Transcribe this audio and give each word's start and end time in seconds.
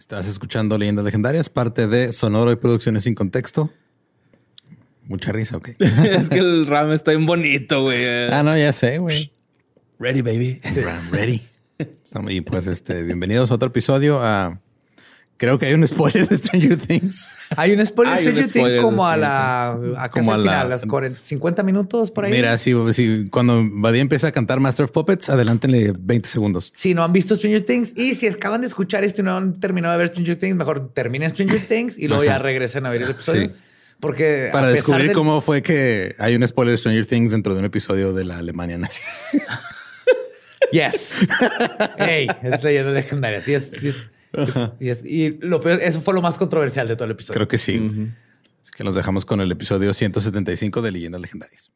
Estás 0.00 0.26
escuchando 0.26 0.78
Leyendas 0.78 1.04
Legendarias, 1.04 1.50
parte 1.50 1.86
de 1.86 2.14
Sonoro 2.14 2.50
y 2.50 2.56
Producciones 2.56 3.04
sin 3.04 3.14
Contexto. 3.14 3.70
Mucha 5.04 5.30
risa, 5.30 5.58
ok. 5.58 5.68
es 5.78 6.30
que 6.30 6.38
el 6.38 6.66
RAM 6.66 6.90
está 6.92 7.10
bien 7.10 7.26
bonito, 7.26 7.82
güey. 7.82 8.06
Ah, 8.32 8.42
no, 8.42 8.56
ya 8.56 8.72
sé, 8.72 8.96
güey. 8.96 9.30
Ready, 9.98 10.22
baby. 10.22 10.58
RAM 10.82 11.10
ready. 11.12 11.42
Y 12.30 12.40
pues, 12.40 12.66
este, 12.66 13.02
bienvenidos 13.02 13.50
a 13.50 13.54
otro 13.56 13.68
episodio. 13.68 14.20
A, 14.22 14.58
creo 15.40 15.58
que 15.58 15.64
hay 15.64 15.72
un 15.72 15.88
spoiler 15.88 16.28
de 16.28 16.36
Stranger 16.36 16.76
Things. 16.76 17.36
Hay 17.56 17.72
un 17.72 17.84
spoiler 17.86 18.14
de 18.14 18.20
Stranger 18.20 18.48
Things 18.50 18.82
como 18.82 19.06
a 19.06 19.16
la, 19.16 19.70
a 19.96 20.08
Como 20.10 20.34
a 20.34 20.36
la- 20.36 20.42
final, 20.42 20.68
las 20.68 20.84
40, 20.84 21.18
50 21.22 21.62
minutos 21.62 22.10
por 22.10 22.26
ahí. 22.26 22.30
Mira, 22.30 22.58
si, 22.58 22.74
si 22.92 23.28
cuando 23.30 23.66
Badía 23.72 24.02
empieza 24.02 24.28
a 24.28 24.32
cantar 24.32 24.60
Master 24.60 24.84
of 24.84 24.90
Puppets, 24.92 25.30
adelántenle 25.30 25.94
20 25.98 26.28
segundos. 26.28 26.70
Si 26.76 26.92
no 26.92 27.02
han 27.02 27.12
visto 27.14 27.34
Stranger 27.34 27.64
Things 27.64 27.96
y 27.96 28.14
si 28.14 28.26
acaban 28.28 28.60
de 28.60 28.66
escuchar 28.66 29.02
esto 29.02 29.22
y 29.22 29.24
no 29.24 29.34
han 29.34 29.58
terminado 29.58 29.92
de 29.92 29.98
ver 29.98 30.08
Stranger 30.08 30.36
Things, 30.36 30.56
mejor 30.56 30.92
terminen 30.92 31.30
Stranger 31.30 31.60
Things 31.66 31.96
y 31.96 32.06
luego 32.06 32.22
ya 32.22 32.38
regresen 32.38 32.84
a 32.84 32.90
ver 32.90 33.00
el 33.02 33.10
episodio. 33.10 33.48
Sí. 33.48 33.54
Porque 33.98 34.48
a 34.50 34.52
Para 34.52 34.66
pesar 34.68 34.76
descubrir 34.76 35.06
del- 35.08 35.14
cómo 35.16 35.40
fue 35.40 35.62
que 35.62 36.14
hay 36.18 36.34
un 36.36 36.46
spoiler 36.46 36.72
de 36.72 36.78
Stranger 36.78 37.06
Things 37.06 37.32
dentro 37.32 37.54
de 37.54 37.60
un 37.60 37.64
episodio 37.66 38.12
de 38.12 38.24
la 38.26 38.36
Alemania 38.38 38.76
nazi. 38.76 39.00
Yes. 40.72 41.26
Hey, 41.98 42.28
es 42.42 42.62
leyenda 42.62 42.92
legendaria. 42.92 43.42
Sí 43.44 43.54
es, 43.54 43.70
sí 43.70 43.88
es. 43.88 44.08
Y, 44.80 44.88
es- 44.90 45.04
y 45.04 45.38
lo 45.40 45.60
peor, 45.60 45.80
eso 45.82 46.00
fue 46.00 46.14
lo 46.14 46.22
más 46.22 46.38
controversial 46.38 46.86
de 46.88 46.94
todo 46.96 47.06
el 47.06 47.12
episodio. 47.12 47.34
Creo 47.34 47.48
que 47.48 47.58
sí. 47.58 47.80
Es 48.62 48.70
que 48.70 48.84
los 48.84 48.94
dejamos 48.94 49.24
con 49.24 49.40
el 49.40 49.50
episodio 49.50 49.92
175 49.94 50.82
de 50.82 50.92
Leyendas 50.92 51.20
Legendarias. 51.20 51.72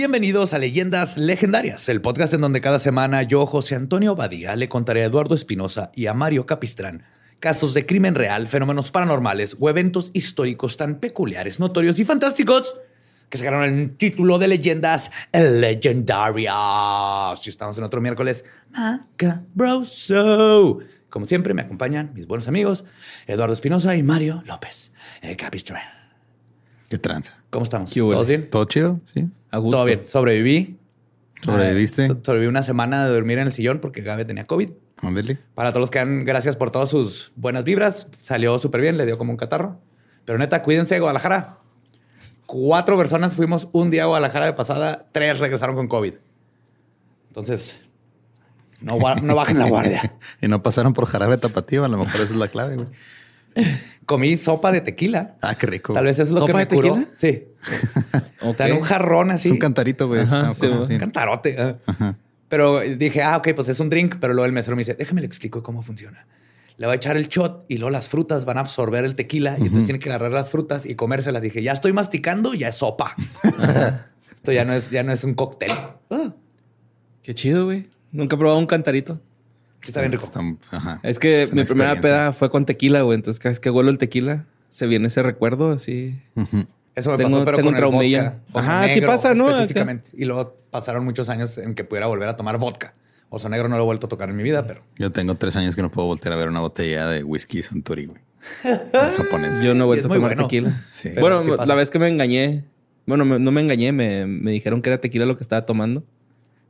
Bienvenidos 0.00 0.54
a 0.54 0.58
Leyendas 0.58 1.18
Legendarias, 1.18 1.86
el 1.90 2.00
podcast 2.00 2.32
en 2.32 2.40
donde 2.40 2.62
cada 2.62 2.78
semana 2.78 3.22
yo, 3.22 3.44
José 3.44 3.74
Antonio 3.74 4.16
Badía, 4.16 4.56
le 4.56 4.66
contaré 4.66 5.02
a 5.02 5.04
Eduardo 5.04 5.34
Espinosa 5.34 5.92
y 5.94 6.06
a 6.06 6.14
Mario 6.14 6.46
Capistrán 6.46 7.04
casos 7.38 7.74
de 7.74 7.84
crimen 7.84 8.14
real, 8.14 8.48
fenómenos 8.48 8.92
paranormales 8.92 9.58
o 9.60 9.68
eventos 9.68 10.10
históricos 10.14 10.78
tan 10.78 11.00
peculiares, 11.00 11.60
notorios 11.60 11.98
y 11.98 12.06
fantásticos 12.06 12.78
que 13.28 13.36
se 13.36 13.44
ganaron 13.44 13.78
el 13.78 13.94
título 13.98 14.38
de 14.38 14.48
Leyendas 14.48 15.10
Legendarias. 15.34 17.46
Y 17.46 17.50
estamos 17.50 17.76
en 17.76 17.84
otro 17.84 18.00
miércoles. 18.00 18.46
Como 21.10 21.26
siempre, 21.26 21.52
me 21.52 21.60
acompañan 21.60 22.12
mis 22.14 22.26
buenos 22.26 22.48
amigos 22.48 22.86
Eduardo 23.26 23.52
Espinosa 23.52 23.94
y 23.96 24.02
Mario 24.02 24.42
López 24.46 24.92
el 25.20 25.36
Capistrán. 25.36 25.82
Qué 26.88 26.96
tranza. 26.96 27.39
¿Cómo 27.50 27.64
estamos? 27.64 27.90
¿Todos 27.92 28.28
bien? 28.28 28.48
¿Todo 28.50 28.64
chido? 28.64 29.00
Sí. 29.12 29.26
A 29.50 29.58
gusto. 29.58 29.76
Todo 29.76 29.86
bien. 29.86 30.02
Sobreviví. 30.06 30.76
¿Sobreviviste? 31.42 32.04
Eh, 32.04 32.08
so- 32.08 32.18
sobreviví 32.22 32.48
una 32.48 32.62
semana 32.62 33.04
de 33.06 33.12
dormir 33.12 33.38
en 33.38 33.46
el 33.46 33.52
sillón 33.52 33.78
porque 33.80 34.02
Gabe 34.02 34.24
tenía 34.24 34.46
COVID. 34.46 34.70
Ándale. 35.02 35.38
Para 35.54 35.70
todos 35.70 35.80
los 35.80 35.90
que 35.90 35.98
dan 35.98 36.24
gracias 36.24 36.56
por 36.56 36.70
todas 36.70 36.90
sus 36.90 37.32
buenas 37.36 37.64
vibras. 37.64 38.06
Salió 38.22 38.58
súper 38.58 38.80
bien, 38.82 38.96
le 38.98 39.06
dio 39.06 39.18
como 39.18 39.30
un 39.32 39.36
catarro. 39.36 39.78
Pero 40.26 40.38
neta, 40.38 40.62
cuídense 40.62 40.94
de 40.94 41.00
Guadalajara. 41.00 41.56
Cuatro 42.46 42.96
personas 42.98 43.34
fuimos 43.34 43.68
un 43.72 43.90
día 43.90 44.02
a 44.02 44.06
Guadalajara 44.06 44.46
de 44.46 44.52
pasada, 44.52 45.06
tres 45.12 45.38
regresaron 45.38 45.76
con 45.76 45.88
COVID. 45.88 46.14
Entonces, 47.28 47.80
no, 48.80 48.98
no 49.22 49.34
bajen 49.34 49.58
la 49.58 49.68
guardia. 49.68 50.12
Y 50.42 50.48
no 50.48 50.62
pasaron 50.62 50.92
por 50.92 51.06
jarabe 51.06 51.36
tapatío, 51.38 51.84
a 51.84 51.88
lo 51.88 51.96
mejor 51.98 52.14
esa 52.20 52.32
es 52.32 52.36
la 52.38 52.48
clave, 52.48 52.76
güey. 52.76 52.88
Comí 54.06 54.36
sopa 54.36 54.72
de 54.72 54.80
tequila. 54.80 55.36
Ah, 55.42 55.54
qué 55.54 55.66
rico. 55.66 55.92
Tal 55.92 56.04
vez 56.04 56.18
eso 56.18 56.22
es 56.24 56.30
lo 56.30 56.46
que 56.46 56.52
¿Sopa 56.52 56.58
me 56.58 56.66
de 56.66 56.74
curó. 56.74 56.94
tequila? 56.94 57.08
Sí. 57.14 57.44
Ok. 58.42 58.56
Te 58.56 58.62
dan 58.62 58.72
un 58.72 58.80
jarrón 58.82 59.30
así. 59.30 59.48
Es 59.48 59.52
un 59.52 59.58
cantarito, 59.58 60.08
güey. 60.08 60.22
es 60.22 60.32
Ajá, 60.32 60.44
una 60.44 60.54
sí, 60.54 60.60
cosa 60.60 60.72
güey. 60.76 60.84
así. 60.84 60.92
Un 60.94 60.98
cantarote. 61.00 61.56
ah. 61.86 62.14
Pero 62.48 62.80
dije, 62.80 63.22
ah, 63.22 63.36
ok, 63.36 63.48
pues 63.54 63.68
es 63.68 63.78
un 63.80 63.90
drink. 63.90 64.16
Pero 64.18 64.32
luego 64.32 64.46
el 64.46 64.52
mesero 64.52 64.76
me 64.76 64.80
dice, 64.80 64.94
déjame 64.94 65.20
le 65.20 65.26
explico 65.26 65.62
cómo 65.62 65.82
funciona. 65.82 66.26
Le 66.78 66.86
va 66.86 66.94
a 66.94 66.96
echar 66.96 67.16
el 67.18 67.28
shot 67.28 67.66
y 67.68 67.76
luego 67.76 67.90
las 67.90 68.08
frutas 68.08 68.46
van 68.46 68.56
a 68.56 68.60
absorber 68.60 69.04
el 69.04 69.14
tequila 69.14 69.56
y 69.58 69.62
entonces 69.64 69.84
tiene 69.84 69.98
que 69.98 70.08
agarrar 70.08 70.32
las 70.32 70.48
frutas 70.48 70.86
y 70.86 70.94
comérselas. 70.94 71.42
Dije, 71.42 71.62
ya 71.62 71.72
estoy 71.72 71.92
masticando, 71.92 72.54
ya 72.54 72.68
es 72.68 72.76
sopa. 72.76 73.14
Esto 74.34 74.52
ya 74.52 74.64
no 74.64 74.72
es, 74.72 74.90
ya 74.90 75.02
no 75.02 75.12
es 75.12 75.22
un 75.22 75.34
cóctel. 75.34 75.70
Ah, 76.10 76.32
Qué 77.22 77.34
chido, 77.34 77.66
güey. 77.66 77.86
Nunca 78.12 78.36
he 78.36 78.38
probado 78.38 78.58
un 78.58 78.66
cantarito. 78.66 79.20
Está 79.88 80.00
bien 80.00 80.12
rico. 80.12 80.24
Está- 80.24 80.40
ajá. 80.76 81.00
Es 81.02 81.18
que 81.18 81.42
Es 81.42 81.52
mi 81.52 81.64
primera 81.64 82.00
peda 82.00 82.32
fue 82.32 82.50
con 82.50 82.66
tequila, 82.66 83.02
güey. 83.02 83.16
Entonces, 83.16 83.38
cada 83.38 83.50
vez 83.50 83.60
que 83.60 83.70
huelo 83.70 83.90
el 83.90 83.98
tequila, 83.98 84.44
se 84.68 84.86
viene 84.86 85.06
ese 85.08 85.22
recuerdo 85.22 85.72
así. 85.72 86.20
Eso 86.94 87.10
me 87.12 87.16
Tengo- 87.16 87.30
pasó, 87.30 87.44
pero 87.44 87.56
tengo 87.58 87.70
con 87.72 87.76
el 87.78 87.84
vodka. 87.84 88.38
Oso 88.52 88.58
Ajá, 88.58 88.88
sí 88.88 89.00
pasa, 89.00 89.34
¿no? 89.34 89.48
Específicamente. 89.50 90.10
Y 90.14 90.24
luego 90.24 90.56
pasaron 90.70 91.04
muchos 91.04 91.28
años 91.28 91.56
en 91.58 91.74
que 91.74 91.84
pudiera 91.84 92.06
volver 92.06 92.28
a 92.28 92.36
tomar 92.36 92.58
vodka. 92.58 92.94
Oso 93.32 93.48
negro 93.48 93.68
no 93.68 93.76
lo 93.76 93.82
he 93.82 93.86
vuelto 93.86 94.06
a 94.06 94.08
tocar 94.08 94.28
en 94.28 94.36
mi 94.36 94.42
vida, 94.42 94.66
pero 94.66 94.82
Yo 94.98 95.12
tengo 95.12 95.36
tres 95.36 95.54
años 95.56 95.76
que 95.76 95.82
no 95.82 95.90
puedo 95.90 96.08
voltear 96.08 96.32
a 96.34 96.36
ver 96.36 96.48
una 96.48 96.60
botella 96.60 97.06
de 97.06 97.22
whisky 97.22 97.62
Suntory, 97.62 98.06
güey. 98.06 98.20
Japonés. 99.16 99.62
Yo 99.62 99.74
no 99.74 99.84
he 99.84 99.86
vuelto 99.86 100.06
a 100.06 100.14
tomar 100.14 100.30
bueno. 100.34 100.42
tequila. 100.46 100.84
Sí. 100.94 101.10
Bueno, 101.18 101.40
sí 101.42 101.50
la 101.64 101.74
vez 101.74 101.90
que 101.90 101.98
me 101.98 102.08
engañé, 102.08 102.64
bueno, 103.06 103.24
me- 103.24 103.38
no 103.38 103.50
me 103.52 103.60
engañé, 103.60 103.92
me, 103.92 104.26
me 104.26 104.50
dijeron 104.50 104.82
que 104.82 104.90
era 104.90 105.00
tequila 105.00 105.26
lo 105.26 105.36
que 105.36 105.42
estaba 105.44 105.64
tomando. 105.66 106.02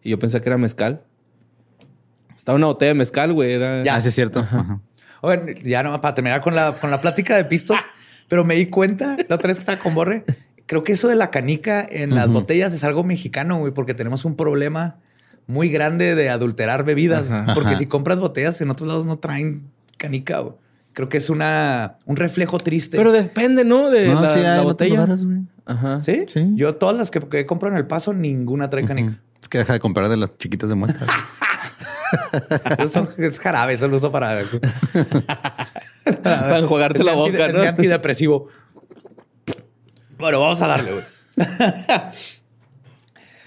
Y 0.03 0.11
yo 0.11 0.19
pensé 0.19 0.41
que 0.41 0.49
era 0.49 0.59
mezcal. 0.59 1.03
Estaba 2.41 2.57
una 2.57 2.69
botella 2.69 2.89
de 2.89 2.95
mezcal, 2.95 3.35
güey. 3.35 3.53
Era... 3.53 3.85
Ya. 3.85 4.01
Sí 4.01 4.09
es 4.09 4.15
cierto. 4.15 4.41
Ajá. 4.41 4.81
Oigan, 5.21 5.55
ya 5.57 5.83
no, 5.83 6.01
para 6.01 6.15
terminar 6.15 6.41
con 6.41 6.55
la, 6.55 6.73
con 6.73 6.91
la 6.91 7.03
plática 7.03 7.37
de 7.37 7.45
pistos, 7.45 7.77
pero 8.29 8.47
me 8.47 8.55
di 8.55 8.67
cuenta 8.67 9.19
la 9.29 9.35
otra 9.35 9.49
vez 9.49 9.57
que 9.57 9.61
estaba 9.61 9.79
con 9.79 9.95
Borre. 9.95 10.25
Creo 10.65 10.83
que 10.83 10.93
eso 10.93 11.09
de 11.09 11.17
la 11.17 11.31
canica 11.31 11.87
en 11.87 12.15
las 12.15 12.29
botellas 12.29 12.73
es 12.73 12.83
algo 12.83 13.05
mexicano, 13.05 13.59
güey, 13.59 13.75
porque 13.75 13.93
tenemos 13.93 14.25
un 14.25 14.37
problema 14.37 14.97
muy 15.47 15.69
grande 15.69 16.15
de 16.15 16.31
adulterar 16.31 16.85
bebidas. 16.85 17.31
Ajá. 17.31 17.53
Porque 17.53 17.71
Ajá. 17.71 17.79
si 17.79 17.85
compras 17.87 18.19
botellas 18.19 18.59
en 18.63 18.71
otros 18.71 18.89
lados 18.89 19.05
no 19.05 19.19
traen 19.19 19.65
canica. 19.99 20.39
güey. 20.39 20.55
Creo 20.95 21.11
que 21.11 21.19
es 21.19 21.29
una, 21.29 21.99
un 22.07 22.17
reflejo 22.17 22.57
triste. 22.57 22.97
Pero 22.97 23.13
depende, 23.13 23.65
¿no? 23.65 23.91
De 23.91 24.09
No, 24.09 24.23
la, 24.23 24.29
sí, 24.59 24.65
botella. 24.65 24.95
lugares. 25.07 25.27
Ajá. 25.67 26.01
¿Sí? 26.01 26.25
Sí. 26.27 26.53
Yo 26.55 26.75
todas 26.77 26.97
las 26.97 27.11
que, 27.11 27.21
que 27.21 27.45
compro 27.45 27.69
en 27.69 27.77
el 27.77 27.87
paso, 27.87 28.15
ninguna 28.15 28.71
trae 28.71 28.83
canica. 28.85 29.21
Es 29.43 29.49
que 29.51 29.59
deja 29.59 29.75
de 29.75 29.81
comprar 29.81 30.09
de 30.09 30.17
las 30.17 30.39
chiquitas 30.39 30.71
de 30.71 30.75
muestra. 30.77 31.07
Eso 32.79 33.09
es 33.19 33.41
jarabe, 33.41 33.75
eso 33.75 33.89
lo 33.89 33.97
uso 33.97 34.11
para... 34.11 34.43
Para 36.23 36.59
enjuagarte 36.59 37.05
la 37.05 37.13
Es 37.13 37.17
boca, 37.17 37.49
¿no? 37.49 37.63
antidepresivo. 37.63 38.49
Bueno, 40.19 40.41
vamos 40.41 40.61
a 40.63 40.67
darle, 40.67 40.93
güey. 40.93 41.05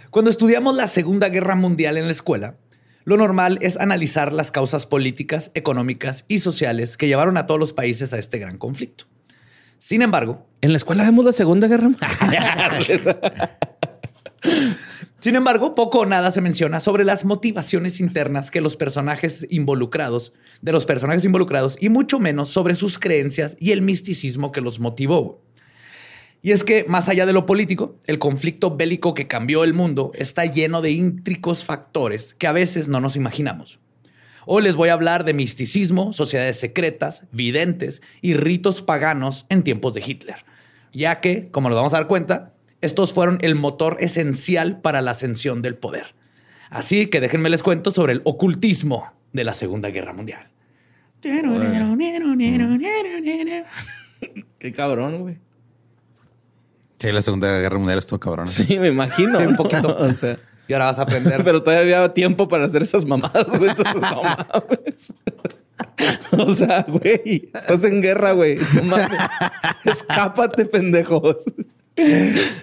Cuando 0.09 0.29
estudiamos 0.31 0.75
la 0.75 0.87
Segunda 0.87 1.29
Guerra 1.29 1.55
Mundial 1.55 1.97
en 1.97 2.05
la 2.05 2.11
escuela, 2.11 2.55
lo 3.03 3.17
normal 3.17 3.57
es 3.61 3.79
analizar 3.79 4.31
las 4.31 4.51
causas 4.51 4.85
políticas, 4.85 5.51
económicas 5.55 6.25
y 6.27 6.39
sociales 6.39 6.95
que 6.97 7.07
llevaron 7.07 7.37
a 7.37 7.45
todos 7.47 7.59
los 7.59 7.73
países 7.73 8.13
a 8.13 8.17
este 8.17 8.39
gran 8.39 8.57
conflicto. 8.57 9.05
Sin 9.77 10.01
embargo, 10.01 10.47
En 10.61 10.71
la 10.71 10.77
escuela 10.77 11.03
vemos 11.03 11.25
la 11.25 11.33
Segunda 11.33 11.67
Guerra 11.67 11.89
Mundial. 11.89 13.09
Sin 15.23 15.37
embargo, 15.37 15.73
poco 15.73 15.99
o 15.99 16.05
nada 16.05 16.31
se 16.31 16.41
menciona 16.41 16.81
sobre 16.81 17.05
las 17.05 17.23
motivaciones 17.23 18.01
internas 18.01 18.51
que 18.51 18.59
los 18.59 18.75
personajes 18.75 19.47
involucrados, 19.49 20.33
de 20.61 20.73
los 20.73 20.85
personajes 20.85 21.23
involucrados, 21.23 21.77
y 21.79 21.87
mucho 21.87 22.19
menos 22.19 22.49
sobre 22.49 22.75
sus 22.75 22.99
creencias 22.99 23.55
y 23.57 23.71
el 23.71 23.81
misticismo 23.81 24.51
que 24.51 24.59
los 24.59 24.81
motivó. 24.81 25.41
Y 26.41 26.51
es 26.51 26.65
que, 26.65 26.83
más 26.89 27.07
allá 27.07 27.25
de 27.25 27.31
lo 27.31 27.45
político, 27.45 27.95
el 28.05 28.19
conflicto 28.19 28.75
bélico 28.75 29.13
que 29.13 29.29
cambió 29.29 29.63
el 29.63 29.73
mundo 29.73 30.11
está 30.13 30.43
lleno 30.43 30.81
de 30.81 30.91
íntricos 30.91 31.63
factores 31.63 32.33
que 32.33 32.47
a 32.47 32.51
veces 32.51 32.89
no 32.89 32.99
nos 32.99 33.15
imaginamos. 33.15 33.79
Hoy 34.45 34.63
les 34.63 34.75
voy 34.75 34.89
a 34.89 34.93
hablar 34.93 35.23
de 35.23 35.33
misticismo, 35.33 36.11
sociedades 36.11 36.59
secretas, 36.59 37.23
videntes 37.31 38.01
y 38.21 38.33
ritos 38.33 38.81
paganos 38.81 39.45
en 39.47 39.63
tiempos 39.63 39.93
de 39.93 40.03
Hitler, 40.05 40.43
ya 40.91 41.21
que, 41.21 41.47
como 41.49 41.69
nos 41.69 41.77
vamos 41.77 41.93
a 41.93 41.99
dar 41.99 42.07
cuenta, 42.07 42.52
estos 42.83 43.13
fueron 43.13 43.37
el 43.41 43.55
motor 43.55 43.97
esencial 43.99 44.81
para 44.81 45.01
la 45.01 45.11
ascensión 45.11 45.61
del 45.61 45.75
poder. 45.75 46.15
Así 46.69 47.07
que 47.07 47.21
déjenme 47.21 47.49
les 47.49 47.63
cuento 47.63 47.91
sobre 47.91 48.13
el 48.13 48.21
ocultismo 48.25 49.13
de 49.31 49.43
la 49.43 49.53
Segunda 49.53 49.89
Guerra 49.89 50.13
Mundial. 50.13 50.49
Qué 54.59 54.71
cabrón, 54.71 55.19
güey. 55.19 55.37
Sí, 56.99 57.11
la 57.11 57.21
Segunda 57.21 57.59
Guerra 57.59 57.77
Mundial 57.77 57.99
estuvo 57.99 58.19
cabrón. 58.19 58.47
Sí, 58.47 58.79
me 58.79 58.87
imagino. 58.87 59.39
Un 59.39 59.55
poquito. 59.55 59.95
o 59.99 60.13
sea, 60.13 60.37
Y 60.67 60.73
ahora 60.73 60.85
vas 60.85 60.99
a 60.99 61.03
aprender. 61.03 61.43
Pero 61.43 61.63
todavía 61.63 61.97
había 61.97 62.11
tiempo 62.11 62.47
para 62.47 62.65
hacer 62.65 62.83
esas 62.83 63.05
mamadas, 63.05 63.57
güey. 63.57 63.69
Entonces, 63.69 64.01
no 64.01 64.23
mames. 64.23 65.13
O 66.31 66.53
sea, 66.53 66.85
güey, 66.87 67.49
estás 67.53 67.83
en 67.83 68.01
guerra, 68.01 68.33
güey. 68.33 68.57
No 68.75 68.83
mames. 68.83 69.19
Escápate, 69.85 70.65
pendejos. 70.65 71.43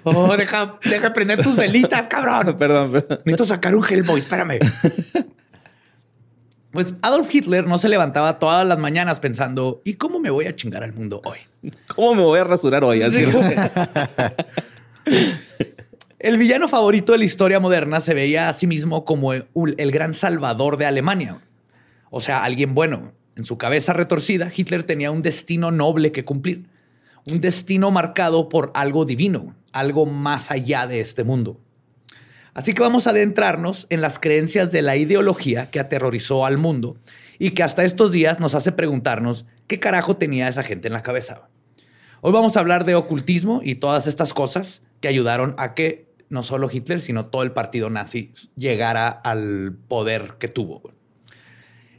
Oh, 0.03 0.35
deja, 0.35 0.77
deja 0.83 1.13
prender 1.13 1.41
tus 1.41 1.55
velitas, 1.55 2.07
cabrón. 2.07 2.55
Perdón, 2.59 2.91
perdón. 2.91 3.19
Necesito 3.25 3.45
sacar 3.45 3.75
un 3.75 3.83
Hellboy, 3.83 4.19
espérame. 4.19 4.59
Pues 6.71 6.95
Adolf 7.01 7.27
Hitler 7.33 7.67
no 7.67 7.77
se 7.77 7.89
levantaba 7.89 8.39
todas 8.39 8.65
las 8.65 8.77
mañanas 8.77 9.19
pensando, 9.19 9.81
¿y 9.83 9.95
cómo 9.95 10.19
me 10.19 10.29
voy 10.29 10.45
a 10.45 10.55
chingar 10.55 10.85
al 10.85 10.93
mundo 10.93 11.21
hoy? 11.25 11.39
¿Cómo 11.93 12.15
me 12.15 12.21
voy 12.21 12.39
a 12.39 12.45
rasurar 12.45 12.85
hoy? 12.85 13.01
Así. 13.01 13.25
El 16.19 16.37
villano 16.37 16.69
favorito 16.69 17.11
de 17.11 17.17
la 17.17 17.25
historia 17.25 17.59
moderna 17.59 17.99
se 17.99 18.13
veía 18.13 18.47
a 18.47 18.53
sí 18.53 18.67
mismo 18.67 19.03
como 19.03 19.33
el, 19.33 19.47
el 19.77 19.91
gran 19.91 20.13
salvador 20.13 20.77
de 20.77 20.85
Alemania. 20.85 21.41
O 22.09 22.21
sea, 22.21 22.43
alguien 22.43 22.73
bueno. 22.73 23.11
En 23.35 23.43
su 23.43 23.57
cabeza 23.57 23.91
retorcida, 23.93 24.51
Hitler 24.55 24.83
tenía 24.83 25.11
un 25.11 25.23
destino 25.23 25.71
noble 25.71 26.11
que 26.11 26.23
cumplir. 26.23 26.67
Un 27.27 27.41
destino 27.41 27.91
marcado 27.91 28.49
por 28.49 28.71
algo 28.73 29.05
divino, 29.05 29.55
algo 29.71 30.05
más 30.05 30.51
allá 30.51 30.87
de 30.87 31.01
este 31.01 31.23
mundo. 31.23 31.59
Así 32.53 32.73
que 32.73 32.81
vamos 32.81 33.07
a 33.07 33.11
adentrarnos 33.11 33.87
en 33.89 34.01
las 34.01 34.19
creencias 34.19 34.71
de 34.71 34.81
la 34.81 34.97
ideología 34.97 35.69
que 35.69 35.79
aterrorizó 35.79 36.45
al 36.45 36.57
mundo 36.57 36.97
y 37.39 37.51
que 37.51 37.63
hasta 37.63 37.85
estos 37.85 38.11
días 38.11 38.39
nos 38.39 38.55
hace 38.55 38.71
preguntarnos 38.71 39.45
qué 39.67 39.79
carajo 39.79 40.17
tenía 40.17 40.47
esa 40.47 40.63
gente 40.63 40.87
en 40.87 40.93
la 40.93 41.03
cabeza. 41.03 41.47
Hoy 42.21 42.33
vamos 42.33 42.57
a 42.57 42.59
hablar 42.59 42.85
de 42.85 42.95
ocultismo 42.95 43.61
y 43.63 43.75
todas 43.75 44.05
estas 44.05 44.33
cosas 44.33 44.81
que 44.99 45.07
ayudaron 45.07 45.55
a 45.57 45.73
que 45.73 46.11
no 46.29 46.43
solo 46.43 46.69
Hitler, 46.71 47.01
sino 47.01 47.27
todo 47.27 47.43
el 47.43 47.51
partido 47.51 47.89
nazi 47.89 48.31
llegara 48.55 49.09
al 49.09 49.75
poder 49.87 50.35
que 50.39 50.47
tuvo. 50.47 50.93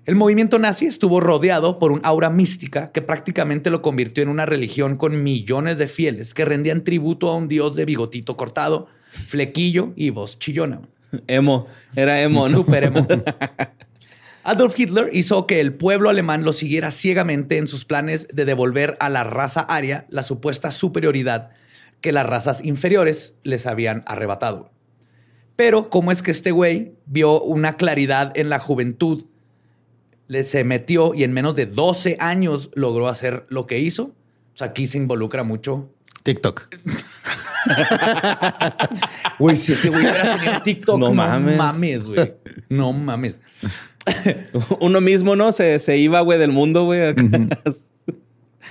El 0.05 0.17
movimiento 0.17 0.59
nazi 0.59 0.87
estuvo 0.87 1.21
rodeado 1.21 1.79
por 1.79 1.93
un 1.93 2.01
aura 2.03 2.29
mística 2.29 2.91
que 2.91 3.03
prácticamente 3.03 3.71
lo 3.71 3.83
convirtió 3.83 4.25
en 4.25 4.31
una 4.31 4.47
religión 4.47 4.97
con 4.97 5.23
millones 5.23 5.79
de 5.79 5.87
fieles 5.87 6.35
que 6.35 6.45
rendían 6.45 6.83
tributo 6.83 7.31
a 7.31 7.37
un 7.37 7.47
dios 7.47 7.77
de 7.77 7.85
bigotito 7.85 8.37
cortado, 8.37 8.89
flequillo 9.29 9.93
y 9.95 10.11
voz 10.11 10.41
chillona. 10.41 10.81
Emo. 11.29 11.69
Era 11.95 12.21
emo, 12.21 12.49
¿no? 12.49 12.57
Super 12.57 12.85
emo. 12.85 13.07
Adolf 14.43 14.77
Hitler 14.77 15.11
hizo 15.13 15.47
que 15.47 15.61
el 15.61 15.73
pueblo 15.75 16.11
alemán 16.11 16.43
lo 16.43 16.53
siguiera 16.53 16.91
ciegamente 16.91 17.59
en 17.59 17.69
sus 17.69 17.85
planes 17.85 18.27
de 18.33 18.45
devolver 18.45 18.97
a 18.99 19.09
la 19.09 19.23
raza 19.23 19.61
aria 19.61 20.07
la 20.09 20.25
supuesta 20.25 20.73
superioridad 20.73 21.51
que 22.01 22.11
las 22.11 22.27
razas 22.27 22.65
inferiores 22.65 23.35
les 23.45 23.69
habían 23.69 24.03
arrebatado. 24.07 24.73
Pero, 25.55 25.91
¿cómo 25.91 26.11
es 26.11 26.23
que 26.23 26.33
este 26.33 26.51
güey 26.51 26.95
vio 27.07 27.41
una 27.41 27.77
claridad 27.77 28.37
en 28.37 28.49
la 28.49 28.59
juventud? 28.59 29.27
Le 30.29 30.45
se 30.45 30.65
metió 30.65 31.15
y 31.15 31.25
en 31.25 31.33
menos 31.33 31.55
de 31.55 31.67
12 31.67 32.17
años 32.21 32.71
logró 32.75 33.09
hacer 33.09 33.45
lo 33.49 33.67
que 33.67 33.79
hizo. 33.81 34.05
O 34.55 34.57
sea, 34.57 34.69
aquí 34.69 34.87
se 34.87 34.99
involucra 34.99 35.45
mucho. 35.45 35.89
TikTok. 36.23 36.69
Güey, 39.39 39.57
si 39.57 39.73
ese 39.73 39.89
güey 39.89 40.01
hubiera 40.03 40.37
tenido 40.39 40.63
TikTok, 40.63 40.99
No 40.99 41.09
no, 41.09 41.15
mames. 41.15 41.57
mames, 41.57 42.09
güey. 42.09 42.35
No 42.69 42.93
mames. 42.93 43.39
Uno 44.81 45.01
mismo, 45.01 45.37
¿no? 45.37 45.53
Se, 45.53 45.79
se 45.79 45.97
iba, 45.97 46.21
güey, 46.21 46.39
del 46.39 46.51
mundo, 46.53 46.85
güey. 46.85 47.15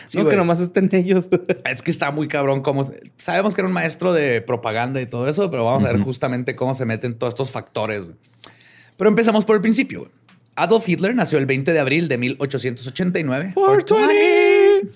Sí, 0.08 0.18
no, 0.18 0.24
güey. 0.24 0.32
que 0.32 0.38
nomás 0.38 0.60
estén 0.60 0.90
ellos. 0.94 1.30
Es 1.66 1.82
que 1.82 1.92
está 1.92 2.12
muy 2.12 2.28
cabrón 2.28 2.62
cómo... 2.62 2.90
Sabemos 3.18 3.56
que 3.56 3.62
era 3.62 3.68
un 3.68 3.74
maestro 3.74 4.14
de 4.14 4.42
propaganda 4.42 5.02
y 5.02 5.06
todo 5.06 5.28
eso, 5.28 5.50
pero 5.52 5.66
vamos 5.66 5.84
a 5.84 5.92
ver 5.92 6.02
justamente 6.02 6.56
cómo 6.56 6.74
se 6.74 6.86
meten 6.86 7.14
todos 7.18 7.32
estos 7.34 7.52
factores. 7.52 8.06
güey. 8.06 8.18
Pero 8.98 9.10
empezamos 9.10 9.46
por 9.46 9.56
el 9.56 9.62
principio. 9.62 10.00
güey. 10.02 10.12
Adolf 10.56 10.88
Hitler 10.88 11.16
nació 11.16 11.38
el 11.38 11.46
20 11.46 11.74
de 11.74 11.80
abril 11.80 12.08
de 12.08 12.18
1889 12.18 13.52
420. 13.54 14.90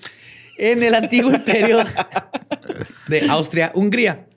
en 0.58 0.84
el 0.84 0.96
antiguo 0.96 1.32
imperio 1.32 1.80
de 3.08 3.30
Austria-Hungría. 3.30 4.28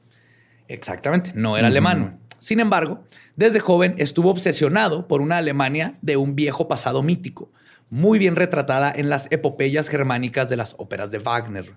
Exactamente, 0.68 1.32
no 1.34 1.56
era 1.56 1.68
alemán. 1.68 2.20
Sin 2.38 2.60
embargo, 2.60 3.04
desde 3.36 3.60
joven 3.60 3.94
estuvo 3.98 4.30
obsesionado 4.30 5.08
por 5.08 5.20
una 5.20 5.38
Alemania 5.38 5.98
de 6.02 6.16
un 6.16 6.36
viejo 6.36 6.68
pasado 6.68 7.02
mítico, 7.02 7.50
muy 7.90 8.18
bien 8.18 8.36
retratada 8.36 8.92
en 8.94 9.08
las 9.08 9.28
epopeyas 9.30 9.88
germánicas 9.88 10.48
de 10.48 10.56
las 10.56 10.74
óperas 10.78 11.10
de 11.10 11.18
Wagner. 11.18 11.72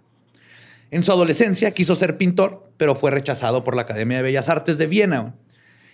En 0.91 1.03
su 1.03 1.11
adolescencia 1.11 1.71
quiso 1.71 1.95
ser 1.95 2.17
pintor, 2.17 2.69
pero 2.77 2.95
fue 2.95 3.11
rechazado 3.11 3.63
por 3.63 3.75
la 3.75 3.83
Academia 3.83 4.17
de 4.17 4.23
Bellas 4.23 4.49
Artes 4.49 4.77
de 4.77 4.87
Viena. 4.87 5.35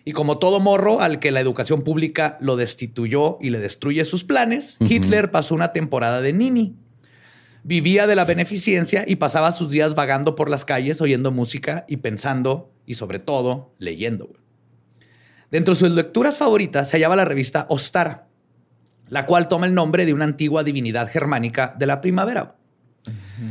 Y 0.07 0.13
como 0.13 0.37
todo 0.39 0.61
morro 0.61 1.01
al 1.01 1.19
que 1.19 1.31
la 1.31 1.41
educación 1.41 1.81
pública 1.81 2.37
lo 2.39 2.55
destituyó 2.55 3.37
y 3.41 3.49
le 3.49 3.59
destruye 3.59 4.05
sus 4.05 4.23
planes, 4.23 4.77
Hitler 4.79 5.31
pasó 5.31 5.53
una 5.53 5.73
temporada 5.73 6.21
de 6.21 6.31
nini. 6.31 6.77
Vivía 7.63 8.07
de 8.07 8.15
la 8.15 8.23
beneficencia 8.23 9.03
y 9.05 9.17
pasaba 9.17 9.51
sus 9.51 9.69
días 9.69 9.95
vagando 9.95 10.33
por 10.33 10.49
las 10.49 10.63
calles 10.63 11.01
oyendo 11.01 11.31
música 11.31 11.83
y 11.89 11.97
pensando 11.97 12.71
y 12.85 12.93
sobre 12.93 13.19
todo 13.19 13.73
leyendo. 13.79 14.29
Dentro 15.51 15.73
de 15.73 15.79
sus 15.81 15.91
lecturas 15.91 16.37
favoritas 16.37 16.87
se 16.87 16.95
hallaba 16.95 17.17
la 17.17 17.25
revista 17.25 17.65
Ostara, 17.69 18.29
la 19.09 19.25
cual 19.25 19.49
toma 19.49 19.65
el 19.65 19.73
nombre 19.73 20.05
de 20.05 20.13
una 20.13 20.23
antigua 20.23 20.63
divinidad 20.63 21.09
germánica 21.09 21.75
de 21.77 21.85
la 21.85 21.99
primavera. 21.99 22.55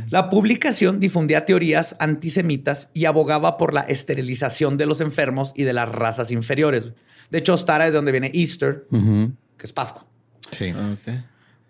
La 0.09 0.29
publicación 0.29 0.99
difundía 0.99 1.45
teorías 1.45 1.95
antisemitas 1.99 2.89
y 2.93 3.05
abogaba 3.05 3.57
por 3.57 3.73
la 3.73 3.81
esterilización 3.81 4.77
de 4.77 4.85
los 4.85 5.01
enfermos 5.01 5.53
y 5.55 5.63
de 5.63 5.73
las 5.73 5.89
razas 5.89 6.31
inferiores. 6.31 6.91
De 7.31 7.37
hecho, 7.39 7.53
Ostara 7.53 7.85
es 7.87 7.91
de 7.93 7.97
donde 7.97 8.11
viene 8.11 8.31
Easter, 8.33 8.85
que 8.89 9.65
es 9.65 9.73
Pascua. 9.73 10.05
Sí. 10.51 10.71
Ok. 10.71 11.13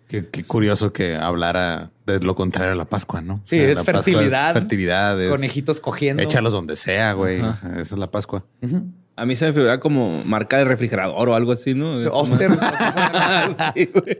Qué, 0.06 0.26
qué 0.28 0.42
curioso 0.44 0.90
que 0.92 1.16
hablara 1.16 1.90
de 2.06 2.18
lo 2.20 2.34
contrario 2.34 2.72
a 2.72 2.76
la 2.76 2.86
Pascua, 2.86 3.20
¿no? 3.20 3.42
Sí, 3.44 3.58
es 3.58 3.76
la 3.76 3.84
fertilidad, 3.84 4.54
fertilidad. 4.54 5.20
es- 5.20 5.30
Conejitos 5.30 5.80
cogiendo. 5.80 6.22
Échalos 6.22 6.54
donde 6.54 6.76
sea, 6.76 7.12
güey. 7.12 7.42
O 7.42 7.52
sea, 7.52 7.70
esa 7.72 7.94
es 7.94 7.98
la 7.98 8.10
Pascua. 8.10 8.44
A 9.18 9.26
mí 9.26 9.36
se 9.36 9.46
me 9.46 9.52
figuraba 9.52 9.80
como 9.80 10.22
marca 10.24 10.58
de 10.58 10.64
refrigerador 10.64 11.28
o 11.28 11.34
algo 11.34 11.52
así, 11.52 11.74
¿no? 11.74 11.96
Oster, 12.12 12.50
Sí, 13.74 13.90
güey. 13.92 14.18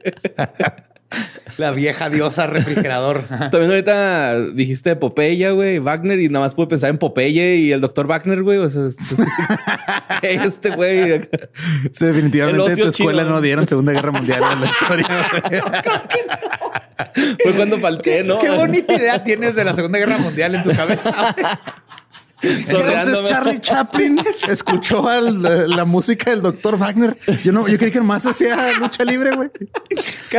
la 1.56 1.70
vieja 1.70 2.10
diosa 2.10 2.46
refrigerador. 2.46 3.22
También 3.50 3.70
ahorita 3.70 4.40
dijiste 4.40 4.94
Popeye, 4.96 5.50
güey, 5.52 5.78
Wagner, 5.78 6.20
y 6.20 6.28
nada 6.28 6.44
más 6.44 6.54
pude 6.54 6.66
pensar 6.66 6.90
en 6.90 6.98
Popeye 6.98 7.56
y 7.56 7.72
el 7.72 7.80
doctor 7.80 8.06
Wagner, 8.06 8.42
güey. 8.42 8.58
O 8.58 8.68
sea, 8.68 8.82
este, 8.86 9.04
este 10.22 10.70
güey. 10.70 11.22
Sí, 11.92 12.04
definitivamente 12.04 12.72
en 12.72 12.78
tu 12.78 12.88
escuela 12.88 13.24
no 13.24 13.40
dieron 13.40 13.66
Segunda 13.66 13.92
Guerra 13.92 14.10
Mundial 14.12 14.42
en 14.52 14.60
la 14.60 14.66
historia. 14.66 15.28
güey. 15.30 15.62
Fue 17.42 17.52
cuando 17.54 17.78
falté, 17.78 18.24
¿no? 18.24 18.38
Qué 18.40 18.50
bonita 18.50 18.94
idea 18.94 19.22
tienes 19.22 19.54
de 19.54 19.64
la 19.64 19.72
Segunda 19.72 19.98
Guerra 19.98 20.18
Mundial 20.18 20.56
en 20.56 20.62
tu 20.62 20.72
cabeza. 20.72 21.34
Entonces. 22.42 23.28
Charlie 23.28 23.60
Chaplin 23.60 24.20
escuchó 24.48 25.08
al- 25.08 25.42
la, 25.42 25.84
música 25.84 26.30
del 26.30 26.42
doctor 26.42 26.78
Wagner. 26.78 27.18
Yo 27.44 27.52
no, 27.52 27.66
yo 27.68 27.78
creí 27.78 27.90
que 27.90 27.98
nomás 27.98 28.26
hacía 28.26 28.72
lucha 28.78 29.04
libre, 29.04 29.32
güey. 29.34 29.50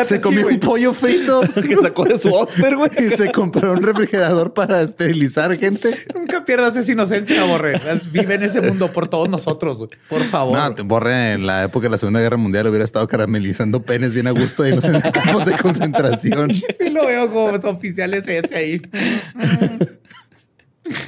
Se 0.06 0.22
comió 0.22 0.48
un 0.48 0.60
pollo 0.60 0.94
frito 0.94 1.42
que 1.42 1.78
sacó 1.78 2.06
de 2.06 2.18
su 2.18 2.32
Oster, 2.32 2.76
güey. 2.76 2.90
y 3.00 3.18
se 3.18 3.32
compró 3.32 3.74
un 3.74 3.84
refrigerador 3.84 4.54
para 4.54 4.82
esterilizar 4.82 5.58
gente. 5.58 6.06
Nunca 6.16 6.44
pierdas 6.44 6.78
esa 6.78 6.92
inocencia, 6.92 7.44
Borre. 7.44 7.80
Vive 8.12 8.36
en 8.36 8.44
ese 8.44 8.62
mundo 8.62 8.92
por 8.92 9.08
todos 9.08 9.30
nosotros, 9.30 9.80
güey. 9.80 9.90
Por 10.08 10.24
favor. 10.24 10.58
No, 10.58 10.76
te 10.76 10.84
borre 10.84 11.34
en 11.34 11.46
la 11.48 11.64
época 11.64 11.88
de 11.88 11.92
la 11.92 11.98
Segunda 11.98 12.20
Guerra 12.20 12.38
Mundial 12.38 12.68
hubiera 12.68 12.86
estado 12.86 13.08
caramelizando 13.08 13.82
penes 13.82 14.14
bien 14.14 14.28
a 14.28 14.32
gusto 14.32 14.68
y 14.68 14.76
no 14.76 14.82
en 14.82 15.02
campos 15.12 15.46
de 15.46 15.58
concentración. 15.58 16.52
Sí 16.54 16.90
lo 16.90 17.08
veo 17.08 17.30
como 17.32 17.50
oficiales 17.70 18.28
ese 18.28 18.56
ahí. 18.56 18.82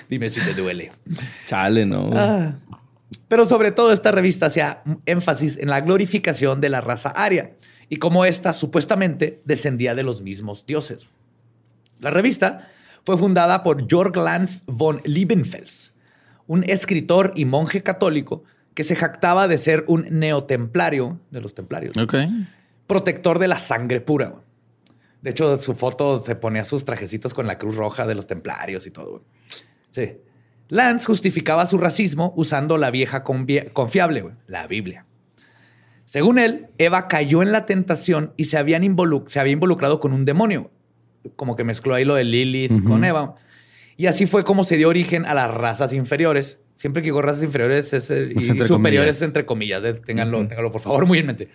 Dime 0.09 0.29
si 0.29 0.41
te 0.41 0.53
duele. 0.53 0.91
Chale, 1.45 1.85
no. 1.85 2.09
Ah. 2.13 2.53
Pero 3.27 3.45
sobre 3.45 3.71
todo 3.71 3.93
esta 3.93 4.11
revista 4.11 4.47
hacía 4.47 4.83
énfasis 5.05 5.57
en 5.57 5.69
la 5.69 5.81
glorificación 5.81 6.59
de 6.61 6.69
la 6.69 6.81
raza 6.81 7.09
aria 7.09 7.53
y 7.89 7.97
cómo 7.97 8.25
ésta 8.25 8.53
supuestamente 8.53 9.41
descendía 9.45 9.95
de 9.95 10.03
los 10.03 10.21
mismos 10.21 10.65
dioses. 10.65 11.07
La 11.99 12.09
revista 12.09 12.69
fue 13.05 13.17
fundada 13.17 13.63
por 13.63 13.87
Georg 13.87 14.15
Lanz 14.15 14.61
von 14.65 15.01
Liebenfels, 15.05 15.93
un 16.47 16.63
escritor 16.63 17.33
y 17.35 17.45
monje 17.45 17.83
católico 17.83 18.43
que 18.73 18.83
se 18.83 18.95
jactaba 18.95 19.47
de 19.47 19.57
ser 19.57 19.85
un 19.87 20.07
neotemplario 20.09 21.19
de 21.29 21.41
los 21.41 21.53
templarios, 21.53 21.95
protector 22.87 23.39
de 23.39 23.47
la 23.47 23.59
sangre 23.59 24.01
pura. 24.01 24.35
De 25.21 25.29
hecho, 25.29 25.57
su 25.57 25.73
foto 25.73 26.23
se 26.23 26.35
ponía 26.35 26.63
sus 26.63 26.83
trajecitos 26.83 27.33
con 27.33 27.47
la 27.47 27.57
cruz 27.57 27.75
roja 27.75 28.07
de 28.07 28.15
los 28.15 28.27
templarios 28.27 28.87
y 28.87 28.91
todo. 28.91 29.23
Sí. 29.91 30.13
Lance 30.69 31.05
justificaba 31.05 31.65
su 31.65 31.77
racismo 31.77 32.33
usando 32.35 32.77
la 32.77 32.91
vieja 32.91 33.23
confiable, 33.23 34.25
la 34.47 34.67
Biblia. 34.67 35.05
Según 36.05 36.39
él, 36.39 36.67
Eva 36.77 37.07
cayó 37.07 37.41
en 37.43 37.51
la 37.51 37.65
tentación 37.65 38.33
y 38.37 38.45
se, 38.45 38.57
habían 38.57 38.83
se 39.27 39.39
había 39.39 39.53
involucrado 39.53 39.99
con 39.99 40.13
un 40.13 40.25
demonio. 40.25 40.71
Como 41.35 41.55
que 41.55 41.63
mezcló 41.63 41.93
ahí 41.93 42.05
lo 42.05 42.15
de 42.15 42.23
Lilith 42.23 42.83
con 42.83 43.03
Eva. 43.05 43.35
Y 43.97 44.07
así 44.07 44.25
fue 44.25 44.43
como 44.43 44.63
se 44.63 44.77
dio 44.77 44.89
origen 44.89 45.25
a 45.25 45.33
las 45.33 45.51
razas 45.51 45.93
inferiores, 45.93 46.59
Siempre 46.81 47.03
que 47.03 47.09
digo 47.09 47.21
razas 47.21 47.43
inferiores 47.43 47.93
es, 47.93 48.09
eh, 48.09 48.31
Pues 48.33 48.47
y 48.47 48.49
entre 48.49 48.67
superiores 48.67 49.17
comillas. 49.17 49.21
entre 49.21 49.45
comillas. 49.45 49.83
eh, 49.83 49.93
Ténganlo, 50.03 50.39
ténganlo 50.47 50.71
por 50.71 50.81
favor 50.81 51.05
muy 51.05 51.19
en 51.19 51.27
mente. 51.27 51.47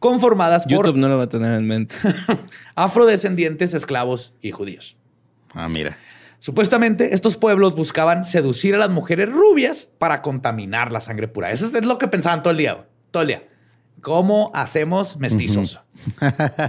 Conformadas 0.00 0.64
por 0.64 0.72
YouTube 0.72 0.96
no 0.96 1.06
lo 1.08 1.16
va 1.18 1.22
a 1.22 1.28
tener 1.28 1.52
en 1.52 1.68
mente. 1.68 1.94
afrodescendientes, 2.74 3.74
esclavos 3.74 4.34
y 4.42 4.50
judíos. 4.50 4.96
Ah, 5.54 5.68
mira. 5.68 5.96
Supuestamente, 6.38 7.14
estos 7.14 7.36
pueblos 7.36 7.74
buscaban 7.74 8.24
seducir 8.24 8.74
a 8.74 8.78
las 8.78 8.90
mujeres 8.90 9.30
rubias 9.30 9.88
para 9.98 10.22
contaminar 10.22 10.92
la 10.92 11.00
sangre 11.00 11.28
pura. 11.28 11.50
Eso 11.50 11.66
es 11.66 11.84
lo 11.84 11.98
que 11.98 12.08
pensaban 12.08 12.42
todo 12.42 12.50
el 12.50 12.58
día, 12.58 12.74
güey. 12.74 12.86
todo 13.10 13.22
el 13.22 13.28
día. 13.28 13.48
¿Cómo 14.00 14.50
hacemos 14.54 15.16
mestizos? 15.16 15.80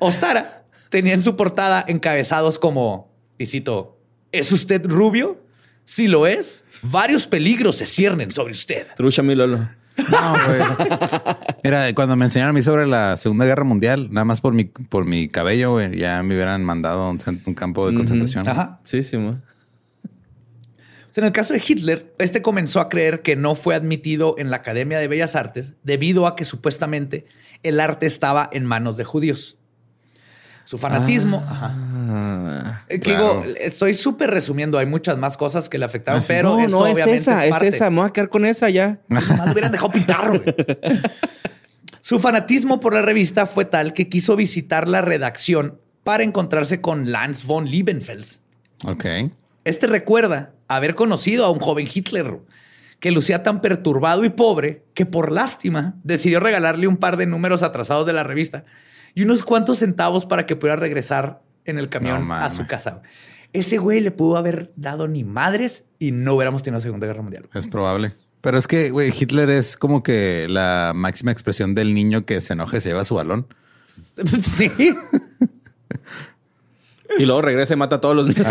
Ostara 0.00 0.64
tenía 0.88 1.14
en 1.14 1.22
su 1.22 1.36
portada 1.36 1.84
encabezados 1.86 2.58
como, 2.58 3.12
y 3.38 3.46
cito, 3.46 3.98
¿es 4.32 4.52
usted 4.52 4.84
rubio? 4.84 5.40
Si 5.84 6.08
lo 6.08 6.26
es, 6.26 6.64
varios 6.82 7.26
peligros 7.26 7.76
se 7.76 7.86
ciernen 7.86 8.30
sobre 8.30 8.52
usted. 8.52 8.88
Trucha 8.96 9.22
mi 9.22 9.34
Lolo. 9.34 9.68
No, 9.96 10.34
güey. 10.46 10.60
Mira, 11.64 11.92
cuando 11.94 12.16
me 12.16 12.26
enseñaron 12.26 12.50
a 12.50 12.52
mí 12.52 12.62
sobre 12.62 12.86
la 12.86 13.16
Segunda 13.16 13.44
Guerra 13.44 13.64
Mundial, 13.64 14.08
nada 14.10 14.24
más 14.24 14.40
por 14.40 14.52
mi, 14.52 14.64
por 14.64 15.06
mi 15.06 15.28
cabello, 15.28 15.72
güey, 15.72 15.96
ya 15.96 16.22
me 16.22 16.34
hubieran 16.34 16.64
mandado 16.64 17.04
a 17.04 17.10
un, 17.10 17.18
campo 17.54 17.90
de 17.90 17.96
concentración. 17.96 18.48
Ajá. 18.48 18.80
Sí, 18.84 19.02
sí, 19.02 19.16
sea, 19.16 21.22
en 21.22 21.24
el 21.24 21.32
caso 21.32 21.54
de 21.54 21.62
Hitler, 21.66 22.14
este 22.18 22.42
comenzó 22.42 22.80
a 22.80 22.88
creer 22.88 23.22
que 23.22 23.36
no 23.36 23.54
fue 23.54 23.74
admitido 23.74 24.34
en 24.38 24.50
la 24.50 24.56
Academia 24.56 24.98
de 24.98 25.08
Bellas 25.08 25.34
Artes 25.34 25.74
debido 25.82 26.26
a 26.26 26.36
que 26.36 26.44
supuestamente 26.44 27.26
el 27.62 27.80
arte 27.80 28.06
estaba 28.06 28.48
en 28.52 28.66
manos 28.66 28.96
de 28.96 29.04
judíos. 29.04 29.56
Su 30.64 30.78
fanatismo. 30.78 31.44
ajá. 31.48 31.74
Ah. 32.66 32.84
Eh, 32.88 32.98
que 32.98 33.12
claro. 33.12 33.42
digo, 33.42 33.54
estoy 33.60 33.94
súper 33.94 34.30
resumiendo, 34.30 34.78
hay 34.78 34.86
muchas 34.86 35.16
más 35.18 35.36
cosas 35.36 35.68
que 35.68 35.78
le 35.78 35.84
afectaron, 35.84 36.22
pero 36.26 36.56
no, 36.56 36.60
esto 36.60 36.78
no, 36.78 36.86
es 36.86 36.92
obviamente 36.94 37.16
esa, 37.16 37.40
es, 37.40 37.46
es, 37.46 37.50
parte. 37.50 37.68
esa. 37.68 37.90
Me 37.90 38.00
voy 38.00 38.08
a 38.08 38.12
quedar 38.12 38.28
con 38.28 38.44
esa 38.44 38.68
ya. 38.70 38.98
Lo 39.08 39.52
hubieran 39.52 39.72
dejado 39.72 39.92
pintar. 39.92 40.42
Su 42.00 42.18
fanatismo 42.18 42.80
por 42.80 42.94
la 42.94 43.02
revista 43.02 43.46
fue 43.46 43.64
tal 43.64 43.92
que 43.92 44.08
quiso 44.08 44.36
visitar 44.36 44.88
la 44.88 45.02
redacción 45.02 45.80
para 46.04 46.22
encontrarse 46.22 46.80
con 46.80 47.10
Lance 47.10 47.46
von 47.46 47.66
Liebenfels. 47.66 48.42
Ok. 48.84 49.04
Este 49.64 49.86
recuerda 49.86 50.52
haber 50.68 50.94
conocido 50.94 51.44
a 51.44 51.50
un 51.50 51.58
joven 51.58 51.88
Hitler 51.92 52.38
que 53.00 53.10
lucía 53.10 53.42
tan 53.42 53.60
perturbado 53.60 54.24
y 54.24 54.30
pobre 54.30 54.84
que 54.94 55.06
por 55.06 55.32
lástima 55.32 55.96
decidió 56.02 56.40
regalarle 56.40 56.86
un 56.86 56.96
par 56.96 57.16
de 57.16 57.26
números 57.26 57.62
atrasados 57.62 58.06
de 58.06 58.12
la 58.12 58.24
revista 58.24 58.64
y 59.14 59.22
unos 59.22 59.42
cuantos 59.42 59.78
centavos 59.78 60.26
para 60.26 60.46
que 60.46 60.56
pudiera 60.56 60.76
regresar 60.76 61.42
en 61.66 61.78
el 61.78 61.88
camión 61.88 62.26
No 62.26 62.34
a 62.34 62.50
su 62.50 62.66
casa. 62.66 63.02
Ese 63.52 63.78
güey 63.78 64.00
le 64.00 64.10
pudo 64.10 64.36
haber 64.36 64.72
dado 64.76 65.08
ni 65.08 65.24
madres 65.24 65.84
y 65.98 66.12
no 66.12 66.34
hubiéramos 66.34 66.62
tenido 66.62 66.80
Segunda 66.80 67.06
Guerra 67.06 67.22
Mundial. 67.22 67.48
Es 67.54 67.66
probable. 67.66 68.14
Pero 68.40 68.58
es 68.58 68.66
que, 68.66 68.90
güey, 68.90 69.12
Hitler 69.18 69.50
es 69.50 69.76
como 69.76 70.02
que 70.02 70.46
la 70.48 70.92
máxima 70.94 71.32
expresión 71.32 71.74
del 71.74 71.94
niño 71.94 72.24
que 72.24 72.40
se 72.40 72.52
enoja 72.52 72.76
y 72.76 72.80
se 72.80 72.90
lleva 72.90 73.04
su 73.04 73.14
balón. 73.14 73.46
Sí. 74.40 74.70
Y 77.18 77.24
luego 77.24 77.40
regresa 77.40 77.74
y 77.74 77.76
mata 77.76 77.96
a 77.96 78.00
todos 78.00 78.16
los 78.16 78.26
niños. 78.26 78.46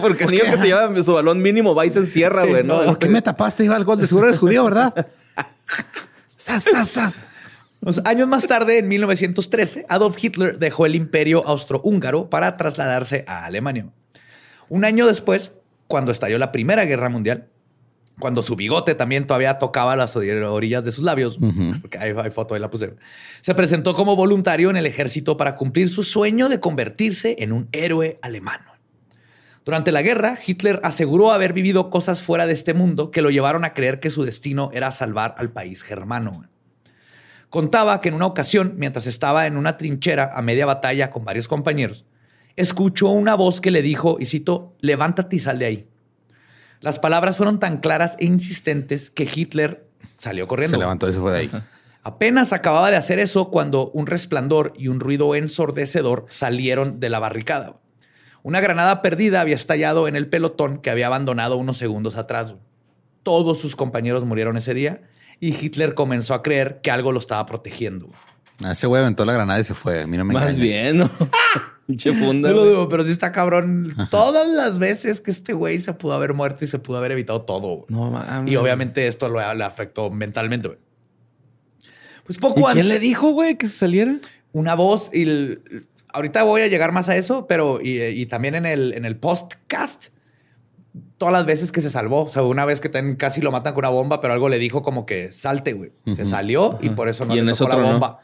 porque 0.00 0.24
el 0.24 0.30
niño 0.30 0.44
que 0.44 0.56
se 0.58 0.66
lleva 0.66 1.02
su 1.02 1.12
balón 1.12 1.42
mínimo 1.42 1.74
va 1.74 1.86
y 1.86 1.92
se 1.92 2.00
encierra, 2.00 2.44
güey. 2.44 2.62
no, 2.62 2.84
¿Por 2.84 2.98
qué 2.98 3.08
me 3.08 3.22
tapaste? 3.22 3.64
Iba 3.64 3.76
al 3.76 3.84
gol. 3.84 3.98
De 3.98 4.06
seguro 4.06 4.26
eres 4.26 4.38
judío, 4.38 4.64
¿verdad? 4.64 5.08
¡Sas, 6.36 6.64
sas, 6.64 6.88
sas! 6.88 7.24
Años 8.04 8.26
más 8.26 8.46
tarde, 8.48 8.78
en 8.78 8.88
1913, 8.88 9.86
Adolf 9.88 10.16
Hitler 10.22 10.58
dejó 10.58 10.86
el 10.86 10.96
imperio 10.96 11.46
austrohúngaro 11.46 12.28
para 12.28 12.56
trasladarse 12.56 13.24
a 13.28 13.44
Alemania. 13.44 13.88
Un 14.68 14.84
año 14.84 15.06
después, 15.06 15.52
cuando 15.86 16.10
estalló 16.10 16.36
la 16.38 16.50
Primera 16.50 16.84
Guerra 16.84 17.08
Mundial, 17.08 17.46
cuando 18.18 18.42
su 18.42 18.56
bigote 18.56 18.94
también 18.96 19.26
todavía 19.26 19.58
tocaba 19.58 19.94
las 19.94 20.16
orillas 20.16 20.84
de 20.84 20.90
sus 20.90 21.04
labios, 21.04 21.38
porque 21.80 21.98
hay, 21.98 22.12
hay 22.16 22.30
foto, 22.32 22.54
ahí 22.54 22.60
la 22.60 22.70
puse, 22.70 22.94
se 23.40 23.54
presentó 23.54 23.94
como 23.94 24.16
voluntario 24.16 24.70
en 24.70 24.76
el 24.76 24.86
ejército 24.86 25.36
para 25.36 25.54
cumplir 25.54 25.88
su 25.88 26.02
sueño 26.02 26.48
de 26.48 26.58
convertirse 26.58 27.36
en 27.38 27.52
un 27.52 27.68
héroe 27.70 28.18
alemán. 28.20 28.60
Durante 29.64 29.92
la 29.92 30.02
guerra, 30.02 30.38
Hitler 30.44 30.80
aseguró 30.82 31.30
haber 31.30 31.52
vivido 31.52 31.90
cosas 31.90 32.22
fuera 32.22 32.46
de 32.46 32.52
este 32.52 32.74
mundo 32.74 33.10
que 33.10 33.22
lo 33.22 33.30
llevaron 33.30 33.64
a 33.64 33.74
creer 33.74 34.00
que 34.00 34.10
su 34.10 34.24
destino 34.24 34.70
era 34.72 34.90
salvar 34.90 35.34
al 35.38 35.50
país 35.50 35.82
germano. 35.82 36.48
Contaba 37.56 38.02
que 38.02 38.10
en 38.10 38.14
una 38.14 38.26
ocasión, 38.26 38.74
mientras 38.76 39.06
estaba 39.06 39.46
en 39.46 39.56
una 39.56 39.78
trinchera 39.78 40.28
a 40.34 40.42
media 40.42 40.66
batalla 40.66 41.10
con 41.10 41.24
varios 41.24 41.48
compañeros, 41.48 42.04
escuchó 42.54 43.08
una 43.08 43.34
voz 43.34 43.62
que 43.62 43.70
le 43.70 43.80
dijo, 43.80 44.18
y 44.20 44.26
cito, 44.26 44.76
levántate 44.80 45.36
y 45.36 45.38
sal 45.38 45.58
de 45.58 45.64
ahí. 45.64 45.88
Las 46.80 46.98
palabras 46.98 47.38
fueron 47.38 47.58
tan 47.58 47.78
claras 47.78 48.16
e 48.18 48.26
insistentes 48.26 49.08
que 49.08 49.26
Hitler 49.34 49.88
salió 50.18 50.46
corriendo. 50.46 50.76
Se 50.76 50.78
levantó 50.78 51.08
y 51.08 51.14
se 51.14 51.18
fue 51.18 51.32
de 51.32 51.38
ahí. 51.38 51.50
Apenas 52.02 52.52
acababa 52.52 52.90
de 52.90 52.98
hacer 52.98 53.18
eso 53.18 53.48
cuando 53.48 53.88
un 53.92 54.06
resplandor 54.06 54.74
y 54.76 54.88
un 54.88 55.00
ruido 55.00 55.34
ensordecedor 55.34 56.26
salieron 56.28 57.00
de 57.00 57.08
la 57.08 57.20
barricada. 57.20 57.80
Una 58.42 58.60
granada 58.60 59.00
perdida 59.00 59.40
había 59.40 59.56
estallado 59.56 60.08
en 60.08 60.16
el 60.16 60.28
pelotón 60.28 60.76
que 60.76 60.90
había 60.90 61.06
abandonado 61.06 61.56
unos 61.56 61.78
segundos 61.78 62.16
atrás. 62.16 62.54
Todos 63.22 63.58
sus 63.58 63.76
compañeros 63.76 64.26
murieron 64.26 64.58
ese 64.58 64.74
día 64.74 65.00
y 65.40 65.48
Hitler 65.54 65.94
comenzó 65.94 66.34
a 66.34 66.42
creer 66.42 66.80
que 66.82 66.90
algo 66.90 67.12
lo 67.12 67.18
estaba 67.18 67.44
protegiendo. 67.46 68.08
Ah, 68.64 68.72
Ese 68.72 68.86
güey 68.86 69.02
aventó 69.02 69.24
la 69.24 69.32
granada 69.34 69.60
y 69.60 69.64
se 69.64 69.74
fue. 69.74 70.02
A 70.02 70.06
mí 70.06 70.16
no 70.16 70.24
me 70.24 70.34
Más 70.34 70.44
engaña. 70.50 70.62
bien, 70.62 70.96
¿no? 70.98 71.10
Pinche 71.86 72.12
funda. 72.12 72.48
No 72.48 72.54
lo 72.56 72.60
güey. 72.62 72.70
digo, 72.72 72.88
pero 72.88 73.04
sí 73.04 73.10
está 73.12 73.30
cabrón. 73.30 73.94
Todas 74.10 74.48
las 74.48 74.78
veces 74.78 75.20
que 75.20 75.30
este 75.30 75.52
güey 75.52 75.78
se 75.78 75.92
pudo 75.92 76.14
haber 76.14 76.34
muerto 76.34 76.64
y 76.64 76.68
se 76.68 76.78
pudo 76.78 76.98
haber 76.98 77.12
evitado 77.12 77.42
todo. 77.42 77.84
No 77.88 78.10
mames. 78.10 78.50
Y 78.52 78.56
obviamente 78.56 79.06
esto 79.06 79.28
lo, 79.28 79.54
le 79.54 79.64
afectó 79.64 80.10
mentalmente. 80.10 80.68
güey. 80.68 80.80
Pues 82.24 82.38
¿Y 82.38 82.40
poco 82.40 82.60
antes. 82.66 82.74
quién 82.74 82.88
le 82.88 82.98
dijo, 82.98 83.30
güey, 83.30 83.56
que 83.56 83.66
se 83.68 83.76
saliera? 83.76 84.16
una 84.52 84.74
voz 84.74 85.10
y 85.12 85.22
el- 85.22 85.86
ahorita 86.14 86.42
voy 86.44 86.62
a 86.62 86.66
llegar 86.66 86.90
más 86.90 87.10
a 87.10 87.16
eso, 87.16 87.46
pero 87.46 87.78
y, 87.82 88.00
y 88.02 88.24
también 88.24 88.54
en 88.54 88.64
el, 88.64 88.94
en 88.94 89.04
el 89.04 89.16
postcast, 89.18 90.06
todas 91.18 91.32
las 91.32 91.46
veces 91.46 91.72
que 91.72 91.80
se 91.80 91.90
salvó, 91.90 92.22
o 92.24 92.28
sea, 92.28 92.42
una 92.42 92.64
vez 92.64 92.80
que 92.80 92.90
casi 93.16 93.40
lo 93.40 93.50
matan 93.52 93.74
con 93.74 93.80
una 93.84 93.88
bomba, 93.90 94.20
pero 94.20 94.32
algo 94.34 94.48
le 94.48 94.58
dijo 94.58 94.82
como 94.82 95.06
que 95.06 95.32
salte, 95.32 95.72
güey. 95.72 95.92
Se 96.14 96.24
salió 96.26 96.78
y 96.80 96.90
por 96.90 97.08
eso 97.08 97.24
no 97.24 97.34
Y 97.36 97.40
le 97.40 97.52
tocó 97.52 97.76
la 97.76 97.82
no. 97.82 97.92
bomba. 97.92 98.20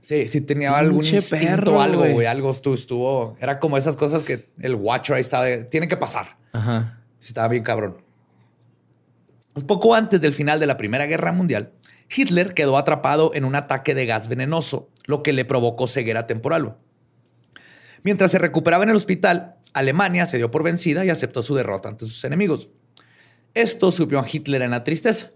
Sí, 0.00 0.28
sí 0.28 0.40
tenía 0.42 0.76
algún 0.76 1.04
instinto 1.04 1.46
perro, 1.46 1.80
algo, 1.80 2.04
güey. 2.06 2.26
Algo 2.26 2.50
estuvo, 2.50 2.74
estuvo- 2.74 3.36
Era 3.40 3.58
como 3.58 3.76
esas 3.78 3.96
cosas 3.96 4.22
que 4.22 4.50
el 4.60 4.74
Watcher 4.74 5.16
ahí 5.16 5.22
de, 5.50 5.64
tiene 5.64 5.88
que 5.88 5.96
pasar. 5.96 6.36
Ajá. 6.52 7.00
Sí, 7.20 7.28
estaba 7.28 7.48
bien 7.48 7.62
cabrón. 7.62 7.96
Poco 9.66 9.94
antes 9.94 10.20
del 10.20 10.34
final 10.34 10.58
de 10.60 10.66
la 10.66 10.76
Primera 10.76 11.06
Guerra 11.06 11.32
Mundial, 11.32 11.72
Hitler 12.14 12.54
quedó 12.54 12.76
atrapado 12.76 13.30
en 13.34 13.44
un 13.44 13.54
ataque 13.54 13.94
de 13.94 14.04
gas 14.04 14.28
venenoso, 14.28 14.90
lo 15.04 15.22
que 15.22 15.32
le 15.32 15.44
provocó 15.44 15.86
ceguera 15.86 16.26
temporal. 16.26 16.76
Mientras 18.02 18.30
se 18.30 18.38
recuperaba 18.38 18.84
en 18.84 18.90
el 18.90 18.96
hospital, 18.96 19.54
Alemania 19.74 20.24
se 20.26 20.38
dio 20.38 20.50
por 20.50 20.62
vencida 20.62 21.04
y 21.04 21.10
aceptó 21.10 21.42
su 21.42 21.54
derrota 21.54 21.90
ante 21.90 22.06
sus 22.06 22.24
enemigos. 22.24 22.68
Esto 23.52 23.90
subió 23.90 24.18
a 24.20 24.26
Hitler 24.30 24.62
en 24.62 24.70
la 24.70 24.84
tristeza, 24.84 25.32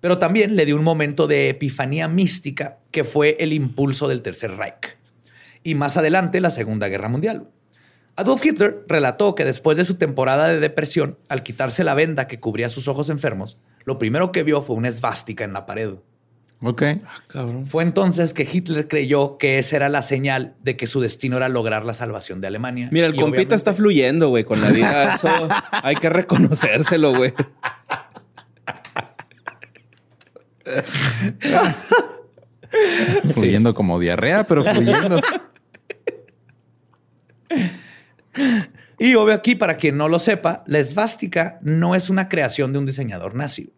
pero 0.00 0.18
también 0.18 0.56
le 0.56 0.66
dio 0.66 0.76
un 0.76 0.82
momento 0.82 1.26
de 1.26 1.48
epifanía 1.48 2.08
mística 2.08 2.78
que 2.90 3.04
fue 3.04 3.36
el 3.38 3.52
impulso 3.52 4.08
del 4.08 4.22
Tercer 4.22 4.56
Reich 4.56 4.96
y 5.62 5.74
más 5.74 5.96
adelante 5.96 6.40
la 6.40 6.50
Segunda 6.50 6.88
Guerra 6.88 7.08
Mundial. 7.08 7.48
Adolf 8.16 8.44
Hitler 8.44 8.84
relató 8.86 9.34
que 9.34 9.44
después 9.44 9.76
de 9.76 9.84
su 9.84 9.96
temporada 9.96 10.46
de 10.46 10.60
depresión, 10.60 11.18
al 11.28 11.42
quitarse 11.42 11.82
la 11.82 11.94
venda 11.94 12.28
que 12.28 12.38
cubría 12.38 12.68
sus 12.68 12.86
ojos 12.86 13.10
enfermos, 13.10 13.58
lo 13.84 13.98
primero 13.98 14.30
que 14.30 14.44
vio 14.44 14.62
fue 14.62 14.76
una 14.76 14.88
esvástica 14.88 15.42
en 15.42 15.52
la 15.52 15.66
pared. 15.66 15.94
Ok. 16.66 16.82
Cabrón. 17.26 17.66
Fue 17.66 17.82
entonces 17.82 18.32
que 18.32 18.48
Hitler 18.50 18.88
creyó 18.88 19.36
que 19.36 19.58
esa 19.58 19.76
era 19.76 19.88
la 19.90 20.00
señal 20.00 20.54
de 20.62 20.76
que 20.76 20.86
su 20.86 21.00
destino 21.00 21.36
era 21.36 21.50
lograr 21.50 21.84
la 21.84 21.92
salvación 21.92 22.40
de 22.40 22.46
Alemania. 22.46 22.88
Mira, 22.90 23.06
el 23.06 23.12
Y 23.14 23.18
compita 23.18 23.30
obviamente- 23.32 23.54
está 23.54 23.74
fluyendo, 23.74 24.28
güey, 24.30 24.44
con 24.44 24.60
la 24.62 24.70
vida. 24.70 25.14
Eso 25.16 25.28
hay 25.82 25.96
que 25.96 26.08
reconocérselo, 26.08 27.14
güey. 27.14 27.32
Fluyendo 33.34 33.74
como 33.74 33.98
diarrea, 34.00 34.46
pero 34.46 34.64
fluyendo. 34.64 35.20
Y 38.98 39.14
obvio 39.14 39.34
aquí, 39.34 39.54
para 39.54 39.76
quien 39.76 39.96
no 39.96 40.08
lo 40.08 40.18
sepa, 40.18 40.64
la 40.66 40.78
esvástica 40.78 41.58
no 41.62 41.94
es 41.94 42.10
una 42.10 42.28
creación 42.28 42.72
de 42.72 42.78
un 42.78 42.86
diseñador 42.86 43.34
nazi. 43.34 43.72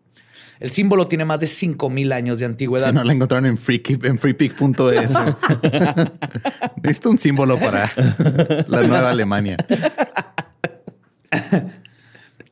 El 0.61 0.71
símbolo 0.71 1.07
tiene 1.07 1.25
más 1.25 1.41
de 1.41 1.47
5000 1.47 2.13
años 2.13 2.39
de 2.39 2.47
antigüedad. 2.47 2.89
Si 2.89 2.95
no 2.95 3.05
la 3.05 3.13
encontraron 3.13 3.47
en, 3.47 3.57
freaky- 3.59 4.05
en 4.07 4.19
freepick.es. 4.19 5.13
Necesito 6.83 7.11
un 7.11 7.19
símbolo 7.19 7.59
para 7.59 7.91
la 8.69 8.83
nueva 8.83 9.11
Alemania. 9.11 9.57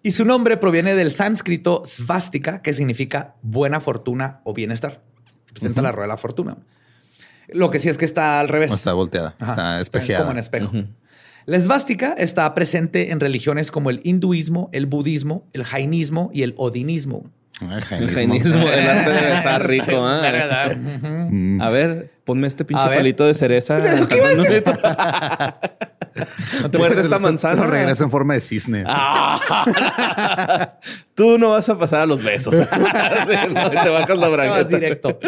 Y 0.03 0.11
su 0.11 0.25
nombre 0.25 0.57
proviene 0.59 0.95
del 0.95 1.11
sánscrito 1.11 1.83
svástica, 1.87 2.61
que 2.61 2.75
significa 2.75 3.37
buena 3.43 3.81
fortuna 3.81 4.41
o 4.45 4.53
bienestar. 4.53 5.03
Representa 5.47 5.81
la 5.81 5.93
rueda 5.93 6.05
de 6.05 6.09
la 6.09 6.17
fortuna. 6.19 6.59
Lo 7.49 7.71
que 7.71 7.79
sí 7.79 7.89
es 7.89 7.97
que 7.97 8.05
está 8.05 8.41
al 8.41 8.49
revés. 8.49 8.71
No 8.71 8.77
está 8.77 8.93
volteada, 8.93 9.35
Ajá, 9.39 9.53
está 9.53 9.81
espejeada. 9.81 10.25
Como 10.25 10.33
en 10.33 10.39
espejo. 10.39 10.73
La 11.47 11.57
esvástica 11.57 12.15
está 12.19 12.53
presente 12.55 13.13
en 13.13 13.21
religiones 13.21 13.71
como 13.71 13.89
el 13.91 14.01
hinduismo, 14.05 14.69
el 14.73 14.87
budismo, 14.87 15.47
el 15.53 15.65
jainismo 15.65 16.31
y 16.35 16.43
el 16.43 16.55
odinismo. 16.59 17.31
El 17.73 18.03
El 18.03 18.11
jainismo. 18.11 18.69
el 18.69 18.89
arte 18.89 19.11
de 19.11 19.35
estar 19.37 19.69
rico. 19.69 19.93
¿ah? 20.05 20.71
Mm. 21.31 21.61
A 21.61 21.71
ver, 21.71 22.11
ponme 22.25 22.47
este 22.47 22.65
pinche 22.65 22.87
palito 22.87 23.27
de 23.27 23.35
cereza. 23.35 23.81
¿Qué 24.09 24.17
iba 24.17 24.27
a 24.27 24.35
decir? 24.35 24.65
No 26.63 26.71
te 26.71 26.79
muerdes 26.79 27.05
esta 27.07 27.19
manzana. 27.19 27.63
Lo 27.63 27.67
regresa 27.71 28.05
en 28.05 28.11
forma 28.11 28.35
de 28.35 28.41
cisne. 28.41 28.85
Tú 31.15 31.39
no 31.39 31.51
vas 31.51 31.69
a 31.69 31.79
pasar 31.79 32.03
a 32.03 32.07
los 32.07 32.23
besos. 32.23 32.55
Sí, 32.55 32.63
no, 33.53 33.71
te 33.71 33.89
bajas 33.89 34.19
la 34.19 34.29
bragueta. 34.29 34.65
directo. 34.69 35.19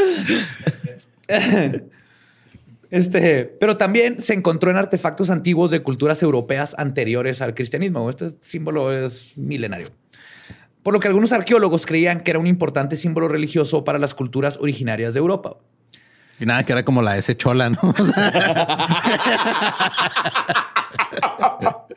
Este, 2.91 3.45
pero 3.59 3.77
también 3.77 4.23
se 4.23 4.33
encontró 4.33 4.71
en 4.71 4.77
artefactos 4.77 5.31
antiguos 5.31 5.71
de 5.73 5.83
culturas 5.83 6.23
europeas 6.23 6.75
anteriores 6.79 7.43
al 7.43 7.55
cristianismo. 7.55 8.09
Este 8.09 8.31
símbolo 8.41 8.93
es 8.93 9.33
milenario. 9.37 9.89
Por 10.87 10.95
lo 10.95 11.01
que 11.01 11.09
algunos 11.09 11.33
arqueólogos 11.33 11.85
creían 11.85 12.21
que 12.21 12.31
era 12.31 12.39
un 12.39 12.47
importante 12.47 12.97
símbolo 12.97 13.27
religioso 13.27 13.83
para 13.83 13.99
las 13.99 14.15
culturas 14.15 14.57
originarias 14.61 15.15
de 15.15 15.19
Europa. 15.19 15.57
Y 16.39 16.47
nada, 16.47 16.63
que 16.65 16.71
era 16.71 16.85
como 16.85 17.03
la 17.03 17.17
S 17.17 17.37
chola, 17.37 17.71
¿no? 17.71 17.79
O 17.99 18.05
sea, 18.07 18.33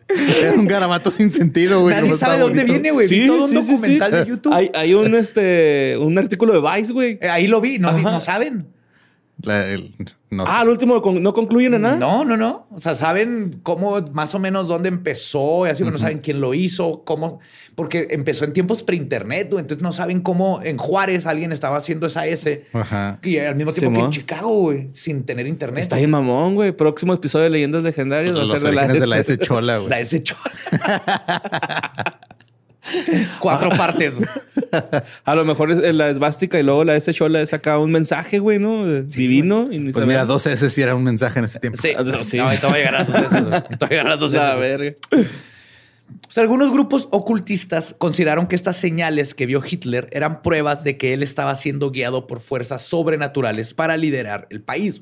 era 0.40 0.54
un 0.54 0.66
garabato 0.66 1.12
sin 1.12 1.32
sentido, 1.32 1.82
güey. 1.82 1.94
Nadie 1.94 2.16
sabe 2.16 2.38
de 2.38 2.40
dónde 2.40 2.64
viene, 2.64 2.90
güey. 2.90 3.08
Vi 3.08 3.28
todo 3.28 3.46
un 3.46 3.54
documental 3.54 4.12
de 4.12 4.26
YouTube. 4.26 4.54
Hay, 4.54 4.72
hay 4.74 4.96
un, 4.96 5.14
este, 5.14 5.96
un 6.00 6.18
artículo 6.18 6.60
de 6.60 6.68
Vice, 6.68 6.92
güey. 6.92 7.20
Eh, 7.22 7.30
Ahí 7.30 7.46
lo 7.46 7.62
vi, 7.62 7.78
no, 7.78 7.92
no 7.92 8.20
saben. 8.20 8.74
La- 9.42 9.66
el- 9.68 9.90
no 10.32 10.46
sé. 10.46 10.52
Ah, 10.54 10.60
al 10.62 10.70
último 10.70 11.02
con- 11.02 11.24
no 11.24 11.34
concluyen 11.34 11.74
en 11.76 11.82
nada. 11.84 11.96
No, 11.98 12.26
no, 12.26 12.36
no. 12.36 12.68
O 12.72 12.80
sea, 12.80 12.94
saben 12.94 13.62
cómo 13.64 14.00
más 14.12 14.36
o 14.36 14.40
menos 14.40 14.68
dónde 14.68 14.90
empezó 14.90 15.66
y 15.66 15.70
así, 15.70 15.84
pero 15.84 15.94
no 15.94 15.98
saben 15.98 16.20
quién 16.20 16.42
lo 16.42 16.54
hizo, 16.54 17.04
cómo, 17.06 17.40
porque 17.74 18.08
empezó 18.12 18.44
en 18.46 18.52
tiempos 18.54 18.84
pre-internet, 18.84 19.48
güey. 19.50 19.62
entonces 19.62 19.82
no 19.82 19.92
saben 19.94 20.20
cómo 20.22 20.60
en 20.64 20.78
Juárez 20.78 21.26
alguien 21.26 21.52
estaba 21.54 21.78
haciendo 21.78 22.08
esa 22.08 22.28
S 22.28 22.66
Ajá. 22.74 23.18
y 23.24 23.38
al 23.38 23.56
mismo 23.56 23.72
tiempo 23.72 24.00
que 24.00 24.06
en 24.06 24.12
Chicago, 24.12 24.50
güey, 24.56 24.90
sin 24.94 25.24
tener 25.24 25.48
internet. 25.48 25.82
Está 25.84 25.96
bien 25.96 26.12
mamón, 26.12 26.56
güey. 26.56 26.72
Próximo 26.74 27.14
episodio 27.14 27.46
de 27.46 27.50
Leyendas 27.52 27.84
Legendarias 27.84 28.36
va 28.36 28.40
a 28.42 28.46
Los 28.46 28.60
ser 28.62 28.70
de 28.70 28.76
la, 28.76 28.88
de 28.88 29.08
la 29.08 29.20
S 29.20 29.38
chola, 29.38 29.78
güey. 29.78 29.90
La 29.90 30.00
S 30.02 30.22
chola. 30.22 30.42
Cuatro 33.40 33.70
partes. 33.72 34.16
A 35.26 35.36
lo 35.36 35.46
mejor 35.46 35.72
es 35.72 35.96
la 35.96 36.10
esvástica 36.10 36.60
y 36.60 36.64
luego 36.64 36.84
la 36.84 36.96
S 36.96 37.14
chola 37.14 37.42
es 37.42 37.54
acá 37.54 37.78
un 37.78 37.92
mensaje, 37.92 38.40
güey, 38.40 38.60
¿no? 38.60 38.86
Divino. 39.04 39.68
y 39.72 39.92
Pues 39.92 40.06
mira, 40.06 40.26
dos 40.26 40.46
S 40.46 40.70
sí 40.70 40.82
era 40.82 40.96
un 40.96 41.04
mensaje 41.04 41.40
en 41.40 41.46
ese 41.46 41.60
tiempo. 41.60 41.80
Sí, 41.82 41.92
Ah, 41.98 42.04
sí. 42.20 42.38
No, 42.38 42.46
ahorita 42.46 42.68
voy 42.68 42.76
a 42.76 42.78
llegar 42.80 42.96
a 42.96 43.04
dos 43.04 43.16
S, 43.16 43.42
voy 43.42 43.54
a 43.54 43.88
llegar 43.90 44.08
a 44.08 44.10
las 44.10 44.20
dos 44.20 44.34
S, 44.34 44.42
A 44.44 44.56
ver. 44.56 44.96
Pues 45.10 46.38
algunos 46.40 46.72
grupos 46.72 47.08
ocultistas 47.12 47.96
consideraron 47.98 48.48
que 48.48 48.56
estas 48.56 48.78
señales 48.78 49.36
que 49.36 49.46
vio 49.46 49.62
Hitler 49.66 50.10
eran 50.12 50.42
pruebas 50.42 50.84
de 50.84 50.98
que 50.98 51.14
él 51.14 51.22
estaba 51.24 51.54
siendo 51.56 51.92
guiado 51.92 52.26
por 52.28 52.40
fuerzas 52.40 52.82
sobrenaturales 52.82 53.74
para 53.74 53.96
liderar 53.98 54.48
el 54.50 54.62
país. 54.62 55.02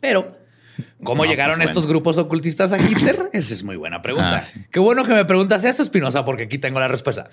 Pero, 0.00 0.38
¿cómo 1.02 1.24
No, 1.24 1.30
llegaron 1.30 1.56
pues, 1.58 1.70
estos 1.70 1.84
bueno. 1.84 1.94
grupos 2.00 2.18
ocultistas 2.18 2.72
a 2.72 2.78
Hitler? 2.78 3.28
Esa 3.32 3.54
es 3.54 3.64
muy 3.64 3.76
buena 3.76 4.02
pregunta. 4.02 4.38
Ah, 4.38 4.42
sí. 4.44 4.60
Qué 4.70 4.80
bueno 4.80 5.04
que 5.04 5.14
me 5.14 5.24
preguntas 5.24 5.64
eso, 5.64 5.82
Espinosa, 5.82 6.24
porque 6.24 6.44
aquí 6.44 6.58
tengo 6.58 6.80
la 6.80 6.88
respuesta. 6.88 7.28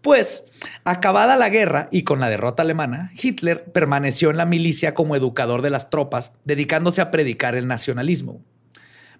Pues, 0.00 0.42
acabada 0.84 1.36
la 1.36 1.48
guerra 1.48 1.88
y 1.90 2.02
con 2.04 2.20
la 2.20 2.28
derrota 2.28 2.62
alemana, 2.62 3.12
Hitler 3.20 3.64
permaneció 3.64 4.30
en 4.30 4.36
la 4.36 4.46
milicia 4.46 4.94
como 4.94 5.16
educador 5.16 5.62
de 5.62 5.70
las 5.70 5.90
tropas, 5.90 6.32
dedicándose 6.44 7.00
a 7.00 7.10
predicar 7.10 7.54
el 7.54 7.66
nacionalismo. 7.68 8.40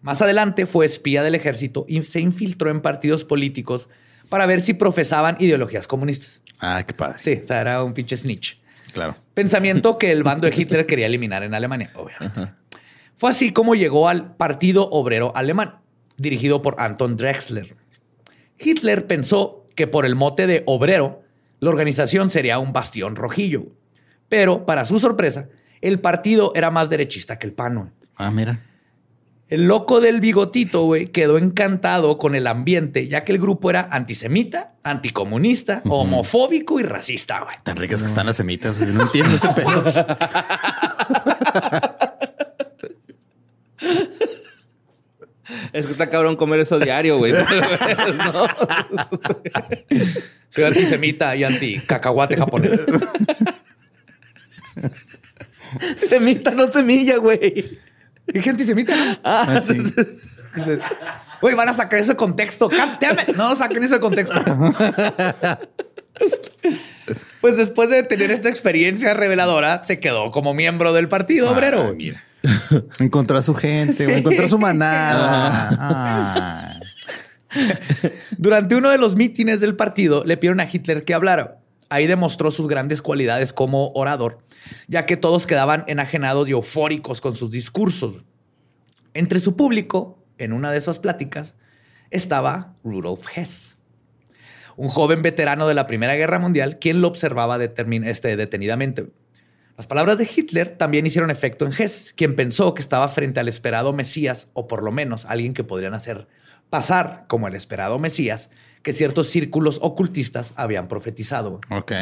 Más 0.03 0.23
adelante 0.23 0.65
fue 0.67 0.87
espía 0.87 1.23
del 1.23 1.35
ejército 1.35 1.85
y 1.87 2.03
se 2.03 2.21
infiltró 2.21 2.71
en 2.71 2.81
partidos 2.81 3.25
políticos 3.25 3.89
para 4.31 4.47
ver 4.47 4.63
si 4.63 4.73
profesaban 4.75 5.37
ideologías 5.41 5.87
comunistas. 5.87 6.41
Ah, 6.61 6.83
qué 6.87 6.95
padre. 6.95 7.19
Sí, 7.21 7.41
o 7.43 7.47
sea, 7.47 7.61
era 7.61 7.83
un 7.85 7.93
pinche 7.93 8.17
snitch. 8.17 8.59
Claro. 8.93 9.17
Pensamiento 9.35 9.99
que 9.99 10.11
el 10.11 10.23
bando 10.23 10.49
de 10.49 10.55
Hitler 10.61 10.87
quería 10.87 11.07
eliminar 11.07 11.43
en 11.43 11.55
Alemania, 11.55 11.91
obviamente. 11.95 12.53
Fue 13.21 13.29
así 13.29 13.53
como 13.53 13.75
llegó 13.75 14.09
al 14.09 14.35
Partido 14.35 14.89
Obrero 14.89 15.37
Alemán, 15.37 15.81
dirigido 16.17 16.63
por 16.63 16.77
Anton 16.79 17.19
Drexler. 17.19 17.77
Hitler 18.59 19.07
pensó 19.07 19.67
que 19.77 19.87
por 19.87 20.07
el 20.07 20.17
mote 20.17 20.47
de 20.47 20.63
obrero, 20.65 21.21
la 21.59 21.69
organización 21.69 22.31
sería 22.31 22.59
un 22.59 22.73
bastión 22.73 23.17
rojillo. 23.17 23.67
Pero, 24.31 24.65
para 24.65 24.87
su 24.87 24.99
sorpresa, 24.99 25.51
el 25.83 26.01
partido 26.01 26.53
era 26.55 26.71
más 26.71 26.89
derechista 26.89 27.39
que 27.39 27.47
el 27.47 27.53
PAN. 27.53 27.93
Ah, 28.17 28.31
mira. 28.31 28.63
El 29.49 29.69
loco 29.69 30.01
del 30.01 30.21
bigotito, 30.21 30.85
güey, 30.85 31.09
quedó 31.09 31.37
encantado 31.37 32.17
con 32.17 32.35
el 32.35 32.47
ambiente, 32.47 33.07
ya 33.07 33.25
que 33.25 33.33
el 33.33 33.39
grupo 33.39 33.69
era 33.69 33.87
antisemita, 33.93 34.77
anticomunista, 34.83 35.83
homofóbico 35.91 36.81
y 36.81 36.85
racista, 36.85 37.41
güey. 37.41 37.57
Tan 37.65 37.77
ricas 37.77 38.01
que 38.01 38.07
están 38.07 38.25
las 38.25 38.37
semitas, 38.37 38.79
güey. 38.79 38.95
No 38.95 39.03
entiendo 39.03 39.37
ese 39.37 39.49
pedo. 39.49 39.85
Es 45.73 45.87
que 45.87 45.93
está 45.93 46.09
cabrón 46.09 46.37
comer 46.37 46.61
eso 46.61 46.79
diario, 46.79 47.19
güey. 47.19 47.33
No. 48.33 48.47
Soy 50.49 50.65
antisemita 50.65 51.35
y 51.37 51.45
anti 51.45 51.79
cacahuate 51.81 52.37
japonés. 52.37 52.81
Semita, 55.97 56.51
no 56.53 56.67
semilla, 56.69 57.17
güey. 57.17 57.79
Dije 58.27 58.51
antisemita, 58.51 58.97
¿no? 58.97 59.19
Ah, 59.25 59.61
sí. 59.61 59.83
Güey, 61.41 61.55
van 61.55 61.69
a 61.69 61.73
sacar 61.73 62.01
eso 62.01 62.13
de 62.13 62.17
contexto. 62.17 62.69
God. 62.69 63.35
No 63.37 63.55
saquen 63.57 63.83
eso 63.85 63.95
de 63.95 64.01
contexto. 64.01 64.41
Pues 67.41 67.57
después 67.57 67.91
de 67.91 68.03
tener 68.03 68.31
esta 68.31 68.49
experiencia 68.49 69.15
reveladora, 69.15 69.83
se 69.85 70.01
quedó 70.01 70.31
como 70.31 70.53
miembro 70.55 70.93
del 70.93 71.09
Partido 71.09 71.51
Obrero. 71.51 71.89
Ah, 71.89 71.93
mira. 71.95 72.23
Encontró 72.99 73.39
a 73.39 73.43
su 73.43 73.55
gente. 73.55 74.05
Sí. 74.05 74.13
Encontró 74.13 74.45
a 74.45 74.49
su 74.49 74.59
manada. 74.59 75.69
Ah. 75.73 76.81
Durante 78.39 78.77
uno 78.77 78.91
de 78.91 78.99
los 78.99 79.17
mítines 79.17 79.61
del 79.61 79.77
partido, 79.77 80.25
le 80.25 80.37
pidieron 80.37 80.61
a 80.61 80.69
Hitler 80.71 81.05
que 81.05 81.15
hablara. 81.15 81.59
Ahí 81.89 82.07
demostró 82.07 82.51
sus 82.53 82.69
grandes 82.69 83.03
cualidades 83.03 83.53
como 83.53 83.91
orador, 83.95 84.39
ya 84.87 85.07
que 85.07 85.17
todos 85.17 85.47
quedaban 85.47 85.85
enajenados 85.89 86.49
y 86.49 86.53
eufóricos 86.53 87.21
con 87.21 87.35
sus 87.35 87.51
discursos. 87.51 88.23
Entre 89.13 89.41
su 89.41 89.57
público, 89.57 90.23
en 90.39 90.53
una 90.53 90.71
de 90.71 90.79
esas 90.79 91.01
pláticas, 91.01 91.57
estaba 92.11 92.75
Rudolf 92.85 93.27
Hess, 93.37 93.77
un 94.77 94.89
joven 94.89 95.23
veterano 95.23 95.67
de 95.67 95.75
la 95.75 95.89
Primera 95.89 96.15
Guerra 96.15 96.39
Mundial, 96.39 96.79
quien 96.79 97.01
lo 97.01 97.09
observaba 97.09 97.63
este, 97.63 98.37
detenidamente. 98.37 99.09
Las 99.81 99.87
palabras 99.87 100.19
de 100.19 100.29
Hitler 100.31 100.73
también 100.73 101.07
hicieron 101.07 101.31
efecto 101.31 101.65
en 101.65 101.73
Hess, 101.73 102.13
quien 102.15 102.37
pensó 102.37 102.75
que 102.75 102.83
estaba 102.83 103.09
frente 103.09 103.41
al 103.41 103.49
esperado 103.49 103.95
Mesías, 103.95 104.49
o 104.53 104.69
por 104.69 104.83
lo 104.83 104.93
menos 104.93 105.25
alguien 105.25 105.55
que 105.55 105.65
podrían 105.65 105.95
hacer 105.95 106.29
pasar 106.69 107.25
como 107.29 107.49
el 107.49 107.55
esperado 107.55 107.99
Mesías 107.99 108.51
que 108.83 108.93
ciertos 108.93 109.29
círculos 109.29 109.79
ocultistas 109.81 110.53
habían 110.57 110.87
profetizado. 110.87 111.61
Ok. 111.71 111.93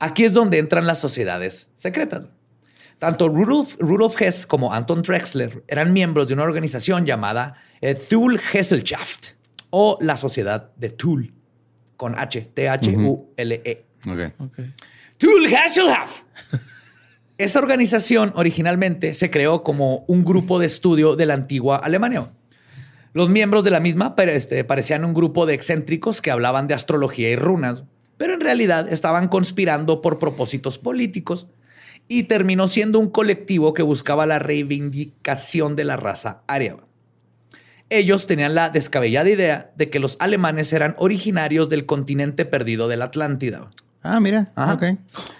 Aquí 0.00 0.24
es 0.24 0.34
donde 0.34 0.58
entran 0.58 0.88
las 0.88 0.98
sociedades 0.98 1.70
secretas. 1.76 2.24
Tanto 2.98 3.28
Rudolf, 3.28 3.76
Rudolf 3.78 4.20
Hess 4.20 4.44
como 4.44 4.72
Anton 4.72 5.02
Drexler 5.02 5.62
eran 5.68 5.92
miembros 5.92 6.26
de 6.26 6.34
una 6.34 6.42
organización 6.42 7.06
llamada 7.06 7.54
eh, 7.82 7.94
Thule 7.94 8.36
Gesellschaft 8.36 9.34
o 9.70 9.96
la 10.00 10.16
Sociedad 10.16 10.72
de 10.74 10.90
Thule, 10.90 11.32
con 11.96 12.18
H, 12.18 12.50
T-H-U-L-E. 12.52 13.84
Ok. 14.08 14.60
Thule 15.18 15.48
Gesellschaft. 15.48 16.24
Esa 17.38 17.58
organización 17.58 18.32
originalmente 18.36 19.14
se 19.14 19.30
creó 19.30 19.62
como 19.62 20.04
un 20.06 20.24
grupo 20.24 20.58
de 20.58 20.66
estudio 20.66 21.16
de 21.16 21.26
la 21.26 21.34
antigua 21.34 21.76
Alemania. 21.76 22.28
Los 23.12 23.28
miembros 23.28 23.64
de 23.64 23.70
la 23.70 23.80
misma 23.80 24.14
este, 24.18 24.64
parecían 24.64 25.04
un 25.04 25.14
grupo 25.14 25.46
de 25.46 25.54
excéntricos 25.54 26.20
que 26.20 26.30
hablaban 26.30 26.66
de 26.66 26.74
astrología 26.74 27.30
y 27.30 27.36
runas, 27.36 27.84
pero 28.16 28.34
en 28.34 28.40
realidad 28.40 28.92
estaban 28.92 29.28
conspirando 29.28 30.00
por 30.00 30.18
propósitos 30.18 30.78
políticos 30.78 31.46
y 32.08 32.24
terminó 32.24 32.68
siendo 32.68 32.98
un 32.98 33.10
colectivo 33.10 33.72
que 33.72 33.82
buscaba 33.82 34.26
la 34.26 34.38
reivindicación 34.38 35.76
de 35.76 35.84
la 35.84 35.96
raza 35.96 36.42
aria. 36.46 36.76
Ellos 37.90 38.26
tenían 38.26 38.54
la 38.54 38.70
descabellada 38.70 39.30
idea 39.30 39.72
de 39.76 39.90
que 39.90 40.00
los 40.00 40.16
alemanes 40.18 40.72
eran 40.72 40.96
originarios 40.98 41.68
del 41.68 41.86
continente 41.86 42.44
perdido 42.44 42.88
de 42.88 42.96
la 42.96 43.06
Atlántida. 43.06 43.70
Ah, 44.04 44.20
mira. 44.20 44.52
Ajá. 44.54 44.74
Ok. 44.74 44.84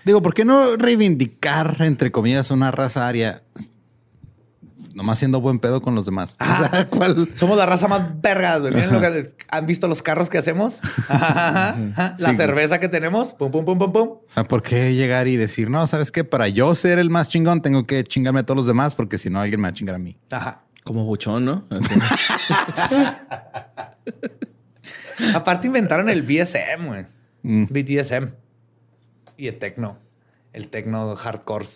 Digo, 0.04 0.22
¿por 0.22 0.34
qué 0.34 0.44
no 0.44 0.76
reivindicar, 0.76 1.76
entre 1.80 2.10
comillas, 2.10 2.50
una 2.50 2.70
raza 2.70 3.06
aria? 3.06 3.42
Nomás 4.94 5.18
siendo 5.18 5.40
buen 5.40 5.58
pedo 5.58 5.82
con 5.82 5.96
los 5.96 6.06
demás. 6.06 6.36
Ah. 6.38 6.54
O 6.54 6.58
sea, 6.70 6.86
¿cuál? 6.88 7.28
Somos 7.34 7.58
la 7.58 7.66
raza 7.66 7.88
más 7.88 8.20
vergas, 8.22 8.60
güey. 8.60 8.72
Miren 8.72 8.92
lo 8.92 9.00
que 9.00 9.34
han 9.50 9.66
visto 9.66 9.88
los 9.88 10.02
carros 10.02 10.30
que 10.30 10.38
hacemos. 10.38 10.80
Ajá, 11.08 11.70
ajá. 11.70 12.14
La 12.18 12.30
Sí. 12.30 12.36
cerveza 12.36 12.80
que 12.80 12.88
tenemos. 12.88 13.32
Pum, 13.34 13.50
pum, 13.50 13.64
pum, 13.64 13.78
pum, 13.78 13.92
pum. 13.92 14.08
O 14.08 14.24
sea, 14.28 14.44
¿por 14.44 14.62
qué 14.62 14.94
llegar 14.94 15.28
y 15.28 15.36
decir, 15.36 15.68
no, 15.68 15.86
sabes 15.86 16.10
qué? 16.10 16.24
Para 16.24 16.48
yo 16.48 16.74
ser 16.74 16.98
el 16.98 17.10
más 17.10 17.28
chingón, 17.28 17.60
tengo 17.60 17.86
que 17.86 18.02
chingarme 18.04 18.40
a 18.40 18.46
todos 18.46 18.56
los 18.56 18.66
demás, 18.66 18.94
porque 18.94 19.18
si 19.18 19.28
no, 19.30 19.40
alguien 19.40 19.60
me 19.60 19.66
va 19.66 19.70
a 19.70 19.74
chingar 19.74 19.96
a 19.96 19.98
mí. 19.98 20.16
Ajá. 20.30 20.62
Como 20.84 21.04
buchón, 21.04 21.44
¿no? 21.44 21.66
Aparte 25.34 25.66
inventaron 25.66 26.08
el 26.08 26.22
BSM, 26.22 26.86
güey. 26.86 27.04
BDSM. 27.42 28.32
Y 29.36 29.48
el 29.48 29.58
techno. 29.58 29.98
El 30.52 30.68
techno 30.68 31.14
hardcore. 31.16 31.66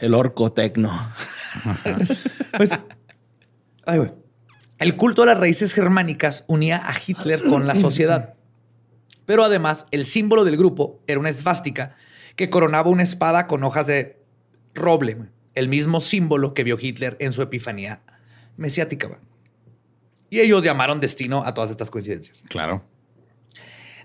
El 0.00 0.14
orco 0.14 0.52
tecno. 0.52 1.12
Pues, 2.56 2.70
ay, 3.86 3.98
güey. 3.98 4.12
El 4.78 4.96
culto 4.96 5.22
a 5.22 5.26
las 5.26 5.38
raíces 5.38 5.72
germánicas 5.72 6.44
unía 6.48 6.82
a 6.84 6.94
Hitler 7.06 7.42
con 7.44 7.68
la 7.68 7.76
sociedad. 7.76 8.34
Pero 9.26 9.44
además, 9.44 9.86
el 9.92 10.04
símbolo 10.04 10.44
del 10.44 10.56
grupo 10.56 11.00
era 11.06 11.20
una 11.20 11.28
esvástica 11.28 11.94
que 12.34 12.50
coronaba 12.50 12.90
una 12.90 13.04
espada 13.04 13.46
con 13.46 13.62
hojas 13.62 13.86
de 13.86 14.20
roble, 14.74 15.18
el 15.54 15.68
mismo 15.68 16.00
símbolo 16.00 16.52
que 16.54 16.64
vio 16.64 16.78
Hitler 16.80 17.16
en 17.20 17.32
su 17.32 17.42
epifanía 17.42 18.02
mesiática. 18.56 19.20
Y 20.30 20.40
ellos 20.40 20.64
llamaron 20.64 20.98
destino 20.98 21.44
a 21.44 21.54
todas 21.54 21.70
estas 21.70 21.90
coincidencias. 21.90 22.42
Claro. 22.48 22.84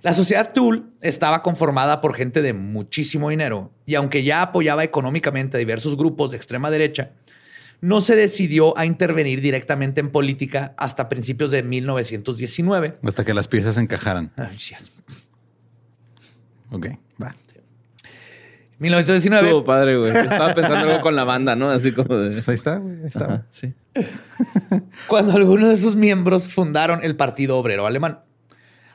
La 0.01 0.13
sociedad 0.13 0.53
Tool 0.53 0.93
estaba 1.01 1.41
conformada 1.41 2.01
por 2.01 2.15
gente 2.15 2.41
de 2.41 2.53
muchísimo 2.53 3.29
dinero 3.29 3.71
y 3.85 3.95
aunque 3.95 4.23
ya 4.23 4.41
apoyaba 4.41 4.83
económicamente 4.83 5.57
a 5.57 5.59
diversos 5.59 5.97
grupos 5.97 6.31
de 6.31 6.37
extrema 6.37 6.69
derecha, 6.71 7.11
no 7.81 8.01
se 8.01 8.15
decidió 8.15 8.77
a 8.77 8.85
intervenir 8.85 9.41
directamente 9.41 10.01
en 10.01 10.09
política 10.09 10.73
hasta 10.77 11.09
principios 11.09 11.51
de 11.51 11.63
1919. 11.63 12.97
Hasta 13.03 13.23
que 13.23 13.33
las 13.33 13.47
piezas 13.47 13.77
encajaran. 13.77 14.31
Ay, 14.35 14.55
yes. 14.57 14.91
Ok, 16.71 16.87
va. 17.21 17.33
1919. 18.79 19.47
Estuvo 19.47 19.65
padre, 19.65 19.97
güey. 19.97 20.15
Estaba 20.15 20.53
pensando 20.53 20.87
algo 20.87 21.01
con 21.01 21.15
la 21.15 21.23
banda, 21.23 21.55
¿no? 21.55 21.69
Así 21.69 21.91
como 21.93 22.15
de. 22.15 22.31
Pues 22.31 22.47
ahí 22.49 22.55
está, 22.55 22.77
güey. 22.77 23.01
Ahí 23.01 23.07
está. 23.07 23.25
Ajá, 23.25 23.45
sí. 23.49 23.73
cuando 25.07 25.33
algunos 25.33 25.69
de 25.69 25.77
sus 25.77 25.95
miembros 25.95 26.47
fundaron 26.47 27.03
el 27.03 27.15
Partido 27.15 27.57
Obrero 27.57 27.87
Alemán. 27.87 28.19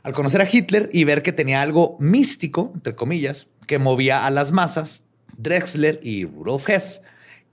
Al 0.03 0.13
conocer 0.13 0.41
a 0.41 0.49
Hitler 0.51 0.91
y 0.93 1.05
ver 1.05 1.23
que 1.23 1.33
tenía 1.33 1.63
algo 1.63 1.97
místico, 2.01 2.73
entre 2.75 2.95
comillas, 2.97 3.47
que 3.67 3.79
movía 3.79 4.27
a 4.27 4.31
las 4.31 4.51
masas, 4.51 5.05
Drexler 5.37 6.01
y 6.03 6.25
Rudolf 6.25 6.69
Hess 6.69 7.03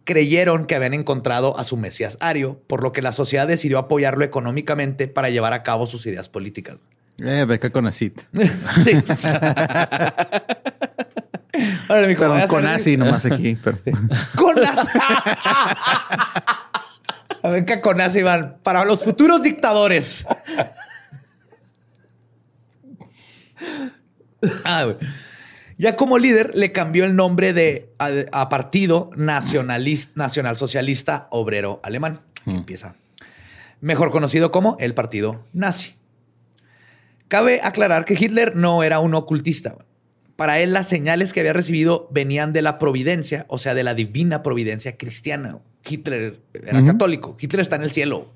creyeron 0.03 0.65
que 0.65 0.73
habían 0.73 0.95
encontrado 0.95 1.57
a 1.59 1.63
su 1.63 1.77
Mesías 1.77 2.17
Ario, 2.19 2.59
por 2.65 2.81
lo 2.81 2.91
que 2.91 3.03
la 3.03 3.12
sociedad 3.12 3.47
decidió 3.47 3.77
apoyarlo 3.77 4.25
económicamente 4.25 5.07
para 5.07 5.29
llevar 5.29 5.53
a 5.53 5.62
cabo 5.62 5.85
sus 5.85 6.07
ideas 6.07 6.29
políticas. 6.29 6.77
Eh, 7.19 7.45
beca 7.47 7.69
con 7.69 7.91
sí. 7.91 8.12
Ahora, 11.89 12.07
mijo, 12.07 12.25
a 12.25 12.47
Con, 12.47 12.65
acid 12.65 12.97
nomás 12.97 13.25
aquí. 13.25 13.55
Pero... 13.62 13.77
Con 14.35 14.55
nazi. 14.55 14.89
A 17.41 17.49
ver 17.49 17.65
qué 17.65 17.79
con 17.79 17.97
nazi 17.97 18.21
van 18.21 18.57
para 18.63 18.83
los 18.85 19.03
futuros 19.03 19.41
dictadores. 19.43 20.25
Ah, 24.63 24.86
güey. 24.86 24.95
Ya 25.78 25.98
como 25.98 26.17
líder 26.17 26.52
le 26.56 26.72
cambió 26.72 27.04
el 27.04 27.15
nombre 27.15 27.52
de 27.52 27.93
a, 28.00 28.10
a 28.32 28.50
Partido 28.50 29.12
Nacionalista, 29.17 30.13
Nacional 30.15 30.56
Socialista 30.56 31.28
Obrero 31.30 31.82
Alemán. 31.84 32.22
Aquí 32.41 32.52
Empieza. 32.52 32.95
Mejor 33.82 34.12
conocido 34.12 34.52
como 34.52 34.78
el 34.80 34.93
Partido 34.93 35.45
Nazi. 35.54 35.95
Cabe 37.28 37.62
aclarar 37.63 38.06
que 38.06 38.13
Hitler 38.13 38.56
no 38.56 38.84
era 38.84 39.00
un 39.00 39.13
ocultista. 39.13 39.78
Para 40.36 40.60
él 40.60 40.74
las 40.74 40.88
señales 40.88 41.32
que 41.32 41.41
había 41.41 41.54
recibido 41.54 42.08
venían 42.12 42.54
de 42.54 42.62
la 42.62 42.80
providencia, 42.80 43.45
o 43.50 43.58
sea, 43.58 43.74
de 43.74 43.84
la 43.84 43.93
divina 43.93 44.41
providencia 44.41 44.98
cristiana. 44.98 45.60
Hitler 45.88 46.39
era 46.54 46.84
católico. 46.86 47.38
Hitler 47.39 47.62
está 47.62 47.76
en 47.76 47.84
el 47.84 47.91
cielo. 47.91 48.34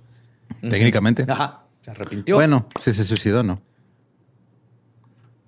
Técnicamente. 0.70 1.26
Ajá. 1.28 1.64
Se 1.82 1.92
arrepintió. 1.92 2.36
Bueno, 2.36 2.68
si 2.80 2.94
se 2.94 3.04
suicidó, 3.04 3.44
¿no. 3.44 3.62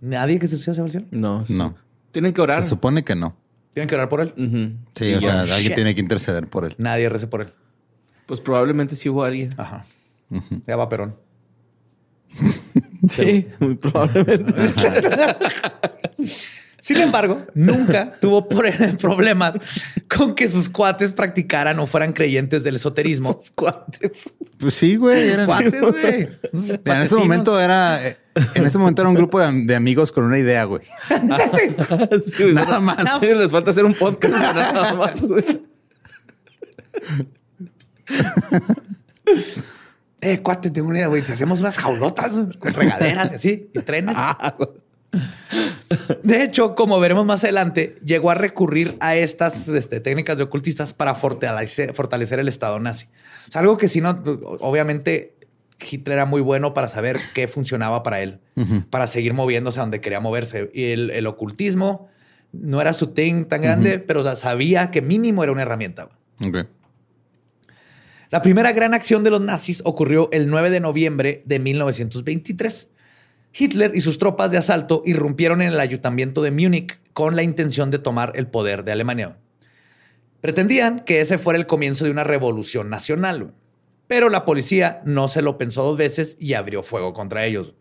Nadie 0.01 0.39
que 0.39 0.47
se 0.47 0.55
suicida 0.55 0.73
se 0.73 0.81
va 0.81 0.85
al 0.85 0.91
cielo. 0.91 1.07
No. 1.11 1.45
sí. 1.45 1.53
No. 1.53 1.75
Tienen 2.11 2.33
que 2.33 2.41
orar. 2.41 2.63
Se 2.63 2.69
supone 2.69 3.03
que 3.03 3.15
no. 3.15 3.35
Tienen 3.71 3.89
que 3.89 3.95
orar 3.95 4.07
por 4.07 4.21
él. 4.21 4.33
Sí, 4.95 5.05
Y 5.05 5.13
o 5.15 5.21
sea, 5.21 5.41
alguien 5.41 5.59
Shit. 5.61 5.75
tiene 5.75 5.93
que 5.95 6.01
interceder 6.01 6.47
por 6.47 6.63
él. 6.65 6.75
Nadie 6.77 7.09
rece 7.09 7.27
por 7.27 7.41
él. 7.41 7.51
Pues 8.25 8.39
probablemente 8.39 8.95
sí 8.95 9.09
hubo 9.09 9.23
alguien. 9.23 9.49
Ajá. 9.57 9.83
Ya 10.65 10.75
va 10.75 10.87
Perón. 10.89 11.15
Sí, 13.09 13.47
muy 13.59 13.75
probablemente. 13.75 14.53
Sin 16.85 16.97
embargo, 16.97 17.47
nunca 17.55 18.13
tuvo 18.21 18.47
problemas 18.99 19.55
con 20.07 20.35
que 20.35 20.47
sus 20.47 20.69
cuates 20.69 21.11
practicaran 21.13 21.79
o 21.79 21.87
fueran 21.87 22.13
creyentes 22.13 22.63
del 22.63 22.75
esoterismo. 22.75 23.35
cuates. 23.55 24.11
Pues 24.59 24.75
sí, 24.75 24.95
güey. 24.95 25.29
eran- 25.29 25.47
Cuates, 25.47 25.81
güey. 25.81 26.21
En 26.53 26.59
este 26.59 26.77
Cuatecinos. 26.77 27.19
momento 27.23 27.59
era, 27.59 28.07
eh, 28.07 28.15
en 28.53 28.65
este 28.67 28.77
momento 28.77 29.01
era 29.01 29.09
un 29.09 29.15
grupo 29.15 29.39
de, 29.39 29.65
de 29.65 29.75
amigos 29.75 30.11
con 30.11 30.25
una 30.25 30.37
idea, 30.37 30.65
güey. 30.65 30.83
Sí, 32.37 32.43
güey, 32.43 32.53
Nada 32.53 32.75
no- 32.75 32.81
más. 32.81 33.19
Sí, 33.19 33.25
les 33.33 33.49
falta 33.49 33.71
hacer 33.71 33.83
un 33.83 33.95
podcast. 33.95 34.31
Nada 34.35 34.93
más, 34.93 35.27
güey. 35.27 35.43
Eh, 40.21 40.39
cuate, 40.41 40.69
tengo 40.69 40.89
una 40.89 40.99
idea, 40.99 41.07
güey. 41.07 41.23
Si 41.25 41.31
hacemos 41.31 41.61
unas 41.61 41.77
jaulotas 41.79 42.35
güey, 42.35 42.59
con 42.59 42.73
regaderas 42.73 43.31
y 43.31 43.35
así, 43.35 43.69
y 43.73 43.79
trenes. 43.79 44.15
De 46.23 46.43
hecho, 46.43 46.75
como 46.75 46.99
veremos 46.99 47.25
más 47.25 47.43
adelante, 47.43 47.97
llegó 48.03 48.31
a 48.31 48.35
recurrir 48.35 48.97
a 48.99 49.15
estas 49.15 49.67
este, 49.67 49.99
técnicas 49.99 50.37
de 50.37 50.43
ocultistas 50.43 50.93
para 50.93 51.15
fortalecer, 51.15 51.93
fortalecer 51.93 52.39
el 52.39 52.47
Estado 52.47 52.79
nazi. 52.79 53.07
O 53.47 53.51
sea, 53.51 53.61
algo 53.61 53.77
que 53.77 53.87
si 53.87 54.01
no, 54.01 54.21
obviamente 54.59 55.35
Hitler 55.79 56.17
era 56.17 56.25
muy 56.25 56.41
bueno 56.41 56.73
para 56.73 56.87
saber 56.87 57.19
qué 57.33 57.47
funcionaba 57.47 58.03
para 58.03 58.21
él, 58.21 58.39
para 58.89 59.07
seguir 59.07 59.33
moviéndose 59.33 59.79
a 59.79 59.83
donde 59.83 60.01
quería 60.01 60.19
moverse. 60.19 60.69
Y 60.73 60.91
el, 60.91 61.11
el 61.11 61.27
ocultismo 61.27 62.09
no 62.51 62.81
era 62.81 62.93
su 62.93 63.07
thing 63.07 63.45
tan 63.45 63.61
grande, 63.61 63.99
pero 63.99 64.21
o 64.21 64.23
sea, 64.23 64.35
sabía 64.35 64.91
que 64.91 65.01
mínimo 65.01 65.43
era 65.43 65.51
una 65.51 65.63
herramienta. 65.63 66.09
La 68.31 68.41
primera 68.41 68.71
gran 68.71 68.93
acción 68.93 69.23
de 69.23 69.29
los 69.29 69.41
nazis 69.41 69.81
ocurrió 69.85 70.29
el 70.31 70.49
9 70.49 70.69
de 70.69 70.79
noviembre 70.79 71.43
de 71.45 71.59
1923. 71.59 72.89
Hitler 73.57 73.91
y 73.95 74.01
sus 74.01 74.17
tropas 74.17 74.51
de 74.51 74.57
asalto 74.57 75.01
irrumpieron 75.05 75.61
en 75.61 75.69
el 75.69 75.79
ayuntamiento 75.79 76.41
de 76.41 76.51
Múnich 76.51 76.99
con 77.13 77.35
la 77.35 77.43
intención 77.43 77.91
de 77.91 77.99
tomar 77.99 78.33
el 78.35 78.47
poder 78.47 78.83
de 78.83 78.91
Alemania. 78.91 79.37
Pretendían 80.41 80.99
que 81.01 81.21
ese 81.21 81.37
fuera 81.37 81.57
el 81.57 81.65
comienzo 81.65 82.05
de 82.05 82.11
una 82.11 82.23
revolución 82.23 82.89
nacional, 82.89 83.53
pero 84.07 84.29
la 84.29 84.45
policía 84.45 85.01
no 85.05 85.27
se 85.27 85.41
lo 85.41 85.57
pensó 85.57 85.83
dos 85.83 85.97
veces 85.97 86.37
y 86.39 86.53
abrió 86.53 86.83
fuego 86.83 87.13
contra 87.13 87.45
ellos. 87.45 87.73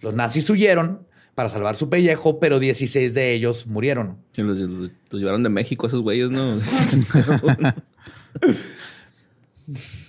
Los 0.00 0.14
nazis 0.14 0.50
huyeron 0.50 1.06
para 1.34 1.48
salvar 1.48 1.76
su 1.76 1.88
pellejo, 1.88 2.38
pero 2.38 2.58
16 2.58 3.14
de 3.14 3.32
ellos 3.32 3.66
murieron. 3.66 4.18
Los- 4.36 4.58
los 4.58 4.90
llevaron 5.20 5.42
de 5.42 5.48
México 5.48 5.86
esos 5.86 6.02
güeyes, 6.02 6.30
¿no? 6.30 6.58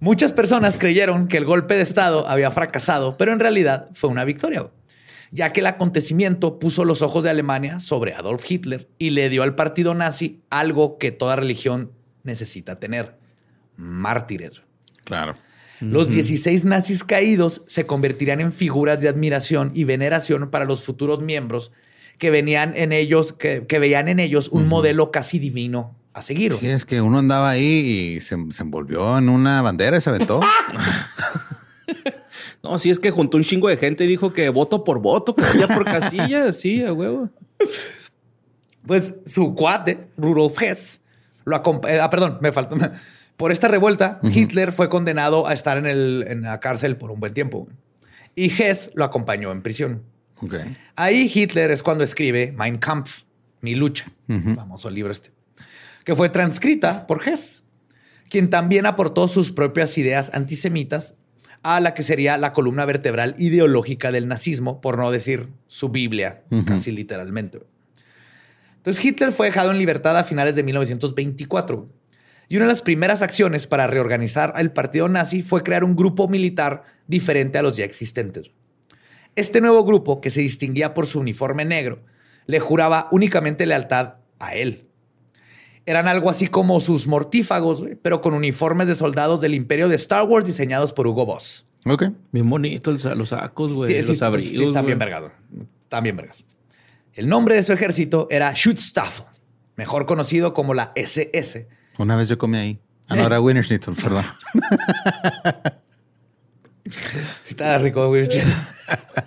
Muchas 0.00 0.32
personas 0.32 0.78
creyeron 0.78 1.28
que 1.28 1.36
el 1.36 1.44
golpe 1.44 1.74
de 1.74 1.82
Estado 1.82 2.26
había 2.26 2.50
fracasado, 2.50 3.18
pero 3.18 3.34
en 3.34 3.38
realidad 3.38 3.90
fue 3.92 4.08
una 4.08 4.24
victoria, 4.24 4.70
ya 5.30 5.52
que 5.52 5.60
el 5.60 5.66
acontecimiento 5.66 6.58
puso 6.58 6.86
los 6.86 7.02
ojos 7.02 7.22
de 7.22 7.28
Alemania 7.28 7.80
sobre 7.80 8.14
Adolf 8.14 8.50
Hitler 8.50 8.88
y 8.98 9.10
le 9.10 9.28
dio 9.28 9.42
al 9.42 9.54
partido 9.54 9.92
nazi 9.94 10.40
algo 10.48 10.96
que 10.96 11.12
toda 11.12 11.36
religión 11.36 11.92
necesita 12.22 12.76
tener, 12.76 13.18
mártires. 13.76 14.62
Claro. 15.04 15.36
Los 15.80 16.08
16 16.08 16.64
nazis 16.64 17.04
caídos 17.04 17.62
se 17.66 17.84
convertirían 17.84 18.40
en 18.40 18.52
figuras 18.52 19.00
de 19.00 19.08
admiración 19.08 19.70
y 19.74 19.84
veneración 19.84 20.50
para 20.50 20.64
los 20.64 20.82
futuros 20.82 21.20
miembros 21.20 21.72
que 22.16 22.30
venían 22.30 22.74
en 22.74 22.92
ellos, 22.92 23.34
que, 23.34 23.66
que 23.66 23.78
veían 23.78 24.08
en 24.08 24.18
ellos 24.18 24.48
un 24.48 24.66
modelo 24.66 25.10
casi 25.10 25.38
divino 25.38 25.99
a 26.12 26.22
seguir. 26.22 26.56
Sí, 26.60 26.66
es 26.68 26.84
que 26.84 27.00
uno 27.00 27.18
andaba 27.18 27.50
ahí 27.50 28.14
y 28.16 28.20
se, 28.20 28.36
se 28.50 28.62
envolvió 28.62 29.18
en 29.18 29.28
una 29.28 29.62
bandera 29.62 29.96
y 29.96 30.00
se 30.00 30.10
aventó. 30.10 30.40
No, 32.62 32.78
sí, 32.78 32.90
es 32.90 32.98
que 32.98 33.10
juntó 33.10 33.38
un 33.38 33.42
chingo 33.42 33.68
de 33.68 33.78
gente 33.78 34.04
y 34.04 34.06
dijo 34.06 34.32
que 34.34 34.48
voto 34.50 34.84
por 34.84 35.00
voto, 35.00 35.34
casilla 35.34 35.66
por 35.66 35.84
casilla. 35.84 36.52
Sí, 36.52 36.84
a 36.84 36.92
huevo. 36.92 37.30
Pues 38.86 39.14
su 39.26 39.54
cuate, 39.54 40.08
Rudolf 40.18 40.60
Hess, 40.60 41.00
lo 41.44 41.56
acompa- 41.56 41.88
eh, 41.90 42.00
ah, 42.00 42.10
perdón, 42.10 42.38
me 42.42 42.52
faltó. 42.52 42.76
Por 43.38 43.50
esta 43.52 43.68
revuelta, 43.68 44.20
Hitler 44.22 44.72
fue 44.72 44.90
condenado 44.90 45.46
a 45.46 45.54
estar 45.54 45.78
en, 45.78 45.86
el, 45.86 46.26
en 46.28 46.42
la 46.42 46.60
cárcel 46.60 46.96
por 46.98 47.10
un 47.10 47.18
buen 47.20 47.32
tiempo. 47.32 47.66
Y 48.34 48.50
Hess 48.62 48.90
lo 48.94 49.04
acompañó 49.04 49.52
en 49.52 49.62
prisión. 49.62 50.02
Ok. 50.42 50.56
Ahí 50.96 51.30
Hitler 51.34 51.70
es 51.70 51.82
cuando 51.82 52.04
escribe 52.04 52.52
Mein 52.56 52.76
Kampf, 52.76 53.22
Mi 53.62 53.74
lucha, 53.74 54.12
famoso 54.54 54.90
libro 54.90 55.12
este, 55.12 55.30
que 56.10 56.16
fue 56.16 56.28
transcrita 56.28 57.06
por 57.06 57.22
Hess, 57.24 57.62
quien 58.28 58.50
también 58.50 58.84
aportó 58.84 59.28
sus 59.28 59.52
propias 59.52 59.96
ideas 59.96 60.32
antisemitas 60.34 61.14
a 61.62 61.78
la 61.78 61.94
que 61.94 62.02
sería 62.02 62.36
la 62.36 62.52
columna 62.52 62.84
vertebral 62.84 63.36
ideológica 63.38 64.10
del 64.10 64.26
nazismo, 64.26 64.80
por 64.80 64.98
no 64.98 65.12
decir 65.12 65.50
su 65.68 65.90
Biblia, 65.90 66.42
casi 66.66 66.90
literalmente. 66.90 67.60
Entonces 68.78 69.04
Hitler 69.04 69.30
fue 69.30 69.46
dejado 69.46 69.70
en 69.70 69.78
libertad 69.78 70.18
a 70.18 70.24
finales 70.24 70.56
de 70.56 70.64
1924 70.64 71.88
Y 72.48 72.56
una 72.56 72.66
de 72.66 72.72
las 72.72 72.82
primeras 72.82 73.22
acciones 73.22 73.68
para 73.68 73.86
reorganizar 73.86 74.54
el 74.56 74.72
partido 74.72 75.08
nazi 75.08 75.42
fue 75.42 75.62
crear 75.62 75.84
un 75.84 75.94
grupo 75.94 76.26
militar 76.26 76.82
diferente 77.06 77.56
a 77.56 77.62
los 77.62 77.76
ya 77.76 77.84
existentes. 77.84 78.50
Este 79.36 79.60
nuevo 79.60 79.84
grupo, 79.84 80.20
que 80.20 80.30
se 80.30 80.40
distinguía 80.40 80.92
por 80.92 81.06
su 81.06 81.20
uniforme 81.20 81.64
negro, 81.64 82.02
le 82.46 82.58
juraba 82.58 83.06
únicamente 83.12 83.64
lealtad 83.64 84.14
a 84.40 84.56
él. 84.56 84.89
Eran 85.86 86.08
algo 86.08 86.30
así 86.30 86.46
como 86.46 86.80
sus 86.80 87.06
mortífagos, 87.06 87.84
pero 88.02 88.20
con 88.20 88.34
uniformes 88.34 88.86
de 88.86 88.94
soldados 88.94 89.40
del 89.40 89.54
imperio 89.54 89.88
de 89.88 89.96
Star 89.96 90.24
Wars 90.24 90.46
diseñados 90.46 90.92
por 90.92 91.06
Hugo 91.06 91.26
Boss. 91.26 91.64
Ok. 91.86 92.04
Bien 92.32 92.48
bonito 92.48 92.92
los 92.92 93.28
sacos, 93.30 93.72
güey. 93.72 94.02
Sí, 94.02 94.08
los 94.08 94.18
sí, 94.18 94.24
abrigos. 94.24 94.50
sí, 94.50 94.62
están 94.64 94.86
bien 94.86 94.98
güey. 94.98 95.08
vergados. 95.08 95.32
Están 95.82 96.02
bien 96.02 96.16
vergas. 96.16 96.44
El 97.14 97.28
nombre 97.28 97.54
de 97.54 97.62
su 97.62 97.72
ejército 97.72 98.28
era 98.30 98.52
Schutzstaffel, 98.54 99.26
mejor 99.76 100.06
conocido 100.06 100.54
como 100.54 100.74
la 100.74 100.92
SS. 100.94 101.66
Una 101.98 102.16
vez 102.16 102.28
yo 102.28 102.38
comí 102.38 102.58
ahí. 102.58 102.80
Ah, 103.08 103.16
no, 103.16 103.26
era 103.26 103.62
Schnitzel, 103.62 103.94
perdón. 103.94 104.24
Sí, 107.42 107.50
está 107.50 107.78
rico, 107.78 108.08
güey. 108.08 108.28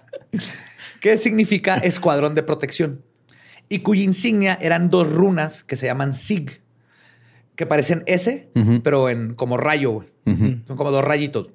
¿Qué 1.00 1.18
significa 1.18 1.78
escuadrón 1.78 2.36
de 2.36 2.44
protección? 2.44 3.02
Y 3.70 3.80
cuya 3.80 4.04
insignia 4.04 4.58
eran 4.62 4.90
dos 4.90 5.12
runas 5.12 5.64
que 5.64 5.76
se 5.76 5.88
llaman 5.88 6.14
SIG, 6.14 6.62
que 7.56 7.66
parecen 7.66 8.04
S, 8.06 8.50
pero 8.84 9.10
en 9.10 9.34
como 9.36 9.58
rayo. 9.58 10.06
Son 10.26 10.78
como 10.78 10.92
dos 10.92 11.04
rayitos. 11.04 11.50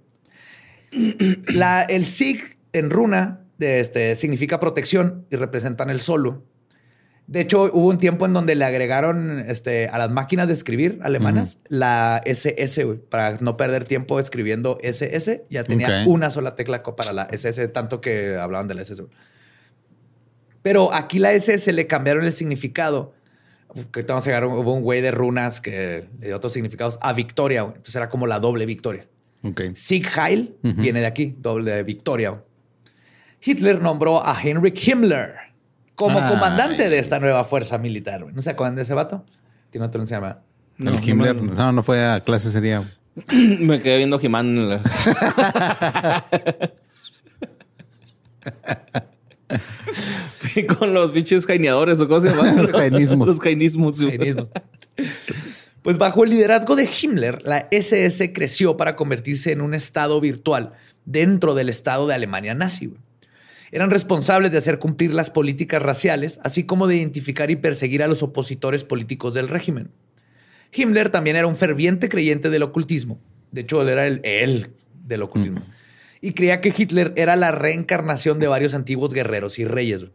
La, 1.46 1.82
el 1.82 2.06
SIG 2.06 2.58
en 2.72 2.90
runa 2.90 3.40
este, 3.58 4.16
significa 4.16 4.60
protección 4.60 5.26
y 5.30 5.36
representan 5.36 5.90
el 5.90 6.00
solo. 6.00 6.44
De 7.26 7.40
hecho, 7.40 7.64
hubo 7.64 7.88
un 7.88 7.98
tiempo 7.98 8.24
en 8.24 8.32
donde 8.32 8.54
le 8.54 8.64
agregaron 8.64 9.40
este, 9.40 9.88
a 9.88 9.98
las 9.98 10.10
máquinas 10.10 10.48
de 10.48 10.54
escribir 10.54 10.98
alemanas 11.02 11.58
la 11.68 12.22
SS, 12.24 12.86
para 13.10 13.34
no 13.40 13.58
perder 13.58 13.84
tiempo 13.84 14.18
escribiendo 14.18 14.78
SS. 14.82 15.44
Ya 15.50 15.62
tenía 15.62 16.04
una 16.06 16.30
sola 16.30 16.54
tecla 16.54 16.82
para 16.82 17.12
la 17.12 17.24
SS, 17.24 17.68
tanto 17.68 18.00
que 18.00 18.36
hablaban 18.36 18.66
de 18.66 18.74
la 18.74 18.80
SS. 18.80 19.04
Pero 20.68 20.92
aquí 20.92 21.18
la 21.18 21.32
SS 21.32 21.72
le 21.72 21.86
cambiaron 21.86 22.26
el 22.26 22.34
significado. 22.34 23.14
Que 23.90 24.02
vamos 24.02 24.26
a 24.26 24.26
llegar, 24.26 24.44
hubo 24.44 24.74
un 24.74 24.82
güey 24.82 25.00
de 25.00 25.10
runas 25.10 25.62
que 25.62 26.06
le 26.20 26.26
dio 26.26 26.36
otros 26.36 26.52
significados 26.52 26.98
a 27.00 27.14
victoria. 27.14 27.62
güey. 27.62 27.76
Entonces 27.76 27.96
era 27.96 28.10
como 28.10 28.26
la 28.26 28.38
doble 28.38 28.66
victoria. 28.66 29.06
Ok. 29.44 29.62
Sieg 29.74 30.06
Heil 30.14 30.56
viene 30.60 31.00
de 31.00 31.06
aquí, 31.06 31.34
doble 31.38 31.70
de 31.70 31.82
victoria. 31.84 32.44
Hitler 33.42 33.80
nombró 33.80 34.22
a 34.22 34.38
Heinrich 34.38 34.86
Himmler 34.86 35.36
como 35.94 36.18
Ay. 36.18 36.28
comandante 36.28 36.90
de 36.90 36.98
esta 36.98 37.18
nueva 37.18 37.44
fuerza 37.44 37.78
militar. 37.78 38.24
güey. 38.24 38.34
¿No 38.34 38.42
se 38.42 38.50
acuerdan 38.50 38.76
de 38.76 38.82
ese 38.82 38.92
vato? 38.92 39.24
Tiene 39.70 39.86
otro 39.86 40.02
que 40.02 40.06
se 40.06 40.16
llama. 40.16 40.40
No, 40.76 40.90
el 40.90 41.02
Himmler, 41.02 41.42
no, 41.42 41.72
no 41.72 41.82
fue 41.82 42.06
a 42.06 42.20
clase 42.20 42.48
ese 42.48 42.60
día. 42.60 42.92
Me 43.32 43.80
quedé 43.80 43.96
viendo 43.96 44.18
Jimán. 44.18 44.82
con 50.78 50.94
los 50.94 51.12
bichos 51.12 51.46
jaineadores 51.46 52.00
o 52.00 52.08
cómo 52.08 52.20
se 52.20 52.30
llaman. 52.30 52.56
Los 52.62 52.70
jainismos. 52.70 53.28
Los 53.28 53.40
jainismos. 53.40 53.98
Pues 55.80 55.96
bajo 55.96 56.24
el 56.24 56.30
liderazgo 56.30 56.76
de 56.76 56.86
Himmler, 56.86 57.40
la 57.44 57.68
SS 57.70 58.32
creció 58.32 58.76
para 58.76 58.94
convertirse 58.96 59.52
en 59.52 59.60
un 59.60 59.72
estado 59.74 60.20
virtual 60.20 60.72
dentro 61.06 61.54
del 61.54 61.68
estado 61.68 62.06
de 62.06 62.14
Alemania 62.14 62.52
nazi. 62.52 62.92
Eran 63.70 63.90
responsables 63.90 64.50
de 64.50 64.58
hacer 64.58 64.78
cumplir 64.78 65.14
las 65.14 65.30
políticas 65.30 65.80
raciales, 65.80 66.40
así 66.42 66.64
como 66.64 66.88
de 66.88 66.96
identificar 66.96 67.50
y 67.50 67.56
perseguir 67.56 68.02
a 68.02 68.08
los 68.08 68.22
opositores 68.22 68.84
políticos 68.84 69.34
del 69.34 69.48
régimen. 69.48 69.90
Himmler 70.72 71.10
también 71.10 71.36
era 71.36 71.46
un 71.46 71.56
ferviente 71.56 72.08
creyente 72.08 72.50
del 72.50 72.64
ocultismo. 72.64 73.20
De 73.52 73.62
hecho, 73.62 73.80
él 73.80 73.88
era 73.88 74.06
el, 74.06 74.20
él 74.24 74.72
del 75.06 75.22
ocultismo. 75.22 75.62
Y 76.20 76.32
creía 76.32 76.60
que 76.60 76.74
Hitler 76.76 77.12
era 77.16 77.36
la 77.36 77.52
reencarnación 77.52 78.40
de 78.40 78.48
varios 78.48 78.74
antiguos 78.74 79.14
guerreros 79.14 79.58
y 79.58 79.64
reyes. 79.64 80.06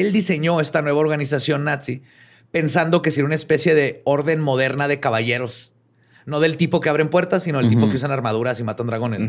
Él 0.00 0.12
diseñó 0.12 0.60
esta 0.60 0.82
nueva 0.82 1.00
organización 1.00 1.64
nazi 1.64 2.02
pensando 2.50 3.02
que 3.02 3.10
sería 3.10 3.26
una 3.26 3.34
especie 3.34 3.74
de 3.74 4.02
orden 4.04 4.40
moderna 4.40 4.86
de 4.88 5.00
caballeros. 5.00 5.72
No 6.26 6.38
del 6.38 6.56
tipo 6.56 6.80
que 6.80 6.88
abren 6.88 7.08
puertas, 7.08 7.42
sino 7.42 7.58
el 7.58 7.68
tipo 7.68 7.90
que 7.90 7.96
usan 7.96 8.12
armaduras 8.12 8.60
y 8.60 8.62
matan 8.62 8.86
dragones. 8.86 9.20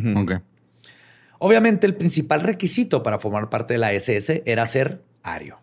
Obviamente, 1.40 1.88
el 1.88 1.96
principal 1.96 2.42
requisito 2.42 3.02
para 3.02 3.20
formar 3.20 3.50
parte 3.50 3.74
de 3.74 3.80
la 3.80 3.94
SS 3.94 4.44
era 4.46 4.66
ser 4.68 5.02
ario. 5.24 5.60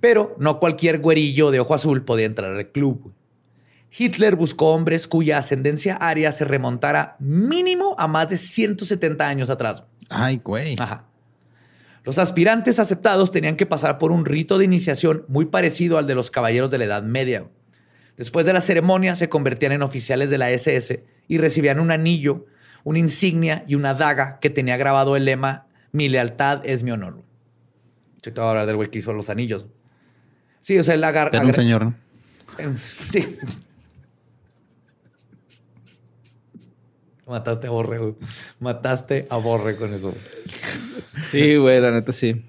Pero 0.00 0.34
no 0.38 0.58
cualquier 0.60 1.00
güerillo 1.00 1.50
de 1.50 1.60
ojo 1.60 1.74
azul 1.74 2.04
podía 2.04 2.26
entrar 2.26 2.56
al 2.56 2.68
club. 2.70 3.12
Hitler 3.96 4.34
buscó 4.34 4.72
hombres 4.72 5.06
cuya 5.06 5.38
ascendencia 5.38 5.96
aria 5.96 6.32
se 6.32 6.44
remontara 6.44 7.16
mínimo 7.20 7.94
a 7.98 8.08
más 8.08 8.28
de 8.28 8.38
170 8.38 9.28
años 9.28 9.50
atrás. 9.50 9.84
Ay, 10.08 10.40
güey. 10.42 10.76
Ajá. 10.78 11.06
Los 12.04 12.18
aspirantes 12.18 12.78
aceptados 12.78 13.32
tenían 13.32 13.56
que 13.56 13.66
pasar 13.66 13.98
por 13.98 14.12
un 14.12 14.24
rito 14.26 14.58
de 14.58 14.66
iniciación 14.66 15.24
muy 15.28 15.46
parecido 15.46 15.96
al 15.98 16.06
de 16.06 16.14
los 16.14 16.30
caballeros 16.30 16.70
de 16.70 16.78
la 16.78 16.84
Edad 16.84 17.02
Media. 17.02 17.46
Después 18.16 18.46
de 18.46 18.52
la 18.52 18.60
ceremonia 18.60 19.14
se 19.14 19.28
convertían 19.28 19.72
en 19.72 19.82
oficiales 19.82 20.30
de 20.30 20.38
la 20.38 20.50
SS 20.50 21.02
y 21.26 21.38
recibían 21.38 21.80
un 21.80 21.90
anillo, 21.90 22.46
una 22.84 22.98
insignia 22.98 23.64
y 23.66 23.74
una 23.74 23.94
daga 23.94 24.38
que 24.40 24.50
tenía 24.50 24.76
grabado 24.76 25.16
el 25.16 25.24
lema 25.24 25.66
Mi 25.92 26.08
lealtad 26.08 26.60
es 26.64 26.82
mi 26.82 26.90
honor. 26.90 27.22
Yo 28.22 28.32
te 28.32 28.40
voy 28.40 28.46
a 28.46 28.50
hablar 28.50 28.66
del 28.66 28.76
güey 28.76 28.90
que 28.90 28.98
hizo 28.98 29.12
los 29.12 29.30
anillos. 29.30 29.66
Sí, 30.60 30.78
o 30.78 30.82
sea, 30.84 30.94
el 30.94 31.04
agar... 31.04 31.28
Era 31.32 31.40
un 31.40 31.46
agar- 31.50 31.54
señor, 31.56 31.84
¿no? 31.86 31.94
Sí. 33.12 33.36
Mataste 37.26 37.66
a 37.66 37.70
Borre, 37.70 37.98
güey. 37.98 38.14
Mataste 38.60 39.24
a 39.30 39.36
Borre 39.36 39.76
con 39.76 39.94
eso. 39.94 40.14
Sí, 41.26 41.56
güey, 41.56 41.80
la 41.80 41.90
neta 41.90 42.12
sí. 42.12 42.44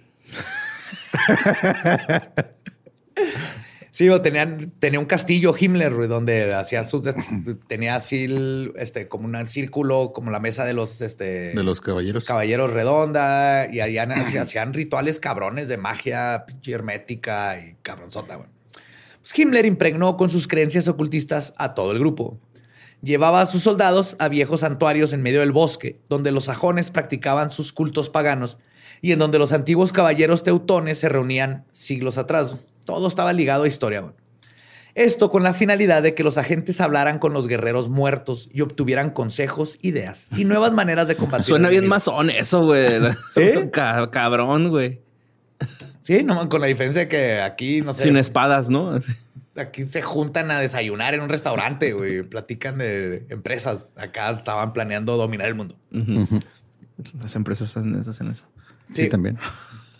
Sí, 3.95 4.09
o 4.09 4.19
tenían, 4.21 4.73
tenía 4.77 4.99
un 4.99 5.05
castillo 5.05 5.55
Himmler, 5.57 5.93
güey, 5.93 6.09
donde 6.09 6.53
hacía 6.53 6.83
sus 6.83 7.03
tenía 7.67 7.95
así 7.95 8.25
el, 8.25 8.73
este, 8.75 9.07
como 9.07 9.25
un 9.25 9.47
círculo, 9.47 10.11
como 10.11 10.31
la 10.31 10.41
mesa 10.41 10.65
de 10.65 10.73
los 10.73 10.99
este, 10.99 11.53
De 11.53 11.63
los 11.63 11.79
caballeros. 11.79 12.25
caballeros 12.25 12.73
redonda, 12.73 13.69
y 13.71 13.79
harían, 13.79 14.11
hacían, 14.11 14.43
hacían 14.43 14.73
rituales 14.73 15.21
cabrones 15.21 15.69
de 15.69 15.77
magia 15.77 16.43
pinche 16.45 16.73
hermética 16.73 17.57
y 17.57 17.77
cabronzota, 17.83 18.35
güey. 18.35 18.49
Pues 19.21 19.39
Himmler 19.39 19.65
impregnó 19.65 20.17
con 20.17 20.29
sus 20.29 20.45
creencias 20.45 20.89
ocultistas 20.89 21.53
a 21.57 21.73
todo 21.73 21.93
el 21.93 21.99
grupo. 21.99 22.37
Llevaba 23.01 23.41
a 23.41 23.45
sus 23.45 23.61
soldados 23.63 24.15
a 24.19 24.29
viejos 24.29 24.61
santuarios 24.61 25.13
en 25.13 25.21
medio 25.21 25.41
del 25.41 25.51
bosque, 25.51 25.99
donde 26.09 26.31
los 26.31 26.45
sajones 26.45 26.89
practicaban 26.91 27.51
sus 27.51 27.71
cultos 27.71 28.09
paganos 28.09 28.57
y 29.01 29.11
en 29.11 29.19
donde 29.19 29.37
los 29.37 29.53
antiguos 29.53 29.91
caballeros 29.93 30.43
teutones 30.43 30.99
se 30.99 31.09
reunían 31.09 31.65
siglos 31.71 32.17
atrás. 32.17 32.55
Todo 32.85 33.07
estaba 33.07 33.33
ligado 33.33 33.63
a 33.63 33.67
historia. 33.67 34.03
Esto 34.95 35.29
con 35.29 35.43
la 35.43 35.53
finalidad 35.53 36.01
de 36.01 36.15
que 36.15 36.23
los 36.23 36.37
agentes 36.37 36.79
hablaran 36.79 37.19
con 37.19 37.33
los 37.33 37.47
guerreros 37.49 37.89
muertos 37.89 38.49
y 38.53 38.61
obtuvieran 38.61 39.09
consejos, 39.09 39.77
ideas 39.81 40.29
y 40.37 40.45
nuevas 40.45 40.71
maneras 40.73 41.09
de 41.09 41.17
combatir. 41.17 41.45
Suena 41.47 41.67
bien 41.67 41.85
masón 41.87 42.29
eso, 42.29 42.63
güey. 42.65 42.87
¿Sí? 43.35 43.51
Ca- 43.73 44.09
cabrón, 44.09 44.69
güey. 44.69 45.01
Sí, 46.01 46.23
no, 46.23 46.47
con 46.47 46.61
la 46.61 46.67
diferencia 46.67 47.01
de 47.03 47.07
que 47.09 47.41
aquí, 47.41 47.81
no 47.81 47.93
sé, 47.93 48.03
Sin 48.03 48.15
espadas, 48.17 48.69
¿no? 48.69 48.97
Aquí 49.57 49.85
se 49.85 50.01
juntan 50.01 50.51
a 50.51 50.59
desayunar 50.59 51.13
en 51.13 51.21
un 51.21 51.29
restaurante, 51.29 51.93
güey. 51.93 52.23
Platican 52.29 52.77
de 52.77 53.25
empresas. 53.29 53.93
Acá 53.97 54.31
estaban 54.31 54.73
planeando 54.73 55.17
dominar 55.17 55.47
el 55.47 55.55
mundo. 55.55 55.75
Las 57.21 57.35
empresas 57.35 57.75
hacen 57.75 57.95
hacen 57.95 58.27
eso. 58.31 58.45
Sí, 58.91 59.03
Sí. 59.03 59.09
también. 59.09 59.37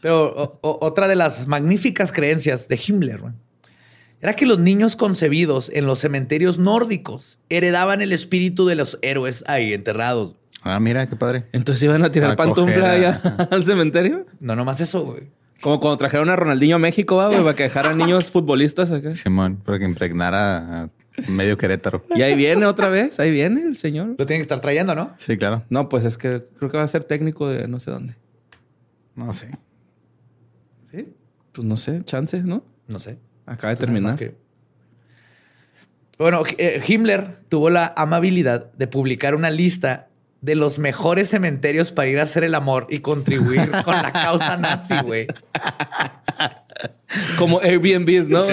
Pero 0.01 0.27
o- 0.35 0.59
o- 0.61 0.85
otra 0.85 1.07
de 1.07 1.15
las 1.15 1.47
magníficas 1.47 2.11
creencias 2.11 2.67
de 2.67 2.79
Himmler 2.85 3.19
güey, 3.21 3.33
era 4.21 4.33
que 4.35 4.45
los 4.45 4.59
niños 4.59 4.95
concebidos 4.95 5.69
en 5.73 5.85
los 5.87 5.99
cementerios 5.99 6.57
nórdicos 6.59 7.39
heredaban 7.49 8.01
el 8.01 8.11
espíritu 8.11 8.65
de 8.67 8.75
los 8.75 8.99
héroes 9.01 9.43
ahí 9.47 9.73
enterrados. 9.73 10.35
Ah, 10.61 10.79
mira, 10.79 11.07
qué 11.09 11.15
padre. 11.15 11.45
Entonces 11.51 11.83
iban 11.83 12.03
a 12.03 12.09
tirar 12.09 12.31
A 12.31 12.35
pantufla 12.35 12.91
allá 12.91 13.21
al 13.51 13.65
cementerio. 13.65 14.25
No 14.39 14.55
nomás 14.55 14.79
eso, 14.81 15.03
güey. 15.03 15.23
Como 15.65 15.79
cuando 15.79 15.97
trajeron 15.97 16.29
a 16.29 16.35
Ronaldinho 16.35 16.75
a 16.75 16.79
México, 16.79 17.15
va, 17.15 17.27
güey, 17.29 17.39
para 17.41 17.55
que 17.55 17.63
dejaran 17.63 17.97
niños 17.97 18.29
futbolistas 18.29 18.91
acá. 18.91 19.15
Simón, 19.15 19.57
para 19.57 19.79
que 19.79 19.85
impregnara 19.85 20.83
a 20.83 20.89
medio 21.27 21.57
Querétaro. 21.57 22.05
Y 22.15 22.21
ahí 22.21 22.35
viene 22.35 22.67
otra 22.67 22.87
vez, 22.87 23.19
ahí 23.19 23.31
viene 23.31 23.63
el 23.63 23.75
señor. 23.75 24.09
Lo 24.09 24.27
tienen 24.27 24.41
que 24.41 24.43
estar 24.43 24.59
trayendo, 24.61 24.93
¿no? 24.93 25.15
Sí, 25.17 25.37
claro. 25.39 25.63
No, 25.71 25.89
pues 25.89 26.05
es 26.05 26.19
que 26.19 26.45
creo 26.59 26.69
que 26.69 26.77
va 26.77 26.83
a 26.83 26.87
ser 26.87 27.03
técnico 27.03 27.49
de 27.49 27.67
no 27.67 27.79
sé 27.79 27.89
dónde. 27.89 28.13
No 29.15 29.33
sé. 29.33 29.57
Sí. 30.91 31.07
Pues 31.51 31.65
no 31.65 31.77
sé, 31.77 32.03
chance, 32.05 32.43
¿no? 32.43 32.63
No 32.87 32.99
sé. 32.99 33.17
Acaba 33.47 33.73
de 33.73 33.79
terminar. 33.81 34.15
que- 34.17 34.35
Bueno, 36.19 36.43
eh, 36.59 36.79
Himmler 36.87 37.39
tuvo 37.49 37.71
la 37.71 37.91
amabilidad 37.97 38.71
de 38.73 38.85
publicar 38.85 39.33
una 39.33 39.49
lista 39.49 40.09
de 40.45 40.53
los 40.53 40.77
mejores 40.77 41.29
cementerios 41.29 41.91
para 41.91 42.07
ir 42.07 42.19
a 42.19 42.23
hacer 42.23 42.43
el 42.43 42.53
amor 42.53 42.85
y 42.91 42.99
contribuir 42.99 43.71
con 43.83 43.95
la 43.95 44.11
causa 44.11 44.55
nazi, 44.57 44.93
güey. 45.03 45.25
Como 47.39 47.59
Airbnbs, 47.61 48.29
¿no? 48.29 48.45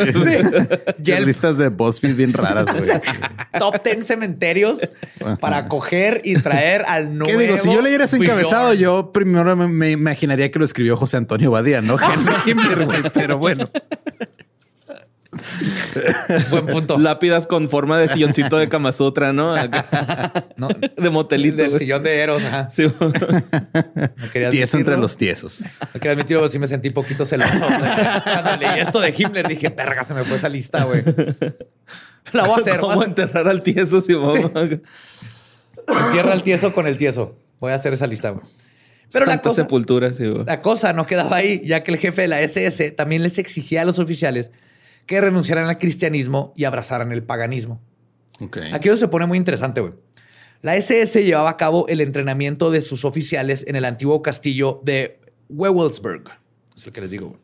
Yelp. 1.03 1.27
listas 1.27 1.59
de 1.59 1.69
BuzzFeed 1.69 2.17
bien 2.17 2.33
raras, 2.33 2.67
güey. 2.73 2.89
Top 3.59 3.83
10 3.85 4.07
cementerios 4.07 4.79
para 5.39 5.69
coger 5.69 6.23
y 6.25 6.37
traer 6.37 6.85
al 6.87 7.19
nuevo. 7.19 7.39
¿Qué 7.39 7.45
digo? 7.45 7.59
Si 7.59 7.71
yo 7.71 7.83
leyera 7.83 8.05
ese 8.05 8.17
encabezado, 8.17 8.73
yo 8.73 9.13
primero 9.13 9.55
me, 9.55 9.91
imaginaría 9.91 10.51
que 10.51 10.59
lo 10.59 10.65
escribió 10.65 10.97
José 10.97 11.19
Antonio 11.19 11.51
Badía, 11.51 11.83
no 11.83 11.99
Henry 12.47 12.65
pero 13.13 13.37
bueno. 13.37 13.69
Buen 16.51 16.67
punto. 16.67 16.99
Lápidas 16.99 17.47
con 17.47 17.69
forma 17.69 17.99
de 17.99 18.09
silloncito 18.09 18.57
de 18.59 18.69
Kama 18.69 18.93
Sutra, 18.93 19.33
¿no? 19.33 19.55
De 20.97 21.11
motelito. 21.11 21.57
Del 21.57 21.79
sillón 21.79 22.03
de 22.03 22.21
Eros. 22.21 22.43
Sí. 22.71 22.87
No 23.01 24.51
Tieso 24.51 24.79
entre 24.79 24.97
los 24.97 25.17
tiesos. 25.17 25.65
No 25.95 26.01
quería 26.01 26.13
admitirlo, 26.13 26.49
sí 26.49 26.59
me 26.59 26.67
sentí 26.67 26.91
poquito 26.91 27.25
celoso. 27.25 27.67
Cuando 28.25 28.57
leí 28.57 28.81
esto 28.81 29.01
de 29.01 29.15
Himmler, 29.17 29.49
dije, 29.49 29.71
perga, 29.71 30.03
se 30.03 30.15
me 30.15 30.25
fue 30.25 30.37
esa 30.37 30.49
lista, 30.49 30.85
güey. 30.85 31.03
La 32.33 32.47
voy 32.47 32.53
a 32.53 32.57
hacer. 32.57 32.81
Vamos 32.81 33.05
a 33.05 33.09
enterrar 33.09 33.49
al 33.49 33.63
tieso, 33.63 34.01
si 34.01 34.15
vamos. 34.15 34.37
Entierra 34.37 36.33
al 36.33 36.43
tieso 36.43 36.73
con 36.73 36.87
el 36.87 36.97
tieso. 36.97 37.37
Voy 37.61 37.73
a 37.73 37.77
hacer 37.77 37.93
esa 37.93 38.07
lista, 38.07 38.31
güey. 38.31 38.45
Pero 39.13 39.27
la 39.27 39.43
cosa, 39.43 39.63
sepultura, 39.63 40.13
sí, 40.13 40.25
la 40.47 40.63
cosa 40.63 40.95
no 40.95 41.05
quedaba 41.05 41.37
ahí, 41.37 41.63
ya 41.67 41.83
que 41.83 41.93
el 41.93 41.99
jefe 41.99 42.23
de 42.23 42.29
la 42.29 42.41
SS 42.41 42.93
también 42.93 43.23
les 43.23 43.39
exigía 43.39 43.83
a 43.83 43.85
los 43.85 43.99
oficiales 43.99 44.53
que 45.07 45.21
renunciaran 45.21 45.67
al 45.67 45.79
cristianismo 45.79 46.53
y 46.57 46.65
abrazaran 46.65 47.13
el 47.13 47.23
paganismo. 47.23 47.81
Aquí 48.73 48.95
se 48.97 49.09
pone 49.09 49.27
muy 49.27 49.39
interesante, 49.39 49.81
güey. 49.81 49.95
La 50.63 50.77
SS 50.77 51.25
llevaba 51.25 51.51
a 51.51 51.57
cabo 51.57 51.87
el 51.89 52.01
entrenamiento 52.01 52.71
de 52.71 52.81
sus 52.81 53.05
oficiales 53.05 53.65
en 53.67 53.77
el 53.77 53.85
antiguo 53.85 54.23
castillo 54.23 54.81
de 54.85 55.21
Wewelsburg. 55.49 56.25
Es 56.77 56.87
el 56.87 56.93
que 56.93 57.01
les 57.01 57.11
digo. 57.11 57.29
Güey. 57.29 57.41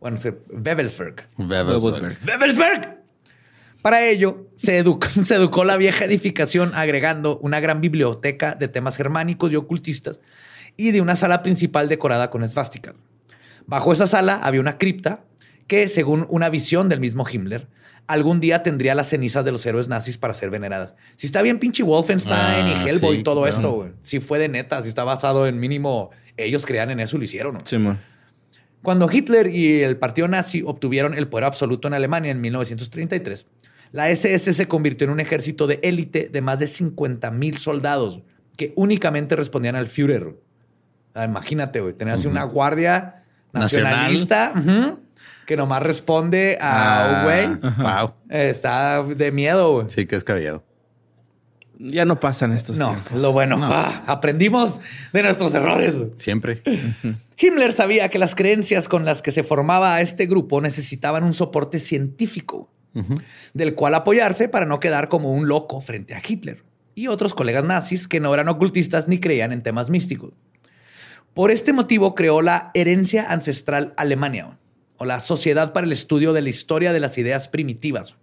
Bueno, 0.00 0.18
Wewelsburg. 0.50 1.28
Wewelsburg. 1.38 2.18
Wewelsburg. 2.26 2.98
Para 3.82 4.04
ello, 4.04 4.48
se 4.56 4.78
educó, 4.78 5.06
se 5.24 5.34
educó 5.34 5.64
la 5.64 5.76
vieja 5.76 6.06
edificación 6.06 6.72
agregando 6.74 7.38
una 7.38 7.60
gran 7.60 7.80
biblioteca 7.80 8.54
de 8.54 8.68
temas 8.68 8.96
germánicos 8.96 9.52
y 9.52 9.56
ocultistas 9.56 10.20
y 10.76 10.90
de 10.90 11.00
una 11.00 11.16
sala 11.16 11.42
principal 11.42 11.88
decorada 11.88 12.30
con 12.30 12.42
esvásticas. 12.42 12.94
Bajo 13.66 13.92
esa 13.92 14.06
sala 14.06 14.40
había 14.42 14.60
una 14.60 14.78
cripta 14.78 15.24
que, 15.66 15.88
según 15.88 16.26
una 16.28 16.48
visión 16.48 16.88
del 16.88 17.00
mismo 17.00 17.24
Himmler, 17.30 17.68
algún 18.06 18.40
día 18.40 18.62
tendría 18.62 18.94
las 18.94 19.08
cenizas 19.08 19.44
de 19.44 19.52
los 19.52 19.64
héroes 19.64 19.88
nazis 19.88 20.18
para 20.18 20.34
ser 20.34 20.50
veneradas. 20.50 20.94
Si 21.16 21.26
está 21.26 21.42
bien 21.42 21.58
pinche 21.58 21.82
Wolfenstein 21.82 22.66
y 22.66 22.72
ah, 22.72 22.84
Hellboy 22.86 23.18
y 23.18 23.22
todo 23.22 23.46
esto, 23.46 23.90
Si 24.02 24.20
fue 24.20 24.38
de 24.38 24.48
neta, 24.48 24.82
si 24.82 24.88
está 24.88 25.04
basado 25.04 25.46
en 25.46 25.58
mínimo, 25.58 26.10
ellos 26.36 26.66
creían 26.66 26.90
en 26.90 27.00
eso 27.00 27.16
y 27.16 27.20
lo 27.20 27.24
hicieron. 27.24 27.60
Sí, 27.64 27.76
Cuando 28.82 29.10
Hitler 29.10 29.54
y 29.54 29.82
el 29.82 29.96
partido 29.96 30.28
nazi 30.28 30.62
obtuvieron 30.64 31.14
el 31.14 31.28
poder 31.28 31.44
absoluto 31.44 31.88
en 31.88 31.94
Alemania 31.94 32.30
en 32.30 32.40
1933, 32.40 33.46
la 33.92 34.10
SS 34.10 34.52
se 34.52 34.66
convirtió 34.66 35.06
en 35.06 35.12
un 35.12 35.20
ejército 35.20 35.66
de 35.66 35.78
élite 35.82 36.28
de 36.28 36.40
más 36.42 36.58
de 36.58 36.66
50 36.66 37.30
mil 37.30 37.56
soldados 37.58 38.20
que 38.56 38.72
únicamente 38.76 39.36
respondían 39.36 39.76
al 39.76 39.86
Führer. 39.86 40.36
Imagínate, 41.14 41.80
güey, 41.80 41.94
tenías 41.94 42.24
una 42.24 42.42
guardia 42.42 43.22
nacionalista 43.52 44.52
que 45.46 45.56
nomás 45.56 45.82
responde 45.82 46.58
a 46.60 47.16
un 47.16 47.24
güey. 47.24 47.72
wow. 47.76 48.14
Está 48.28 49.02
de 49.02 49.32
miedo, 49.32 49.74
güey. 49.74 49.90
Sí, 49.90 50.06
que 50.06 50.16
es 50.16 50.24
caballado. 50.24 50.64
Ya 51.78 52.04
no 52.04 52.20
pasan 52.20 52.52
estos 52.52 52.78
no, 52.78 52.96
Lo 53.16 53.32
bueno, 53.32 53.58
ah, 53.60 54.04
aprendimos 54.06 54.80
de 55.12 55.22
nuestros 55.22 55.54
errores. 55.54 55.94
Siempre. 56.16 56.62
Himmler 57.36 57.72
sabía 57.72 58.08
que 58.08 58.18
las 58.18 58.34
creencias 58.34 58.88
con 58.88 59.04
las 59.04 59.22
que 59.22 59.32
se 59.32 59.42
formaba 59.42 60.00
este 60.00 60.26
grupo 60.26 60.60
necesitaban 60.60 61.24
un 61.24 61.32
soporte 61.32 61.78
científico 61.78 62.70
del 63.54 63.74
cual 63.74 63.94
apoyarse 63.94 64.48
para 64.48 64.66
no 64.66 64.78
quedar 64.78 65.08
como 65.08 65.32
un 65.32 65.48
loco 65.48 65.80
frente 65.80 66.14
a 66.14 66.22
Hitler 66.26 66.62
y 66.94 67.08
otros 67.08 67.34
colegas 67.34 67.64
nazis 67.64 68.06
que 68.06 68.20
no 68.20 68.32
eran 68.32 68.48
ocultistas 68.48 69.08
ni 69.08 69.18
creían 69.18 69.52
en 69.52 69.64
temas 69.64 69.90
místicos. 69.90 70.32
Por 71.34 71.50
este 71.50 71.72
motivo 71.72 72.14
creó 72.14 72.40
la 72.40 72.70
herencia 72.74 73.32
ancestral 73.32 73.94
Alemania, 73.96 74.56
o 74.96 75.04
la 75.04 75.20
Sociedad 75.20 75.72
para 75.72 75.86
el 75.86 75.92
Estudio 75.92 76.32
de 76.32 76.42
la 76.42 76.48
Historia 76.48 76.92
de 76.92 77.00
las 77.00 77.18
Ideas 77.18 77.48
Primitivas, 77.48 78.16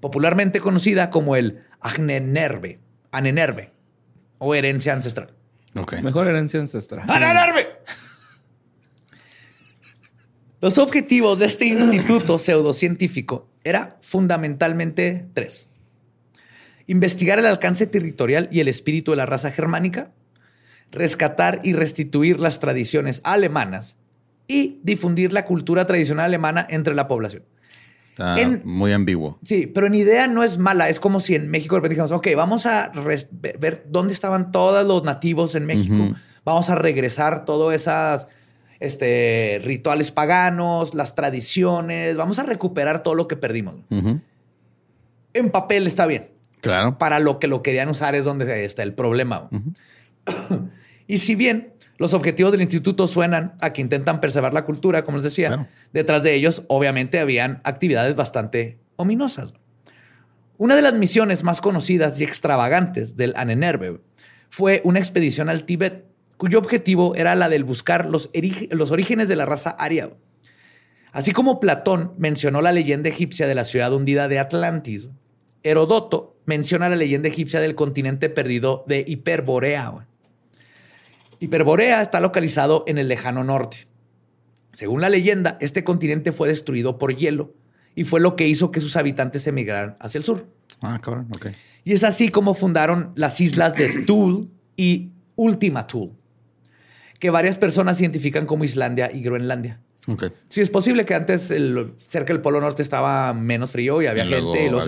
popularmente 0.00 0.60
conocida 0.60 1.10
como 1.10 1.36
el 1.36 1.64
Agnenerve, 1.80 2.80
Anenerve 3.10 3.72
o 4.38 4.54
herencia 4.54 4.92
ancestral. 4.92 5.34
Mejor 6.02 6.28
herencia 6.28 6.60
ancestral. 6.60 7.04
¡Anenerve! 7.08 7.68
Los 10.60 10.78
objetivos 10.78 11.38
de 11.38 11.46
este 11.46 11.66
instituto 11.66 12.38
pseudocientífico 12.38 13.50
era 13.62 13.98
fundamentalmente 14.00 15.26
tres. 15.34 15.68
Investigar 16.86 17.38
el 17.38 17.46
alcance 17.46 17.86
territorial 17.86 18.48
y 18.50 18.60
el 18.60 18.68
espíritu 18.68 19.10
de 19.10 19.18
la 19.18 19.26
raza 19.26 19.50
germánica, 19.50 20.12
rescatar 20.90 21.60
y 21.62 21.72
restituir 21.72 22.40
las 22.40 22.58
tradiciones 22.58 23.20
alemanas 23.24 23.98
y 24.48 24.80
difundir 24.82 25.32
la 25.32 25.44
cultura 25.44 25.86
tradicional 25.86 26.26
alemana 26.26 26.66
entre 26.68 26.94
la 26.94 27.08
población. 27.08 27.42
Está 28.04 28.34
muy 28.64 28.92
ambiguo. 28.92 29.38
Sí, 29.44 29.66
pero 29.66 29.86
en 29.86 29.94
idea 29.94 30.26
no 30.26 30.42
es 30.42 30.56
mala. 30.56 30.88
Es 30.88 31.00
como 31.00 31.20
si 31.20 31.34
en 31.34 31.50
México 31.50 31.78
dijimos, 31.82 32.12
ok, 32.12 32.28
vamos 32.34 32.64
a 32.64 32.90
ver 33.58 33.86
dónde 33.88 34.14
estaban 34.14 34.52
todos 34.52 34.86
los 34.86 35.04
nativos 35.04 35.54
en 35.54 35.66
México. 35.66 36.14
Vamos 36.42 36.70
a 36.70 36.76
regresar 36.76 37.44
todos 37.44 37.74
esos 37.74 38.26
este, 38.80 39.60
rituales 39.62 40.12
paganos, 40.12 40.94
las 40.94 41.14
tradiciones. 41.14 42.16
Vamos 42.16 42.38
a 42.38 42.44
recuperar 42.44 43.02
todo 43.02 43.14
lo 43.14 43.28
que 43.28 43.36
perdimos. 43.36 43.76
En 45.34 45.50
papel 45.50 45.86
está 45.86 46.06
bien. 46.06 46.30
Claro. 46.62 46.96
Para 46.96 47.20
lo 47.20 47.38
que 47.38 47.48
lo 47.48 47.62
querían 47.62 47.90
usar 47.90 48.14
es 48.14 48.24
donde 48.24 48.64
está 48.64 48.82
el 48.82 48.94
problema. 48.94 49.50
y 51.06 51.18
si 51.18 51.34
bien 51.34 51.74
los 51.98 52.14
objetivos 52.14 52.52
del 52.52 52.62
instituto 52.62 53.06
suenan 53.06 53.54
a 53.60 53.72
que 53.72 53.80
intentan 53.80 54.20
preservar 54.20 54.52
la 54.52 54.64
cultura, 54.64 55.04
como 55.04 55.18
les 55.18 55.24
decía. 55.24 55.68
Detrás 55.92 56.22
de 56.22 56.34
ellos, 56.34 56.64
obviamente, 56.68 57.18
habían 57.20 57.60
actividades 57.64 58.14
bastante 58.14 58.78
ominosas. 58.96 59.54
Una 60.58 60.76
de 60.76 60.82
las 60.82 60.94
misiones 60.94 61.42
más 61.42 61.60
conocidas 61.60 62.18
y 62.20 62.24
extravagantes 62.24 63.16
del 63.16 63.34
Anenerve 63.36 64.00
fue 64.48 64.80
una 64.84 64.98
expedición 64.98 65.48
al 65.48 65.64
Tíbet, 65.64 66.06
cuyo 66.36 66.58
objetivo 66.58 67.14
era 67.14 67.34
la 67.34 67.48
del 67.48 67.64
buscar 67.64 68.06
los, 68.06 68.30
los 68.70 68.90
orígenes 68.90 69.28
de 69.28 69.36
la 69.36 69.46
raza 69.46 69.70
aria. 69.70 70.10
Así 71.12 71.32
como 71.32 71.60
Platón 71.60 72.12
mencionó 72.18 72.60
la 72.60 72.72
leyenda 72.72 73.08
egipcia 73.08 73.46
de 73.46 73.54
la 73.54 73.64
ciudad 73.64 73.92
hundida 73.92 74.28
de 74.28 74.38
Atlantis, 74.38 75.08
Herodoto 75.62 76.36
menciona 76.44 76.88
la 76.88 76.96
leyenda 76.96 77.28
egipcia 77.28 77.60
del 77.60 77.74
continente 77.74 78.28
perdido 78.28 78.84
de 78.86 79.04
Hiperborea. 79.06 80.06
Hiperborea 81.40 82.02
está 82.02 82.20
localizado 82.20 82.84
en 82.86 82.98
el 82.98 83.08
lejano 83.08 83.44
norte. 83.44 83.88
Según 84.72 85.00
la 85.00 85.08
leyenda, 85.08 85.56
este 85.60 85.84
continente 85.84 86.32
fue 86.32 86.48
destruido 86.48 86.98
por 86.98 87.16
hielo 87.16 87.54
y 87.94 88.04
fue 88.04 88.20
lo 88.20 88.36
que 88.36 88.46
hizo 88.46 88.70
que 88.70 88.80
sus 88.80 88.96
habitantes 88.96 89.46
emigraran 89.46 89.96
hacia 90.00 90.18
el 90.18 90.24
sur. 90.24 90.46
Ah, 90.82 91.00
cabrón, 91.02 91.28
ok. 91.34 91.48
Y 91.84 91.92
es 91.92 92.04
así 92.04 92.28
como 92.28 92.54
fundaron 92.54 93.12
las 93.16 93.40
islas 93.40 93.76
de 93.76 93.88
Thule 94.06 94.48
y 94.76 95.12
Ultima 95.34 95.86
Thule, 95.86 96.12
que 97.18 97.30
varias 97.30 97.58
personas 97.58 98.00
identifican 98.00 98.46
como 98.46 98.64
Islandia 98.64 99.10
y 99.12 99.22
Groenlandia. 99.22 99.80
Okay. 100.08 100.30
Sí, 100.48 100.60
es 100.60 100.70
posible 100.70 101.04
que 101.04 101.14
antes 101.14 101.52
cerca 102.06 102.32
del 102.32 102.40
Polo 102.40 102.60
Norte 102.60 102.82
estaba 102.82 103.32
menos 103.32 103.72
frío 103.72 104.00
y 104.02 104.06
había 104.06 104.24
gente 104.24 104.66
y 104.66 104.70
luego 104.70 104.86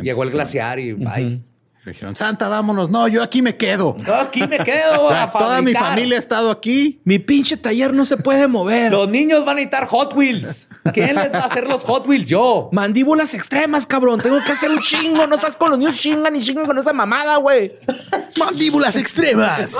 llegó 0.00 0.22
el 0.22 0.30
glaciar 0.30 0.78
y 0.78 0.92
bye 0.92 1.40
dijeron, 1.86 2.14
Santa, 2.14 2.48
vámonos. 2.48 2.90
No, 2.90 3.08
yo 3.08 3.22
aquí 3.22 3.42
me 3.42 3.56
quedo. 3.56 3.96
aquí 4.20 4.46
me 4.46 4.58
quedo. 4.58 5.08
toda 5.32 5.62
mi 5.62 5.74
familia 5.74 6.16
ha 6.16 6.18
estado 6.18 6.50
aquí. 6.50 7.00
Mi 7.04 7.18
pinche 7.18 7.56
taller 7.56 7.94
no 7.94 8.04
se 8.04 8.16
puede 8.16 8.46
mover. 8.48 8.92
Los 8.92 9.08
niños 9.08 9.40
van 9.40 9.50
a 9.50 9.54
necesitar 9.54 9.86
Hot 9.88 10.14
Wheels. 10.14 10.68
¿Quién 10.92 11.16
les 11.16 11.32
va 11.32 11.38
a 11.38 11.44
hacer 11.46 11.66
los 11.66 11.82
Hot 11.84 12.06
Wheels? 12.06 12.28
Yo. 12.28 12.68
Mandíbulas 12.72 13.34
extremas, 13.34 13.86
cabrón. 13.86 14.20
Tengo 14.20 14.38
que 14.44 14.52
hacer 14.52 14.70
un 14.70 14.80
chingo. 14.80 15.26
No 15.26 15.36
estás 15.36 15.56
con 15.56 15.70
los 15.70 15.78
niños 15.78 15.96
chingan 15.96 16.34
y 16.36 16.42
chingan 16.42 16.66
con 16.66 16.78
esa 16.78 16.92
mamada, 16.92 17.36
güey. 17.36 17.72
Mandíbulas 18.38 18.96
extremas. 18.96 19.76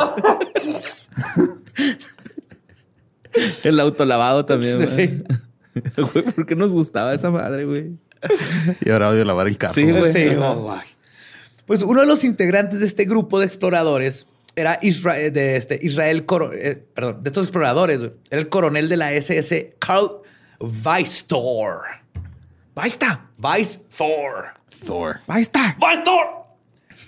El 3.62 3.80
autolavado 3.80 4.44
también. 4.44 4.88
Sí. 4.88 5.22
¿por 6.34 6.46
qué 6.46 6.56
nos 6.56 6.72
gustaba 6.72 7.14
esa 7.14 7.30
madre, 7.30 7.64
güey? 7.64 7.92
Y 8.84 8.90
ahora 8.90 9.08
odio 9.08 9.24
lavar 9.24 9.46
el 9.46 9.56
carro. 9.56 9.74
Sí, 9.74 9.90
güey. 9.90 10.12
Sí, 10.12 10.36
pues 11.70 11.82
uno 11.82 12.00
de 12.00 12.06
los 12.08 12.24
integrantes 12.24 12.80
de 12.80 12.86
este 12.86 13.04
grupo 13.04 13.38
de 13.38 13.46
exploradores 13.46 14.26
era 14.56 14.80
Israel, 14.82 15.32
de 15.32 15.54
este, 15.54 15.78
Israel, 15.80 16.26
eh, 16.54 16.84
perdón, 16.92 17.22
de 17.22 17.28
estos 17.28 17.44
exploradores, 17.44 18.00
era 18.28 18.40
el 18.40 18.48
coronel 18.48 18.88
de 18.88 18.96
la 18.96 19.12
SS, 19.12 19.76
Carl 19.78 20.20
Weistor. 20.58 21.82
Weistor. 22.74 24.54
Thor. 24.84 25.20
Weista. 25.28 25.76
Weistor. 25.80 26.26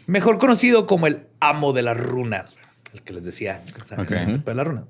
Mejor 0.07 0.39
conocido 0.39 0.87
como 0.87 1.09
el 1.09 1.27
amo 1.41 1.73
de 1.73 1.83
las 1.83 1.97
runas, 1.97 2.55
el 2.95 3.03
que 3.03 3.15
les 3.15 3.25
decía, 3.25 3.65
okay. 3.99 4.27
de 4.27 4.55
las 4.55 4.65
runas. 4.65 4.85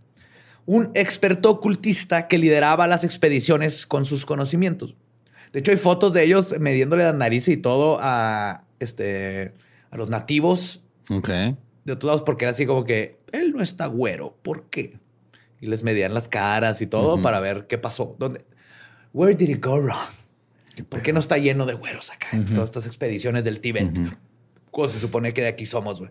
un 0.67 0.91
experto 0.93 1.49
ocultista 1.49 2.29
que 2.29 2.37
lideraba 2.37 2.87
las 2.87 3.05
expediciones 3.05 3.87
con 3.87 4.05
sus 4.05 4.27
conocimientos. 4.27 4.97
De 5.51 5.61
hecho, 5.61 5.71
hay 5.71 5.79
fotos 5.79 6.13
de 6.13 6.25
ellos 6.25 6.59
midiéndole 6.61 7.05
la 7.05 7.15
nariz 7.15 7.49
y 7.49 7.57
todo 7.57 7.99
a, 8.03 8.65
este, 8.85 9.55
a 9.91 9.97
los 9.97 10.09
nativos 10.11 10.83
Ok. 11.11 11.29
de 11.29 11.93
otros 11.93 12.05
lados, 12.09 12.23
porque 12.23 12.45
era 12.45 12.51
así 12.53 12.67
como 12.67 12.85
que 12.85 13.19
él 13.33 13.53
no 13.53 13.63
está 13.63 13.87
güero. 13.87 14.37
¿Por 14.43 14.69
qué? 14.71 14.99
Y 15.61 15.67
les 15.67 15.83
medían 15.85 16.13
las 16.15 16.29
caras 16.29 16.83
y 16.83 16.87
todo 16.87 17.23
para 17.23 17.41
ver 17.41 17.67
qué 17.67 17.79
pasó. 17.79 18.17
¿Dónde? 18.19 18.45
Where 19.13 19.35
did 19.35 19.49
it 19.51 19.65
go 19.65 19.79
wrong? 19.81 19.97
¿Por 20.89 21.03
qué 21.03 21.13
no 21.13 21.21
está 21.21 21.37
lleno 21.39 21.67
de 21.67 21.75
güeros 21.75 22.11
acá 22.11 22.29
en 22.33 22.47
todas 22.47 22.65
estas 22.71 22.87
expediciones 22.87 23.45
del 23.45 23.61
Tíbet? 23.61 23.93
¿Cómo 24.71 24.89
se 24.89 24.99
supone 24.99 25.35
que 25.35 25.43
de 25.43 25.49
aquí 25.49 25.67
somos, 25.67 26.01
güey? 26.01 26.11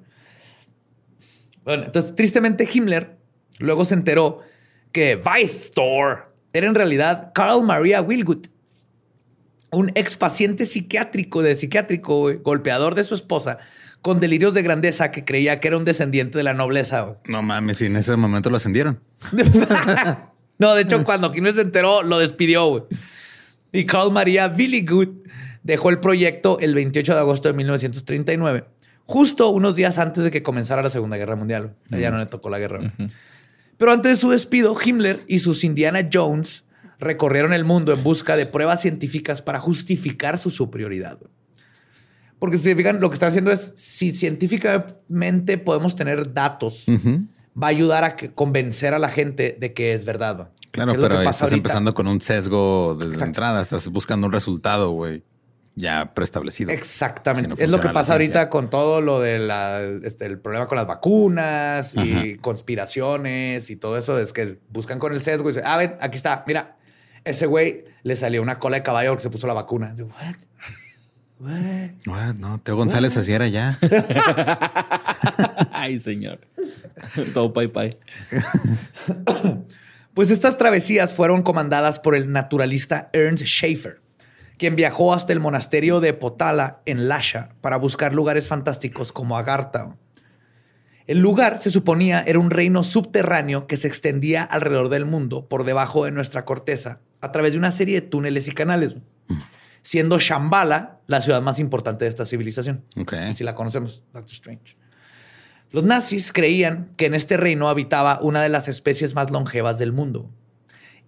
Bueno, 1.64 1.84
entonces, 1.86 2.16
tristemente, 2.16 2.68
Himmler 2.72 3.18
luego 3.60 3.86
se 3.86 3.94
enteró 3.96 4.40
que 4.92 5.16
Weistor 5.16 6.34
era 6.54 6.68
en 6.68 6.76
realidad 6.76 7.32
Carl 7.34 7.64
Maria 7.64 8.02
Wilgut, 8.02 8.48
un 9.72 9.92
ex 9.96 10.18
paciente 10.18 10.66
psiquiátrico 10.66 11.42
de 11.42 11.56
psiquiátrico, 11.56 12.32
golpeador 12.44 12.96
de 12.96 13.04
su 13.04 13.16
esposa, 13.16 13.58
con 14.02 14.20
delirios 14.20 14.54
de 14.54 14.64
grandeza 14.64 15.12
que 15.12 15.24
creía 15.24 15.60
que 15.60 15.70
era 15.70 15.78
un 15.78 15.86
descendiente 15.86 16.38
de 16.38 16.44
la 16.44 16.54
nobleza. 16.54 17.18
No 17.28 17.42
mames, 17.42 17.82
y 17.82 17.86
en 17.86 17.96
ese 17.96 18.16
momento 18.18 18.50
lo 18.50 18.58
ascendieron. 18.58 19.00
no, 20.58 20.76
de 20.76 20.82
hecho, 20.82 21.04
cuando 21.06 21.34
Himmler 21.34 21.54
se 21.54 21.62
enteró, 21.62 22.04
lo 22.04 22.20
despidió. 22.20 22.88
Y 23.72 23.86
Carl 23.86 24.12
Maria 24.12 24.52
Willigut 24.56 25.28
dejó 25.64 25.90
el 25.90 26.00
proyecto 26.00 26.60
el 26.60 26.76
28 26.76 27.14
de 27.14 27.20
agosto 27.20 27.48
de 27.48 27.54
1939, 27.54 28.66
justo 29.06 29.50
unos 29.50 29.76
días 29.76 29.98
antes 30.00 30.24
de 30.24 30.32
que 30.32 30.44
comenzara 30.44 30.82
la 30.82 30.90
Segunda 30.90 31.16
Guerra 31.18 31.36
Mundial. 31.36 31.76
A 31.92 31.98
ella 31.98 32.12
no 32.12 32.18
le 32.18 32.26
tocó 32.26 32.50
la 32.50 32.60
guerra. 32.60 32.80
Pero 33.78 33.94
antes 33.94 34.12
de 34.12 34.16
su 34.18 34.32
despido, 34.32 34.76
Himmler 34.84 35.20
y 35.28 35.40
sus 35.40 35.64
Indiana 35.64 36.10
Jones 36.12 36.66
recorrieron 37.02 37.52
el 37.52 37.66
mundo 37.66 37.92
en 37.92 38.02
busca 38.04 38.38
de 38.38 38.46
pruebas 38.46 38.80
científicas 38.82 39.42
para 39.42 39.60
justificar 39.60 40.38
su 40.38 40.50
superioridad. 40.52 41.18
Porque 42.40 42.58
si 42.58 42.64
se 42.66 42.76
fijan, 42.76 43.02
lo 43.02 43.10
que 43.10 43.16
están 43.16 43.30
haciendo 43.30 43.52
es, 43.52 43.74
si 43.76 44.12
científicamente 44.12 45.58
podemos 45.58 45.96
tener 45.96 46.34
datos, 46.34 46.86
va 47.62 47.68
a 47.68 47.70
ayudar 47.70 48.04
a 48.04 48.16
que- 48.16 48.32
convencer 48.32 48.94
a 48.94 49.00
la 49.00 49.10
gente 49.10 49.58
de 49.60 49.74
que 49.74 49.94
es 49.94 50.06
verdad. 50.06 50.52
Claro, 50.72 50.94
es 50.94 50.98
pero 51.00 51.20
estás 51.20 51.42
ahorita. 51.42 51.58
empezando 51.58 51.94
con 51.94 52.08
un 52.08 52.22
sesgo 52.22 52.98
desde 53.00 53.24
entrada. 53.26 53.62
Estás 53.62 53.88
buscando 53.90 54.28
un 54.28 54.34
resultado, 54.34 54.92
güey, 54.92 55.24
ya 55.76 56.14
preestablecido. 56.14 56.72
Exactamente. 56.72 57.52
Si 57.52 57.58
no 57.58 57.64
es 57.64 57.70
lo 57.70 57.80
que 57.82 57.88
la 57.88 57.94
pasa 57.94 58.14
ahorita 58.14 58.50
con 58.50 58.70
todo 58.70 59.02
lo 59.02 59.20
de 59.20 59.38
la, 59.40 59.82
este, 60.04 60.26
el 60.26 60.40
problema 60.40 60.68
con 60.68 60.78
las 60.78 60.88
vacunas 60.88 61.94
y 61.96 62.38
conspiraciones 62.38 63.70
y 63.70 63.76
todo 63.76 63.98
eso. 63.98 64.18
Es 64.18 64.34
que 64.34 64.60
buscan 64.70 64.98
con 65.00 65.14
el 65.14 65.22
sesgo 65.22 65.50
y 65.50 65.52
dicen, 65.54 65.64
ah, 65.68 65.78
ven, 65.78 65.96
aquí 66.00 66.16
está, 66.16 66.44
mira, 66.48 66.78
ese 67.24 67.46
güey 67.46 67.86
le 68.04 68.16
salió 68.16 68.42
una 68.42 68.60
cola 68.60 68.78
de 68.78 68.84
caballo 68.84 69.12
porque 69.12 69.24
se 69.24 69.30
puso 69.30 69.48
la 69.48 69.54
vacuna. 69.54 69.90
Dice, 69.90 70.04
What? 70.04 70.36
What? 71.40 71.92
What? 72.06 72.36
No, 72.36 72.60
Teo 72.60 72.76
González 72.76 73.18
así 73.18 73.34
era 73.34 73.48
ya. 73.48 73.80
Ay, 75.72 76.00
señor. 76.00 76.40
Todo 77.34 77.54
pai 77.54 77.68
pai. 77.68 77.98
Pues 80.14 80.30
estas 80.30 80.58
travesías 80.58 81.14
fueron 81.14 81.42
comandadas 81.42 81.98
por 82.00 82.16
el 82.16 82.34
naturalista 82.34 83.10
Ernst 83.14 83.46
Schaefer, 83.46 84.02
quien 84.58 84.76
viajó 84.76 85.14
hasta 85.14 85.32
el 85.32 85.40
monasterio 85.40 86.02
de 86.02 86.12
Potala 86.12 86.82
en 86.86 87.08
Lasha 87.08 87.56
para 87.62 87.78
buscar 87.78 88.14
lugares 88.14 88.46
fantásticos 88.46 89.14
como 89.14 89.38
Agartha. 89.38 89.96
El 91.08 91.20
lugar, 91.20 91.60
se 91.60 91.70
suponía, 91.70 92.24
era 92.26 92.40
un 92.40 92.52
reino 92.52 92.84
subterráneo 92.84 93.68
que 93.68 93.78
se 93.78 93.88
extendía 93.88 94.44
alrededor 94.44 94.90
del 94.90 95.06
mundo 95.06 95.48
por 95.48 95.64
debajo 95.64 96.06
de 96.06 96.12
nuestra 96.12 96.46
corteza 96.46 97.00
a 97.22 97.32
través 97.32 97.54
de 97.54 97.60
una 97.60 97.72
serie 97.72 98.02
de 98.02 98.08
túneles 98.08 98.48
y 98.48 98.52
canales, 98.52 98.96
siendo 99.82 100.20
Shambhala 100.20 101.00
la 101.08 101.22
ciudad 101.22 101.42
más 101.42 101.60
importante 101.60 102.06
de 102.06 102.10
esta 102.10 102.26
civilización. 102.26 102.84
Ok. 102.98 103.14
Si 103.34 103.44
la 103.44 103.56
conocemos, 103.56 104.04
Doctor 104.14 104.32
Strange. 104.32 104.78
Los 105.72 105.84
nazis 105.84 106.32
creían 106.34 106.92
que 106.98 107.06
en 107.06 107.14
este 107.14 107.38
reino 107.38 107.70
habitaba 107.70 108.20
una 108.22 108.42
de 108.42 108.50
las 108.50 108.68
especies 108.68 109.16
más 109.16 109.32
longevas 109.32 109.80
del 109.80 109.94
mundo. 109.94 110.30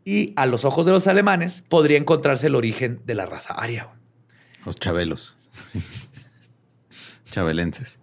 Y 0.06 0.34
a 0.36 0.46
los 0.46 0.66
ojos 0.66 0.86
de 0.86 0.92
los 0.92 1.08
alemanes 1.08 1.64
podría 1.70 1.98
encontrarse 1.98 2.48
el 2.48 2.56
origen 2.56 3.02
de 3.06 3.16
la 3.16 3.26
raza 3.26 3.54
aria. 3.54 3.90
Los 4.66 4.78
chabelos. 4.78 5.38
Chabelenses. 7.32 8.00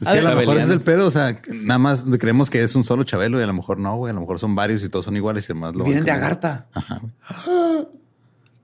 Es 0.00 0.06
A 0.08 0.12
que 0.12 0.18
a 0.18 0.22
lo 0.30 0.36
mejor 0.36 0.58
es 0.58 0.68
el 0.68 0.80
pedo. 0.80 1.06
O 1.06 1.10
sea, 1.10 1.40
nada 1.62 1.78
más 1.78 2.04
creemos 2.18 2.50
que 2.50 2.62
es 2.62 2.74
un 2.74 2.84
solo 2.84 3.04
chabelo 3.04 3.38
y 3.40 3.42
a 3.42 3.46
lo 3.46 3.52
mejor 3.54 3.78
no, 3.78 3.96
güey. 3.96 4.10
A 4.10 4.14
lo 4.14 4.20
mejor 4.20 4.38
son 4.38 4.54
varios 4.54 4.84
y 4.84 4.88
todos 4.88 5.04
son 5.04 5.16
iguales 5.16 5.44
y 5.46 5.48
demás. 5.54 5.74
lo 5.74 5.84
Vienen 5.84 6.04
de. 6.04 6.10
Agartha. 6.10 6.66
Ajá, 6.74 7.00
güey. 7.00 7.86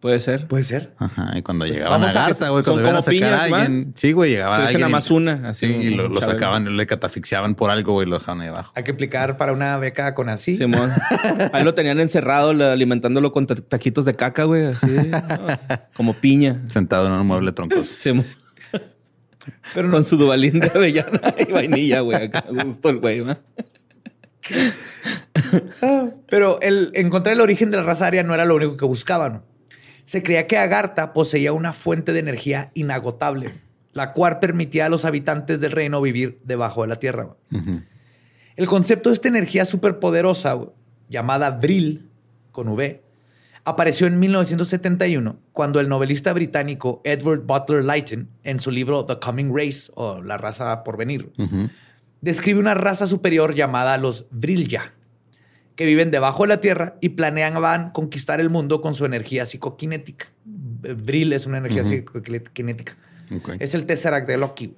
Puede 0.00 0.18
ser. 0.18 0.48
Puede 0.48 0.64
ser. 0.64 0.94
Ajá. 0.98 1.30
Y 1.38 1.42
cuando 1.42 1.64
llegaban 1.64 2.00
vamos 2.00 2.16
a 2.16 2.24
a 2.24 2.26
Garza, 2.26 2.48
güey, 2.48 2.64
son 2.64 2.74
cuando 2.74 2.90
iban 2.90 2.96
a 2.96 2.98
como 2.98 3.02
sacar 3.02 3.34
a 3.34 3.44
piñas, 3.44 3.52
¿va? 3.52 3.62
alguien. 3.64 3.92
Sí, 3.94 4.10
güey, 4.10 4.32
llegaba 4.32 4.56
Crecen 4.56 4.66
alguien. 4.66 4.80
nada 4.80 4.90
y- 4.90 4.92
más 4.94 5.10
una, 5.12 5.48
así, 5.50 5.66
Sí, 5.68 5.72
y 5.74 5.90
lo, 5.90 6.08
lo 6.08 6.20
sacaban, 6.20 6.76
le 6.76 6.86
catafixiaban 6.88 7.54
por 7.54 7.70
algo, 7.70 7.92
güey, 7.92 8.08
y 8.08 8.10
lo 8.10 8.18
dejaban 8.18 8.40
ahí 8.40 8.48
abajo. 8.48 8.72
Hay 8.74 8.82
que 8.82 8.90
aplicar 8.90 9.36
para 9.36 9.52
una 9.52 9.78
beca 9.78 10.12
con 10.14 10.28
así. 10.28 10.56
Simón. 10.56 10.90
Ahí 11.52 11.62
lo 11.62 11.74
tenían 11.74 12.00
encerrado, 12.00 12.50
alimentándolo 12.50 13.30
con 13.30 13.46
ta- 13.46 13.54
taquitos 13.54 14.04
de 14.04 14.14
caca, 14.14 14.42
güey, 14.42 14.66
así. 14.66 14.86
¿no? 14.88 15.22
Como 15.96 16.14
piña. 16.14 16.62
Sentado 16.66 17.06
en 17.06 17.12
un 17.12 17.24
mueble 17.24 17.52
troncoso. 17.52 17.92
Simón. 17.96 18.26
Pero 19.74 19.88
no- 19.88 19.94
Con 19.94 20.04
su 20.04 20.16
dubalín 20.16 20.58
de 20.58 20.70
avellana 20.74 21.34
y 21.38 21.52
vainilla, 21.52 22.00
güey. 22.00 22.24
Acá, 22.24 22.44
gusto 22.64 22.88
el 22.90 22.98
güey, 22.98 23.20
¿va? 23.20 23.38
Pero 26.28 26.60
el 26.60 26.90
encontrar 26.94 27.34
el 27.34 27.40
origen 27.40 27.70
de 27.70 27.76
la 27.76 27.82
raza 27.82 28.06
aria 28.06 28.22
no 28.22 28.34
era 28.34 28.44
lo 28.44 28.54
único 28.56 28.76
que 28.76 28.84
buscaban. 28.84 29.42
Se 30.04 30.22
creía 30.22 30.46
que 30.46 30.58
Agartha 30.58 31.12
poseía 31.12 31.52
una 31.52 31.72
fuente 31.72 32.12
de 32.12 32.18
energía 32.20 32.70
inagotable, 32.74 33.52
la 33.92 34.12
cual 34.12 34.38
permitía 34.40 34.86
a 34.86 34.88
los 34.88 35.04
habitantes 35.04 35.60
del 35.60 35.72
reino 35.72 36.00
vivir 36.00 36.40
debajo 36.44 36.82
de 36.82 36.88
la 36.88 36.96
tierra. 36.96 37.36
El 38.56 38.66
concepto 38.66 39.10
de 39.10 39.14
esta 39.14 39.28
energía 39.28 39.64
superpoderosa, 39.64 40.58
llamada 41.08 41.50
Vril, 41.50 42.08
con 42.50 42.68
V, 42.68 43.02
apareció 43.64 44.06
en 44.06 44.18
1971 44.18 45.38
cuando 45.52 45.80
el 45.80 45.88
novelista 45.88 46.32
británico 46.32 47.00
Edward 47.04 47.42
Butler 47.42 47.84
Lytton, 47.84 48.28
en 48.44 48.60
su 48.60 48.70
libro 48.70 49.04
The 49.04 49.18
Coming 49.18 49.52
Race, 49.54 49.90
o 49.94 50.20
La 50.22 50.38
raza 50.38 50.84
por 50.84 50.96
venir, 50.96 51.32
describe 52.20 52.58
una 52.58 52.74
raza 52.74 53.06
superior 53.06 53.54
llamada 53.54 53.98
los 53.98 54.26
Vrilya, 54.30 54.94
que 55.76 55.86
viven 55.86 56.10
debajo 56.10 56.42
de 56.42 56.48
la 56.48 56.60
tierra 56.60 56.96
y 57.00 57.10
planeaban 57.10 57.90
conquistar 57.92 58.40
el 58.40 58.50
mundo 58.50 58.82
con 58.82 58.94
su 58.94 59.04
energía 59.04 59.46
psicoquinética. 59.46 60.26
Vril 60.44 61.32
es 61.32 61.46
una 61.46 61.58
energía 61.58 61.84
psicoquinética. 61.84 62.96
Ok. 63.34 63.56
Es 63.58 63.74
el 63.74 63.86
Tesseract 63.86 64.26
de 64.26 64.36
Loki. 64.36 64.74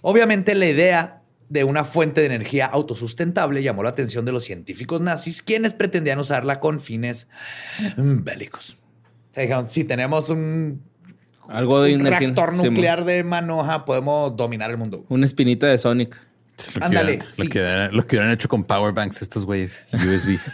Obviamente 0.00 0.54
la 0.54 0.66
idea 0.66 1.21
de 1.48 1.64
una 1.64 1.84
fuente 1.84 2.20
de 2.20 2.26
energía 2.26 2.66
autosustentable 2.66 3.62
llamó 3.62 3.82
la 3.82 3.90
atención 3.90 4.24
de 4.24 4.32
los 4.32 4.44
científicos 4.44 5.00
nazis, 5.00 5.42
quienes 5.42 5.74
pretendían 5.74 6.18
usarla 6.18 6.60
con 6.60 6.80
fines 6.80 7.28
mm, 7.96 8.22
bélicos. 8.24 8.78
O 9.30 9.34
sea, 9.34 9.42
dijeron, 9.42 9.66
si 9.66 9.84
tenemos 9.84 10.28
un, 10.30 10.82
Algo 11.48 11.82
de 11.82 11.94
un 11.94 12.00
energía- 12.02 12.20
reactor 12.20 12.54
nuclear 12.54 13.04
de 13.04 13.22
manoja, 13.24 13.84
podemos 13.84 14.36
dominar 14.36 14.70
el 14.70 14.76
mundo. 14.78 15.04
Una 15.08 15.26
espinita 15.26 15.66
de 15.66 15.78
Sonic. 15.78 16.16
Lo 16.74 16.80
que 16.80 16.84
Ándale, 16.84 17.12
hubieran- 17.14 17.30
sí. 17.30 17.42
Lo, 17.44 17.48
que 17.50 17.58
hubieran, 17.60 17.96
lo 17.96 18.06
que 18.06 18.16
hubieran 18.16 18.32
hecho 18.32 18.48
con 18.48 18.64
power 18.64 18.92
banks 18.92 19.22
estos 19.22 19.44
güeyes, 19.44 19.86
USBs. 19.92 20.52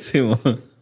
Simón. 0.00 0.38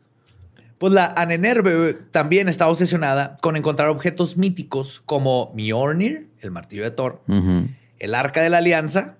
Pues 0.82 0.92
la 0.94 1.14
Anenerve 1.16 1.94
también 2.10 2.48
estaba 2.48 2.68
obsesionada 2.72 3.36
con 3.40 3.54
encontrar 3.56 3.88
objetos 3.88 4.36
míticos 4.36 5.00
como 5.06 5.52
Mjolnir, 5.54 6.28
el 6.40 6.50
martillo 6.50 6.82
de 6.82 6.90
Thor, 6.90 7.22
el 8.00 8.14
Arca 8.16 8.42
de 8.42 8.50
la 8.50 8.58
Alianza, 8.58 9.16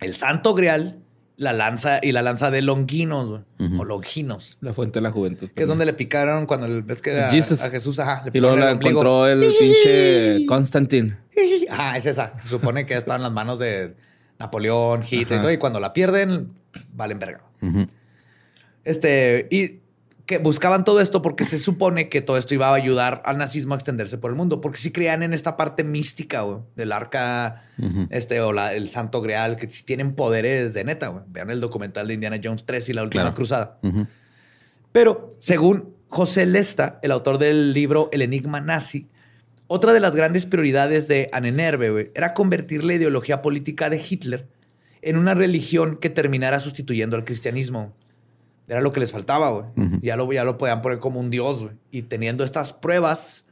el 0.00 0.14
Santo 0.14 0.52
Grial, 0.52 0.98
la 1.38 1.54
lanza 1.54 1.98
y 2.02 2.12
la 2.12 2.20
lanza 2.20 2.50
de 2.50 2.60
Longinos 2.60 3.40
o 3.78 3.84
Longinos, 3.86 4.58
La 4.60 4.74
fuente 4.74 4.98
de 4.98 5.04
la 5.04 5.12
juventud. 5.12 5.48
que 5.54 5.62
es 5.62 5.66
donde 5.66 5.86
le 5.86 5.94
picaron 5.94 6.44
cuando 6.44 6.66
el- 6.66 6.82
ves 6.82 7.00
que 7.00 7.18
a, 7.18 7.26
a 7.26 7.30
Jesús 7.70 7.98
ajá, 7.98 8.20
le 8.26 8.30
Y 8.34 8.40
luego 8.42 8.56
la 8.56 8.72
el 8.72 8.76
encontró 8.76 9.26
el 9.26 9.40
pinche 9.58 10.44
Constantine. 10.44 11.16
Ah, 11.70 11.96
es 11.96 12.04
esa. 12.04 12.38
Se 12.38 12.50
supone 12.50 12.84
que 12.84 12.92
estaba 12.98 13.16
en 13.16 13.22
las 13.22 13.32
manos 13.32 13.58
de 13.58 13.94
Napoleón, 14.38 15.04
Hitler 15.10 15.38
y 15.38 15.40
todo. 15.40 15.50
Y 15.52 15.56
cuando 15.56 15.80
la 15.80 15.94
pierden, 15.94 16.52
valen 16.92 17.18
verga. 17.18 17.40
Este, 18.84 19.48
y 19.50 19.80
que 20.32 20.38
buscaban 20.38 20.84
todo 20.84 21.00
esto 21.00 21.20
porque 21.20 21.44
se 21.44 21.58
supone 21.58 22.08
que 22.08 22.22
todo 22.22 22.36
esto 22.38 22.54
iba 22.54 22.68
a 22.68 22.74
ayudar 22.74 23.22
al 23.26 23.36
nazismo 23.38 23.74
a 23.74 23.76
extenderse 23.76 24.16
por 24.18 24.30
el 24.30 24.36
mundo. 24.36 24.60
Porque 24.60 24.78
si 24.78 24.90
creían 24.90 25.22
en 25.22 25.32
esta 25.34 25.56
parte 25.56 25.84
mística, 25.84 26.40
güey, 26.42 26.60
del 26.76 26.92
arca, 26.92 27.64
este, 28.10 28.40
o 28.40 28.52
la- 28.52 28.72
el 28.72 28.88
santo 28.88 29.20
grial, 29.20 29.56
que 29.56 29.68
si 29.68 29.82
tienen 29.84 30.14
poderes 30.14 30.72
de 30.74 30.84
neta, 30.84 31.08
güey. 31.08 31.24
Vean 31.28 31.50
el 31.50 31.60
documental 31.60 32.08
de 32.08 32.14
Indiana 32.14 32.40
Jones 32.42 32.64
3 32.64 32.88
y 32.88 32.92
la 32.94 33.02
última 33.02 33.22
Claro. 33.24 33.34
cruzada. 33.36 33.78
Pero 34.92 35.28
según 35.38 35.94
José 36.08 36.46
Lesta, 36.46 36.98
el 37.02 37.10
autor 37.12 37.38
del 37.38 37.72
libro 37.72 38.08
El 38.12 38.22
Enigma 38.22 38.60
Nazi, 38.60 39.08
Otra 39.68 39.94
de 39.94 40.00
las 40.00 40.14
grandes 40.14 40.44
prioridades 40.44 41.08
de 41.08 41.30
Annenerbe 41.32 41.90
güey, 41.90 42.10
era 42.14 42.34
convertir 42.34 42.84
la 42.84 42.92
ideología 42.92 43.40
política 43.40 43.88
de 43.88 43.96
Hitler 44.06 44.46
en 45.00 45.16
una 45.16 45.32
religión 45.34 45.96
que 45.96 46.10
terminara 46.10 46.60
sustituyendo 46.60 47.16
al 47.16 47.24
cristianismo. 47.24 47.94
Era 48.68 48.80
lo 48.80 48.92
que 48.92 49.00
les 49.00 49.10
faltaba, 49.10 49.50
güey. 49.50 49.66
ya, 50.00 50.16
lo, 50.16 50.32
ya 50.32 50.44
lo 50.44 50.56
podían 50.56 50.82
poner 50.82 50.98
como 50.98 51.20
un 51.20 51.30
dios, 51.30 51.62
güey. 51.64 51.74
Y 51.90 52.02
teniendo 52.02 52.44
estas 52.44 52.72
pruebas, 52.72 53.46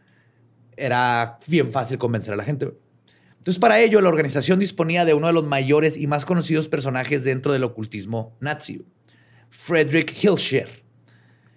era 0.77 1.39
bien 1.47 1.71
fácil 1.71 1.99
convencer 1.99 2.35
a 2.35 2.37
la 2.37 2.45
gente. 2.45 2.73
Entonces, 3.41 3.59
para 3.59 3.81
ello, 3.81 4.01
la 4.01 4.09
organización 4.09 4.59
disponía 4.59 5.05
de 5.05 5.15
uno 5.15 5.27
de 5.27 5.33
los 5.33 5.45
mayores 5.45 5.97
y 5.97 6.07
más 6.07 6.25
conocidos 6.25 6.69
personajes 6.69 7.25
dentro 7.25 7.53
del 7.53 7.65
ocultismo 7.65 8.37
nazi, 8.39 8.85
Friedrich 9.49 10.23
Hilscher, 10.23 10.83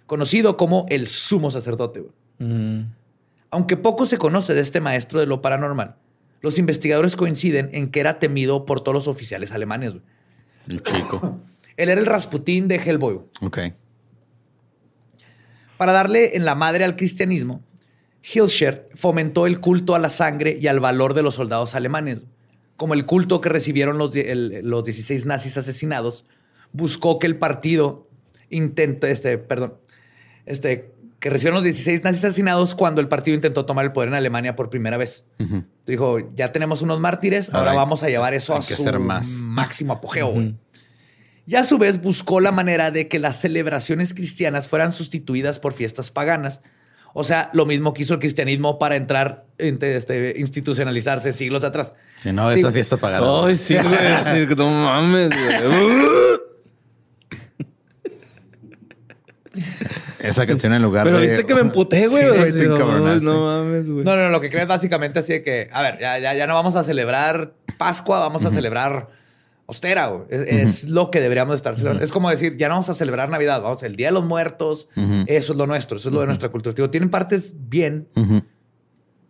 conocido 0.06 0.56
como 0.56 0.86
el 0.88 1.08
sumo 1.08 1.50
sacerdote. 1.50 2.04
Aunque 3.50 3.76
poco 3.76 4.06
se 4.06 4.18
conoce 4.18 4.54
de 4.54 4.60
este 4.60 4.80
maestro 4.80 5.20
de 5.20 5.26
lo 5.26 5.42
paranormal, 5.42 5.96
los 6.40 6.58
investigadores 6.58 7.16
coinciden 7.16 7.70
en 7.72 7.90
que 7.90 8.00
era 8.00 8.18
temido 8.18 8.64
por 8.64 8.80
todos 8.80 8.94
los 8.94 9.08
oficiales 9.08 9.52
alemanes. 9.52 9.94
El 10.68 10.82
chico. 10.82 11.40
Él 11.76 11.88
era 11.88 12.00
el 12.00 12.06
Rasputín 12.06 12.68
de 12.68 12.76
Hellboy. 12.76 13.20
Ok. 13.40 13.58
Para 15.76 15.92
darle 15.92 16.36
en 16.36 16.44
la 16.44 16.54
madre 16.54 16.84
al 16.84 16.96
cristianismo, 16.96 17.62
Hilscher 18.22 18.88
fomentó 18.94 19.46
el 19.46 19.60
culto 19.60 19.94
a 19.94 19.98
la 19.98 20.08
sangre 20.08 20.56
y 20.60 20.66
al 20.66 20.80
valor 20.80 21.14
de 21.14 21.22
los 21.22 21.34
soldados 21.34 21.74
alemanes. 21.74 22.20
Como 22.76 22.94
el 22.94 23.06
culto 23.06 23.40
que 23.40 23.48
recibieron 23.48 23.98
los, 23.98 24.12
los 24.14 24.84
16 24.84 25.26
nazis 25.26 25.56
asesinados, 25.58 26.24
buscó 26.72 27.18
que 27.18 27.26
el 27.26 27.36
partido 27.36 28.08
intente, 28.50 29.10
este, 29.10 29.38
perdón, 29.38 29.74
este, 30.46 30.92
que 31.20 31.30
recibieron 31.30 31.56
los 31.56 31.64
16 31.64 32.02
nazis 32.02 32.24
asesinados 32.24 32.74
cuando 32.74 33.00
el 33.00 33.08
partido 33.08 33.34
intentó 33.34 33.64
tomar 33.64 33.84
el 33.84 33.92
poder 33.92 34.08
en 34.08 34.14
Alemania 34.14 34.56
por 34.56 34.70
primera 34.70 34.96
vez. 34.96 35.24
Dijo, 35.86 36.18
ya 36.34 36.52
tenemos 36.52 36.82
unos 36.82 37.00
mártires, 37.00 37.52
ahora, 37.52 37.72
vamos 37.72 38.02
a 38.02 38.08
llevar 38.08 38.34
eso 38.34 38.54
a 38.54 38.62
su 38.62 38.84
máximo 39.44 39.92
apogeo. 39.94 40.34
Y 41.46 41.56
a 41.56 41.64
su 41.64 41.78
vez 41.78 42.00
buscó 42.00 42.40
la 42.40 42.52
manera 42.52 42.90
de 42.90 43.08
que 43.08 43.18
las 43.18 43.40
celebraciones 43.40 44.14
cristianas 44.14 44.68
fueran 44.68 44.92
sustituidas 44.92 45.58
por 45.58 45.72
fiestas 45.72 46.10
paganas 46.10 46.62
o 47.16 47.22
sea, 47.22 47.48
lo 47.52 47.64
mismo 47.64 47.94
que 47.94 48.02
hizo 48.02 48.14
el 48.14 48.20
cristianismo 48.20 48.76
para 48.76 48.96
entrar, 48.96 49.44
este, 49.56 50.34
institucionalizarse 50.36 51.32
siglos 51.32 51.62
atrás. 51.62 51.94
Si 52.20 52.32
no, 52.32 52.50
esa 52.50 52.72
fiesta 52.72 52.96
pagada. 52.96 53.46
Ay, 53.46 53.56
sí, 53.56 53.76
güey. 53.76 54.46
no 54.56 54.68
mames, 54.68 55.30
güey. 55.30 55.94
Esa 60.18 60.44
canción 60.46 60.72
en 60.72 60.82
lugar 60.82 61.04
Pero 61.04 61.18
de. 61.18 61.26
Pero 61.26 61.36
viste 61.36 61.46
que 61.46 61.54
me 61.54 61.60
emputé, 61.60 62.08
güey. 62.08 62.24
no 63.22 63.40
mames, 63.44 63.88
güey. 63.88 64.04
No, 64.04 64.16
no, 64.16 64.30
lo 64.30 64.40
que 64.40 64.50
creo 64.50 64.62
es 64.62 64.68
básicamente 64.68 65.20
así 65.20 65.34
de 65.34 65.42
que, 65.44 65.70
a 65.72 65.82
ver, 65.82 66.00
ya, 66.00 66.18
ya, 66.18 66.34
ya 66.34 66.48
no 66.48 66.54
vamos 66.54 66.74
a 66.74 66.82
celebrar 66.82 67.52
Pascua, 67.78 68.18
vamos 68.18 68.44
a 68.44 68.50
celebrar 68.50 69.10
austera, 69.66 70.12
Es, 70.28 70.88
lo 70.88 71.10
que 71.10 71.20
deberíamos 71.20 71.54
estar 71.54 71.74
celebrando. 71.74 72.04
Es 72.04 72.12
como 72.12 72.30
decir, 72.30 72.56
ya 72.56 72.68
no 72.68 72.74
vamos 72.74 72.90
a 72.90 72.94
celebrar 72.94 73.28
Navidad, 73.28 73.62
vamos, 73.62 73.82
el 73.82 73.96
Día 73.96 74.08
de 74.08 74.12
los 74.12 74.24
Muertos, 74.24 74.88
eso 75.26 75.52
es 75.52 75.58
lo 75.58 75.66
nuestro, 75.66 75.96
eso 75.96 76.08
es 76.08 76.14
lo 76.14 76.20
de 76.20 76.26
nuestra 76.26 76.50
cultura. 76.50 76.74
Digo, 76.74 76.90
tienen 76.90 77.10
partes 77.10 77.54
bien, 77.68 78.08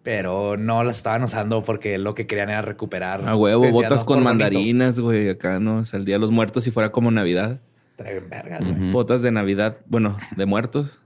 pero 0.02 0.56
no 0.56 0.84
las 0.84 0.96
estaban 0.98 1.22
usando 1.22 1.62
porque 1.62 1.98
lo 1.98 2.14
que 2.14 2.26
querían 2.26 2.50
era 2.50 2.62
recuperar. 2.62 3.28
A 3.28 3.36
huevo, 3.36 3.70
botas 3.70 4.04
con 4.04 4.22
mandarinas, 4.22 4.98
güey, 5.00 5.28
acá, 5.28 5.58
¿no? 5.60 5.78
O 5.78 5.84
sea, 5.84 5.98
el 5.98 6.04
Día 6.04 6.16
de 6.16 6.20
los 6.20 6.30
Muertos 6.30 6.64
si 6.64 6.70
fuera 6.70 6.92
como 6.92 7.10
Navidad. 7.10 7.60
Traen 7.96 8.28
vergas, 8.28 8.60
Botas 8.92 9.22
de 9.22 9.30
Navidad, 9.30 9.78
bueno, 9.86 10.16
de 10.36 10.46
muertos, 10.46 11.00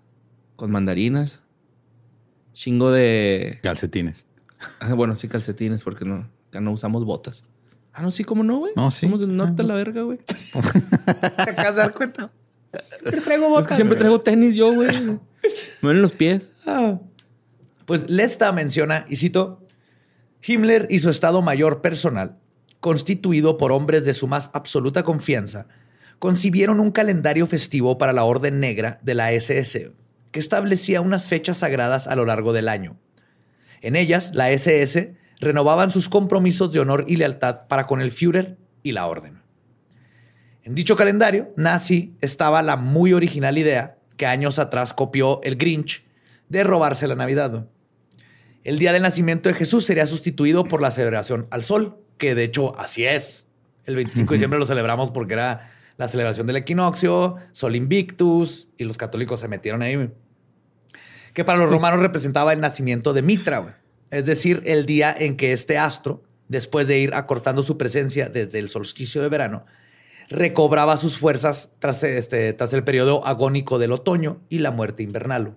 con 0.56 0.70
mandarinas. 0.70 1.42
Chingo 2.54 2.90
de... 2.90 3.58
Calcetines. 3.62 4.26
Ah, 4.80 4.94
bueno, 4.94 5.14
sí, 5.14 5.28
calcetines, 5.28 5.84
porque 5.84 6.04
no, 6.04 6.28
acá 6.48 6.60
no 6.60 6.72
usamos 6.72 7.04
botas. 7.04 7.44
Ah, 7.98 8.02
no, 8.02 8.12
sí, 8.12 8.22
¿cómo 8.22 8.44
no, 8.44 8.58
güey? 8.58 8.72
No, 8.76 8.92
sí. 8.92 9.06
Somos 9.06 9.20
del 9.20 9.34
norte 9.34 9.62
a 9.62 9.64
la 9.64 9.74
verga, 9.74 10.02
güey. 10.02 10.18
Te 10.28 11.50
acabas 11.50 11.74
de 11.74 11.80
dar 11.80 11.92
cuenta. 11.92 12.30
Siempre 13.02 13.20
traigo 13.22 13.48
botas. 13.48 13.74
siempre 13.74 13.98
traigo 13.98 14.20
tenis 14.20 14.54
yo, 14.54 14.72
güey. 14.72 14.88
Me 15.82 15.88
ven 15.88 16.00
los 16.00 16.12
pies. 16.12 16.42
Ah. 16.64 17.00
Pues 17.86 18.08
Lesta 18.08 18.52
menciona, 18.52 19.04
y 19.08 19.16
cito, 19.16 19.66
Himmler 20.46 20.86
y 20.90 21.00
su 21.00 21.10
Estado 21.10 21.42
Mayor 21.42 21.80
personal, 21.80 22.38
constituido 22.78 23.56
por 23.56 23.72
hombres 23.72 24.04
de 24.04 24.14
su 24.14 24.28
más 24.28 24.50
absoluta 24.52 25.02
confianza, 25.02 25.66
concibieron 26.20 26.78
un 26.78 26.92
calendario 26.92 27.48
festivo 27.48 27.98
para 27.98 28.12
la 28.12 28.22
Orden 28.22 28.60
Negra 28.60 29.00
de 29.02 29.16
la 29.16 29.32
SS, 29.32 29.90
que 30.30 30.38
establecía 30.38 31.00
unas 31.00 31.26
fechas 31.26 31.56
sagradas 31.56 32.06
a 32.06 32.14
lo 32.14 32.26
largo 32.26 32.52
del 32.52 32.68
año. 32.68 32.96
En 33.80 33.96
ellas, 33.96 34.30
la 34.34 34.52
SS 34.52 35.16
renovaban 35.40 35.90
sus 35.90 36.08
compromisos 36.08 36.72
de 36.72 36.80
honor 36.80 37.04
y 37.08 37.16
lealtad 37.16 37.66
para 37.68 37.86
con 37.86 38.00
el 38.00 38.10
Führer 38.10 38.56
y 38.82 38.92
la 38.92 39.06
orden. 39.06 39.42
En 40.62 40.74
dicho 40.74 40.96
calendario 40.96 41.52
nazi 41.56 42.14
estaba 42.20 42.62
la 42.62 42.76
muy 42.76 43.12
original 43.12 43.56
idea 43.56 43.98
que 44.16 44.26
años 44.26 44.58
atrás 44.58 44.92
copió 44.92 45.40
el 45.42 45.56
Grinch 45.56 46.04
de 46.48 46.64
robarse 46.64 47.06
la 47.06 47.14
Navidad. 47.14 47.66
El 48.64 48.78
día 48.78 48.92
del 48.92 49.02
nacimiento 49.02 49.48
de 49.48 49.54
Jesús 49.54 49.86
sería 49.86 50.06
sustituido 50.06 50.64
por 50.64 50.82
la 50.82 50.90
celebración 50.90 51.46
al 51.50 51.62
sol, 51.62 51.98
que 52.18 52.34
de 52.34 52.44
hecho 52.44 52.78
así 52.78 53.06
es. 53.06 53.48
El 53.86 53.96
25 53.96 54.30
de 54.30 54.36
diciembre 54.36 54.58
lo 54.58 54.66
celebramos 54.66 55.10
porque 55.10 55.34
era 55.34 55.70
la 55.96 56.08
celebración 56.08 56.46
del 56.46 56.56
equinoccio, 56.56 57.36
Sol 57.52 57.76
Invictus, 57.76 58.68
y 58.76 58.84
los 58.84 58.98
católicos 58.98 59.40
se 59.40 59.48
metieron 59.48 59.82
ahí. 59.82 60.10
Que 61.32 61.44
para 61.44 61.58
los 61.58 61.70
romanos 61.70 62.00
representaba 62.00 62.52
el 62.52 62.60
nacimiento 62.60 63.12
de 63.12 63.22
Mitra 63.22 63.78
es 64.10 64.26
decir, 64.26 64.62
el 64.64 64.86
día 64.86 65.14
en 65.16 65.36
que 65.36 65.52
este 65.52 65.78
astro, 65.78 66.22
después 66.48 66.88
de 66.88 66.98
ir 66.98 67.14
acortando 67.14 67.62
su 67.62 67.76
presencia 67.76 68.28
desde 68.28 68.58
el 68.58 68.68
solsticio 68.68 69.22
de 69.22 69.28
verano, 69.28 69.64
recobraba 70.30 70.96
sus 70.96 71.18
fuerzas 71.18 71.70
tras, 71.78 72.02
este, 72.02 72.52
tras 72.52 72.72
el 72.72 72.84
periodo 72.84 73.26
agónico 73.26 73.78
del 73.78 73.92
otoño 73.92 74.40
y 74.48 74.58
la 74.58 74.70
muerte 74.70 75.02
invernal. 75.02 75.56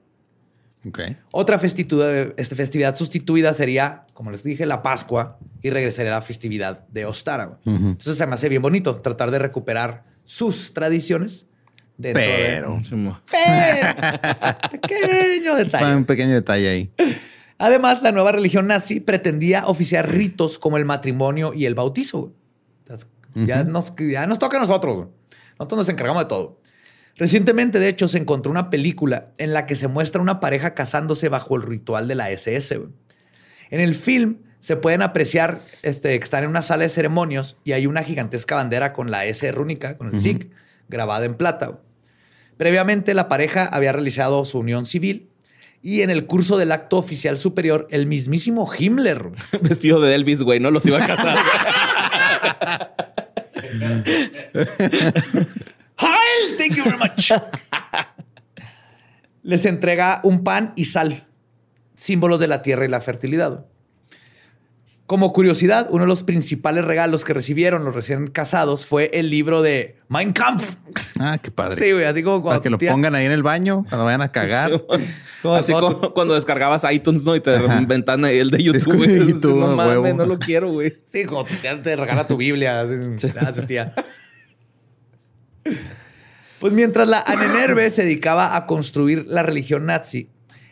Otra 1.32 1.60
festividad, 1.60 2.34
este, 2.38 2.56
festividad 2.56 2.95
sustituida 2.95 3.54
sería, 3.54 4.06
como 4.14 4.32
les 4.32 4.43
dije, 4.43 4.66
la 4.66 4.82
Pascua 4.82 5.38
y 5.62 5.70
regresaría 5.70 6.12
a 6.12 6.16
la 6.16 6.22
festividad 6.22 6.88
de 6.88 7.06
Ostara. 7.06 7.60
Entonces 7.66 8.18
se 8.18 8.26
me 8.26 8.34
hace 8.34 8.49
bien 8.49 8.64
bonito 8.64 8.99
tratar 8.99 9.30
de 9.30 9.38
recuperar 9.38 10.06
sus 10.24 10.74
tradiciones 10.74 11.45
dentro 11.97 12.24
pero, 12.24 12.78
de... 12.80 12.95
pequeño 14.72 15.56
detalle. 15.56 15.95
Un 15.95 16.06
pequeño 16.06 16.34
detalle 16.34 16.70
ahí. 16.70 16.91
Además, 17.62 18.01
la 18.01 18.12
nueva 18.12 18.32
religión 18.32 18.66
nazi 18.66 18.99
pretendía 18.99 19.68
oficiar 19.68 20.12
ritos 20.12 20.57
como 20.57 20.78
el 20.78 20.86
matrimonio 20.86 21.53
y 21.53 21.68
el 21.68 21.76
bautizo. 21.76 22.34
ya, 23.36 23.64
nos, 23.64 23.93
nos 24.28 24.39
toca 24.39 24.57
a 24.57 24.62
nosotros. 24.62 25.09
Nosotros 25.59 25.78
nos 25.78 25.89
encargamos 25.89 26.24
de 26.24 26.30
todo. 26.30 26.59
Recientemente, 27.18 27.78
de 27.78 27.88
hecho, 27.88 28.07
se 28.07 28.18
encontró 28.18 28.51
una 28.51 28.72
película 28.72 29.28
en 29.38 29.53
la 29.53 29.68
que 29.68 29.76
se 29.76 29.88
muestra 29.88 30.24
una 30.24 30.39
pareja 30.39 30.74
casándose 30.74 31.30
bajo 31.30 31.55
el 31.55 31.62
ritual 31.62 32.07
de 32.07 32.16
la 32.16 32.32
SS. 32.32 32.82
En 33.70 33.80
el 33.80 33.93
film 33.93 34.38
se 34.57 34.76
pueden 34.76 35.03
apreciar 35.03 35.62
este, 35.84 36.18
que 36.18 36.24
están 36.24 36.43
en 36.43 36.49
una 36.49 36.64
sala 36.64 36.82
de 36.82 36.89
ceremonios 36.89 37.57
y 37.64 37.74
hay 37.74 37.86
una 37.86 38.01
gigantesca 38.01 38.55
bandera 38.55 38.91
con 38.91 39.12
la 39.12 39.26
S 39.26 39.51
rúnica, 39.51 39.97
con 39.97 40.07
el 40.07 40.20
SIG, 40.20 40.49
grabada 40.89 41.26
en 41.26 41.36
plata. 41.36 41.80
Previamente, 42.57 43.14
la 43.14 43.28
pareja 43.28 43.66
había 43.66 43.91
realizado 43.91 44.45
su 44.45 44.57
unión 44.57 44.88
civil 44.88 45.31
y 45.82 46.02
en 46.04 46.10
el 46.10 46.26
curso 46.26 46.58
del 46.58 46.72
acto 46.72 46.98
oficial 46.98 47.38
superior, 47.38 47.88
el 47.90 48.06
mismísimo 48.06 48.72
Himmler. 48.72 49.32
Vestido 49.62 50.00
de 50.00 50.14
Elvis, 50.16 50.44
güey, 50.44 50.60
no 50.60 50.72
los 50.72 50.86
iba 50.86 51.04
a 51.04 51.08
casar. 51.08 51.38
Heil, 55.98 56.58
thank 56.58 56.76
you 56.76 56.84
very 56.84 56.98
much. 56.98 57.32
Les 59.44 59.66
entrega 59.66 60.22
un 60.24 60.44
pan 60.44 60.74
y 60.76 60.86
sal, 60.86 61.28
símbolos 61.96 62.40
de 62.40 62.48
la 62.48 62.62
tierra 62.62 62.86
y 62.86 62.90
la 62.90 63.02
fertilidad. 63.02 63.66
Como 65.12 65.34
curiosidad, 65.34 65.89
uno 65.89 66.05
de 66.05 66.07
los 66.07 66.24
principales 66.24 66.86
regalos 66.86 67.26
que 67.26 67.34
recibieron 67.34 67.84
los 67.84 67.93
recién 67.93 68.28
casados 68.28 68.86
fue 68.86 69.12
el 69.14 69.30
libro 69.30 69.62
de 69.62 69.97
Mein 70.07 70.32
Kampf. 70.32 70.76
Ah, 71.20 71.38
qué 71.38 71.51
padre. 71.51 71.84
Sí, 71.84 71.91
güey, 71.91 72.05
así 72.05 72.24
como 72.24 72.41
cuando. 72.41 72.62
Para 72.62 72.64
que 72.64 72.70
lo 72.70 72.93
pongan 72.93 73.14
ahí 73.16 73.26
en 73.26 73.34
el 73.34 73.43
baño 73.43 73.86
cuando 73.89 74.05
vayan 74.05 74.22
a 74.22 74.32
cagar. 74.32 74.72
así 75.43 75.74
como 75.74 76.14
cuando 76.14 76.34
descargabas 76.34 76.86
iTunes, 76.89 77.26
¿no? 77.26 77.36
Y 77.36 77.41
te 77.41 77.53
inventan 77.78 78.24
el 78.24 78.51
de 78.51 78.64
YouTube. 78.64 79.05
YouTube 79.28 79.59
no 79.59 79.76
mames, 79.76 80.16
no 80.16 80.26
lo 80.26 80.39
quiero, 80.39 80.72
güey. 80.72 80.93
Sí, 81.12 81.26
como 81.26 81.43
tu 81.43 81.55
tía 81.55 81.84
te 81.84 81.93
regala 81.97 82.26
tu 82.26 82.38
Biblia. 82.38 82.82
Gracias, 82.86 83.66
tía. 83.66 83.93
Pues 86.62 86.72
mientras 86.72 87.09
la 87.09 87.22
Anenerve 87.28 87.89
se 87.89 88.03
dedicaba 88.03 88.55
a 88.55 88.66
construir 88.66 89.26
la 89.28 89.43
religión 89.43 89.88
nazi, 89.88 90.30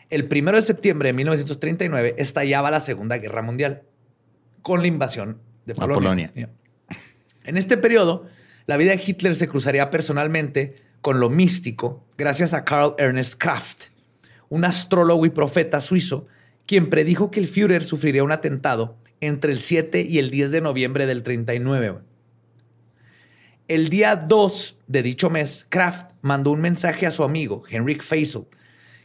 el 0.08 0.28
primero 0.28 0.56
de 0.56 0.62
septiembre 0.62 1.10
de 1.10 1.12
1939 1.12 2.14
estallaba 2.16 2.70
la 2.70 2.80
Segunda 2.80 3.18
Guerra 3.18 3.42
Mundial 3.42 3.82
con 4.62 4.80
la 4.80 4.86
invasión 4.86 5.38
de 5.66 5.74
Polonia. 5.74 6.32
En 7.44 7.56
este 7.56 7.76
periodo, 7.76 8.26
la 8.66 8.76
vida 8.76 8.92
de 8.92 9.02
Hitler 9.04 9.34
se 9.34 9.48
cruzaría 9.48 9.90
personalmente 9.90 10.76
con 11.00 11.20
lo 11.20 11.30
místico 11.30 12.04
gracias 12.18 12.54
a 12.54 12.64
Karl 12.64 12.94
Ernest 12.98 13.34
Kraft, 13.38 13.86
un 14.48 14.64
astrólogo 14.64 15.24
y 15.26 15.30
profeta 15.30 15.80
suizo 15.80 16.26
quien 16.66 16.88
predijo 16.88 17.30
que 17.32 17.40
el 17.40 17.48
Führer 17.48 17.82
sufriría 17.82 18.22
un 18.22 18.30
atentado 18.30 18.96
entre 19.20 19.50
el 19.50 19.58
7 19.58 20.06
y 20.08 20.18
el 20.18 20.30
10 20.30 20.52
de 20.52 20.60
noviembre 20.60 21.06
del 21.06 21.22
39. 21.22 21.98
El 23.66 23.88
día 23.88 24.16
2 24.16 24.78
de 24.86 25.02
dicho 25.02 25.30
mes, 25.30 25.66
Kraft 25.68 26.12
mandó 26.22 26.50
un 26.50 26.60
mensaje 26.60 27.06
a 27.06 27.10
su 27.10 27.24
amigo, 27.24 27.62
Henrik 27.68 28.02
Faisal, 28.02 28.46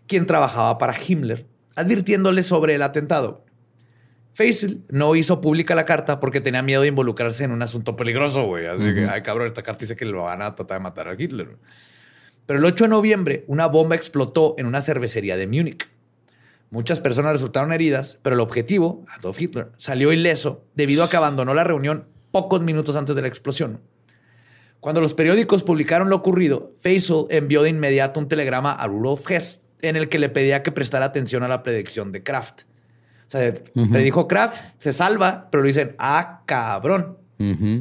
quien 0.07 0.25
trabajaba 0.25 0.77
para 0.77 0.95
Himmler, 0.95 1.45
advirtiéndole 1.75 2.43
sobre 2.43 2.75
el 2.75 2.81
atentado. 2.81 3.44
Faisal 4.35 4.81
no 4.89 5.15
hizo 5.15 5.39
pública 5.39 5.75
la 5.75 5.85
carta 5.85 6.19
porque 6.19 6.41
tenía 6.41 6.61
miedo 6.61 6.81
de 6.81 6.89
involucrarse 6.89 7.45
en 7.45 7.51
un 7.51 7.61
asunto 7.61 7.95
peligroso, 7.95 8.43
güey. 8.43 8.65
Así 8.65 8.93
que, 8.93 9.07
ay, 9.09 9.21
cabrón, 9.23 9.47
esta 9.47 9.63
carta 9.63 9.79
dice 9.79 9.95
que 9.95 10.03
lo 10.03 10.23
van 10.23 10.41
a 10.41 10.55
tratar 10.55 10.79
de 10.79 10.83
matar 10.83 11.07
a 11.07 11.13
Hitler. 11.13 11.55
Pero 12.45 12.59
el 12.59 12.65
8 12.65 12.83
de 12.83 12.89
noviembre, 12.89 13.45
una 13.47 13.67
bomba 13.67 13.95
explotó 13.95 14.53
en 14.57 14.65
una 14.65 14.81
cervecería 14.81 15.37
de 15.37 15.47
Múnich. 15.47 15.89
Muchas 16.69 16.99
personas 16.99 17.31
resultaron 17.31 17.71
heridas, 17.71 18.19
pero 18.23 18.35
el 18.35 18.41
objetivo, 18.41 19.05
Adolf 19.07 19.39
Hitler, 19.39 19.69
salió 19.77 20.11
ileso 20.11 20.65
debido 20.75 21.05
a 21.05 21.09
que 21.09 21.15
abandonó 21.15 21.53
la 21.53 21.63
reunión 21.63 22.09
pocos 22.31 22.61
minutos 22.61 22.97
antes 22.97 23.15
de 23.15 23.21
la 23.21 23.29
explosión. 23.29 23.79
Cuando 24.81 24.99
los 24.99 25.13
periódicos 25.13 25.63
publicaron 25.63 26.09
lo 26.09 26.17
ocurrido, 26.17 26.73
Faisal 26.81 27.27
envió 27.29 27.63
de 27.63 27.69
inmediato 27.69 28.19
un 28.19 28.27
telegrama 28.27 28.73
a 28.73 28.85
Rudolf 28.87 29.31
Hess 29.31 29.61
en 29.81 29.95
el 29.95 30.09
que 30.09 30.19
le 30.19 30.27
pedía 30.27 30.61
que 30.61 30.73
prestara 30.73 31.05
atención 31.05 31.41
a 31.43 31.47
la 31.47 31.63
predicción 31.63 32.11
de 32.11 32.21
Kraft. 32.21 32.63
O 33.25 33.29
sea, 33.29 33.53
le 33.73 33.99
dijo 34.03 34.27
Kraft, 34.27 34.55
se 34.77 34.93
salva, 34.93 35.47
pero 35.51 35.63
le 35.63 35.67
dicen, 35.67 35.95
ah, 35.97 36.41
cabrón. 36.45 37.17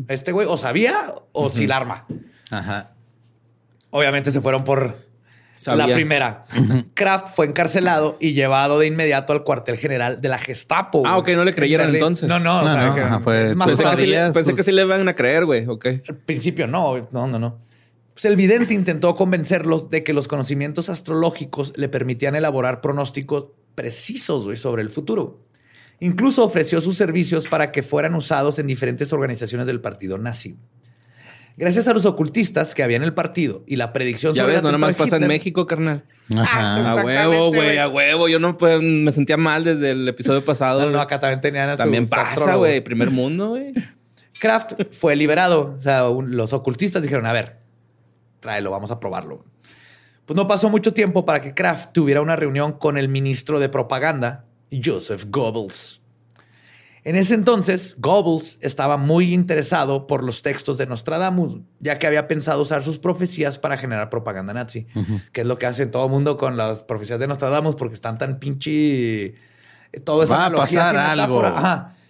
Este 0.09 0.33
güey 0.33 0.47
o 0.49 0.57
sabía 0.57 1.15
o 1.33 1.49
sin 1.49 1.71
arma. 1.71 2.07
Ajá. 2.51 2.91
Obviamente 3.91 4.31
se 4.31 4.41
fueron 4.41 4.65
por 4.65 4.97
la 5.67 5.87
primera. 5.87 6.45
Kraft 6.95 7.35
fue 7.35 7.47
encarcelado 7.47 8.17
y 8.21 8.33
llevado 8.33 8.79
de 8.79 8.87
inmediato 8.87 9.33
al 9.33 9.45
cuartel 9.45 9.77
general 9.77 10.21
de 10.21 10.29
la 10.29 10.39
Gestapo. 10.39 11.03
Ah, 11.07 11.19
ok, 11.19 11.29
no 11.31 11.45
le 11.45 11.55
creyeron 11.55 11.95
entonces. 11.95 12.29
No, 12.29 12.41
no, 12.41 12.63
pensé, 13.25 14.55
que 14.55 14.63
sí, 14.63 14.73
le 14.73 14.85
van 14.85 15.09
a 15.09 15.15
creer, 15.15 15.45
güey. 15.45 15.67
Ok. 15.67 15.87
Al 16.09 16.17
principio 16.17 16.67
no, 16.67 17.07
no, 17.13 17.27
no, 17.27 17.39
no. 17.39 17.59
Pues 18.15 18.25
el 18.27 18.37
vidente 18.37 18.75
intentó 18.75 19.17
convencerlos 19.17 19.91
de 19.91 20.05
que 20.05 20.13
los 20.13 20.29
conocimientos 20.29 20.89
astrológicos 20.89 21.73
le 21.77 21.89
permitían 21.89 22.37
elaborar 22.37 22.81
pronósticos 22.81 23.47
precisos 23.75 24.59
sobre 24.59 24.83
el 24.83 24.91
futuro. 24.91 25.45
Incluso 26.01 26.45
ofreció 26.45 26.81
sus 26.81 26.97
servicios 26.97 27.49
para 27.49 27.73
que 27.73 27.83
fueran 27.83 28.15
usados 28.15 28.59
en 28.59 28.67
diferentes 28.67 29.13
organizaciones 29.13 29.67
del 29.67 29.81
partido 29.81 30.19
nazi. 30.19 30.57
Gracias 31.57 31.87
a 31.87 31.95
los 31.95 32.05
ocultistas 32.05 32.75
que 32.75 32.83
había 32.83 32.97
en 32.97 33.05
el 33.05 33.15
partido 33.15 33.63
y 33.67 33.77
la 33.77 33.93
predicción 33.93 34.35
ya 34.35 34.43
sobre 34.43 34.55
ves, 34.55 34.63
no 34.65 34.73
nomás 34.73 34.97
pasa 34.97 35.17
en 35.17 35.29
México, 35.29 35.67
carnal. 35.67 36.05
a 36.37 36.97
huevo, 37.05 37.53
güey, 37.53 37.79
a 37.79 37.89
huevo. 37.89 38.29
Yo 38.29 38.41
no 38.41 38.59
pues, 38.59 38.83
me 38.83 39.13
sentía 39.13 39.37
mal 39.37 39.63
desde 39.63 39.93
el 39.93 40.09
episodio 40.09 40.45
pasado. 40.45 40.87
No, 40.87 40.91
no, 40.91 41.01
acá 41.01 41.21
también 41.21 41.41
tenían 41.41 41.69
a 41.69 41.77
También 41.77 42.09
pasa, 42.09 42.57
güey. 42.57 42.81
Primer 42.81 43.11
mundo, 43.11 43.51
güey. 43.51 43.73
Kraft 44.41 44.73
fue 44.91 45.15
liberado. 45.15 45.77
O 45.79 45.81
sea, 45.81 46.09
los 46.09 46.53
ocultistas 46.53 47.05
dijeron, 47.05 47.25
a 47.25 47.33
ver, 47.33 47.59
tráelo, 48.41 48.73
vamos 48.73 48.91
a 48.91 48.99
probarlo. 48.99 49.45
Pues 50.27 50.37
no 50.37 50.47
pasó 50.47 50.71
mucho 50.71 50.95
tiempo 50.95 51.25
para 51.27 51.41
que 51.41 51.55
Kraft 51.55 51.93
tuviera 51.93 52.23
una 52.23 52.37
reunión 52.37 52.73
con 52.73 52.97
el 52.97 53.09
ministro 53.09 53.61
de 53.61 53.69
propaganda, 53.69 54.45
Joseph 54.73 55.27
Goebbels. 55.29 56.01
En 57.05 57.17
ese 57.17 57.35
entonces, 57.35 57.97
Goebbels 57.99 58.59
estaba 58.63 58.97
muy 58.97 59.35
interesado 59.35 60.07
por 60.07 60.25
los 60.25 60.41
textos 60.41 60.79
de 60.79 60.87
Nostradamus, 60.87 61.59
ya 61.79 61.99
que 61.99 62.07
había 62.07 62.27
pensado 62.29 62.63
usar 62.63 62.83
sus 62.83 62.99
profecías 62.99 63.59
para 63.59 63.77
generar 63.77 64.09
propaganda 64.09 64.55
nazi, 64.55 64.87
que 65.33 65.43
es 65.43 65.47
lo 65.47 65.59
que 65.59 65.67
hace 65.67 65.85
todo 65.85 66.07
el 66.07 66.11
mundo 66.11 66.39
con 66.39 66.57
las 66.57 66.83
profecías 66.83 67.21
de 67.21 67.27
Nostradamus, 67.27 67.77
porque 67.77 67.95
están 67.95 68.17
tan 68.17 68.39
pinche... 68.39 69.35
Todo 70.03 70.23
eso 70.23 70.33
Va 70.33 70.47
a 70.47 70.51
pasar 70.51 70.97
algo. 70.97 71.43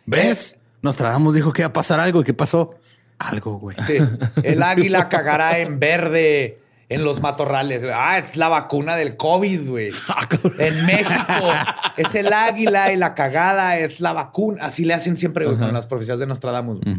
¿Ves? 0.06 0.56
Nostradamus 0.80 1.34
dijo 1.34 1.52
que 1.52 1.62
iba 1.62 1.68
a 1.68 1.72
pasar 1.72 1.98
algo. 1.98 2.20
¿Y 2.20 2.24
qué 2.24 2.32
pasó? 2.32 2.76
Algo, 3.18 3.58
güey. 3.58 3.76
Sí. 3.84 3.98
El 4.42 4.62
águila 4.62 5.08
cagará 5.08 5.58
en 5.58 5.80
verde 5.80 6.60
en 6.94 7.04
los 7.04 7.20
matorrales. 7.20 7.84
Ah, 7.92 8.18
es 8.18 8.36
la 8.36 8.48
vacuna 8.48 8.96
del 8.96 9.16
COVID, 9.16 9.68
güey. 9.68 9.90
Ah, 10.08 10.28
en 10.58 10.86
México 10.86 11.52
es 11.96 12.14
el 12.14 12.32
águila 12.32 12.92
y 12.92 12.96
la 12.96 13.14
cagada 13.14 13.78
es 13.78 14.00
la 14.00 14.12
vacuna. 14.12 14.64
Así 14.64 14.84
le 14.84 14.94
hacen 14.94 15.16
siempre 15.16 15.44
con 15.44 15.72
las 15.72 15.86
profecías 15.86 16.18
de 16.18 16.26
Nostradamus. 16.26 16.80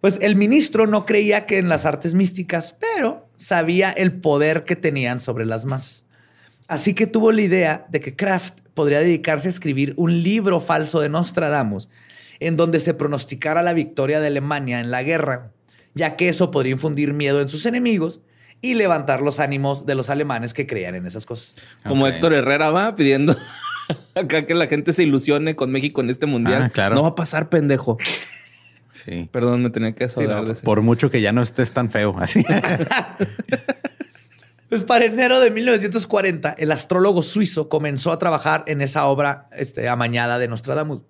Pues 0.00 0.18
el 0.22 0.34
ministro 0.34 0.86
no 0.86 1.04
creía 1.04 1.44
que 1.44 1.58
en 1.58 1.68
las 1.68 1.84
artes 1.84 2.14
místicas, 2.14 2.74
pero 2.80 3.28
sabía 3.36 3.90
el 3.90 4.18
poder 4.18 4.64
que 4.64 4.74
tenían 4.74 5.20
sobre 5.20 5.44
las 5.44 5.66
masas. 5.66 6.04
Así 6.68 6.94
que 6.94 7.06
tuvo 7.06 7.32
la 7.32 7.42
idea 7.42 7.86
de 7.90 8.00
que 8.00 8.16
Kraft 8.16 8.60
podría 8.72 9.00
dedicarse 9.00 9.48
a 9.48 9.50
escribir 9.50 9.92
un 9.98 10.22
libro 10.22 10.58
falso 10.60 11.00
de 11.00 11.10
Nostradamus 11.10 11.90
en 12.38 12.56
donde 12.56 12.80
se 12.80 12.94
pronosticara 12.94 13.62
la 13.62 13.74
victoria 13.74 14.20
de 14.20 14.28
Alemania 14.28 14.80
en 14.80 14.90
la 14.90 15.02
guerra 15.02 15.52
ya 15.94 16.16
que 16.16 16.28
eso 16.28 16.50
podría 16.50 16.72
infundir 16.72 17.12
miedo 17.12 17.40
en 17.40 17.48
sus 17.48 17.66
enemigos 17.66 18.20
y 18.62 18.74
levantar 18.74 19.22
los 19.22 19.40
ánimos 19.40 19.86
de 19.86 19.94
los 19.94 20.10
alemanes 20.10 20.54
que 20.54 20.66
creían 20.66 20.94
en 20.94 21.06
esas 21.06 21.26
cosas. 21.26 21.56
Como 21.86 22.06
Héctor 22.06 22.34
Herrera 22.34 22.70
va 22.70 22.94
pidiendo 22.94 23.36
acá 24.14 24.46
que 24.46 24.54
la 24.54 24.66
gente 24.66 24.92
se 24.92 25.02
ilusione 25.02 25.56
con 25.56 25.70
México 25.70 26.00
en 26.00 26.10
este 26.10 26.26
mundial. 26.26 26.64
Ah, 26.64 26.68
claro. 26.68 26.94
No 26.94 27.02
va 27.02 27.08
a 27.08 27.14
pasar, 27.14 27.48
pendejo. 27.48 27.96
Sí. 28.92 29.28
Perdón, 29.30 29.62
me 29.62 29.70
tenía 29.70 29.94
que 29.94 30.04
desahogar 30.04 30.44
Por 30.62 30.82
mucho 30.82 31.10
que 31.10 31.20
ya 31.20 31.32
no 31.32 31.42
estés 31.42 31.70
tan 31.70 31.90
feo 31.90 32.14
así. 32.18 32.44
pues 34.68 34.82
para 34.82 35.06
enero 35.06 35.40
de 35.40 35.50
1940, 35.50 36.54
el 36.58 36.72
astrólogo 36.72 37.22
suizo 37.22 37.68
comenzó 37.68 38.12
a 38.12 38.18
trabajar 38.18 38.64
en 38.66 38.82
esa 38.82 39.06
obra 39.06 39.46
este, 39.56 39.88
amañada 39.88 40.38
de 40.38 40.48
Nostradamus 40.48 41.02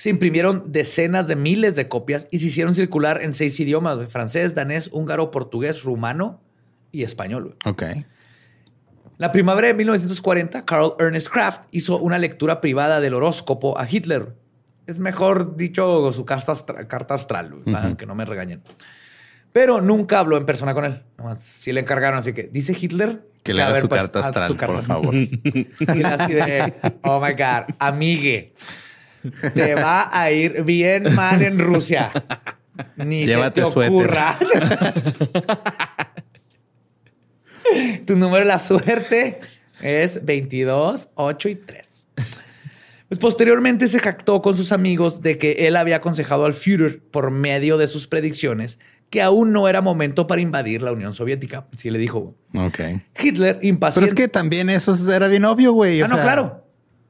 se 0.00 0.08
imprimieron 0.08 0.72
decenas 0.72 1.26
de 1.26 1.36
miles 1.36 1.76
de 1.76 1.86
copias 1.86 2.26
y 2.30 2.38
se 2.38 2.46
hicieron 2.46 2.74
circular 2.74 3.20
en 3.20 3.34
seis 3.34 3.60
idiomas, 3.60 4.10
francés, 4.10 4.54
danés, 4.54 4.88
húngaro, 4.94 5.30
portugués, 5.30 5.82
rumano 5.82 6.40
y 6.90 7.02
español. 7.02 7.58
Ok. 7.66 7.82
La 9.18 9.30
primavera 9.30 9.68
de 9.68 9.74
1940, 9.74 10.64
Carl 10.64 10.94
Ernest 10.98 11.28
Kraft 11.28 11.64
hizo 11.70 11.98
una 11.98 12.16
lectura 12.16 12.62
privada 12.62 12.98
del 13.00 13.12
horóscopo 13.12 13.78
a 13.78 13.86
Hitler. 13.86 14.34
Es 14.86 14.98
mejor 14.98 15.58
dicho 15.58 16.10
su 16.14 16.24
carta, 16.24 16.52
astral, 16.52 17.56
que 17.98 18.06
no 18.06 18.14
me 18.14 18.24
regañen. 18.24 18.62
Pero 19.52 19.82
nunca 19.82 20.20
habló 20.20 20.38
en 20.38 20.46
persona 20.46 20.72
con 20.72 20.86
él. 20.86 21.02
Sí 21.40 21.74
le 21.74 21.80
encargaron, 21.80 22.20
así 22.20 22.32
que 22.32 22.44
dice 22.44 22.74
Hitler 22.80 23.28
que 23.42 23.52
le 23.52 23.62
haga 23.62 23.78
su, 23.78 23.88
pues, 23.90 24.00
carta 24.00 24.20
astral, 24.20 24.56
por 24.56 24.82
favor. 24.82 25.14
Y 25.14 26.02
así 26.04 26.32
de, 26.32 26.72
oh 27.02 27.20
my 27.20 27.32
God, 27.32 27.74
amigue. 27.78 28.54
Te 29.54 29.74
va 29.74 30.08
a 30.12 30.30
ir 30.30 30.62
bien 30.64 31.14
mal 31.14 31.42
en 31.42 31.58
Rusia. 31.58 32.10
Ni 32.96 33.26
Llévate 33.26 33.64
se 33.64 33.72
te 33.72 33.88
ocurra. 33.88 34.38
tu 38.06 38.16
número 38.16 38.40
de 38.40 38.46
la 38.46 38.58
suerte 38.58 39.40
es 39.80 40.24
22, 40.24 41.10
8 41.14 41.48
y 41.48 41.54
3. 41.54 42.06
Pues 43.08 43.18
posteriormente 43.18 43.88
se 43.88 43.98
jactó 43.98 44.40
con 44.40 44.56
sus 44.56 44.70
amigos 44.70 45.20
de 45.20 45.36
que 45.36 45.66
él 45.66 45.76
había 45.76 45.96
aconsejado 45.96 46.44
al 46.44 46.54
Führer 46.54 47.00
por 47.00 47.30
medio 47.32 47.76
de 47.76 47.88
sus 47.88 48.06
predicciones 48.06 48.78
que 49.10 49.20
aún 49.20 49.52
no 49.52 49.68
era 49.68 49.82
momento 49.82 50.28
para 50.28 50.40
invadir 50.40 50.82
la 50.82 50.92
Unión 50.92 51.12
Soviética. 51.12 51.66
Sí 51.76 51.90
le 51.90 51.98
dijo. 51.98 52.36
Ok. 52.54 52.78
Hitler, 53.20 53.58
impaciente. 53.62 54.06
Pero 54.06 54.06
es 54.06 54.14
que 54.14 54.28
también 54.28 54.70
eso 54.70 54.94
era 55.12 55.26
bien 55.26 55.44
obvio, 55.44 55.72
güey. 55.72 56.00
Ah, 56.00 56.06
no, 56.06 56.20
claro. 56.20 56.59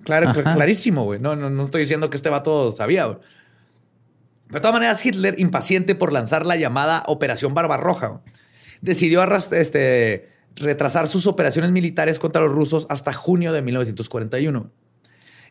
Claro, 0.04 0.32
clarísimo, 0.32 1.04
güey. 1.04 1.20
No, 1.20 1.36
no, 1.36 1.50
no 1.50 1.62
estoy 1.62 1.82
diciendo 1.82 2.10
que 2.10 2.16
este 2.16 2.30
vato 2.30 2.70
sabía, 2.72 3.06
güey. 3.06 3.18
De 4.50 4.58
todas 4.60 4.74
maneras, 4.74 5.04
Hitler, 5.04 5.38
impaciente 5.38 5.94
por 5.94 6.12
lanzar 6.12 6.44
la 6.44 6.56
llamada 6.56 7.04
Operación 7.06 7.54
Barbarroja, 7.54 8.20
decidió 8.80 9.22
este, 9.52 10.28
retrasar 10.56 11.06
sus 11.06 11.26
operaciones 11.26 11.70
militares 11.70 12.18
contra 12.18 12.42
los 12.42 12.52
rusos 12.52 12.86
hasta 12.90 13.12
junio 13.12 13.52
de 13.52 13.62
1941. 13.62 14.70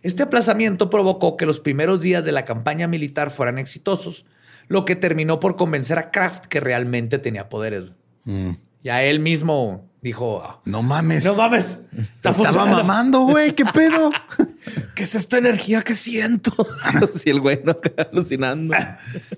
Este 0.01 0.23
aplazamiento 0.23 0.89
provocó 0.89 1.37
que 1.37 1.45
los 1.45 1.59
primeros 1.59 2.01
días 2.01 2.25
de 2.25 2.31
la 2.31 2.45
campaña 2.45 2.87
militar 2.87 3.31
fueran 3.31 3.57
exitosos, 3.57 4.25
lo 4.67 4.85
que 4.85 4.95
terminó 4.95 5.39
por 5.39 5.55
convencer 5.55 5.97
a 5.97 6.11
Kraft 6.11 6.45
que 6.45 6.59
realmente 6.59 7.19
tenía 7.19 7.49
poderes. 7.49 7.85
Mm. 8.25 8.51
Ya 8.83 9.03
él 9.03 9.19
mismo 9.19 9.88
dijo, 10.01 10.61
no 10.65 10.81
mames. 10.81 11.25
No 11.25 11.35
mames. 11.35 11.81
estaba 12.23 12.65
mamando, 12.65 13.21
güey. 13.21 13.53
¿Qué 13.53 13.65
pedo? 13.65 14.11
¿Qué 14.95 15.03
es 15.03 15.15
esta 15.15 15.37
energía 15.37 15.81
que 15.81 15.95
siento? 15.95 16.51
si 17.15 17.29
el 17.29 17.41
güey 17.41 17.61
no 17.63 17.77
alucinando. 18.11 18.75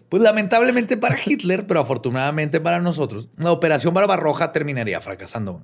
Pues 0.10 0.22
lamentablemente 0.22 0.98
para 0.98 1.18
Hitler, 1.24 1.68
pero 1.68 1.82
afortunadamente 1.82 2.60
para 2.60 2.80
nosotros, 2.80 3.30
la 3.38 3.52
operación 3.52 3.94
Barbarroja 3.94 4.52
terminaría 4.52 5.02
fracasando. 5.02 5.64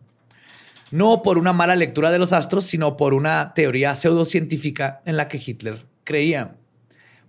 No 0.89 1.21
por 1.21 1.37
una 1.37 1.51
mala 1.51 1.75
lectura 1.75 2.11
de 2.11 2.19
los 2.19 2.31
astros, 2.31 2.65
sino 2.65 2.95
por 2.95 3.13
una 3.13 3.53
teoría 3.53 3.93
pseudocientífica 3.93 5.01
en 5.05 5.17
la 5.17 5.27
que 5.27 5.41
Hitler 5.45 5.85
creía. 6.05 6.55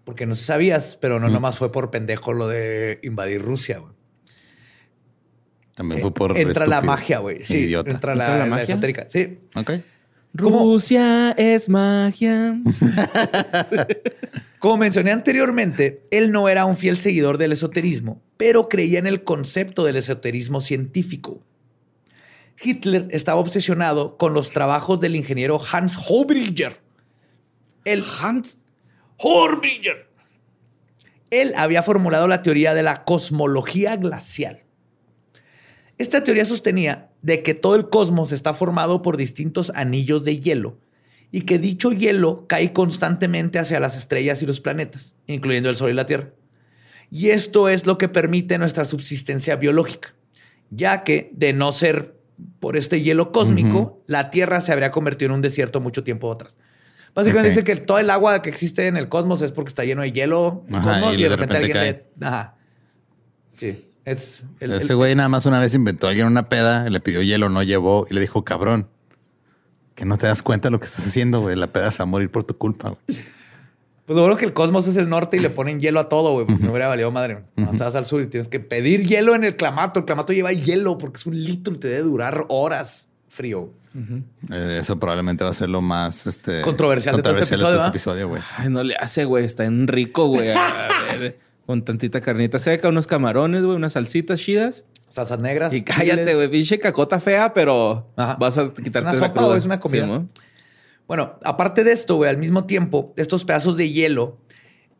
Porque 0.05 0.27
no 0.27 0.35
se 0.35 0.45
sabías, 0.45 0.97
pero 1.01 1.21
no 1.21 1.29
nomás 1.29 1.59
fue 1.59 1.71
por 1.71 1.91
pendejo 1.91 2.33
lo 2.33 2.49
de 2.49 3.01
invadir 3.03 3.43
Rusia. 3.43 3.79
Güey. 3.79 3.98
También 5.79 6.01
fue 6.01 6.12
por. 6.12 6.37
Entra 6.37 6.66
la 6.66 6.81
magia, 6.81 7.20
güey. 7.20 7.45
Sí, 7.45 7.59
idiota. 7.59 7.93
Entra 7.93 8.16
la, 8.16 8.47
magia? 8.47 8.64
esotérica. 8.64 9.07
Sí. 9.09 9.39
Ok. 9.55 9.74
Rusia 10.35 11.37
es 11.39 11.68
magia. 11.68 12.61
Como 14.59 14.76
mencioné 14.76 15.12
anteriormente, 15.12 16.03
él 16.11 16.33
no 16.33 16.49
era 16.49 16.64
un 16.64 16.76
fiel 16.76 16.99
seguidor 16.99 17.39
del 17.39 17.53
esoterismo, 17.53 18.20
pero 18.37 18.68
creía 18.68 18.99
en 18.99 19.07
el 19.07 19.22
concepto 19.22 19.85
del 19.85 19.95
esoterismo 19.95 20.61
científico. 20.61 21.45
Hitler 22.61 23.07
estaba 23.12 23.39
obsesionado 23.39 24.16
con 24.16 24.35
los 24.35 24.51
trabajos 24.51 24.99
del 24.99 25.14
ingeniero 25.14 25.61
Hans 25.72 25.97
Holbringer. 26.09 26.81
El 27.85 28.03
Hans 28.20 28.59
Holbringer. 29.18 30.09
Él 31.31 31.55
había 31.57 31.85
formulado 31.85 32.26
la 32.26 32.43
teoría 32.43 32.74
de 32.74 32.83
la 32.83 33.05
cosmología 33.05 33.95
glacial. 33.95 34.64
Esta 35.99 36.23
teoría 36.23 36.45
sostenía 36.45 37.11
de 37.23 37.43
que 37.43 37.55
todo 37.55 37.75
el 37.75 37.89
cosmos 37.89 38.33
está 38.33 38.55
formado 38.55 39.03
por 39.03 39.17
distintos 39.17 39.73
anillos 39.75 40.25
de 40.25 40.39
hielo 40.39 40.79
y 41.33 41.43
que 41.43 41.59
dicho 41.59 41.93
hielo 41.93 42.47
cae 42.47 42.73
constantemente 42.73 43.59
hacia 43.59 43.81
las 43.81 43.97
estrellas 43.97 44.43
y 44.43 44.47
los 44.47 44.61
planetas, 44.61 45.17
incluyendo 45.27 45.69
el 45.69 45.77
Sol 45.77 45.91
y 45.91 45.95
la 45.95 46.07
Tierra. 46.07 46.31
Y 47.11 47.31
esto 47.31 47.69
es 47.69 47.87
lo 47.87 47.99
que 47.99 48.09
permite 48.09 48.59
nuestra 48.59 48.85
subsistencia 48.85 49.57
biológica, 49.57 50.15
ya 50.71 51.03
que 51.05 51.31
de 51.35 51.53
no 51.53 51.73
ser 51.73 52.15
por 52.61 52.77
este 52.77 53.03
hielo 53.03 53.33
cósmico, 53.33 54.03
la 54.07 54.31
Tierra 54.31 54.61
se 54.61 54.73
habría 54.73 54.93
convertido 54.93 55.31
en 55.31 55.37
un 55.37 55.43
desierto 55.43 55.81
mucho 55.81 56.05
tiempo 56.05 56.31
atrás. 56.31 56.57
Básicamente 57.15 57.49
dice 57.49 57.65
que 57.65 57.75
todo 57.77 57.99
el 57.99 58.11
agua 58.11 58.43
que 58.43 58.51
existe 58.51 58.87
en 58.87 58.97
el 58.97 59.09
cosmos 59.09 59.43
es 59.43 59.51
porque 59.51 59.71
está 59.71 59.85
lleno 59.85 60.03
de 60.03 60.13
hielo 60.13 60.65
y, 60.69 61.23
de, 61.23 61.29
repente, 61.29 61.57
alguien 61.57 61.77
Le... 61.77 62.05
Ajá. 62.21 62.55
Sí. 63.57 63.88
Es 64.09 64.47
Ese 64.61 64.95
güey 64.95 65.15
nada 65.15 65.29
más 65.29 65.45
una 65.47 65.61
vez 65.61 65.75
inventó 65.75 66.09
alguien 66.09 66.27
una 66.27 66.49
peda, 66.49 66.89
le 66.89 67.01
pidió 67.01 67.23
hielo, 67.23 67.49
no 67.49 67.63
llevó 67.63 68.07
y 68.11 68.15
le 68.15 68.21
dijo, 68.21 68.45
cabrón, 68.45 68.89
que 69.95 70.05
no 70.05 70.17
te 70.17 70.27
das 70.27 70.43
cuenta 70.43 70.69
de 70.69 70.73
lo 70.73 70.81
que 70.81 70.87
estás 70.87 71.07
haciendo, 71.07 71.41
güey. 71.41 71.57
La 71.57 71.67
peda 71.67 71.91
se 71.91 71.99
va 71.99 72.05
a 72.05 72.07
morir 72.07 72.31
por 72.31 72.45
tu 72.45 72.57
culpa, 72.57 72.91
güey. 72.91 73.21
Pues 74.07 74.19
bueno 74.19 74.39
que 74.39 74.47
el 74.47 74.55
cosmos 74.55 74.89
es 74.89 74.97
el 74.97 75.11
norte 75.11 75.37
y 75.37 75.41
le 75.41 75.51
ponen 75.51 75.81
hielo 75.81 76.01
a 76.01 76.09
todo, 76.09 76.33
güey. 76.33 76.47
Pues 76.47 76.61
no 76.61 76.71
hubiera 76.71 76.89
valido 76.89 77.11
madre. 77.11 77.45
No 77.57 77.71
estás 77.71 77.95
al 77.95 78.07
sur 78.07 78.23
y 78.23 78.27
tienes 78.27 78.49
que 78.49 78.59
pedir 78.61 79.07
hielo 79.07 79.35
en 79.35 79.45
el 79.45 79.55
clamato. 79.55 80.01
El 80.01 80.07
clamato 80.07 80.33
lleva 80.33 80.51
hielo 80.53 80.97
porque 80.97 81.19
es 81.19 81.27
un 81.27 81.37
litro 81.43 81.75
y 81.75 81.79
te 81.79 81.89
debe 81.89 82.05
durar 82.05 82.47
horas 82.49 83.11
frío. 83.29 83.71
Eh, 84.51 84.79
eso 84.81 84.99
probablemente 84.99 85.45
va 85.45 85.51
a 85.51 85.53
ser 85.53 85.69
lo 85.69 85.83
más 85.83 86.27
este, 86.27 86.63
controversial, 86.63 87.21
de, 87.21 87.29
este 87.29 87.55
episodio, 87.55 87.77
este 87.77 87.89
episodio, 87.89 88.29
güey. 88.29 88.41
Ay, 88.57 88.71
no 88.71 88.83
le 88.83 88.95
hace, 88.97 89.27
güey. 89.27 89.45
Está 89.45 89.67
en 89.67 89.89
rico, 89.89 90.29
güey. 90.29 90.55
con 91.69 91.85
tantita 91.85 92.23
carnita 92.23 92.59
seca, 92.59 92.89
unos 92.89 93.07
camarones, 93.07 93.62
güey, 93.62 93.77
unas 93.77 93.93
salsitas 93.93 94.41
chidas. 94.41 94.87
Salsas 95.11 95.39
negras. 95.39 95.75
Y 95.75 95.83
cállate, 95.83 96.35
güey. 96.35 96.49
Pinche 96.49 96.79
cacota 96.79 97.21
fea, 97.21 97.53
pero 97.53 98.11
vas 98.16 98.57
a 98.57 98.73
quitarte 98.73 99.11
¿Es 99.11 99.16
una 99.19 99.27
sopa 99.29 99.45
o 99.45 99.55
es 99.55 99.66
una 99.66 99.79
comida? 99.79 100.25
Bueno, 101.07 101.39
aparte 101.45 101.85
de 101.85 101.93
esto, 101.93 102.16
güey, 102.16 102.31
al 102.31 102.39
mismo 102.39 102.64
tiempo, 102.64 103.12
estos 103.19 103.45
pedazos 103.45 103.77
de 103.77 103.91
hielo 103.91 104.39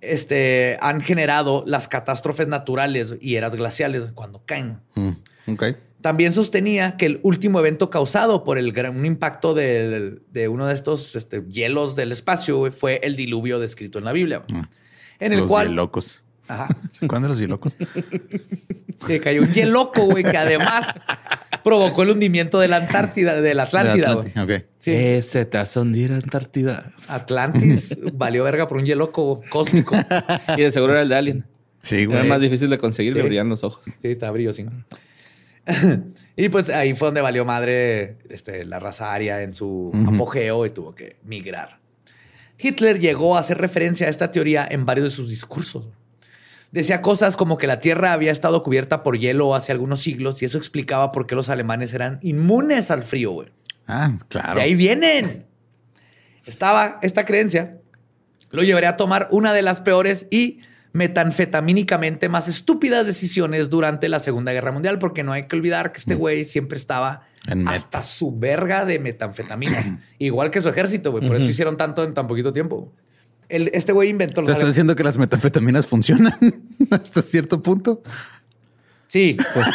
este, 0.03 0.77
han 0.83 1.01
generado 1.01 1.65
las 1.67 1.89
catástrofes 1.89 2.49
naturales 2.49 3.15
y 3.19 3.37
eras 3.37 3.55
glaciales 3.55 4.05
cuando 4.15 4.43
caen. 4.45 4.81
Mm, 4.95 5.13
También 6.03 6.35
sostenía 6.35 6.99
que 6.99 7.07
el 7.07 7.21
último 7.23 7.61
evento 7.61 7.89
causado 7.89 8.45
por 8.45 8.59
el 8.59 8.73
gran, 8.73 8.95
un 8.95 9.07
impacto 9.07 9.55
de, 9.55 10.21
uno 10.51 10.67
de 10.67 10.75
estos 10.75 11.17
este, 11.17 11.43
hielos 11.49 11.97
del 11.97 12.13
espacio 12.13 12.71
fue 12.73 13.01
el 13.05 13.17
diluvio 13.17 13.59
descrito 13.59 13.99
en 13.99 14.05
la 14.05 14.13
Biblia. 14.13 14.45
Mm. 14.47 14.61
En 15.21 15.33
el 15.33 15.39
Los 15.39 15.49
cual. 15.49 15.73
Locos. 15.73 16.25
Ajá. 16.49 16.69
¿Se 16.93 17.05
acuerdan 17.05 17.25
de 17.25 17.29
los 17.29 17.39
hielocos? 17.39 17.77
Se 19.07 19.21
cayó 19.21 19.43
un 19.43 19.53
hieloco, 19.53 20.03
güey, 20.07 20.25
que 20.25 20.37
además 20.37 20.93
provocó 21.63 22.03
el 22.03 22.11
hundimiento 22.11 22.59
de 22.59 22.69
la 22.69 22.79
Antártida, 22.79 23.41
de 23.41 23.55
la 23.55 23.65
Atlántida. 23.65 24.17
De 24.47 24.67
Sí. 24.81 24.93
Ese 24.93 25.45
te 25.45 25.59
hace 25.59 25.81
hundir 25.81 26.13
Antártida. 26.13 26.93
Atlantis 27.09 27.97
valió 28.15 28.45
verga 28.45 28.67
por 28.67 28.79
un 28.79 28.87
hieloco 28.87 29.43
cósmico. 29.51 29.97
y 30.57 30.63
de 30.63 30.71
seguro 30.71 30.93
era 30.95 31.03
el 31.03 31.09
de 31.09 31.15
Alien. 31.17 31.47
Sí, 31.83 32.07
güey. 32.07 32.19
Era 32.19 32.29
más 32.29 32.41
difícil 32.41 32.71
de 32.71 32.79
conseguir, 32.79 33.15
le 33.15 33.23
brillan 33.23 33.49
los 33.49 33.63
ojos. 33.65 33.85
Sí, 34.01 34.09
está 34.09 34.33
sí. 34.53 34.67
y 36.37 36.49
pues 36.49 36.71
ahí 36.71 36.95
fue 36.95 37.09
donde 37.09 37.21
valió 37.21 37.45
madre 37.45 38.17
este, 38.31 38.65
la 38.65 38.81
raza 38.81 39.13
aria 39.13 39.43
en 39.43 39.53
su 39.53 39.93
apogeo 40.07 40.65
y 40.65 40.71
tuvo 40.71 40.95
que 40.95 41.17
migrar. 41.25 41.79
Hitler 42.59 42.99
llegó 42.99 43.37
a 43.37 43.41
hacer 43.41 43.59
referencia 43.59 44.09
a 44.09 44.11
esta 44.11 44.31
teoría 44.31 44.67
en 44.69 44.85
varios 44.85 45.11
de 45.11 45.17
sus 45.17 45.29
discursos. 45.29 45.87
Decía 46.71 47.01
cosas 47.01 47.37
como 47.37 47.57
que 47.57 47.67
la 47.67 47.81
Tierra 47.81 48.13
había 48.13 48.31
estado 48.31 48.63
cubierta 48.63 49.03
por 49.03 49.19
hielo 49.19 49.55
hace 49.55 49.73
algunos 49.73 50.03
siglos 50.03 50.43
y 50.43 50.45
eso 50.45 50.59
explicaba 50.59 51.13
por 51.13 51.27
qué 51.27 51.35
los 51.35 51.49
alemanes 51.49 51.95
eran 51.95 52.19
inmunes 52.23 52.91
al 52.91 53.03
frío, 53.03 53.33
güey. 53.33 53.49
Ah, 53.87 54.19
claro. 54.29 54.57
De 54.57 54.63
ahí 54.63 54.75
vienen. 54.75 55.47
Estaba 56.45 56.99
esta 57.01 57.25
creencia. 57.25 57.79
Lo 58.51 58.63
llevaré 58.63 58.87
a 58.87 58.99
tomar 58.99 59.29
una 59.31 59.55
de 59.55 59.63
las 59.63 59.81
peores 59.81 60.27
y 60.31 60.61
metanfetamínicamente 60.93 62.29
más 62.29 62.49
estúpidas 62.49 63.07
decisiones 63.07 63.71
durante 63.71 64.09
la 64.09 64.21
Segunda 64.21 64.53
Guerra 64.53 64.73
Mundial, 64.73 64.99
porque 64.99 65.23
no 65.23 65.33
hay 65.33 65.45
que 65.45 65.57
olvidar 65.57 65.93
que 65.93 65.99
este 65.99 66.17
mm. 66.17 66.19
güey 66.19 66.45
siempre 66.45 66.77
estaba 66.77 67.23
hasta 67.67 68.03
su 68.03 68.37
verga 68.37 68.85
de 68.85 68.99
metanfetaminas, 68.99 69.87
igual 70.19 70.51
que 70.51 70.61
su 70.61 70.69
ejército, 70.69 71.13
güey. 71.13 71.27
Por 71.27 71.37
eso 71.37 71.49
hicieron 71.49 71.79
tanto 71.79 72.05
en 72.05 72.13
tan 72.13 72.27
poquito 72.27 72.53
tiempo 72.53 72.93
este 73.49 73.93
güey 73.93 74.11
inventó 74.11 74.43
los. 74.43 74.49
¿Te 74.49 74.53
estás 74.53 74.69
diciendo 74.69 74.95
que 74.97 75.05
las 75.05 75.17
metanfetaminas 75.19 75.87
funcionan 75.87 76.37
hasta 76.91 77.23
cierto 77.23 77.63
punto? 77.63 78.03
Sí, 79.07 79.39
pues. 79.55 79.67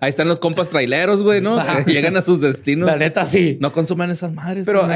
Ahí 0.00 0.08
están 0.08 0.28
los 0.28 0.40
compas 0.40 0.70
traileros, 0.70 1.22
güey, 1.22 1.42
¿no? 1.42 1.62
Llegan 1.84 2.16
a 2.16 2.22
sus 2.22 2.40
destinos. 2.40 2.86
La 2.86 2.96
neta, 2.96 3.26
sí. 3.26 3.58
No 3.60 3.70
consumen 3.72 4.10
esas 4.10 4.32
madres. 4.32 4.64
Pero 4.64 4.88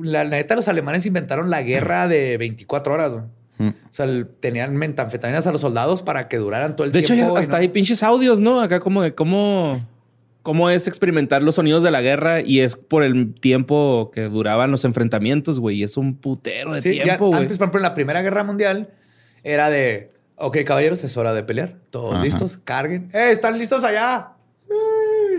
la 0.00 0.24
neta, 0.24 0.56
los 0.56 0.66
alemanes 0.66 1.06
inventaron 1.06 1.48
la 1.48 1.62
guerra 1.62 2.08
de 2.08 2.38
24 2.38 2.92
horas, 2.92 3.12
güey. 3.12 3.24
Mm. 3.58 3.68
O 3.68 3.92
sea, 3.92 4.06
tenían 4.40 4.74
metanfetaminas 4.76 5.46
a 5.46 5.52
los 5.52 5.60
soldados 5.60 6.02
para 6.02 6.26
que 6.26 6.38
duraran 6.38 6.74
todo 6.74 6.86
el 6.86 6.92
tiempo. 6.92 7.14
De 7.14 7.20
hecho, 7.20 7.36
hasta 7.36 7.58
hay 7.58 7.68
pinches 7.68 8.02
audios, 8.02 8.40
¿no? 8.40 8.60
Acá 8.60 8.80
como 8.80 9.02
de 9.02 9.14
cómo 9.14 9.80
cómo 10.42 10.70
es 10.70 10.86
experimentar 10.86 11.42
los 11.42 11.54
sonidos 11.54 11.82
de 11.82 11.90
la 11.90 12.02
guerra 12.02 12.40
y 12.40 12.60
es 12.60 12.76
por 12.76 13.02
el 13.02 13.34
tiempo 13.34 14.10
que 14.12 14.22
duraban 14.22 14.70
los 14.70 14.84
enfrentamientos, 14.84 15.60
güey. 15.60 15.78
Y 15.78 15.82
es 15.84 15.96
un 15.96 16.16
putero 16.16 16.74
de 16.74 16.82
tiempo, 16.82 17.28
güey. 17.28 17.40
Antes, 17.40 17.58
por 17.58 17.66
ejemplo, 17.66 17.78
en 17.78 17.84
la 17.84 17.94
Primera 17.94 18.22
Guerra 18.22 18.44
Mundial 18.44 18.90
era 19.44 19.70
de, 19.70 20.10
ok, 20.36 20.58
caballeros, 20.64 21.02
es 21.04 21.16
hora 21.16 21.32
de 21.32 21.42
pelear. 21.44 21.76
Todos 21.90 22.22
listos, 22.22 22.58
carguen. 22.64 23.10
¡Eh, 23.12 23.30
están 23.32 23.58
listos 23.58 23.84
allá! 23.84 24.32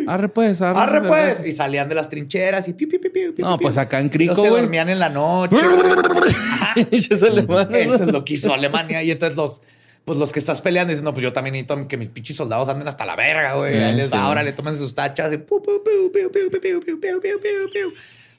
Arre 0.05 0.29
pues, 0.29 0.61
arre. 0.61 0.79
arre 0.79 1.07
pues. 1.07 1.47
Y 1.47 1.53
salían 1.53 1.87
de 1.87 1.95
las 1.95 2.09
trincheras 2.09 2.67
y 2.67 2.73
piu, 2.73 2.89
piu, 2.89 2.99
piu, 2.99 3.33
No, 3.37 3.57
pues 3.57 3.77
acá 3.77 3.99
en 3.99 4.09
Crico, 4.09 4.35
se 4.35 4.49
dormían 4.49 4.89
en 4.89 4.99
la 4.99 5.09
noche. 5.09 5.57
Eso 6.91 7.27
es 7.27 8.01
lo 8.01 8.25
que 8.25 8.33
hizo 8.33 8.53
Alemania. 8.53 9.01
Y 9.01 9.11
entonces 9.11 9.37
los 9.37 9.61
pues 10.05 10.19
los 10.19 10.31
que 10.31 10.39
estás 10.39 10.61
peleando 10.61 10.91
dicen, 10.91 11.05
no, 11.05 11.13
pues 11.13 11.23
yo 11.23 11.31
también 11.31 11.53
necesito 11.53 11.87
que 11.87 11.97
mis 11.97 12.09
pinches 12.09 12.35
soldados 12.35 12.67
anden 12.67 12.87
hasta 12.87 13.05
la 13.05 13.15
verga, 13.15 13.53
güey. 13.55 13.81
Ahí 13.81 13.95
les 13.95 14.11
va, 14.11 14.23
ahora 14.23 14.43
le 14.43 14.51
toman 14.51 14.77
sus 14.77 14.93
tachas 14.93 15.31
y 15.33 15.37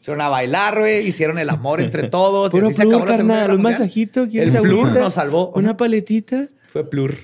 Hicieron 0.01 0.21
a 0.21 0.29
bailar, 0.29 0.79
güey. 0.79 1.07
Hicieron 1.07 1.39
el 1.39 1.49
amor 1.49 1.81
entre 1.81 2.09
todos. 2.09 2.51
Puro 2.51 2.67
y 2.67 2.71
así 2.71 2.83
plur, 2.83 2.91
se 2.91 3.05
acabó 3.05 3.23
la 3.23 3.55
un 3.55 3.63
masajito. 3.63 4.25
El 4.25 4.53
plur 4.53 4.93
nos 4.93 5.15
salvó. 5.15 5.51
Una 5.53 5.77
paletita. 5.77 6.49
Fue 6.71 6.89
plur. 6.89 7.15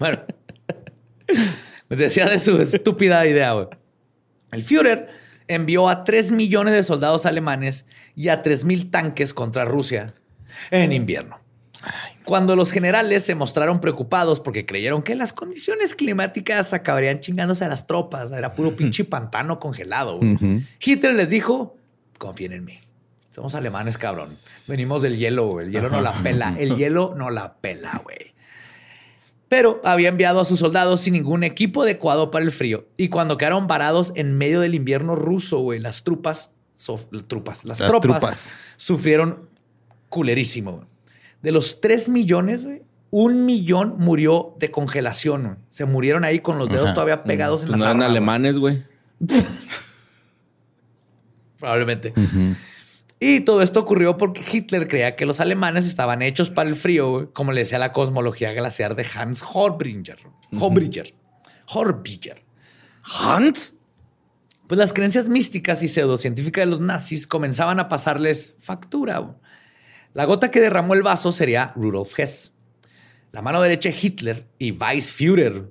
bueno. 0.00 0.22
Me 1.88 1.96
decía 1.96 2.26
de 2.26 2.40
su 2.40 2.60
estúpida 2.60 3.24
idea, 3.26 3.52
güey. 3.52 3.68
El 4.50 4.64
Führer 4.64 5.08
envió 5.46 5.88
a 5.88 6.02
3 6.02 6.32
millones 6.32 6.74
de 6.74 6.82
soldados 6.82 7.26
alemanes 7.26 7.84
y 8.16 8.28
a 8.28 8.42
3 8.42 8.64
mil 8.64 8.90
tanques 8.90 9.32
contra 9.32 9.64
Rusia 9.64 10.14
en 10.72 10.92
invierno. 10.92 11.45
Cuando 12.26 12.56
los 12.56 12.72
generales 12.72 13.24
se 13.24 13.36
mostraron 13.36 13.80
preocupados 13.80 14.40
porque 14.40 14.66
creyeron 14.66 15.02
que 15.02 15.14
las 15.14 15.32
condiciones 15.32 15.94
climáticas 15.94 16.74
acabarían 16.74 17.20
chingándose 17.20 17.64
a 17.64 17.68
las 17.68 17.86
tropas, 17.86 18.32
era 18.32 18.52
puro 18.52 18.74
pinche 18.74 19.04
pantano 19.04 19.60
congelado. 19.60 20.18
Hitler 20.80 21.14
les 21.14 21.30
dijo, 21.30 21.76
confíen 22.18 22.52
en 22.52 22.64
mí. 22.64 22.80
Somos 23.30 23.54
alemanes, 23.54 23.96
cabrón. 23.96 24.36
Venimos 24.66 25.02
del 25.02 25.18
hielo, 25.18 25.60
El 25.60 25.70
hielo 25.70 25.88
no 25.88 26.00
la 26.00 26.22
pela. 26.22 26.56
El 26.58 26.76
hielo 26.76 27.14
no 27.16 27.30
la 27.30 27.54
pela, 27.58 28.00
güey. 28.02 28.34
Pero 29.48 29.80
había 29.84 30.08
enviado 30.08 30.40
a 30.40 30.44
sus 30.44 30.58
soldados 30.58 31.02
sin 31.02 31.12
ningún 31.12 31.44
equipo 31.44 31.82
adecuado 31.82 32.32
para 32.32 32.44
el 32.44 32.50
frío. 32.50 32.88
Y 32.96 33.08
cuando 33.08 33.38
quedaron 33.38 33.68
varados 33.68 34.12
en 34.16 34.36
medio 34.36 34.60
del 34.60 34.74
invierno 34.74 35.14
ruso, 35.14 35.58
güey, 35.58 35.78
las 35.78 36.02
tropas, 36.02 36.50
trupas, 37.28 37.64
las, 37.64 37.78
tropas, 37.78 38.56
sufrieron 38.76 39.48
culerísimo. 40.08 40.84
De 41.42 41.52
los 41.52 41.80
3 41.80 42.08
millones, 42.08 42.66
un 43.10 43.46
millón 43.46 43.96
murió 43.98 44.54
de 44.58 44.70
congelación. 44.70 45.58
Se 45.70 45.84
murieron 45.84 46.24
ahí 46.24 46.40
con 46.40 46.58
los 46.58 46.68
dedos 46.68 46.92
todavía 46.92 47.24
pegados 47.24 47.62
en 47.62 47.68
pues 47.68 47.80
la 47.80 47.86
No 47.86 47.92
eran 47.92 48.02
alemanes, 48.02 48.58
güey. 48.58 48.82
Probablemente. 51.58 52.12
Y 53.18 53.40
todo 53.40 53.62
esto 53.62 53.80
ocurrió 53.80 54.18
porque 54.18 54.42
Hitler 54.50 54.88
creía 54.88 55.16
que 55.16 55.24
los 55.24 55.40
alemanes 55.40 55.86
estaban 55.86 56.20
hechos 56.20 56.50
para 56.50 56.68
el 56.68 56.76
frío, 56.76 57.30
como 57.32 57.52
le 57.52 57.60
decía 57.60 57.78
la 57.78 57.92
cosmología 57.92 58.52
glaciar 58.52 58.94
de 58.94 59.06
Hans 59.14 59.42
Horbringer. 59.42 60.18
Horbringer. 60.58 61.14
Horbringer. 61.66 62.44
¿Hans? 63.02 63.72
Pues 64.66 64.78
las 64.78 64.92
creencias 64.92 65.28
místicas 65.28 65.82
y 65.82 65.88
pseudocientíficas 65.88 66.62
de 66.62 66.70
los 66.70 66.80
nazis 66.80 67.26
comenzaban 67.26 67.78
a 67.80 67.88
pasarles 67.88 68.56
factura. 68.58 69.36
La 70.14 70.24
gota 70.24 70.50
que 70.50 70.60
derramó 70.60 70.94
el 70.94 71.02
vaso 71.02 71.32
sería 71.32 71.72
Rudolf 71.76 72.18
Hess, 72.18 72.52
la 73.32 73.42
mano 73.42 73.60
derecha 73.60 73.90
de 73.90 73.96
Hitler 74.00 74.46
y 74.58 74.72
Weissführer, 74.72 75.70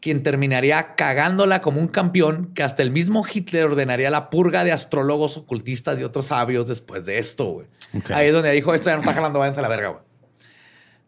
quien 0.00 0.22
terminaría 0.22 0.96
cagándola 0.96 1.62
como 1.62 1.80
un 1.80 1.88
campeón 1.88 2.52
que 2.54 2.62
hasta 2.62 2.82
el 2.82 2.90
mismo 2.90 3.24
Hitler 3.24 3.64
ordenaría 3.64 4.10
la 4.10 4.30
purga 4.30 4.64
de 4.64 4.72
astrólogos, 4.72 5.36
ocultistas 5.36 5.98
y 5.98 6.04
otros 6.04 6.26
sabios 6.26 6.68
después 6.68 7.06
de 7.06 7.18
esto. 7.18 7.64
Ahí 8.12 8.26
es 8.26 8.32
donde 8.32 8.50
dijo, 8.50 8.74
esto 8.74 8.90
ya 8.90 8.96
no 8.96 9.00
está 9.00 9.14
jalando, 9.14 9.38
váyanse 9.38 9.60
a 9.60 9.62
la 9.62 9.68
verga. 9.68 10.02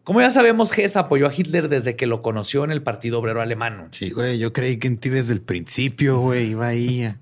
Como 0.03 0.21
ya 0.21 0.31
sabemos, 0.31 0.75
Hess 0.75 0.95
apoyó 0.95 1.27
a 1.27 1.33
Hitler 1.35 1.67
desde 1.67 1.97
que 1.97 2.07
lo 2.07 2.21
conoció 2.21 2.63
en 2.63 2.71
el 2.71 2.81
Partido 2.81 3.19
Obrero 3.19 3.41
Alemán. 3.41 3.89
Sí, 3.91 4.09
güey, 4.11 4.39
yo 4.39 4.53
creí 4.53 4.77
que 4.77 4.87
en 4.87 4.97
ti 4.97 5.09
desde 5.09 5.33
el 5.33 5.41
principio, 5.41 6.19
güey, 6.19 6.51
iba 6.51 6.67
ahí. 6.67 7.13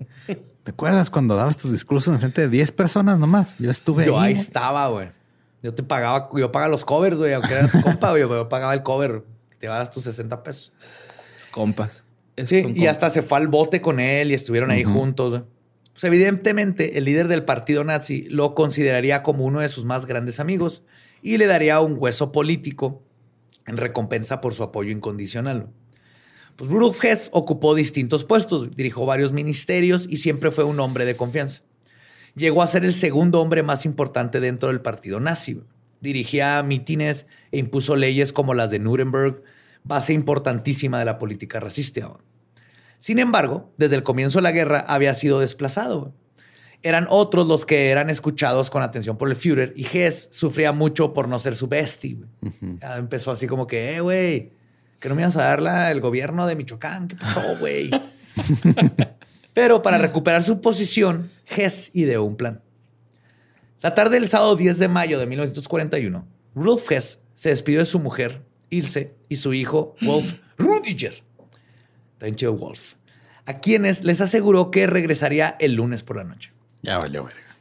¿Te 0.62 0.70
acuerdas 0.70 1.10
cuando 1.10 1.34
dabas 1.34 1.56
tus 1.56 1.72
discursos 1.72 2.14
en 2.14 2.20
frente 2.20 2.42
de 2.42 2.48
10 2.48 2.70
personas 2.70 3.18
nomás? 3.18 3.58
Yo 3.58 3.72
estuve 3.72 4.04
ahí. 4.04 4.08
Yo 4.08 4.20
ahí 4.20 4.32
estaba, 4.34 4.86
güey. 4.88 5.08
Yo 5.66 5.74
te 5.74 5.82
pagaba, 5.82 6.28
yo 6.32 6.52
pagaba 6.52 6.70
los 6.70 6.84
covers, 6.84 7.18
güey, 7.18 7.32
aunque 7.32 7.52
era 7.54 7.66
tu 7.66 7.82
compa, 7.82 8.10
güey, 8.10 8.22
yo 8.22 8.48
pagaba 8.48 8.72
el 8.72 8.84
cover, 8.84 9.24
te 9.58 9.66
llevaras 9.66 9.90
tus 9.90 10.04
60 10.04 10.44
pesos 10.44 10.72
compas. 11.50 12.04
sí, 12.44 12.72
y 12.72 12.86
hasta 12.86 13.10
se 13.10 13.20
fue 13.20 13.38
al 13.38 13.48
bote 13.48 13.80
con 13.80 13.98
él 13.98 14.30
y 14.30 14.34
estuvieron 14.34 14.70
ahí 14.70 14.84
juntos. 14.84 15.42
Pues 15.92 16.04
evidentemente, 16.04 16.98
el 16.98 17.04
líder 17.04 17.26
del 17.26 17.44
partido 17.44 17.82
nazi 17.82 18.28
lo 18.28 18.54
consideraría 18.54 19.24
como 19.24 19.42
uno 19.42 19.58
de 19.58 19.68
sus 19.68 19.84
más 19.84 20.06
grandes 20.06 20.38
amigos 20.38 20.84
y 21.20 21.36
le 21.36 21.46
daría 21.46 21.80
un 21.80 21.96
hueso 21.98 22.30
político 22.30 23.02
en 23.66 23.76
recompensa 23.76 24.40
por 24.40 24.54
su 24.54 24.62
apoyo 24.62 24.92
incondicional. 24.92 25.70
Pues 26.54 26.70
Rudolf 26.70 27.04
Hess 27.04 27.28
ocupó 27.32 27.74
distintos 27.74 28.24
puestos, 28.24 28.70
dirigió 28.76 29.04
varios 29.04 29.32
ministerios 29.32 30.06
y 30.08 30.18
siempre 30.18 30.52
fue 30.52 30.62
un 30.62 30.78
hombre 30.78 31.06
de 31.06 31.16
confianza. 31.16 31.62
Llegó 32.36 32.62
a 32.62 32.66
ser 32.66 32.84
el 32.84 32.92
segundo 32.92 33.40
hombre 33.40 33.62
más 33.62 33.86
importante 33.86 34.40
dentro 34.40 34.68
del 34.68 34.82
partido 34.82 35.20
nazi. 35.20 35.62
Dirigía 36.02 36.62
mítines 36.62 37.26
e 37.50 37.56
impuso 37.56 37.96
leyes 37.96 38.34
como 38.34 38.52
las 38.52 38.70
de 38.70 38.78
Nuremberg, 38.78 39.42
base 39.84 40.12
importantísima 40.12 40.98
de 40.98 41.06
la 41.06 41.16
política 41.16 41.60
racista. 41.60 42.10
Sin 42.98 43.18
embargo, 43.18 43.72
desde 43.78 43.96
el 43.96 44.02
comienzo 44.02 44.38
de 44.38 44.42
la 44.42 44.52
guerra 44.52 44.84
había 44.86 45.14
sido 45.14 45.40
desplazado. 45.40 46.12
Eran 46.82 47.06
otros 47.08 47.46
los 47.46 47.64
que 47.64 47.88
eran 47.88 48.10
escuchados 48.10 48.68
con 48.68 48.82
atención 48.82 49.16
por 49.16 49.30
el 49.30 49.36
Führer 49.36 49.72
y 49.74 49.86
Hess 49.86 50.28
sufría 50.30 50.72
mucho 50.72 51.14
por 51.14 51.28
no 51.28 51.38
ser 51.38 51.56
su 51.56 51.68
bestie. 51.68 52.18
Empezó 52.98 53.30
así 53.30 53.46
como 53.46 53.66
que, 53.66 53.96
eh, 53.96 54.00
güey, 54.00 54.52
que 55.00 55.08
no 55.08 55.14
me 55.14 55.22
ibas 55.22 55.38
a 55.38 55.56
dar 55.56 55.90
el 55.90 56.02
gobierno 56.02 56.46
de 56.46 56.54
Michoacán. 56.54 57.08
¿Qué 57.08 57.16
pasó, 57.16 57.40
güey? 57.58 57.90
Pero 59.56 59.80
para 59.80 59.96
recuperar 59.96 60.42
su 60.42 60.60
posición, 60.60 61.30
Hess 61.46 61.90
ideó 61.94 62.24
un 62.24 62.36
plan. 62.36 62.60
La 63.80 63.94
tarde 63.94 64.20
del 64.20 64.28
sábado 64.28 64.54
10 64.54 64.78
de 64.78 64.88
mayo 64.88 65.18
de 65.18 65.24
1941, 65.24 66.28
Rudolf 66.54 66.92
Hess 66.92 67.20
se 67.32 67.48
despidió 67.48 67.78
de 67.78 67.86
su 67.86 67.98
mujer 67.98 68.42
Ilse 68.68 69.14
y 69.30 69.36
su 69.36 69.54
hijo 69.54 69.96
Wolf 70.02 70.34
Rudiger. 70.58 71.22
Wolf. 72.20 72.96
A 73.46 73.60
quienes 73.60 74.04
les 74.04 74.20
aseguró 74.20 74.70
que 74.70 74.86
regresaría 74.86 75.56
el 75.58 75.72
lunes 75.72 76.02
por 76.02 76.16
la 76.16 76.24
noche. 76.24 76.52
Ya 76.82 76.98
valió 76.98 77.24
verga. 77.24 77.56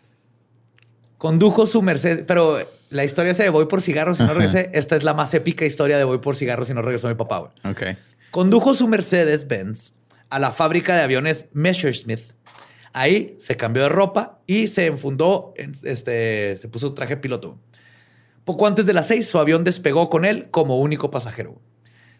Condujo 1.18 1.66
su 1.66 1.82
Mercedes, 1.82 2.26
pero 2.28 2.60
la 2.90 3.06
historia 3.06 3.34
se 3.34 3.44
de 3.44 3.50
voy 3.50 3.68
por 3.68 3.82
cigarros 3.82 4.20
y 4.20 4.24
no 4.24 4.34
regresé. 4.34 4.70
Esta 4.74 4.98
es 4.98 5.04
la 5.06 5.14
más 5.14 5.34
épica 5.34 5.64
historia 5.64 5.98
de 5.98 6.04
voy 6.04 6.18
por 6.18 6.36
cigarros 6.36 6.70
y 6.70 6.74
no 6.74 6.82
regresó 6.82 7.08
mi 7.08 7.16
papá. 7.16 7.54
Ok. 7.64 7.84
Condujo 8.32 8.74
su 8.74 8.90
Mercedes 8.90 9.48
Benz 9.48 9.94
a 10.30 10.40
la 10.40 10.52
fábrica 10.52 10.96
de 10.96 11.02
aviones 11.02 11.48
Messerschmitt. 11.54 12.22
Ahí 12.94 13.36
se 13.40 13.58
cambió 13.58 13.84
de 13.84 13.90
ropa 13.90 14.40
y 14.48 14.68
se 14.68 14.86
enfundó, 14.86 15.54
este, 15.84 16.58
se 16.58 16.68
puso 16.70 16.94
traje 16.94 17.18
piloto. 17.18 17.60
Poco 18.46 18.68
antes 18.68 18.86
de 18.86 18.94
las 18.94 19.08
seis, 19.08 19.28
su 19.28 19.40
avión 19.40 19.64
despegó 19.64 20.10
con 20.10 20.24
él 20.24 20.50
como 20.52 20.80
único 20.80 21.12
pasajero. 21.12 21.60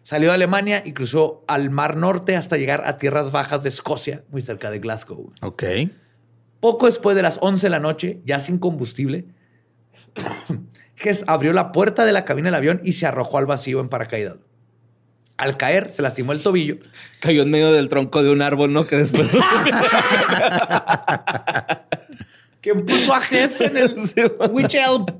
Salió 0.02 0.28
de 0.28 0.34
Alemania 0.34 0.82
y 0.84 0.92
cruzó 0.92 1.44
al 1.48 1.70
Mar 1.70 1.96
Norte 1.96 2.36
hasta 2.36 2.56
llegar 2.56 2.82
a 2.84 2.98
tierras 2.98 3.32
bajas 3.32 3.62
de 3.62 3.70
Escocia, 3.70 4.24
muy 4.28 4.42
cerca 4.42 4.70
de 4.70 4.78
Glasgow. 4.78 5.32
Ok. 5.42 5.64
Poco 6.60 6.86
después 6.86 7.16
de 7.16 7.22
las 7.22 7.38
11 7.40 7.66
de 7.66 7.70
la 7.70 7.80
noche, 7.80 8.20
ya 8.24 8.38
sin 8.38 8.58
combustible, 8.58 9.26
Hess 10.96 11.24
abrió 11.26 11.52
la 11.52 11.72
puerta 11.72 12.04
de 12.04 12.12
la 12.12 12.24
cabina 12.24 12.48
del 12.48 12.54
avión 12.54 12.80
y 12.84 12.94
se 12.94 13.06
arrojó 13.06 13.38
al 13.38 13.46
vacío 13.46 13.80
en 13.80 13.88
paracaídas. 13.88 14.36
Al 15.36 15.56
caer, 15.56 15.90
se 15.90 16.02
lastimó 16.02 16.32
el 16.32 16.42
tobillo. 16.42 16.76
Cayó 17.20 17.42
en 17.42 17.50
medio 17.50 17.72
del 17.72 17.88
tronco 17.88 18.22
de 18.22 18.30
un 18.30 18.40
árbol, 18.42 18.72
¿no? 18.72 18.86
Que 18.86 18.96
después... 18.96 19.30
¿Quién 22.62 22.86
puso 22.86 23.14
a 23.14 23.20
Hess 23.20 23.60
en 23.60 23.76
el 23.76 23.94
Witch 24.50 24.74
Help? 24.74 25.10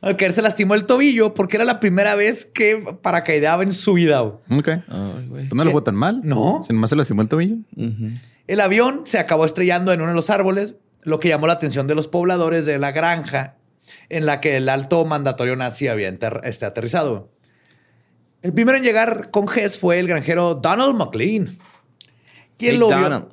Al 0.00 0.16
caer 0.16 0.32
se 0.32 0.42
lastimó 0.42 0.74
el 0.74 0.84
tobillo 0.86 1.34
porque 1.34 1.56
era 1.56 1.64
la 1.64 1.80
primera 1.80 2.14
vez 2.14 2.46
que 2.46 2.96
paracaidaba 3.02 3.62
en 3.62 3.72
su 3.72 3.92
vida. 3.94 4.22
Ok. 4.22 4.68
¿No 4.88 5.64
lo 5.64 5.70
fue 5.70 5.82
tan 5.82 5.94
mal? 5.94 6.20
No. 6.24 6.62
Sin 6.66 6.76
más 6.76 6.90
se 6.90 6.96
lastimó 6.96 7.22
el 7.22 7.28
tobillo. 7.28 7.56
El 8.46 8.60
avión 8.60 9.02
se 9.04 9.18
acabó 9.18 9.44
estrellando 9.44 9.92
en 9.92 10.00
uno 10.00 10.10
de 10.10 10.16
los 10.16 10.30
árboles, 10.30 10.76
lo 11.02 11.20
que 11.20 11.28
llamó 11.28 11.46
la 11.46 11.54
atención 11.54 11.86
de 11.86 11.94
los 11.94 12.08
pobladores 12.08 12.66
de 12.66 12.78
la 12.78 12.92
granja 12.92 13.56
en 14.08 14.26
la 14.26 14.40
que 14.40 14.56
el 14.56 14.68
alto 14.68 15.04
mandatorio 15.04 15.56
nazi 15.56 15.88
había 15.88 16.08
este, 16.08 16.66
aterrizado. 16.66 17.30
El 18.46 18.52
primero 18.52 18.78
en 18.78 18.84
llegar 18.84 19.32
con 19.32 19.48
Hess 19.52 19.76
fue 19.76 19.98
el 19.98 20.06
granjero 20.06 20.54
Donald 20.54 20.94
McLean, 20.94 21.58
quien 22.56 22.78
lo 22.78 22.86
vio, 22.86 23.28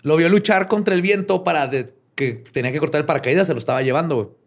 lo 0.00 0.16
vio, 0.16 0.30
luchar 0.30 0.68
contra 0.68 0.94
el 0.94 1.02
viento 1.02 1.44
para 1.44 1.68
que 2.14 2.32
tenía 2.50 2.72
que 2.72 2.78
cortar 2.78 3.02
el 3.02 3.04
paracaídas, 3.04 3.46
se 3.46 3.52
lo 3.52 3.58
estaba 3.58 3.82
llevando. 3.82 4.38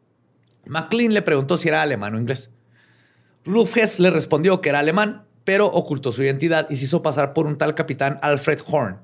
McLean 0.65 1.13
le 1.13 1.21
preguntó 1.21 1.59
si 1.59 1.67
era 1.67 1.83
alemán 1.83 2.15
o 2.15 2.17
inglés. 2.17 2.49
Rudolf 3.45 3.77
Hess 3.77 3.99
le 3.99 4.09
respondió 4.09 4.59
que 4.59 4.69
era 4.69 4.79
alemán, 4.79 5.27
pero 5.43 5.67
ocultó 5.67 6.11
su 6.11 6.23
identidad 6.23 6.67
y 6.71 6.77
se 6.77 6.85
hizo 6.85 7.03
pasar 7.03 7.33
por 7.33 7.45
un 7.45 7.55
tal 7.55 7.75
capitán 7.75 8.17
Alfred 8.23 8.61
Horn. 8.65 8.97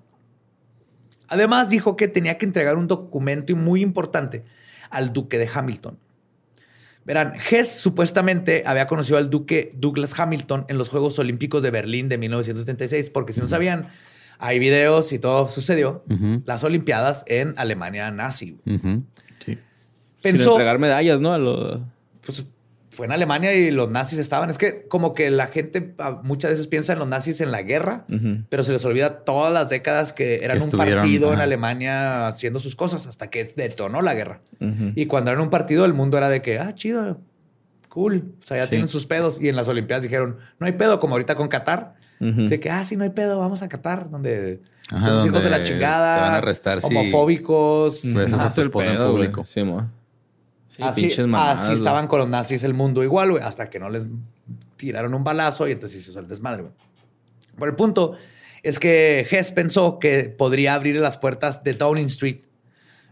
Además, 1.27 1.69
dijo 1.69 1.95
que 1.95 2.07
tenía 2.07 2.39
que 2.39 2.47
entregar 2.47 2.75
un 2.75 2.87
documento 2.87 3.55
muy 3.55 3.83
importante 3.83 4.45
al 4.89 5.13
duque 5.13 5.37
de 5.37 5.47
Hamilton. 5.53 5.99
Verán, 7.05 7.33
Hess 7.49 7.75
supuestamente 7.75 8.63
había 8.65 8.87
conocido 8.87 9.17
al 9.17 9.29
duque 9.29 9.71
Douglas 9.75 10.17
Hamilton 10.19 10.65
en 10.69 10.77
los 10.77 10.89
Juegos 10.89 11.19
Olímpicos 11.19 11.61
de 11.61 11.71
Berlín 11.71 12.09
de 12.09 12.17
1976, 12.17 13.09
porque 13.09 13.33
si 13.33 13.41
no 13.41 13.47
sabían, 13.47 13.87
hay 14.39 14.59
videos 14.59 15.11
y 15.13 15.19
todo 15.19 15.47
sucedió. 15.47 16.03
Las 16.45 16.63
Olimpiadas 16.63 17.23
en 17.27 17.53
Alemania 17.57 18.11
nazi 18.11 18.57
pensó. 20.21 20.43
Sin 20.43 20.51
entregar 20.51 20.79
medallas, 20.79 21.21
¿no? 21.21 21.33
A 21.33 21.37
Pues 22.25 22.45
fue 22.93 23.05
en 23.05 23.11
Alemania 23.11 23.53
y 23.53 23.71
los 23.71 23.89
nazis 23.89 24.19
estaban. 24.19 24.49
Es 24.49 24.57
que 24.57 24.87
como 24.87 25.13
que 25.13 25.29
la 25.29 25.47
gente 25.47 25.95
muchas 26.23 26.51
veces 26.51 26.67
piensa 26.67 26.93
en 26.93 26.99
los 26.99 27.07
nazis 27.07 27.41
en 27.41 27.51
la 27.51 27.61
guerra, 27.61 28.05
pero 28.49 28.63
se 28.63 28.71
les 28.71 28.85
olvida 28.85 29.23
todas 29.23 29.51
las 29.51 29.69
décadas 29.69 30.13
que 30.13 30.43
eran 30.43 30.61
un 30.61 30.69
partido 30.71 31.33
en 31.33 31.39
Alemania 31.39 32.27
haciendo 32.27 32.59
sus 32.59 32.75
cosas 32.75 33.07
hasta 33.07 33.29
que 33.29 33.45
detonó 33.45 34.01
la 34.01 34.13
guerra. 34.13 34.41
Y 34.95 35.07
cuando 35.07 35.31
eran 35.31 35.43
un 35.43 35.49
partido, 35.49 35.85
el 35.85 35.93
mundo 35.93 36.17
era 36.17 36.29
de 36.29 36.41
que, 36.41 36.59
ah, 36.59 36.73
chido, 36.73 37.19
cool. 37.89 38.33
O 38.43 38.47
sea, 38.47 38.63
ya 38.63 38.69
tienen 38.69 38.87
sus 38.87 39.05
pedos. 39.05 39.39
Y 39.41 39.49
en 39.49 39.55
las 39.55 39.67
Olimpiadas 39.67 40.03
dijeron, 40.03 40.37
no 40.59 40.65
hay 40.65 40.73
pedo, 40.73 40.99
como 40.99 41.15
ahorita 41.15 41.35
con 41.35 41.47
Qatar. 41.47 41.95
Así 42.21 42.57
que, 42.59 42.69
ah, 42.69 42.85
sí, 42.85 42.95
no 42.95 43.03
hay 43.03 43.09
pedo, 43.09 43.39
vamos 43.39 43.61
a 43.63 43.69
Qatar, 43.69 44.09
donde 44.09 44.61
son 44.89 45.15
los 45.15 45.25
hijos 45.25 45.43
de 45.43 45.49
la 45.49 45.63
chingada, 45.63 46.21
van 46.21 46.33
a 46.33 46.37
arrestar, 46.37 46.79
homofóbicos. 46.81 47.99
Sí. 47.99 48.13
Pues 48.13 48.33
a 48.33 48.47
esposa 48.47 48.93
en 48.93 49.11
público. 49.11 49.43
Sí, 49.43 49.61
así, 50.79 51.05
estaban 51.05 52.07
con 52.07 52.19
los 52.19 52.29
nazis 52.29 52.63
el 52.63 52.73
mundo 52.73 53.03
igual, 53.03 53.31
güey, 53.31 53.43
hasta 53.43 53.69
que 53.69 53.79
no 53.79 53.89
les 53.89 54.05
tiraron 54.75 55.13
un 55.13 55.23
balazo 55.23 55.67
y 55.67 55.71
entonces 55.71 56.03
se 56.03 56.11
hizo 56.11 56.19
el 56.19 56.27
desmadre, 56.27 56.63
güey. 56.63 56.73
Pero 57.55 57.71
el 57.71 57.75
punto 57.75 58.15
es 58.63 58.79
que 58.79 59.27
Hess 59.29 59.51
pensó 59.51 59.99
que 59.99 60.23
podría 60.25 60.73
abrir 60.73 60.95
las 60.95 61.17
puertas 61.17 61.63
de 61.63 61.73
Downing 61.73 62.07
Street, 62.07 62.41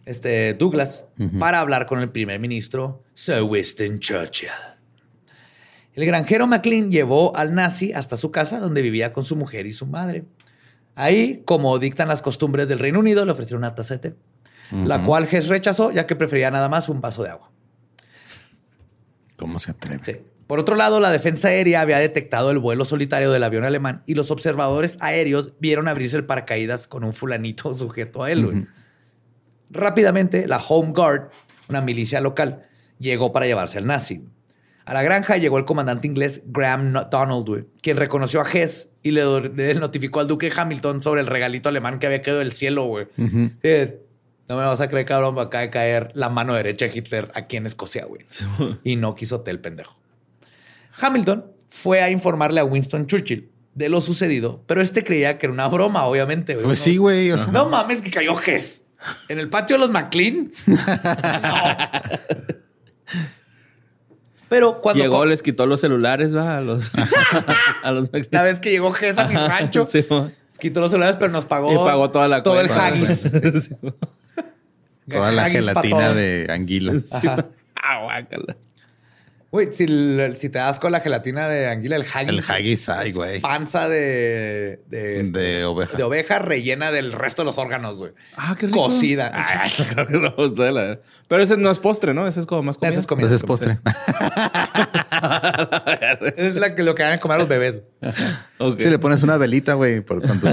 este 0.06 0.54
Douglas, 0.54 1.06
para 1.40 1.60
hablar 1.60 1.86
con 1.86 2.00
el 2.00 2.10
primer 2.10 2.40
ministro 2.40 3.04
Sir 3.14 3.44
Winston 3.44 4.00
Churchill. 4.00 4.50
El 5.94 6.06
granjero 6.06 6.48
McLean 6.48 6.90
llevó 6.90 7.36
al 7.36 7.54
nazi 7.54 7.92
hasta 7.92 8.16
su 8.16 8.32
casa, 8.32 8.60
donde 8.60 8.82
vivía 8.82 9.12
con 9.12 9.24
su 9.24 9.36
mujer 9.36 9.66
y 9.66 9.74
su 9.74 9.86
madre. 9.86 10.24
Ahí, 10.96 11.42
como 11.46 11.78
dictan 11.80 12.08
las 12.08 12.22
costumbres 12.22 12.70
del 12.70 12.80
Reino 12.80 13.00
Unido, 13.00 13.26
le 13.26 13.32
ofrecieron 13.32 13.60
una 13.60 13.76
taza 13.76 13.96
de 13.96 14.00
té, 14.00 14.16
la 14.72 15.04
cual 15.04 15.28
Hess 15.30 15.50
rechazó, 15.50 15.92
ya 15.92 16.08
que 16.08 16.16
prefería 16.16 16.50
nada 16.50 16.70
más 16.70 16.88
un 16.88 17.02
vaso 17.02 17.24
de 17.24 17.30
agua. 17.30 17.51
¿Cómo 19.42 19.58
se 19.58 19.72
atreve? 19.72 20.24
Por 20.46 20.60
otro 20.60 20.76
lado, 20.76 21.00
la 21.00 21.10
defensa 21.10 21.48
aérea 21.48 21.82
había 21.82 21.98
detectado 21.98 22.52
el 22.52 22.60
vuelo 22.60 22.86
solitario 22.86 23.32
del 23.32 23.44
avión 23.44 23.64
alemán 23.64 24.04
y 24.06 24.14
los 24.14 24.30
observadores 24.30 25.00
aéreos 25.02 25.54
vieron 25.60 25.88
abrirse 25.88 26.16
el 26.16 26.26
paracaídas 26.26 26.88
con 26.88 27.04
un 27.04 27.12
fulanito 27.12 27.74
sujeto 27.74 28.22
a 28.22 28.32
él. 28.32 28.68
Rápidamente, 29.72 30.46
la 30.46 30.58
Home 30.58 30.92
Guard, 30.92 31.32
una 31.70 31.82
milicia 31.82 32.22
local, 32.22 32.68
llegó 33.00 33.32
para 33.32 33.48
llevarse 33.48 33.80
al 33.80 33.88
nazi. 33.88 34.24
A 34.86 34.94
la 34.94 35.02
granja 35.02 35.38
llegó 35.38 35.58
el 35.58 35.66
comandante 35.66 36.06
inglés 36.06 36.44
Graham 36.46 36.94
Donald, 37.10 37.48
güey, 37.48 37.66
quien 37.82 37.98
reconoció 37.98 38.42
a 38.42 38.46
Hess 38.48 38.90
y 39.02 39.10
le, 39.10 39.24
notificó 39.74 40.20
al 40.20 40.28
duque 40.28 40.52
Hamilton 40.56 41.02
sobre 41.02 41.22
el 41.22 41.28
regalito 41.28 41.68
alemán 41.68 41.98
que 41.98 42.06
había 42.06 42.22
quedado 42.22 42.42
del 42.42 42.52
cielo, 42.52 42.86
güey. 42.86 43.08
Sí, 43.16 43.96
no 44.52 44.58
me 44.58 44.64
vas 44.64 44.82
a 44.82 44.90
creer, 44.90 45.06
cabrón, 45.06 45.40
acaba 45.40 45.62
de 45.62 45.70
caer 45.70 46.12
la 46.14 46.28
mano 46.28 46.54
derecha 46.54 46.86
de 46.86 46.98
Hitler 46.98 47.32
aquí 47.36 47.56
en 47.56 47.66
Escocia, 47.66 48.04
güey. 48.04 48.26
y 48.84 48.98
no 48.98 49.16
quiso 49.16 49.42
el 49.46 49.60
pendejo. 49.62 49.96
Hamilton 51.00 51.46
fue 51.70 52.02
a 52.02 52.10
informarle 52.10 52.60
a 52.60 52.66
Winston 52.66 53.08
Churchill 53.08 53.50
de 53.76 53.88
lo 53.88 54.02
sucedido, 54.02 54.62
pero 54.68 54.82
este 54.82 55.06
creía 55.06 55.38
que 55.38 55.46
era 55.46 55.54
una 55.54 55.70
broma, 55.70 56.04
obviamente. 56.04 56.56
Pues 56.56 56.80
sí, 56.80 56.98
güey. 56.98 57.32
No 57.54 57.70
mames 57.70 58.02
que 58.02 58.12
cayó 58.12 58.38
Hess. 58.38 58.84
En 59.30 59.40
el 59.40 59.48
patio 59.48 59.78
de 59.78 59.80
los 59.80 59.92
McLean. 59.92 60.52
Pero 64.50 64.82
cuando. 64.82 65.02
Llegó, 65.02 65.24
les 65.24 65.42
quitó 65.42 65.66
los 65.66 65.80
celulares, 65.80 66.36
va, 66.36 66.58
a 66.58 66.60
los. 66.60 66.92
a 67.84 67.92
los 67.92 68.10
la 68.32 68.44
vez 68.44 68.60
que 68.60 68.70
llegó 68.70 68.92
Gess 68.92 69.18
a 69.18 69.24
mi 69.24 69.36
rancho. 69.36 69.86
Sí, 69.86 70.06
les 70.10 70.60
quitó 70.60 70.82
los 70.82 70.92
celulares, 70.92 71.16
pero 71.18 71.32
nos 71.32 71.46
pagó. 71.46 71.72
Y 71.72 71.78
pagó 71.78 72.12
toda 72.12 72.28
la 72.28 72.44
Todo 72.44 72.60
el 72.60 72.70
haggis. 72.70 73.32
toda 75.10 75.32
la 75.32 75.50
gelatina 75.50 76.14
de 76.14 76.48
anguila. 76.50 76.94
Ah, 77.84 78.22
Güey, 79.52 79.68
si, 79.74 79.86
si, 79.86 80.50
te 80.50 80.60
das 80.60 80.80
con 80.80 80.94
la 80.94 81.02
gelatina 81.02 81.50
de 81.50 81.68
anguila, 81.68 81.98
el 81.98 82.04
haggis. 82.04 82.30
El 82.30 82.42
haggis, 82.48 82.88
ay, 82.88 83.12
güey. 83.12 83.42
Panza 83.42 83.90
de, 83.90 84.80
de, 84.88 85.20
este, 85.20 85.40
de, 85.40 85.66
oveja. 85.66 85.98
De 85.98 86.04
oveja 86.04 86.40
rellena 86.40 86.90
del 86.90 87.12
resto 87.12 87.42
de 87.42 87.48
los 87.48 87.58
órganos, 87.58 87.98
güey. 87.98 88.14
Ah, 88.38 88.56
qué 88.58 88.68
rico. 88.68 88.80
Cocida. 88.80 89.30
Pero 91.28 91.44
ese 91.44 91.58
no 91.58 91.70
es 91.70 91.80
postre, 91.80 92.14
¿no? 92.14 92.26
Ese 92.28 92.40
es 92.40 92.46
como 92.46 92.64
más 92.64 92.78
comida. 92.78 92.94
Ese 92.94 93.02
es 93.02 93.08
comida. 93.08 93.26
Ese 93.26 93.36
es 93.36 93.44
postre. 93.44 93.78
es 96.38 96.56
la 96.56 96.74
que, 96.74 96.84
lo 96.84 96.96
que 96.96 97.04
van 97.04 97.12
a 97.12 97.20
comer 97.20 97.40
los 97.40 97.50
bebés. 97.50 97.82
Si 98.78 98.90
le 98.90 99.00
pones 99.00 99.22
una 99.22 99.36
velita, 99.36 99.74
güey, 99.74 100.00
por 100.00 100.22
cuando 100.22 100.50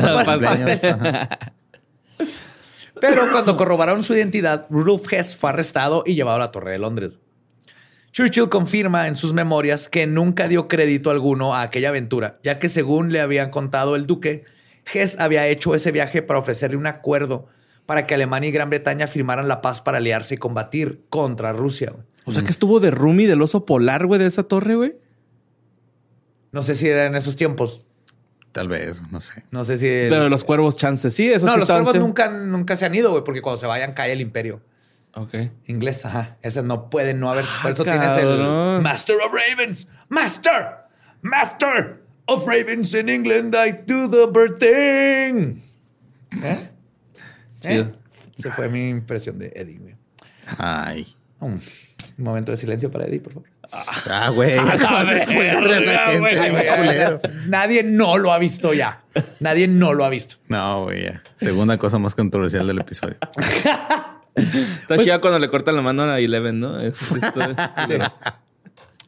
Pero 3.01 3.23
cuando 3.33 3.57
corroboraron 3.57 4.03
su 4.03 4.15
identidad, 4.15 4.67
Rudolf 4.71 5.13
Hess 5.13 5.37
fue 5.37 5.51
arrestado 5.51 6.03
y 6.07 6.15
llevado 6.15 6.37
a 6.37 6.41
la 6.41 6.53
Torre 6.53 6.73
de 6.73 6.79
Londres. 6.79 7.13
Churchill 8.13 8.49
confirma 8.49 9.07
en 9.07 9.17
sus 9.17 9.33
memorias 9.33 9.89
que 9.89 10.07
nunca 10.07 10.49
dio 10.49 10.67
crédito 10.67 11.11
alguno 11.11 11.55
a 11.55 11.63
aquella 11.63 11.91
aventura, 11.91 12.39
ya 12.43 12.59
que 12.59 12.69
según 12.69 13.13
le 13.13 13.21
habían 13.21 13.51
contado 13.51 13.97
el 13.97 14.07
duque, 14.07 14.45
Hess 14.93 15.17
había 15.19 15.47
hecho 15.47 15.75
ese 15.75 15.93
viaje 15.93 16.23
para 16.23 16.41
ofrecerle 16.41 16.77
un 16.77 16.87
acuerdo 16.87 17.47
para 17.87 18.07
que 18.07 18.15
Alemania 18.15 18.49
y 18.49 18.53
Gran 18.53 18.71
Bretaña 18.71 19.07
firmaran 19.07 19.49
la 19.49 19.61
paz 19.63 19.81
para 19.81 19.99
aliarse 19.99 20.35
y 20.35 20.39
combatir 20.39 21.05
contra 21.09 21.53
Rusia. 21.53 21.95
O 22.25 22.33
sea 22.33 22.43
que 22.43 22.51
estuvo 22.51 22.81
de 22.81 22.91
Rumi 22.91 23.25
del 23.25 23.41
oso 23.41 23.65
polar, 23.65 24.07
güey, 24.07 24.21
de 24.21 24.27
esa 24.27 24.43
torre, 24.43 24.75
güey. 24.75 24.97
No 26.53 26.61
sé 26.61 26.75
si 26.75 26.89
era 26.89 27.07
en 27.07 27.15
esos 27.15 27.37
tiempos. 27.37 27.87
Tal 28.59 28.67
vez, 28.67 29.01
no 29.13 29.21
sé. 29.21 29.45
No 29.53 29.63
sé 29.63 29.79
si. 29.79 29.87
Pero 29.87 30.29
los 30.29 30.43
cuervos 30.43 30.75
chances, 30.75 31.15
sí, 31.15 31.31
eso 31.31 31.47
No, 31.47 31.57
los 31.57 31.69
cuervos 31.69 31.95
nunca, 31.95 32.29
nunca 32.29 32.77
se 32.77 32.87
han 32.87 32.93
ido, 32.93 33.13
güey, 33.13 33.23
porque 33.23 33.41
cuando 33.41 33.57
se 33.57 33.69
vayan 33.69 33.93
cae 33.93 34.11
el 34.11 34.21
imperio. 34.21 34.61
Ok. 35.15 35.33
Inglés, 35.67 36.05
ajá. 36.05 36.39
Ese 36.43 36.65
no 36.65 36.91
puede 36.91 37.15
no 37.15 37.31
haber. 37.31 37.45
por 37.63 37.71
eso 37.71 37.85
tienes 37.85 38.17
el 38.17 38.81
Master 38.83 39.19
of 39.25 39.33
Ravens. 39.33 39.87
Master. 40.09 40.71
Master 41.23 42.03
of 42.27 42.45
Ravens 42.49 42.93
in 42.95 43.09
England. 43.09 43.55
I 43.55 43.71
do 43.87 44.11
the 44.11 44.27
birthing. 44.27 45.63
¿Eh? 46.43 46.69
¿Eh? 47.63 47.85
Se 48.35 48.51
fue 48.51 48.69
mi 48.69 48.89
impresión 48.89 49.39
de 49.39 49.53
Eddie, 49.55 49.79
güey. 49.79 49.95
Ay. 50.59 51.17
Un 51.39 51.61
momento 52.17 52.51
de 52.51 52.57
silencio 52.57 52.91
para 52.91 53.07
Eddie, 53.07 53.21
por 53.21 53.35
favor. 53.35 53.49
Ah, 53.71 54.31
güey. 54.31 54.57
Nadie 57.49 57.83
no 57.83 58.19
lo 58.19 58.33
ha 58.33 58.39
visto 58.39 58.73
ya. 58.73 59.03
Nadie 59.41 59.69
no 59.69 59.93
lo 59.93 60.05
ha 60.05 60.09
visto. 60.09 60.37
No, 60.49 60.85
güey. 60.85 61.09
Segunda 61.37 61.77
cosa 61.77 61.99
más 61.99 62.15
controversial 62.15 62.67
del 62.67 62.79
episodio. 62.79 63.17
Está 64.39 64.97
pues, 64.97 65.19
cuando 65.19 65.39
le 65.39 65.51
cortan 65.51 65.77
la 65.77 65.83
mano 65.83 66.05
a 66.05 66.07
la 66.07 66.19
Eleven, 66.21 66.61
¿no? 66.61 66.81
Es, 66.81 66.97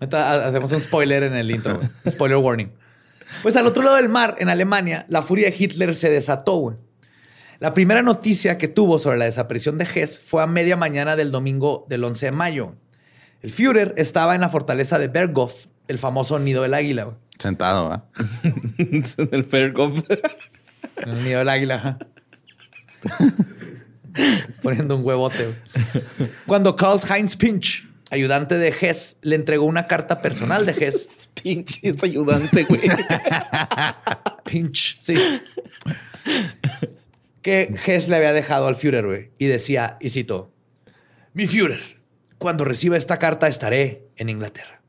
hacemos 0.00 0.72
un 0.72 0.80
spoiler 0.80 1.22
en 1.22 1.34
el 1.34 1.50
intro. 1.50 1.80
Spoiler 2.10 2.38
warning. 2.38 2.72
Pues 3.42 3.56
al 3.56 3.66
otro 3.66 3.82
lado 3.82 3.96
del 3.96 4.08
mar, 4.08 4.36
en 4.38 4.48
Alemania, 4.48 5.06
la 5.08 5.22
furia 5.22 5.50
de 5.50 5.56
Hitler 5.56 5.94
se 5.94 6.10
desató. 6.10 6.78
La 7.60 7.74
primera 7.74 8.02
noticia 8.02 8.58
que 8.58 8.66
tuvo 8.68 8.98
sobre 8.98 9.18
la 9.18 9.26
desaparición 9.26 9.78
de 9.78 9.84
Hess 9.84 10.18
fue 10.18 10.42
a 10.42 10.46
media 10.46 10.76
mañana 10.76 11.14
del 11.14 11.30
domingo 11.30 11.86
del 11.88 12.02
11 12.02 12.26
de 12.26 12.32
mayo. 12.32 12.74
El 13.42 13.50
Führer 13.50 13.94
estaba 13.96 14.34
en 14.34 14.42
la 14.42 14.48
fortaleza 14.50 14.98
de 14.98 15.08
Berghof, 15.08 15.66
el 15.88 15.98
famoso 15.98 16.38
nido 16.38 16.62
del 16.62 16.74
águila. 16.74 17.16
Sentado, 17.38 17.90
¿ah? 17.90 18.04
en 18.78 19.02
el 19.32 19.42
Berghof. 19.44 20.02
En 20.96 21.08
el 21.08 21.24
nido 21.24 21.38
del 21.38 21.48
águila. 21.48 21.98
Poniendo 24.62 24.96
un 24.96 25.04
huevote. 25.04 25.54
Cuando 26.46 26.76
Karl 26.76 27.00
Heinz 27.08 27.36
Pinch, 27.36 27.88
ayudante 28.10 28.58
de 28.58 28.74
Hess, 28.78 29.16
le 29.22 29.36
entregó 29.36 29.64
una 29.64 29.86
carta 29.86 30.20
personal 30.20 30.66
de 30.66 30.72
Hess. 30.72 31.30
Pinch 31.42 31.78
es 31.82 32.02
ayudante, 32.04 32.64
güey. 32.64 32.82
Pinch, 34.44 34.98
sí. 35.00 35.14
Que 37.40 37.74
Hess 37.86 38.08
le 38.08 38.16
había 38.16 38.34
dejado 38.34 38.66
al 38.66 38.76
Führer, 38.76 39.06
güey. 39.06 39.30
Y 39.38 39.46
decía, 39.46 39.96
y 40.00 40.10
cito, 40.10 40.52
mi 41.32 41.46
Führer, 41.46 41.99
cuando 42.40 42.64
reciba 42.64 42.96
esta 42.96 43.18
carta 43.18 43.48
estaré 43.48 44.08
en 44.16 44.30
Inglaterra. 44.30 44.80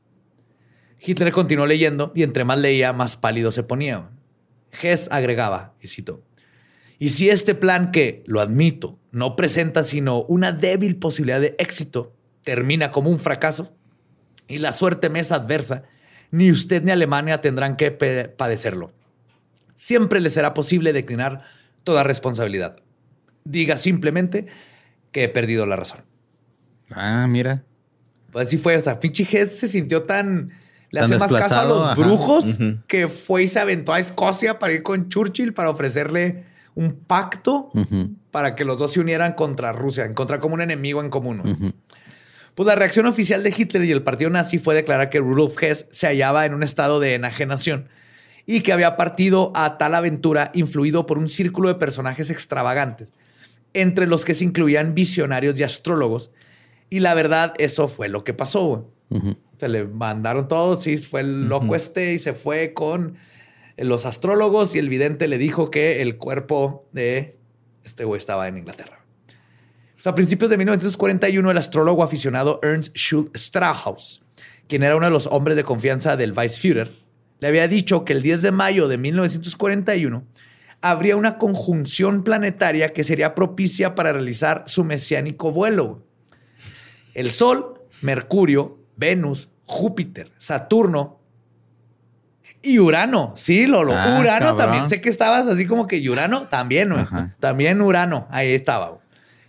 Hitler 0.98 1.32
continuó 1.32 1.66
leyendo 1.66 2.10
y 2.14 2.22
entre 2.22 2.44
más 2.44 2.58
leía, 2.58 2.94
más 2.94 3.18
pálido 3.18 3.52
se 3.52 3.62
ponía. 3.62 4.08
Hess 4.80 5.08
agregaba, 5.12 5.74
y 5.78 5.88
cito, 5.88 6.24
y 6.98 7.10
si 7.10 7.28
este 7.28 7.54
plan 7.54 7.90
que, 7.90 8.24
lo 8.26 8.40
admito, 8.40 8.98
no 9.10 9.36
presenta 9.36 9.82
sino 9.82 10.22
una 10.22 10.52
débil 10.52 10.96
posibilidad 10.96 11.42
de 11.42 11.54
éxito, 11.58 12.14
termina 12.42 12.90
como 12.90 13.10
un 13.10 13.18
fracaso 13.18 13.76
y 14.48 14.56
la 14.58 14.72
suerte 14.72 15.10
me 15.10 15.20
es 15.20 15.30
adversa, 15.30 15.82
ni 16.30 16.50
usted 16.50 16.82
ni 16.82 16.90
Alemania 16.90 17.42
tendrán 17.42 17.76
que 17.76 17.90
padecerlo. 17.90 18.92
Siempre 19.74 20.20
le 20.20 20.30
será 20.30 20.54
posible 20.54 20.94
declinar 20.94 21.42
toda 21.84 22.02
responsabilidad. 22.02 22.76
Diga 23.44 23.76
simplemente 23.76 24.46
que 25.10 25.24
he 25.24 25.28
perdido 25.28 25.66
la 25.66 25.76
razón. 25.76 26.11
Ah, 26.94 27.26
mira. 27.28 27.62
Pues 28.30 28.46
así 28.46 28.58
fue. 28.58 28.76
O 28.76 28.80
sea, 28.80 28.98
pinche 28.98 29.26
Head 29.30 29.48
se 29.48 29.68
sintió 29.68 30.02
tan. 30.02 30.50
Le 30.90 31.00
hace 31.00 31.16
más 31.18 31.32
caso 31.32 31.58
a 31.58 31.64
los 31.64 31.96
brujos 31.96 32.58
que 32.86 33.08
fue 33.08 33.44
y 33.44 33.48
se 33.48 33.58
aventó 33.58 33.94
a 33.94 33.98
Escocia 33.98 34.58
para 34.58 34.74
ir 34.74 34.82
con 34.82 35.08
Churchill 35.08 35.54
para 35.54 35.70
ofrecerle 35.70 36.44
un 36.74 36.94
pacto 36.94 37.70
para 38.30 38.54
que 38.54 38.64
los 38.64 38.78
dos 38.78 38.92
se 38.92 39.00
unieran 39.00 39.32
contra 39.32 39.72
Rusia, 39.72 40.04
encontrar 40.04 40.40
como 40.40 40.54
un 40.54 40.60
enemigo 40.60 41.00
en 41.00 41.08
común. 41.08 41.74
Pues 42.54 42.66
la 42.66 42.74
reacción 42.74 43.06
oficial 43.06 43.42
de 43.42 43.54
Hitler 43.56 43.84
y 43.84 43.90
el 43.90 44.02
partido 44.02 44.28
nazi 44.28 44.58
fue 44.58 44.74
declarar 44.74 45.08
que 45.08 45.20
Rudolf 45.20 45.62
Hess 45.62 45.86
se 45.90 46.06
hallaba 46.06 46.44
en 46.44 46.52
un 46.52 46.62
estado 46.62 47.00
de 47.00 47.14
enajenación 47.14 47.88
y 48.44 48.60
que 48.60 48.72
había 48.72 48.96
partido 48.96 49.52
a 49.54 49.78
tal 49.78 49.94
aventura 49.94 50.50
influido 50.52 51.06
por 51.06 51.16
un 51.16 51.28
círculo 51.28 51.68
de 51.68 51.76
personajes 51.76 52.30
extravagantes, 52.30 53.12
entre 53.72 54.06
los 54.06 54.24
que 54.26 54.34
se 54.34 54.44
incluían 54.44 54.94
visionarios 54.94 55.58
y 55.58 55.62
astrólogos. 55.62 56.30
Y 56.92 57.00
la 57.00 57.14
verdad, 57.14 57.54
eso 57.56 57.88
fue 57.88 58.10
lo 58.10 58.22
que 58.22 58.34
pasó. 58.34 58.92
Se 59.56 59.66
le 59.66 59.86
mandaron 59.86 60.46
todos, 60.46 60.82
sí, 60.82 60.98
fue 60.98 61.22
el 61.22 61.48
loco 61.48 61.74
este 61.74 62.12
y 62.12 62.18
se 62.18 62.34
fue 62.34 62.74
con 62.74 63.16
los 63.78 64.04
astrólogos 64.04 64.74
y 64.74 64.78
el 64.78 64.90
vidente 64.90 65.26
le 65.26 65.38
dijo 65.38 65.70
que 65.70 66.02
el 66.02 66.18
cuerpo 66.18 66.86
de 66.92 67.38
este 67.82 68.04
güey 68.04 68.18
estaba 68.18 68.46
en 68.46 68.58
Inglaterra. 68.58 69.02
a 70.04 70.14
principios 70.14 70.50
de 70.50 70.58
1941, 70.58 71.50
el 71.50 71.56
astrólogo 71.56 72.02
aficionado 72.02 72.60
Ernst 72.62 72.94
Schultz 72.94 73.40
Strauhaus, 73.40 74.22
quien 74.68 74.82
era 74.82 74.94
uno 74.94 75.06
de 75.06 75.12
los 75.12 75.28
hombres 75.28 75.56
de 75.56 75.64
confianza 75.64 76.18
del 76.18 76.34
Weissführer, 76.34 76.90
le 77.40 77.48
había 77.48 77.68
dicho 77.68 78.04
que 78.04 78.12
el 78.12 78.20
10 78.20 78.42
de 78.42 78.52
mayo 78.52 78.86
de 78.86 78.98
1941 78.98 80.26
habría 80.82 81.16
una 81.16 81.38
conjunción 81.38 82.22
planetaria 82.22 82.92
que 82.92 83.02
sería 83.02 83.34
propicia 83.34 83.94
para 83.94 84.12
realizar 84.12 84.64
su 84.66 84.84
mesiánico 84.84 85.52
vuelo. 85.52 86.04
El 87.14 87.30
Sol, 87.30 87.82
Mercurio, 88.00 88.78
Venus, 88.96 89.48
Júpiter, 89.64 90.32
Saturno 90.38 91.20
y 92.62 92.78
Urano, 92.78 93.32
sí, 93.34 93.66
Lolo. 93.66 93.92
Ah, 93.94 94.18
Urano 94.20 94.54
también. 94.54 94.88
Sé 94.88 95.00
que 95.00 95.08
estabas 95.08 95.46
así 95.48 95.66
como 95.66 95.86
que 95.86 96.08
Urano 96.08 96.48
también, 96.48 96.94
También 97.40 97.82
Urano. 97.82 98.28
Ahí 98.30 98.52
estaba. 98.52 98.98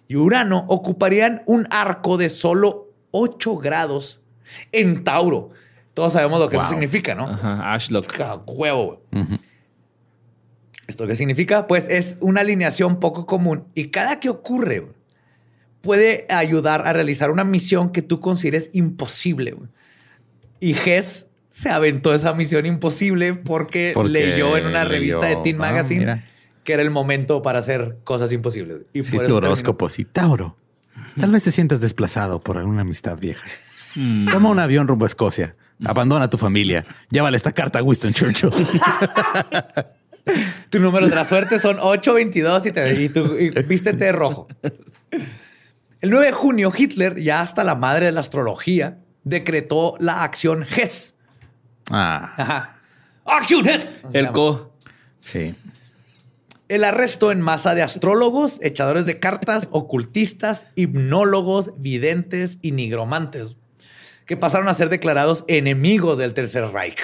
Y 0.08 0.16
Urano 0.16 0.66
ocuparían 0.68 1.44
un 1.46 1.68
arco 1.70 2.18
de 2.18 2.30
solo 2.30 2.92
8 3.12 3.58
grados 3.58 4.22
en 4.72 5.04
Tauro. 5.04 5.52
Todos 5.94 6.14
sabemos 6.14 6.40
lo 6.40 6.50
que 6.50 6.58
eso 6.58 6.68
significa, 6.68 7.14
¿no? 7.14 7.28
Ajá, 7.28 7.74
Ashlock. 7.74 8.08
Huevo. 8.48 9.04
¿Esto 10.88 11.06
qué 11.08 11.16
significa? 11.16 11.68
Pues 11.68 11.88
es 11.88 12.18
una 12.20 12.42
alineación 12.42 13.00
poco 13.00 13.26
común 13.26 13.66
y 13.76 13.90
cada 13.90 14.20
que 14.20 14.30
ocurre 14.30 14.92
puede 15.84 16.26
ayudar 16.30 16.88
a 16.88 16.94
realizar 16.94 17.30
una 17.30 17.44
misión 17.44 17.92
que 17.92 18.02
tú 18.02 18.20
consideres 18.22 18.70
imposible. 18.74 19.56
Y 20.62 20.74
Hess 20.76 21.28
se 21.50 21.70
aventó 21.70 22.14
esa 22.16 22.34
misión 22.34 22.66
imposible 22.66 23.34
porque, 23.36 23.92
Porque 23.94 24.10
leyó 24.14 24.58
en 24.58 24.66
una 24.66 24.86
leyó- 24.86 24.90
revista 24.90 25.26
de 25.28 25.36
Teen 25.44 25.58
ah, 25.58 25.60
Magazine 25.60 26.24
que 26.64 26.72
era 26.72 26.82
el 26.82 26.92
momento 26.92 27.42
para 27.42 27.60
hacer 27.60 27.98
cosas 28.06 28.32
imposibles. 28.32 28.78
Y 28.94 29.04
Sí, 29.04 29.18
por 29.18 29.28
tu 29.28 29.36
horóscopo, 29.36 29.90
sí. 29.90 30.06
Tauro. 30.06 30.56
Tal 31.20 31.30
vez 31.30 31.44
te 31.44 31.52
sientas 31.52 31.82
desplazado 31.82 32.40
por 32.40 32.58
alguna 32.58 32.82
amistad 32.84 33.18
vieja. 33.20 33.46
Toma 34.32 34.50
un 34.50 34.60
avión 34.60 34.88
rumbo 34.88 35.04
a 35.04 35.08
Escocia. 35.08 35.58
Abandona 35.84 36.26
a 36.26 36.30
tu 36.30 36.38
familia. 36.38 36.86
Llévale 37.10 37.36
esta 37.36 37.52
carta 37.52 37.80
a 37.80 37.84
Winston 37.84 38.14
Churchill. 38.14 38.50
Tu 40.70 40.80
número 40.80 41.10
de 41.10 41.14
la 41.16 41.26
suerte 41.26 41.60
son 41.60 41.76
8, 41.82 42.14
22 42.14 42.66
y, 42.68 42.72
te, 42.72 42.94
y 43.04 43.50
vístete 43.66 44.06
de 44.06 44.12
rojo. 44.14 44.48
El 46.04 46.10
9 46.10 46.26
de 46.26 46.32
junio, 46.34 46.74
Hitler, 46.78 47.18
ya 47.22 47.40
hasta 47.40 47.64
la 47.64 47.76
madre 47.76 48.08
de 48.08 48.12
la 48.12 48.20
astrología, 48.20 48.98
decretó 49.24 49.96
la 50.02 50.26
acción 50.26 50.66
Hess. 50.70 51.16
ah, 51.92 52.34
Ajá. 52.38 52.78
¡Acción 53.24 53.66
Hess! 53.66 54.04
El 54.12 54.34
co. 54.34 54.74
sí. 55.22 55.56
El 56.68 56.84
arresto 56.84 57.32
en 57.32 57.40
masa 57.40 57.74
de 57.74 57.84
astrólogos, 57.84 58.60
echadores 58.62 59.06
de 59.06 59.20
cartas, 59.20 59.70
ocultistas, 59.72 60.68
hipnólogos, 60.76 61.72
videntes 61.78 62.58
y 62.62 62.74
nigromantes, 62.74 63.56
que 64.26 64.36
pasaron 64.36 64.68
a 64.68 64.74
ser 64.74 64.90
declarados 64.90 65.46
enemigos 65.48 66.18
del 66.18 66.34
Tercer 66.34 66.66
Reich. 66.66 67.00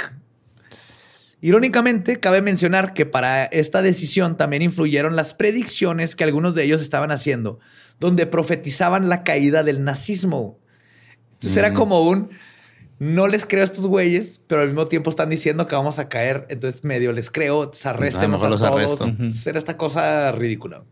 Irónicamente, 1.39 2.19
cabe 2.19 2.41
mencionar 2.41 2.93
que 2.93 3.05
para 3.05 3.45
esta 3.45 3.81
decisión 3.81 4.35
también 4.35 4.61
influyeron 4.61 5.15
las 5.15 5.33
predicciones 5.33 6.17
que 6.17 6.25
algunos 6.25 6.53
de 6.53 6.65
ellos 6.65 6.81
estaban 6.81 7.11
haciendo, 7.11 7.59
donde 7.99 8.25
profetizaban 8.27 9.09
la 9.09 9.23
caída 9.23 9.63
del 9.63 9.83
nazismo. 9.83 10.59
Entonces 11.33 11.57
era 11.57 11.73
como 11.73 12.01
un, 12.07 12.29
no 12.99 13.27
les 13.27 13.45
creo 13.45 13.61
a 13.61 13.65
estos 13.65 13.87
güeyes, 13.87 14.41
pero 14.47 14.61
al 14.61 14.67
mismo 14.67 14.87
tiempo 14.87 15.09
están 15.09 15.29
diciendo 15.29 15.67
que 15.67 15.75
vamos 15.75 15.99
a 15.99 16.09
caer, 16.09 16.45
entonces 16.49 16.83
medio 16.83 17.13
les 17.13 17.31
creo, 17.31 17.71
arréstenos 17.85 18.41
A 18.43 18.49
los 18.49 18.61
todos. 18.61 18.99
Era 19.47 19.57
esta 19.57 19.77
cosa 19.77 20.31
ridícula. 20.33 20.83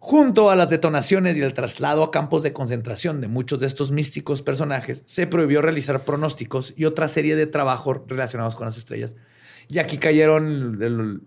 Junto 0.00 0.50
a 0.50 0.56
las 0.56 0.68
detonaciones 0.68 1.36
y 1.36 1.42
el 1.42 1.54
traslado 1.54 2.02
a 2.02 2.10
campos 2.10 2.42
de 2.42 2.52
concentración 2.52 3.20
de 3.20 3.28
muchos 3.28 3.60
de 3.60 3.68
estos 3.68 3.92
místicos 3.92 4.42
personajes, 4.42 5.04
se 5.06 5.28
prohibió 5.28 5.62
realizar 5.62 6.02
pronósticos 6.04 6.74
y 6.76 6.86
otra 6.86 7.06
serie 7.06 7.36
de 7.36 7.46
trabajos 7.46 7.98
relacionados 8.08 8.56
con 8.56 8.64
las 8.64 8.76
estrellas. 8.76 9.14
Y 9.68 9.78
aquí 9.78 9.98
cayeron, 9.98 10.78
el- 10.82 11.20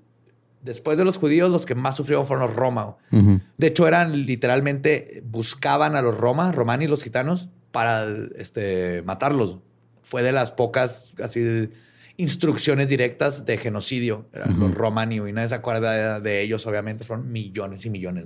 después 0.65 0.97
de 0.97 1.05
los 1.05 1.17
judíos, 1.17 1.49
los 1.51 1.65
que 1.65 1.75
más 1.75 1.95
sufrieron 1.95 2.25
fueron 2.25 2.47
los 2.47 2.55
Roma. 2.55 2.97
Ujú. 3.11 3.39
De 3.57 3.67
hecho, 3.67 3.87
eran 3.87 4.25
literalmente, 4.25 5.23
buscaban 5.25 5.95
a 5.95 6.01
los 6.01 6.17
Roma, 6.17 6.51
Romani, 6.51 6.87
los 6.87 7.03
gitanos, 7.03 7.47
para 7.71 8.05
este, 8.37 9.01
matarlos. 9.03 9.59
Fue 10.01 10.23
de 10.23 10.31
las 10.31 10.51
pocas 10.51 11.13
así 11.23 11.69
instrucciones 12.17 12.89
directas 12.89 13.45
de 13.45 13.57
genocidio. 13.57 14.27
Eran 14.33 14.59
los 14.59 14.73
Romani 14.73 15.17
y 15.17 15.31
nadie 15.33 15.47
se 15.49 15.55
acuerda 15.55 16.19
de, 16.19 16.21
de 16.21 16.41
ellos, 16.41 16.65
obviamente. 16.67 17.03
Fueron 17.03 17.31
millones 17.31 17.85
y 17.85 17.89
millones. 17.89 18.25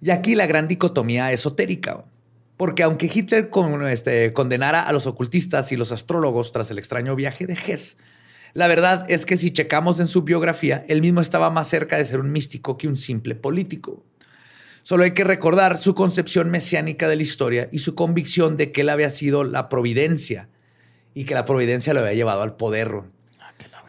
Y 0.00 0.10
aquí 0.10 0.34
la 0.34 0.46
gran 0.46 0.68
dicotomía 0.68 1.32
esotérica. 1.32 2.04
Porque 2.56 2.82
aunque 2.84 3.10
Hitler 3.12 3.50
con- 3.50 3.86
este, 3.88 4.32
condenara 4.32 4.82
a 4.88 4.92
los 4.92 5.06
ocultistas 5.06 5.72
y 5.72 5.76
los 5.76 5.90
astrólogos 5.92 6.52
tras 6.52 6.70
el 6.70 6.78
extraño 6.78 7.16
viaje 7.16 7.46
de 7.46 7.54
Hess, 7.54 7.96
la 8.54 8.68
verdad 8.68 9.04
es 9.08 9.26
que 9.26 9.36
si 9.36 9.50
checamos 9.50 10.00
en 10.00 10.06
su 10.06 10.22
biografía, 10.22 10.84
él 10.88 11.00
mismo 11.00 11.20
estaba 11.20 11.50
más 11.50 11.68
cerca 11.68 11.98
de 11.98 12.04
ser 12.04 12.20
un 12.20 12.30
místico 12.30 12.78
que 12.78 12.88
un 12.88 12.96
simple 12.96 13.34
político. 13.34 14.02
Solo 14.82 15.04
hay 15.04 15.12
que 15.12 15.24
recordar 15.24 15.78
su 15.78 15.94
concepción 15.94 16.50
mesiánica 16.50 17.08
de 17.08 17.16
la 17.16 17.22
historia 17.22 17.68
y 17.72 17.78
su 17.78 17.94
convicción 17.94 18.56
de 18.56 18.70
que 18.70 18.82
él 18.82 18.90
había 18.90 19.10
sido 19.10 19.42
la 19.42 19.68
providencia 19.68 20.48
y 21.14 21.24
que 21.24 21.34
la 21.34 21.44
providencia 21.46 21.94
lo 21.94 22.00
había 22.00 22.12
llevado 22.12 22.42
al 22.42 22.54
poder. 22.54 23.02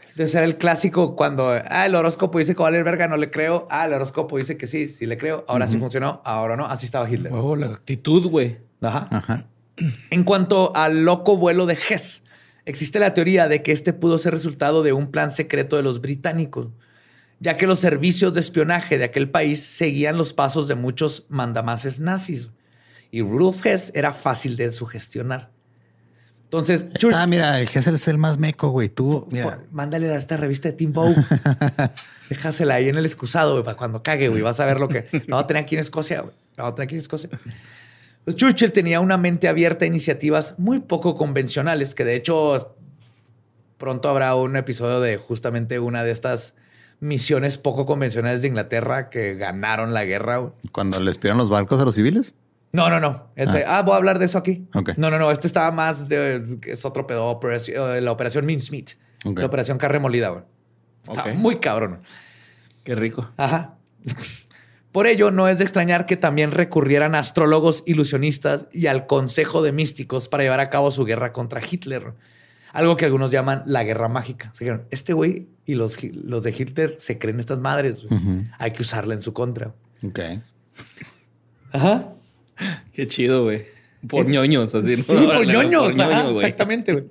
Entonces 0.01 0.33
era 0.33 0.45
el 0.45 0.57
clásico 0.57 1.15
cuando, 1.15 1.49
ah, 1.49 1.85
el 1.85 1.93
horóscopo 1.93 2.39
dice 2.39 2.55
que 2.55 2.63
vale 2.63 2.81
verga, 2.81 3.09
no 3.09 3.17
le 3.17 3.29
creo. 3.29 3.67
Ah, 3.69 3.85
el 3.85 3.93
horóscopo 3.93 4.37
dice 4.37 4.55
que 4.55 4.65
sí, 4.65 4.87
sí 4.87 5.05
le 5.05 5.17
creo. 5.17 5.43
Ahora 5.47 5.67
sí 5.67 5.77
funcionó, 5.77 6.21
ahora 6.23 6.55
no. 6.55 6.65
Así 6.65 6.85
estaba 6.85 7.09
Hitler. 7.09 7.33
Huevo, 7.33 7.57
la 7.57 7.67
actitud, 7.67 8.25
güey. 8.29 8.59
Ajá. 8.81 9.09
Ajá. 9.11 9.45
En 10.09 10.23
cuanto 10.23 10.73
al 10.73 11.03
loco 11.03 11.35
vuelo 11.35 11.65
de 11.65 11.77
Hess, 11.89 12.23
existe 12.65 12.99
la 12.99 13.13
teoría 13.13 13.47
de 13.47 13.61
que 13.63 13.71
este 13.71 13.93
pudo 13.93 14.17
ser 14.17 14.33
resultado 14.33 14.83
de 14.83 14.93
un 14.93 15.11
plan 15.11 15.31
secreto 15.31 15.75
de 15.77 15.83
los 15.83 16.01
británicos, 16.01 16.67
ya 17.39 17.57
que 17.57 17.67
los 17.67 17.79
servicios 17.79 18.33
de 18.33 18.39
espionaje 18.39 18.97
de 18.97 19.03
aquel 19.05 19.29
país 19.29 19.61
seguían 19.63 20.17
los 20.17 20.33
pasos 20.33 20.67
de 20.67 20.75
muchos 20.75 21.25
mandamases 21.29 21.99
nazis. 21.99 22.49
Y 23.11 23.21
Rudolf 23.21 23.65
Hess 23.65 23.91
era 23.95 24.13
fácil 24.13 24.57
de 24.57 24.71
sugestionar. 24.71 25.51
Entonces, 26.45 26.87
Church- 26.93 27.13
Ah, 27.15 27.27
mira, 27.27 27.59
el 27.59 27.67
Gessel 27.67 27.95
es 27.95 28.07
el 28.07 28.17
más 28.17 28.37
meco, 28.37 28.69
güey. 28.69 28.87
Tú, 28.87 29.27
mira. 29.31 29.59
Mándale 29.71 30.11
a 30.13 30.17
esta 30.17 30.37
revista 30.37 30.69
de 30.69 30.73
Tim 30.75 30.93
Bow. 30.93 31.13
Déjasela 32.29 32.75
ahí 32.75 32.89
en 32.89 32.95
el 32.97 33.05
excusado, 33.05 33.53
güey, 33.53 33.63
para 33.63 33.77
cuando 33.77 34.01
cague, 34.03 34.29
güey. 34.29 34.41
Vas 34.41 34.59
a 34.59 34.65
ver 34.65 34.79
lo 34.79 34.87
que 34.87 35.07
la 35.11 35.19
vamos 35.27 35.43
a 35.43 35.47
tener 35.47 35.63
aquí 35.63 35.75
en 35.75 35.81
Escocia, 35.81 36.21
güey. 36.21 36.33
La 36.55 36.63
vamos 36.63 36.73
a 36.73 36.75
tener 36.75 36.85
aquí 36.87 36.95
en 36.95 37.01
Escocia. 37.01 37.29
Pues 38.25 38.35
Churchill 38.37 38.71
tenía 38.71 38.99
una 38.99 39.17
mente 39.17 39.47
abierta 39.47 39.85
a 39.85 39.87
iniciativas 39.87 40.55
muy 40.57 40.79
poco 40.79 41.15
convencionales, 41.15 41.93
que 41.95 42.03
de 42.03 42.15
hecho 42.15 42.75
pronto 43.77 44.09
habrá 44.09 44.35
un 44.35 44.55
episodio 44.55 44.99
de 44.99 45.17
justamente 45.17 45.79
una 45.79 46.03
de 46.03 46.11
estas 46.11 46.55
misiones 46.99 47.57
poco 47.57 47.85
convencionales 47.85 48.41
de 48.41 48.47
Inglaterra 48.47 49.09
que 49.09 49.35
ganaron 49.35 49.93
la 49.93 50.05
guerra. 50.05 50.51
Cuando 50.71 50.99
les 51.01 51.17
pidieron 51.17 51.37
los 51.37 51.49
barcos 51.49 51.79
a 51.81 51.85
los 51.85 51.95
civiles. 51.95 52.33
No, 52.71 52.89
no, 52.89 52.99
no. 52.99 53.27
Ese- 53.35 53.63
ah. 53.67 53.83
voy 53.83 53.93
a 53.93 53.97
hablar 53.97 54.17
de 54.19 54.25
eso 54.25 54.37
aquí. 54.37 54.67
No, 54.97 55.09
no, 55.11 55.19
no. 55.19 55.31
Este 55.31 55.47
estaba 55.47 55.71
más 55.71 56.09
de. 56.09 56.57
Es 56.65 56.83
otro 56.83 57.05
pedo. 57.07 57.25
operación- 57.27 58.03
la 58.03 58.11
operación 58.11 58.45
Mincemeat. 58.45 58.91
Ok. 59.23 59.39
La 59.39 59.45
operación 59.45 59.77
carne 59.77 59.99
molida, 59.99 60.29
güey. 60.29 60.43
Está 61.07 61.21
Ok. 61.29 61.35
muy 61.35 61.59
cabrón. 61.59 62.01
Qué 62.83 62.95
rico. 62.95 63.29
Ajá. 63.37 63.75
Por 64.95 65.07
ello, 65.07 65.29
no 65.29 65.49
es 65.49 65.57
de 65.57 65.65
extrañar 65.65 66.05
que 66.05 66.15
también 66.15 66.51
recurrieran 66.51 67.15
a 67.15 67.19
astrólogos 67.19 67.83
ilusionistas 67.85 68.67
y 68.71 68.87
al 68.87 69.07
consejo 69.07 69.61
de 69.61 69.73
místicos 69.73 70.29
para 70.29 70.43
llevar 70.43 70.61
a 70.61 70.69
cabo 70.69 70.89
su 70.89 71.03
guerra 71.03 71.33
contra 71.33 71.59
Hitler. 71.59 72.13
Algo 72.71 72.95
que 72.95 73.03
algunos 73.03 73.29
llaman 73.29 73.63
la 73.65 73.83
guerra 73.83 74.07
mágica. 74.07 74.51
Se 74.53 74.63
dijeron, 74.63 74.85
este 74.91 75.11
güey 75.11 75.49
y 75.65 75.73
los, 75.73 76.01
los 76.01 76.43
de 76.43 76.55
Hitler 76.57 76.95
se 76.97 77.19
creen 77.19 77.41
estas 77.41 77.59
madres. 77.59 78.07
Hay 78.57 78.71
que 78.71 78.83
usarla 78.83 79.15
en 79.15 79.21
su 79.21 79.33
contra. 79.33 79.73
Ok. 80.01 80.19
Ajá. 81.73 82.13
Qué 82.93 83.05
chido, 83.05 83.43
güey. 83.43 83.65
Por 84.07 84.27
ñoños, 84.27 84.75
así. 84.75 84.95
¿no? 84.95 85.03
Sí, 85.03 85.11
por 85.11 85.45
ñoños. 85.45 85.87
por 85.87 85.93
ñoño, 85.93 86.03
ajá, 86.03 86.23
güey. 86.29 86.37
exactamente, 86.37 86.93
güey. 86.93 87.05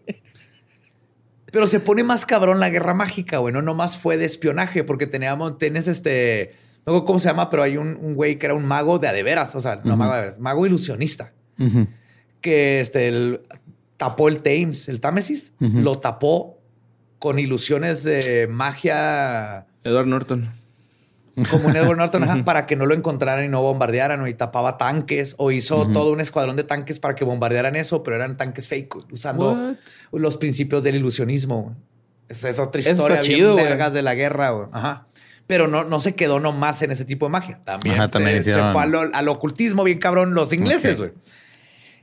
Pero 1.53 1.66
se 1.66 1.80
pone 1.80 2.03
más 2.03 2.24
cabrón 2.24 2.61
la 2.61 2.70
guerra 2.70 2.95
mágica, 2.95 3.37
güey. 3.37 3.53
No 3.53 3.61
nomás 3.61 3.99
fue 3.99 4.16
de 4.16 4.24
espionaje, 4.24 4.85
porque 4.85 5.07
teníamos, 5.07 5.59
tienes 5.59 5.87
este, 5.87 6.64
no 6.87 6.99
sé 6.99 7.05
cómo 7.05 7.18
se 7.18 7.28
llama, 7.28 7.49
pero 7.51 7.62
hay 7.62 7.76
un, 7.76 7.97
un 8.01 8.14
güey 8.14 8.39
que 8.39 8.47
era 8.47 8.55
un 8.55 8.64
mago 8.64 8.99
de 8.99 9.09
adeveras, 9.09 9.55
o 9.55 9.61
sea, 9.61 9.80
no 9.85 9.97
mago 9.97 10.12
de 10.12 10.18
adeveras, 10.18 10.39
mago 10.41 10.66
ilusionista, 10.66 11.32
que 12.41 12.80
este, 12.80 13.09
el- 13.09 13.41
tapó 13.97 14.28
el 14.28 14.43
Thames, 14.43 14.89
el 14.89 15.01
Támesis, 15.01 15.53
lo 15.61 15.99
tapó 15.99 16.59
con 17.18 17.39
ilusiones 17.39 18.05
de 18.05 18.47
magia 18.51 19.66
Edward 19.82 20.06
Norton. 20.06 20.52
como 21.51 21.69
un 21.69 21.77
Edward 21.77 21.97
Norton, 21.97 22.23
ajá, 22.24 22.44
para 22.44 22.66
que 22.66 22.77
no 22.77 22.86
lo 22.86 22.94
encontraran 22.94 23.44
y 23.44 23.48
no 23.48 23.62
bombardearan, 23.62 24.20
o 24.20 24.27
y 24.28 24.35
tapaba 24.35 24.77
tanques, 24.77 25.35
o 25.39 25.51
hizo 25.52 25.86
todo 25.93 26.12
un 26.12 26.20
escuadrón 26.20 26.56
de 26.56 26.65
tanques 26.65 27.01
para 27.01 27.15
que 27.15 27.24
bombardearan 27.24 27.77
eso, 27.77 28.02
pero 28.02 28.16
eran 28.16 28.36
tanques 28.36 28.69
fake, 28.69 28.94
usando 29.12 29.52
What? 29.52 29.77
los 30.20 30.36
principios 30.36 30.82
del 30.82 30.97
ilusionismo. 30.97 31.74
Esa 32.28 32.48
es 32.48 32.59
otra 32.59 32.81
Eso 32.81 32.90
historia 32.90 33.16
está 33.20 33.27
bien 33.28 33.39
chido, 33.40 33.55
vergas 33.56 33.93
de 33.93 34.02
la 34.02 34.15
guerra. 34.15 34.51
güey. 34.51 34.69
Ajá. 34.73 35.06
Pero 35.47 35.69
no, 35.69 35.85
no 35.85 35.99
se 36.01 36.15
quedó 36.15 36.41
nomás 36.41 36.81
en 36.83 36.91
ese 36.91 37.05
tipo 37.05 37.27
de 37.27 37.31
magia. 37.33 37.61
También, 37.65 37.97
Ajá, 37.97 38.09
también 38.09 38.43
se, 38.43 38.53
fue 38.55 38.83
al, 38.83 39.11
al 39.12 39.29
ocultismo 39.29 39.85
bien 39.85 39.99
cabrón 39.99 40.35
los 40.35 40.53
ingleses, 40.53 40.99
güey. 40.99 41.12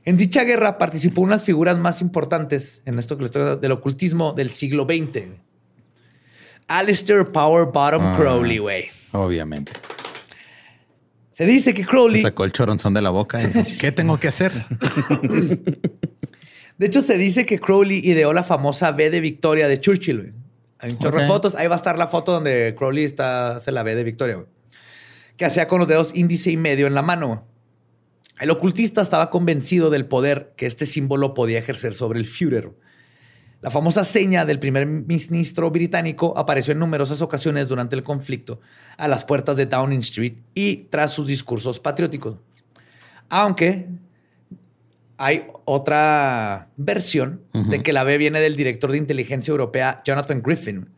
En 0.04 0.16
dicha 0.16 0.44
guerra 0.44 0.78
participó 0.78 1.20
unas 1.22 1.42
figuras 1.42 1.76
más 1.78 2.00
importantes 2.02 2.82
en 2.86 2.98
esto 2.98 3.16
que 3.16 3.22
les 3.22 3.30
estoy 3.30 3.58
del 3.60 3.72
ocultismo 3.72 4.32
del 4.32 4.50
siglo 4.50 4.84
XX. 4.84 5.24
Alistair 6.68 7.24
Power 7.26 7.66
Bottom 7.72 8.02
Ah. 8.02 8.16
Crowley, 8.16 8.58
güey. 8.58 8.84
Obviamente. 9.12 9.72
Se 11.30 11.46
dice 11.46 11.72
que 11.74 11.84
Crowley, 11.84 12.22
sacó 12.22 12.44
el 12.44 12.52
choronzón 12.52 12.94
de 12.94 13.02
la 13.02 13.10
boca. 13.10 13.42
y, 13.42 13.76
¿Qué 13.78 13.90
tengo 13.90 14.18
que 14.20 14.28
hacer? 14.28 14.52
de 16.78 16.86
hecho, 16.86 17.00
se 17.00 17.16
dice 17.16 17.46
que 17.46 17.58
Crowley 17.58 18.00
ideó 18.04 18.32
la 18.32 18.42
famosa 18.44 18.92
B 18.92 19.10
de 19.10 19.20
Victoria 19.20 19.68
de 19.68 19.80
Churchill. 19.80 20.18
güey. 20.20 20.32
Hay 20.82 20.90
un 20.90 20.98
chorro 20.98 21.20
de 21.20 21.26
fotos. 21.26 21.54
Ahí 21.54 21.68
va 21.68 21.74
a 21.74 21.76
estar 21.76 21.96
la 21.96 22.08
foto 22.08 22.32
donde 22.32 22.74
Crowley 22.76 23.04
está, 23.04 23.56
hace 23.56 23.72
la 23.72 23.84
B 23.84 23.94
de 23.94 24.04
Victoria, 24.04 24.34
güey. 24.34 24.48
que 25.36 25.44
hacía 25.44 25.68
con 25.68 25.78
los 25.78 25.88
dedos 25.88 26.10
índice 26.14 26.50
y 26.50 26.56
medio 26.56 26.86
en 26.86 26.94
la 26.94 27.02
mano. 27.02 27.28
güey. 27.28 27.40
El 28.40 28.50
ocultista 28.50 29.00
estaba 29.00 29.30
convencido 29.30 29.88
del 29.88 30.06
poder 30.06 30.52
que 30.56 30.66
este 30.66 30.84
símbolo 30.84 31.32
podía 31.32 31.60
ejercer 31.60 31.94
sobre 31.94 32.18
el 32.18 32.26
Führer. 32.26 32.72
La 33.60 33.70
famosa 33.70 34.02
seña 34.02 34.44
del 34.44 34.58
primer 34.58 34.86
ministro 34.86 35.70
británico 35.70 36.34
apareció 36.36 36.72
en 36.72 36.80
numerosas 36.80 37.22
ocasiones 37.22 37.68
durante 37.68 37.94
el 37.94 38.02
conflicto 38.02 38.60
a 38.96 39.06
las 39.06 39.24
puertas 39.24 39.56
de 39.56 39.66
Downing 39.66 40.00
Street 40.00 40.34
y 40.52 40.88
tras 40.90 41.12
sus 41.12 41.28
discursos 41.28 41.78
patrióticos. 41.78 42.38
Aunque 43.28 43.86
hay 45.22 45.46
otra 45.66 46.68
versión 46.76 47.42
de 47.52 47.80
que 47.84 47.92
la 47.92 48.02
B 48.02 48.18
viene 48.18 48.40
del 48.40 48.56
director 48.56 48.90
de 48.90 48.98
inteligencia 48.98 49.52
europea, 49.52 50.02
Jonathan 50.04 50.42
Griffin, 50.42 50.88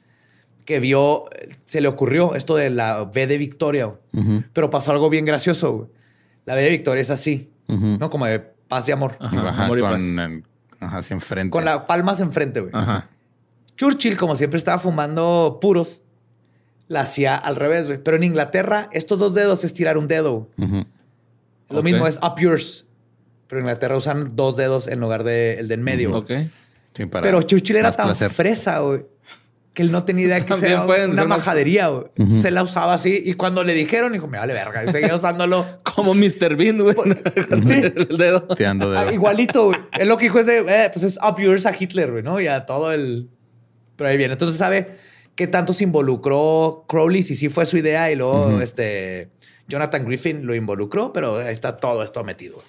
que 0.64 0.80
vio, 0.80 1.24
se 1.66 1.82
le 1.82 1.88
ocurrió 1.88 2.34
esto 2.34 2.56
de 2.56 2.70
la 2.70 3.04
B 3.04 3.26
de 3.26 3.36
Victoria, 3.36 3.92
pero 4.54 4.70
pasó 4.70 4.92
algo 4.92 5.10
bien 5.10 5.26
gracioso. 5.26 5.90
La 6.46 6.54
B 6.54 6.62
de 6.62 6.70
Victoria 6.70 7.02
es 7.02 7.10
así, 7.10 7.50
¿no? 7.68 8.08
Como 8.08 8.24
de 8.24 8.40
paz 8.40 8.88
y 8.88 8.92
amor. 8.92 9.18
Ajá, 9.20 9.64
amor 9.66 9.78
y 9.78 9.82
con, 9.82 10.44
hacia 10.80 11.12
enfrente. 11.12 11.50
Con 11.50 11.66
las 11.66 11.80
palmas 11.80 12.18
enfrente, 12.20 12.60
güey. 12.60 12.72
Churchill, 13.76 14.16
como 14.16 14.36
siempre 14.36 14.56
estaba 14.56 14.78
fumando 14.78 15.58
puros, 15.60 16.00
la 16.88 17.02
hacía 17.02 17.36
al 17.36 17.56
revés, 17.56 17.88
güey. 17.88 18.02
Pero 18.02 18.16
en 18.16 18.22
Inglaterra, 18.22 18.88
estos 18.92 19.18
dos 19.18 19.34
dedos 19.34 19.64
es 19.64 19.74
tirar 19.74 19.98
un 19.98 20.08
dedo. 20.08 20.48
Lo 21.68 21.82
mismo 21.82 22.06
es 22.06 22.18
up 22.22 22.40
yours. 22.40 22.86
Pero 23.46 23.60
en 23.60 23.66
Inglaterra 23.66 23.96
usan 23.96 24.34
dos 24.34 24.56
dedos 24.56 24.88
en 24.88 25.00
lugar 25.00 25.24
del 25.24 25.56
de, 25.56 25.64
del 25.64 25.80
medio. 25.80 26.16
Ok. 26.16 26.30
Pero 26.94 27.42
Churchill 27.42 27.76
era 27.76 27.90
tan 27.92 28.14
fresa, 28.14 28.78
güey, 28.78 29.00
que 29.72 29.82
él 29.82 29.90
no 29.90 30.04
tenía 30.04 30.26
idea 30.26 30.46
que 30.46 30.56
sea 30.56 30.84
una 30.84 31.24
majadería, 31.24 31.88
güey. 31.88 32.06
Se 32.40 32.52
la 32.52 32.62
usaba 32.62 32.94
así. 32.94 33.20
Y 33.24 33.34
cuando 33.34 33.64
le 33.64 33.74
dijeron, 33.74 34.12
dijo, 34.12 34.28
me 34.28 34.38
vale 34.38 34.54
verga. 34.54 34.84
Y 34.84 34.92
seguía 34.92 35.14
usándolo. 35.14 35.66
Como 35.82 36.14
Mr. 36.14 36.54
Bean, 36.56 36.78
güey. 36.78 36.94
sí. 37.66 37.82
el 37.82 38.16
dedo. 38.16 38.46
Ah, 38.96 39.12
igualito, 39.12 39.64
güey. 39.66 39.80
Es 39.98 40.06
lo 40.06 40.16
que 40.16 40.26
dijo 40.26 40.38
ese, 40.38 40.58
eh, 40.58 40.90
pues 40.92 41.04
es 41.04 41.18
up 41.18 41.40
yours 41.40 41.66
a 41.66 41.74
Hitler, 41.76 42.12
güey, 42.12 42.22
¿no? 42.22 42.40
Y 42.40 42.46
a 42.46 42.64
todo 42.64 42.92
el... 42.92 43.28
Pero 43.96 44.10
ahí 44.10 44.16
viene. 44.16 44.34
Entonces 44.34 44.58
sabe 44.58 44.96
qué 45.34 45.48
tanto 45.48 45.72
se 45.72 45.82
involucró 45.84 46.84
Crowley, 46.88 47.24
si 47.24 47.34
sí 47.34 47.48
fue 47.48 47.66
su 47.66 47.76
idea 47.76 48.10
y 48.10 48.16
luego 48.16 48.60
este 48.60 49.30
Jonathan 49.66 50.04
Griffin 50.04 50.46
lo 50.46 50.54
involucró, 50.54 51.12
pero 51.12 51.36
ahí 51.36 51.52
está 51.52 51.76
todo 51.76 52.02
esto 52.02 52.22
metido. 52.24 52.62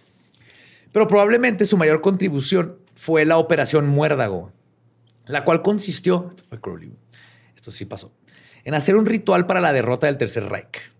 Pero 0.96 1.08
probablemente 1.08 1.66
su 1.66 1.76
mayor 1.76 2.00
contribución 2.00 2.78
fue 2.96 3.26
la 3.26 3.38
Operación 3.38 3.86
Muérdago, 3.86 4.54
la 5.26 5.44
cual 5.44 5.62
consistió, 5.62 6.28
esto 6.30 6.46
fue 6.48 6.62
Crowley, 6.62 6.94
esto 7.54 7.70
sí 7.70 7.84
pasó, 7.84 8.14
en 8.64 8.76
hacer 8.76 8.96
un 8.96 9.06
ritual 9.06 9.46
para 9.46 9.60
la 9.60 9.74
derrota 9.74 10.08
del 10.08 10.16
Tercer 10.16 10.48
Reich. 10.48 10.94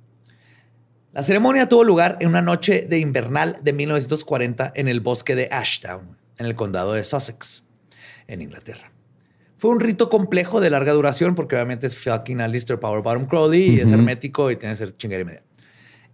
La 1.14 1.24
ceremonia 1.24 1.70
tuvo 1.70 1.86
lugar 1.86 2.18
en 2.20 2.28
una 2.28 2.42
noche 2.42 2.86
de 2.90 3.00
invernal 3.00 3.60
de 3.62 3.72
1940 3.72 4.74
en 4.76 4.90
el 4.90 5.00
bosque 5.00 5.34
de 5.34 5.48
Ashtown, 5.50 6.18
en 6.40 6.46
el 6.46 6.58
condado 6.58 6.92
de 6.92 7.06
Sussex, 7.06 7.64
en 8.28 8.42
Inglaterra. 8.42 8.92
Fue 9.56 9.72
un 9.72 9.80
rito 9.80 10.10
complejo 10.10 10.60
de 10.60 10.72
larga 10.72 10.92
duración 10.92 11.36
porque 11.36 11.56
obviamente 11.56 11.88
es 11.88 11.96
fucking 11.96 12.42
Alistair 12.42 12.82
Power 12.82 13.02
Bottom 13.02 13.28
Crowley 13.28 13.78
y 13.78 13.80
es 13.80 13.94
hermético 13.94 14.52
y 14.52 14.58
tiene 14.58 14.74
que 14.74 14.80
ser 14.80 14.92
chingada 14.92 15.22
y 15.22 15.26
media. 15.26 15.44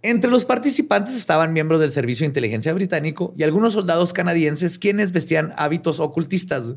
Entre 0.03 0.31
los 0.31 0.45
participantes 0.45 1.15
estaban 1.15 1.53
miembros 1.53 1.79
del 1.79 1.91
Servicio 1.91 2.23
de 2.23 2.29
Inteligencia 2.29 2.73
Británico 2.73 3.33
y 3.37 3.43
algunos 3.43 3.73
soldados 3.73 4.13
canadienses 4.13 4.79
quienes 4.79 5.11
vestían 5.11 5.53
hábitos 5.57 5.99
ocultistas 5.99 6.69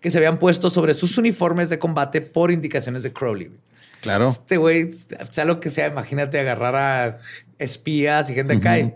que 0.00 0.10
se 0.10 0.18
habían 0.18 0.40
puesto 0.40 0.68
sobre 0.68 0.94
sus 0.94 1.16
uniformes 1.16 1.70
de 1.70 1.78
combate 1.78 2.20
por 2.20 2.50
indicaciones 2.50 3.04
de 3.04 3.12
Crowley. 3.12 3.52
Claro. 4.00 4.30
Este 4.30 4.56
güey, 4.56 4.90
sea 5.30 5.44
lo 5.44 5.60
que 5.60 5.70
sea, 5.70 5.86
imagínate 5.86 6.40
agarrar 6.40 6.74
a 6.74 7.18
espías 7.58 8.28
y 8.30 8.34
gente 8.34 8.54
acá 8.54 8.80
y 8.80 8.92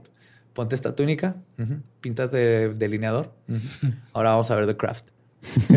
ponte 0.53 0.75
esta 0.75 0.97
túnica, 0.97 1.37
píntate 2.01 2.37
de 2.37 2.69
delineador. 2.75 3.33
Ahora 4.13 4.31
vamos 4.31 4.51
a 4.51 4.57
ver 4.57 4.67
The 4.67 4.77
Craft. 4.77 5.05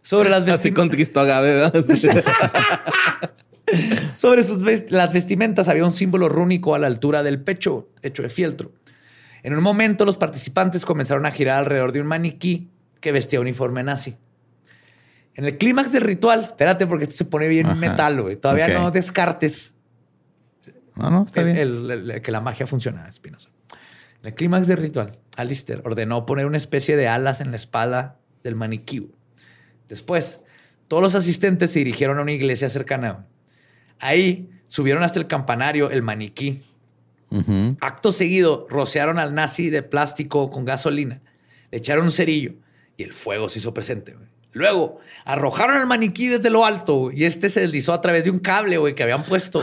Sobre 0.00 0.30
las 0.30 0.46
vestimentas. 0.46 0.60
Así 0.60 0.72
conquistó 0.72 1.20
Agave. 1.20 1.70
Sobre 4.14 4.42
sus 4.42 4.62
las 4.90 5.12
vestimentas 5.12 5.68
había 5.68 5.84
un 5.84 5.92
símbolo 5.92 6.28
rúnico 6.28 6.74
a 6.74 6.78
la 6.78 6.86
altura 6.86 7.22
del 7.22 7.42
pecho, 7.42 7.88
hecho 8.02 8.22
de 8.22 8.28
fieltro. 8.28 8.72
En 9.42 9.56
un 9.56 9.62
momento, 9.62 10.04
los 10.04 10.18
participantes 10.18 10.84
comenzaron 10.84 11.26
a 11.26 11.30
girar 11.30 11.58
alrededor 11.58 11.92
de 11.92 12.00
un 12.00 12.06
maniquí 12.06 12.70
que 13.00 13.12
vestía 13.12 13.40
uniforme 13.40 13.82
nazi. 13.82 14.16
En 15.34 15.44
el 15.44 15.56
clímax 15.56 15.92
del 15.92 16.02
ritual, 16.02 16.40
espérate 16.40 16.86
porque 16.86 17.04
esto 17.04 17.16
se 17.16 17.24
pone 17.24 17.46
bien 17.46 17.78
metal, 17.78 18.20
güey. 18.20 18.36
Todavía 18.36 18.68
no 18.68 18.90
descartes. 18.90 19.76
No, 20.96 21.10
no, 21.10 21.24
está 21.24 21.44
bien. 21.44 22.20
que 22.22 22.32
la 22.32 22.40
magia 22.40 22.66
funciona, 22.66 23.08
Espinosa. 23.08 23.50
En 24.20 24.28
el 24.28 24.34
clímax 24.34 24.66
del 24.66 24.78
ritual, 24.78 25.16
Alistair 25.36 25.80
ordenó 25.84 26.26
poner 26.26 26.44
una 26.46 26.56
especie 26.56 26.96
de 26.96 27.06
alas 27.06 27.40
en 27.40 27.52
la 27.52 27.56
espalda 27.56 28.18
del 28.42 28.56
maniquí. 28.56 29.08
Después, 29.88 30.40
todos 30.88 31.02
los 31.02 31.14
asistentes 31.14 31.70
se 31.70 31.78
dirigieron 31.78 32.18
a 32.18 32.22
una 32.22 32.32
iglesia 32.32 32.68
cercana. 32.68 33.26
Ahí 34.00 34.48
subieron 34.66 35.02
hasta 35.02 35.18
el 35.18 35.26
campanario 35.26 35.90
el 35.90 36.02
maniquí. 36.02 36.62
Acto 37.80 38.10
seguido, 38.10 38.66
rociaron 38.70 39.18
al 39.18 39.34
nazi 39.34 39.68
de 39.68 39.82
plástico 39.82 40.50
con 40.50 40.64
gasolina, 40.64 41.20
le 41.70 41.78
echaron 41.78 42.06
un 42.06 42.12
cerillo 42.12 42.54
y 42.96 43.02
el 43.02 43.12
fuego 43.12 43.50
se 43.50 43.58
hizo 43.58 43.74
presente. 43.74 44.16
Luego 44.52 44.98
arrojaron 45.26 45.76
al 45.76 45.86
maniquí 45.86 46.28
desde 46.28 46.48
lo 46.48 46.64
alto 46.64 47.10
y 47.12 47.24
este 47.24 47.50
se 47.50 47.60
deslizó 47.60 47.92
a 47.92 48.00
través 48.00 48.24
de 48.24 48.30
un 48.30 48.38
cable 48.38 48.94
que 48.94 49.02
habían 49.02 49.24
puesto. 49.26 49.62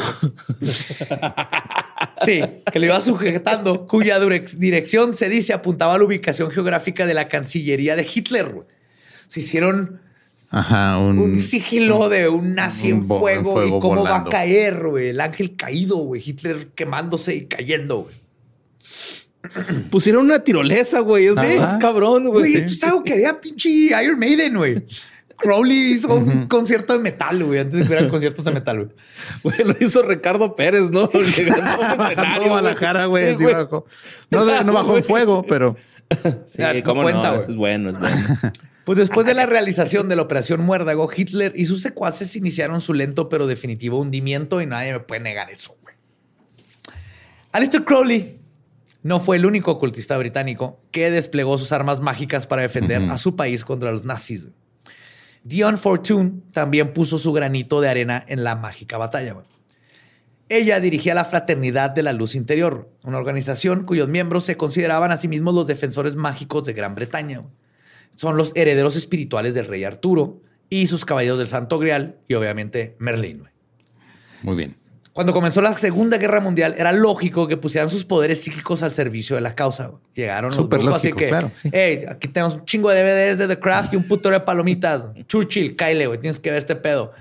sí, 2.25 2.41
que 2.71 2.79
le 2.79 2.85
iba 2.85 3.01
sujetando, 3.01 3.87
cuya 3.87 4.19
dirección 4.19 5.17
se 5.17 5.27
dice 5.27 5.53
apuntaba 5.53 5.95
a 5.95 5.97
la 5.97 6.03
ubicación 6.03 6.51
geográfica 6.51 7.07
de 7.07 7.15
la 7.15 7.27
Cancillería 7.27 7.95
de 7.95 8.03
Hitler. 8.03 8.67
Se 9.25 9.39
hicieron 9.39 10.01
un, 10.55 11.39
sigilo 11.39 12.09
de 12.09 12.29
un 12.29 12.55
nazi 12.55 12.89
en 12.89 13.05
fuego, 13.05 13.65
y 13.65 13.69
cómo 13.79 14.03
va 14.03 14.17
a 14.17 14.23
caer, 14.23 14.87
güey. 14.87 15.09
El 15.09 15.19
ángel 15.19 15.55
caído, 15.55 15.97
güey. 15.97 16.21
Hitler 16.25 16.67
quemándose 16.69 17.35
y 17.35 17.45
cayendo, 17.45 18.03
güey. 18.03 18.15
Pusieron 19.91 20.25
una 20.25 20.43
tirolesa, 20.43 21.01
güey. 21.01 21.27
Es, 21.27 21.37
es 21.37 21.75
cabrón, 21.79 22.27
güey. 22.27 22.51
Güey, 22.51 22.55
esto 22.55 22.73
es 22.73 22.83
algo 22.83 23.03
que 23.03 23.13
haría 23.13 23.39
pinche 23.39 23.69
Iron 23.69 24.17
Maiden, 24.17 24.55
güey. 24.55 24.85
Crowley 25.37 25.93
hizo 25.93 26.15
un 26.15 26.47
concierto 26.47 26.93
de 26.93 26.99
metal, 26.99 27.43
güey, 27.43 27.59
antes 27.59 27.79
de 27.79 27.81
que 27.81 27.87
hubieran 27.87 28.09
conciertos 28.09 28.45
de 28.45 28.51
metal, 28.51 28.85
güey. 28.85 28.95
Güey, 29.43 29.57
lo 29.65 29.85
hizo 29.85 30.01
Ricardo 30.01 30.55
Pérez, 30.55 30.91
¿no? 30.91 31.09
Llegando 31.11 31.83
a 32.69 32.75
cara, 32.75 33.05
güey, 33.05 33.35
No, 34.31 34.63
no 34.63 34.73
bajó 34.73 34.97
en 34.97 35.03
fuego, 35.03 35.45
pero... 35.47 35.75
Sí, 36.45 36.61
¿cómo 36.83 37.01
cuenta, 37.01 37.31
no? 37.31 37.41
Es 37.41 37.55
bueno, 37.55 37.89
es 37.89 37.99
bueno. 37.99 38.17
Pues 38.85 38.99
después 38.99 39.25
de 39.25 39.33
la 39.33 39.47
realización 39.47 40.07
de 40.09 40.15
la 40.15 40.21
Operación 40.21 40.61
Muérdago, 40.61 41.09
Hitler 41.13 41.53
y 41.55 41.65
sus 41.65 41.81
secuaces 41.81 42.35
iniciaron 42.35 42.81
su 42.81 42.93
lento 42.93 43.29
pero 43.29 43.47
definitivo 43.47 43.99
hundimiento 43.99 44.61
y 44.61 44.67
nadie 44.67 44.93
me 44.93 44.99
puede 44.99 45.21
negar 45.21 45.49
eso, 45.49 45.75
güey. 45.81 45.95
Alistair 47.51 47.83
Crowley 47.83 48.39
no 49.01 49.19
fue 49.19 49.37
el 49.37 49.47
único 49.47 49.71
ocultista 49.71 50.15
británico 50.19 50.79
que 50.91 51.09
desplegó 51.09 51.57
sus 51.57 51.71
armas 51.71 51.99
mágicas 51.99 52.45
para 52.45 52.61
defender 52.61 53.01
a 53.09 53.17
su 53.17 53.35
país 53.35 53.65
contra 53.65 53.91
los 53.91 54.05
nazis. 54.05 54.49
Dion 55.43 55.79
Fortune 55.79 56.43
también 56.51 56.93
puso 56.93 57.17
su 57.17 57.33
granito 57.33 57.81
de 57.81 57.89
arena 57.89 58.23
en 58.27 58.43
la 58.43 58.55
mágica 58.55 58.99
batalla. 58.99 59.35
Ella 60.47 60.79
dirigía 60.79 61.15
la 61.15 61.25
Fraternidad 61.25 61.89
de 61.89 62.03
la 62.03 62.13
Luz 62.13 62.35
Interior, 62.35 62.91
una 63.03 63.17
organización 63.17 63.83
cuyos 63.83 64.09
miembros 64.09 64.43
se 64.43 64.57
consideraban 64.57 65.11
a 65.11 65.17
sí 65.17 65.27
mismos 65.27 65.55
los 65.55 65.65
defensores 65.65 66.15
mágicos 66.15 66.67
de 66.67 66.73
Gran 66.73 66.93
Bretaña 66.93 67.43
son 68.15 68.37
los 68.37 68.51
herederos 68.55 68.95
espirituales 68.95 69.55
del 69.55 69.67
rey 69.67 69.83
Arturo 69.83 70.41
y 70.69 70.87
sus 70.87 71.05
caballeros 71.05 71.37
del 71.37 71.47
Santo 71.47 71.79
Grial 71.79 72.17
y 72.27 72.33
obviamente 72.33 72.95
Merlín. 72.99 73.43
Muy 74.41 74.55
bien. 74.55 74.75
Cuando 75.13 75.31
comenzó 75.31 75.61
la 75.61 75.73
Segunda 75.77 76.17
Guerra 76.17 76.41
Mundial, 76.41 76.75
era 76.77 76.91
lógico 76.91 77.47
que 77.47 77.55
pusieran 77.55 77.89
sus 77.89 78.03
poderes 78.03 78.41
psíquicos 78.41 78.83
al 78.83 78.91
servicio 78.91 79.37
de 79.37 79.41
la 79.41 79.55
causa. 79.55 79.91
Llegaron 80.13 80.49
los 80.49 80.57
Súper 80.57 80.83
lógico, 80.83 80.95
así 80.95 81.13
que, 81.13 81.29
claro, 81.29 81.51
hey, 81.71 82.03
aquí 82.09 82.27
tenemos 82.27 82.55
un 82.55 82.65
chingo 82.65 82.89
de 82.89 83.01
DVDs 83.01 83.37
de 83.37 83.47
The 83.47 83.57
Craft 83.57 83.93
y 83.93 83.95
un 83.95 84.03
puto 84.03 84.29
de 84.29 84.41
palomitas. 84.41 85.07
Churchill, 85.25 85.77
Kyle, 85.77 86.05
güey, 86.07 86.19
tienes 86.19 86.37
que 86.37 86.49
ver 86.49 86.59
este 86.59 86.75
pedo. 86.75 87.13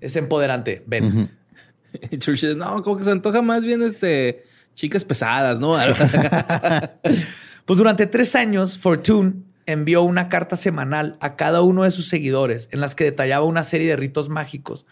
Es 0.00 0.14
empoderante. 0.14 0.84
Ven. 0.86 1.28
Churchill, 2.18 2.56
no, 2.56 2.84
como 2.84 2.96
que 2.96 3.02
se 3.02 3.10
antoja 3.10 3.42
más 3.42 3.64
bien 3.64 3.82
este 3.82 4.44
chicas 4.74 5.04
pesadas, 5.04 5.58
¿no? 5.58 5.76
pues 7.64 7.76
durante 7.76 8.06
tres 8.06 8.36
años, 8.36 8.78
Fortune 8.78 9.49
envió 9.66 10.02
una 10.02 10.28
carta 10.28 10.56
semanal 10.56 11.16
a 11.20 11.36
cada 11.36 11.62
uno 11.62 11.84
de 11.84 11.90
sus 11.90 12.08
seguidores 12.08 12.68
en 12.72 12.80
las 12.80 12.94
que 12.94 13.04
detallaba 13.04 13.44
una 13.44 13.64
serie 13.64 13.88
de 13.88 13.96
ritos 13.96 14.28
mágicos 14.28 14.86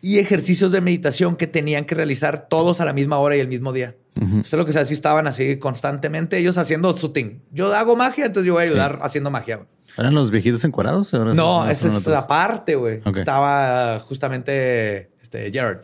y 0.00 0.18
ejercicios 0.18 0.72
de 0.72 0.80
meditación 0.80 1.36
que 1.36 1.46
tenían 1.46 1.84
que 1.84 1.94
realizar 1.94 2.48
todos 2.48 2.80
a 2.80 2.84
la 2.84 2.92
misma 2.92 3.18
hora 3.18 3.36
y 3.36 3.40
el 3.40 3.48
mismo 3.48 3.72
día. 3.72 3.94
Eso 4.14 4.40
es 4.42 4.52
lo 4.52 4.66
que 4.66 4.72
se 4.72 4.80
así 4.80 4.92
estaban 4.92 5.26
así 5.26 5.58
constantemente 5.58 6.36
ellos 6.38 6.58
haciendo 6.58 6.94
su 6.96 7.10
thing. 7.10 7.38
Yo 7.50 7.72
hago 7.74 7.96
magia, 7.96 8.26
entonces 8.26 8.46
yo 8.46 8.54
voy 8.54 8.64
a 8.64 8.66
ayudar 8.66 8.98
haciendo 9.02 9.30
magia. 9.30 9.66
¿Eran 9.96 10.14
los 10.14 10.30
viejitos 10.30 10.64
encuadrados? 10.64 11.12
No, 11.12 11.68
esa 11.68 11.88
es 11.88 12.06
la 12.06 12.26
parte, 12.26 12.74
güey. 12.74 13.00
Estaba 13.04 14.00
justamente 14.00 15.10
este, 15.20 15.50
Jared. 15.52 15.78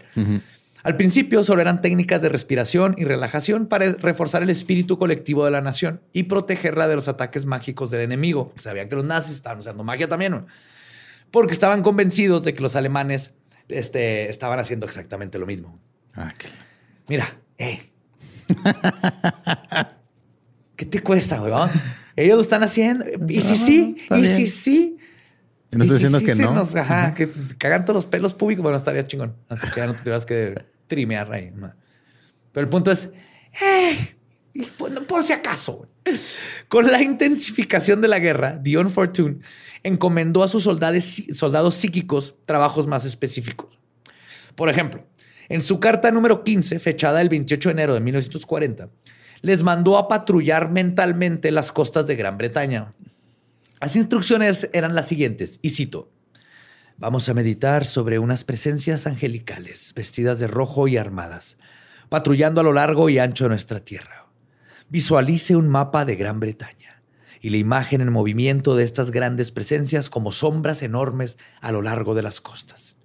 Al 0.83 0.97
principio 0.97 1.43
solo 1.43 1.61
eran 1.61 1.81
técnicas 1.81 2.23
de 2.23 2.29
respiración 2.29 2.95
y 2.99 3.05
relajación 3.05 3.67
para 3.67 3.93
reforzar 3.93 4.43
el 4.43 4.51
espíritu 4.51 4.99
colectivo 4.99 5.45
de 5.45 5.51
la 5.51 5.61
nación 5.61 6.01
y 6.13 6.25
protegerla 6.25 6.87
de 6.87 6.95
los 6.95 7.09
ataques 7.09 7.47
mágicos 7.47 7.91
del 7.91 8.03
enemigo. 8.03 8.53
Sabían 8.59 8.89
que 8.89 8.97
los 8.97 9.05
nazis 9.05 9.35
estaban 9.35 9.59
usando 9.59 9.83
magia 9.83 10.09
también, 10.09 10.47
porque 11.31 11.53
estaban 11.53 11.83
convencidos 11.83 12.45
de 12.45 12.55
que 12.55 12.63
los 12.63 12.77
alemanes 12.77 13.35
este, 13.69 14.31
estaban 14.31 14.59
haciendo 14.59 14.87
exactamente 14.87 15.39
lo 15.39 15.47
mismo. 15.47 15.75
Ah, 16.15 16.33
Mira, 17.09 17.29
eh. 17.59 17.81
¿Qué 20.77 20.87
te 20.87 21.03
cuesta, 21.03 21.39
güey? 21.39 21.53
Ellos 22.15 22.37
lo 22.37 22.43
están 22.43 22.63
haciendo. 22.63 23.05
Y 23.29 23.41
si 23.41 23.57
sí, 23.57 23.97
y 24.17 24.27
si 24.27 24.47
sí. 24.47 24.98
No 25.71 25.85
estoy 25.85 25.99
diciendo 25.99 26.21
que 26.21 26.35
no. 26.35 26.55
Nos, 26.55 26.75
ajá, 26.75 27.15
que 27.15 27.27
te 27.27 27.57
cagan 27.57 27.85
todos 27.85 27.97
los 27.97 28.07
pelos 28.07 28.35
públicos. 28.35 28.63
Bueno, 28.63 28.79
estaría 28.79 29.07
chingón. 29.07 29.37
Así 29.49 29.67
que 29.69 29.81
ya 29.81 29.87
no 29.87 29.93
te 29.93 30.01
tuvieras 30.01 30.25
que 30.25 30.65
trimear 30.87 31.33
ahí. 31.33 31.53
Pero 32.53 32.65
el 32.65 32.71
punto 32.71 32.91
es, 32.91 33.11
eh, 33.61 33.97
por, 35.07 35.23
si 35.23 35.33
acaso, 35.33 35.87
con 36.69 36.91
la 36.91 37.03
intensificación 37.03 38.01
de 38.01 38.09
la 38.09 38.19
guerra, 38.19 38.59
Dion 38.61 38.91
Fortune 38.91 39.39
encomendó 39.83 40.43
a 40.43 40.49
sus 40.49 40.65
soldados, 40.65 41.23
soldados 41.35 41.75
psíquicos 41.75 42.35
trabajos 42.47 42.87
más 42.87 43.05
específicos. 43.05 43.79
Por 44.55 44.69
ejemplo, 44.69 45.07
en 45.49 45.61
su 45.61 45.81
carta 45.81 46.11
número 46.11 46.45
15, 46.45 46.79
fechada 46.79 47.21
el 47.21 47.29
28 47.29 47.69
de 47.69 47.73
enero 47.73 47.95
de 47.95 48.01
1940, 48.01 48.89
les 49.41 49.63
mandó 49.63 49.97
a 49.97 50.09
patrullar 50.09 50.71
mentalmente 50.71 51.53
las 51.53 51.73
costas 51.73 52.07
de 52.07 52.17
Gran 52.17 52.37
Bretaña. 52.37 52.93
Las 53.81 53.97
instrucciones 53.97 54.69
eran 54.73 54.95
las 54.95 55.09
siguientes, 55.09 55.59
y 55.63 55.71
cito, 55.71 56.11
Vamos 57.01 57.29
a 57.29 57.35
meditar 57.35 57.85
sobre 57.85 58.19
unas 58.19 58.43
presencias 58.43 59.07
angelicales, 59.07 59.93
vestidas 59.95 60.41
de 60.41 60.49
rojo 60.49 60.89
y 60.89 60.97
armadas, 60.97 61.57
patrullando 62.09 62.61
a 62.61 62.65
lo 62.65 62.73
largo 62.73 63.09
y 63.09 63.21
ancho 63.21 63.45
de 63.45 63.51
nuestra 63.51 63.79
tierra. 63.79 64.27
Visualice 64.89 65.55
un 65.55 65.69
mapa 65.69 66.05
de 66.05 66.17
Gran 66.17 66.41
Bretaña 66.41 67.05
y 67.41 67.51
la 67.51 67.59
imagen 67.59 68.01
en 68.01 68.11
movimiento 68.11 68.75
de 68.75 68.83
estas 68.83 69.13
grandes 69.13 69.53
presencias 69.53 70.11
como 70.11 70.33
sombras 70.33 70.83
enormes 70.83 71.39
a 71.61 71.71
lo 71.71 71.83
largo 71.83 72.17
de 72.17 72.23
las 72.23 72.41
costas, 72.41 72.97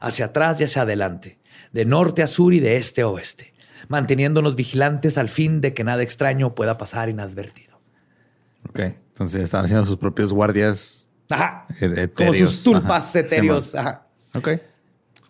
hacia 0.00 0.26
atrás 0.26 0.58
y 0.58 0.64
hacia 0.64 0.82
adelante, 0.82 1.38
de 1.72 1.84
norte 1.84 2.22
a 2.22 2.28
sur 2.28 2.54
y 2.54 2.60
de 2.60 2.78
este 2.78 3.02
a 3.02 3.08
oeste, 3.08 3.52
manteniéndonos 3.88 4.56
vigilantes 4.56 5.18
al 5.18 5.28
fin 5.28 5.60
de 5.60 5.74
que 5.74 5.84
nada 5.84 6.02
extraño 6.02 6.54
pueda 6.54 6.78
pasar 6.78 7.10
inadvertido. 7.10 7.78
Ok, 8.66 8.80
entonces 9.12 9.42
estaban 9.42 9.66
haciendo 9.66 9.84
sus 9.84 9.96
propios 9.96 10.32
guardias. 10.32 11.06
Ajá. 11.30 11.66
Como 12.14 12.34
sus 12.34 12.62
tulpas 12.62 13.14
etéreos. 13.14 13.74
Ajá. 13.74 14.06
Ok. 14.34 14.48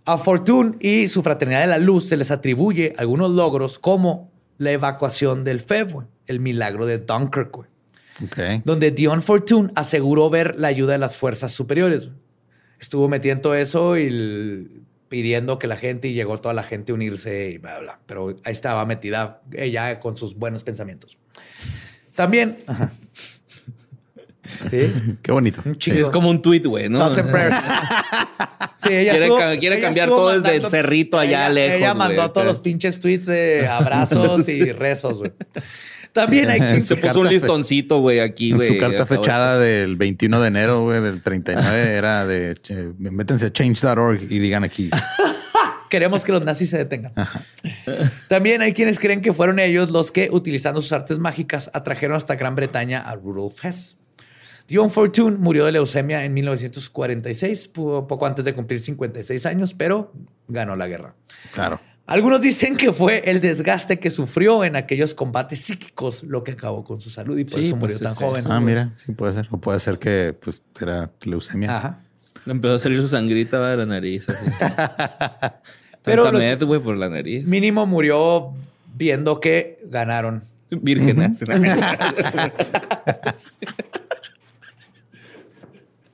A 0.05 0.19
Fortune 0.19 0.77
y 0.81 1.09
su 1.09 1.23
Fraternidad 1.23 1.61
de 1.61 1.67
la 1.69 1.79
Luz 1.79 2.09
se 2.09 2.17
les 2.17 2.31
atribuye 2.31 2.95
algunos 2.97 3.31
logros 3.33 3.79
como 3.79 4.33
la 4.59 4.73
evacuación 4.73 5.45
del 5.45 5.61
Feb, 5.61 6.07
el 6.27 6.41
milagro 6.41 6.87
de 6.87 6.99
Dunkirk, 6.99 7.57
okay. 8.25 8.63
donde 8.65 8.91
Dion 8.91 9.23
Fortune 9.23 9.71
aseguró 9.77 10.29
ver 10.31 10.59
la 10.59 10.69
ayuda 10.69 10.93
de 10.93 10.99
las 10.99 11.17
fuerzas 11.17 11.53
superiores. 11.53 12.11
Estuvo 12.81 13.09
metiendo 13.09 13.55
eso 13.55 13.97
y 13.97 14.85
pidiendo 15.09 15.59
que 15.59 15.67
la 15.69 15.77
gente 15.77 16.09
y 16.09 16.15
llegó 16.15 16.39
toda 16.39 16.55
la 16.55 16.63
gente 16.63 16.91
a 16.91 16.95
unirse 16.95 17.51
y 17.51 17.59
bla, 17.59 17.79
bla. 17.79 18.01
Pero 18.07 18.37
ahí 18.45 18.53
estaba 18.53 18.85
metida 18.87 19.43
ella 19.53 20.01
con 20.01 20.17
sus 20.17 20.35
buenos 20.35 20.65
pensamientos. 20.65 21.17
También. 22.15 22.57
Sí. 24.71 24.93
Qué 25.23 25.33
bonito. 25.33 25.63
Es 25.87 26.09
como 26.09 26.31
un 26.31 26.43
tweet, 26.43 26.63
güey, 26.63 26.89
¿no? 26.89 27.15
sí, 27.15 27.23
ella 28.91 29.13
quiere, 29.13 29.59
quiere 29.59 29.81
cambiar 29.81 30.09
todo 30.09 30.41
desde 30.41 30.57
el 30.57 30.69
cerrito 30.69 31.19
allá 31.19 31.49
lejos. 31.49 31.79
Ella 31.79 31.95
mandó 31.95 32.31
todos 32.31 32.47
los 32.47 32.59
pinches 32.59 33.01
tweets 33.01 33.27
de 33.27 33.69
abrazos 33.69 34.49
y 34.49 34.73
rezos, 34.73 35.19
güey. 35.19 35.33
También 36.13 36.51
hay 36.51 36.61
que... 36.61 36.83
Se 36.83 36.97
puso 36.97 37.21
un 37.21 37.29
listoncito, 37.29 38.01
güey, 38.01 38.21
aquí, 38.21 38.53
güey. 38.53 38.69
Su 38.69 38.79
carta 38.79 39.07
fechada 39.07 39.59
del 39.59 39.97
21 39.97 40.41
de 40.43 40.49
enero, 40.49 40.83
güey, 40.83 41.01
del 41.01 41.23
39 41.23 41.95
era 41.95 42.27
de... 42.27 42.55
Métense 42.99 43.47
a 43.47 43.53
change.org 43.53 44.21
y 44.23 44.39
digan 44.39 44.63
aquí. 44.63 44.91
Queremos 45.89 46.25
que 46.25 46.33
los 46.33 46.43
nazis 46.43 46.69
se 46.71 46.79
detengan. 46.79 47.13
También 48.29 48.61
hay 48.61 48.73
quienes 48.75 48.99
creen 48.99 49.23
que 49.23 49.33
fueron 49.33 49.59
ellos 49.59 49.91
los 49.91 50.11
que, 50.11 50.29
utilizando 50.31 50.83
sus 50.83 50.93
artes 50.93 51.19
mágicas, 51.19 51.71
atrajeron 51.73 52.17
hasta 52.17 52.35
Gran 52.35 52.57
Bretaña 52.57 53.01
a 53.01 53.15
Rudolf 53.15 53.65
Hess. 53.65 53.97
Dion 54.69 54.91
Fortune 54.91 55.37
murió 55.39 55.67
de 55.67 55.73
leucemia 55.73 56.25
en 56.25 56.35
1946, 56.35 57.69
poco 57.69 58.27
antes 58.27 58.45
de 58.45 58.55
cumplir 58.55 58.81
56 58.81 59.47
años, 59.47 59.75
pero 59.75 60.13
ganó 60.49 60.77
la 60.77 60.87
guerra. 60.87 61.15
Claro. 61.53 61.81
Algunos 62.07 62.41
dicen 62.41 62.77
que 62.77 62.93
fue 62.93 63.23
el 63.31 63.41
desgaste 63.41 63.99
que 63.99 64.11
sufrió 64.11 64.65
en 64.65 64.77
aquellos 64.77 65.15
combates 65.15 65.61
psíquicos 65.61 66.25
lo 66.25 66.43
que 66.43 66.53
acabó 66.53 66.85
con 66.85 67.01
su 67.01 67.11
salud 67.11 67.39
y 67.39 67.45
por 67.45 67.61
eso 67.61 67.77
murió 67.77 67.97
pues, 67.99 68.01
tan 68.01 68.15
joven. 68.15 68.45
Ah, 68.51 68.61
mira, 68.61 68.93
sí 68.97 69.13
puede 69.13 69.35
ser. 69.35 69.49
O 69.51 69.59
puede 69.59 69.79
ser 69.79 69.99
que 69.99 70.37
pues 70.39 70.63
era 70.81 71.11
leucemia. 71.23 71.77
Ajá. 71.77 72.01
Le 72.45 72.53
empezó 72.53 72.75
a 72.75 72.79
salir 72.81 73.01
su 73.01 73.09
sangrita 73.09 73.69
de 73.69 73.77
la 73.77 73.87
nariz. 73.87 74.29
Así. 74.29 74.51
Pero 76.03 76.29
güey, 76.67 76.81
por 76.81 76.97
la 76.97 77.09
nariz. 77.09 77.47
Mínimo 77.47 77.87
murió 77.87 78.53
viendo 78.97 79.39
que 79.39 79.79
ganaron. 79.89 80.43
Vírgenes. 80.71 81.39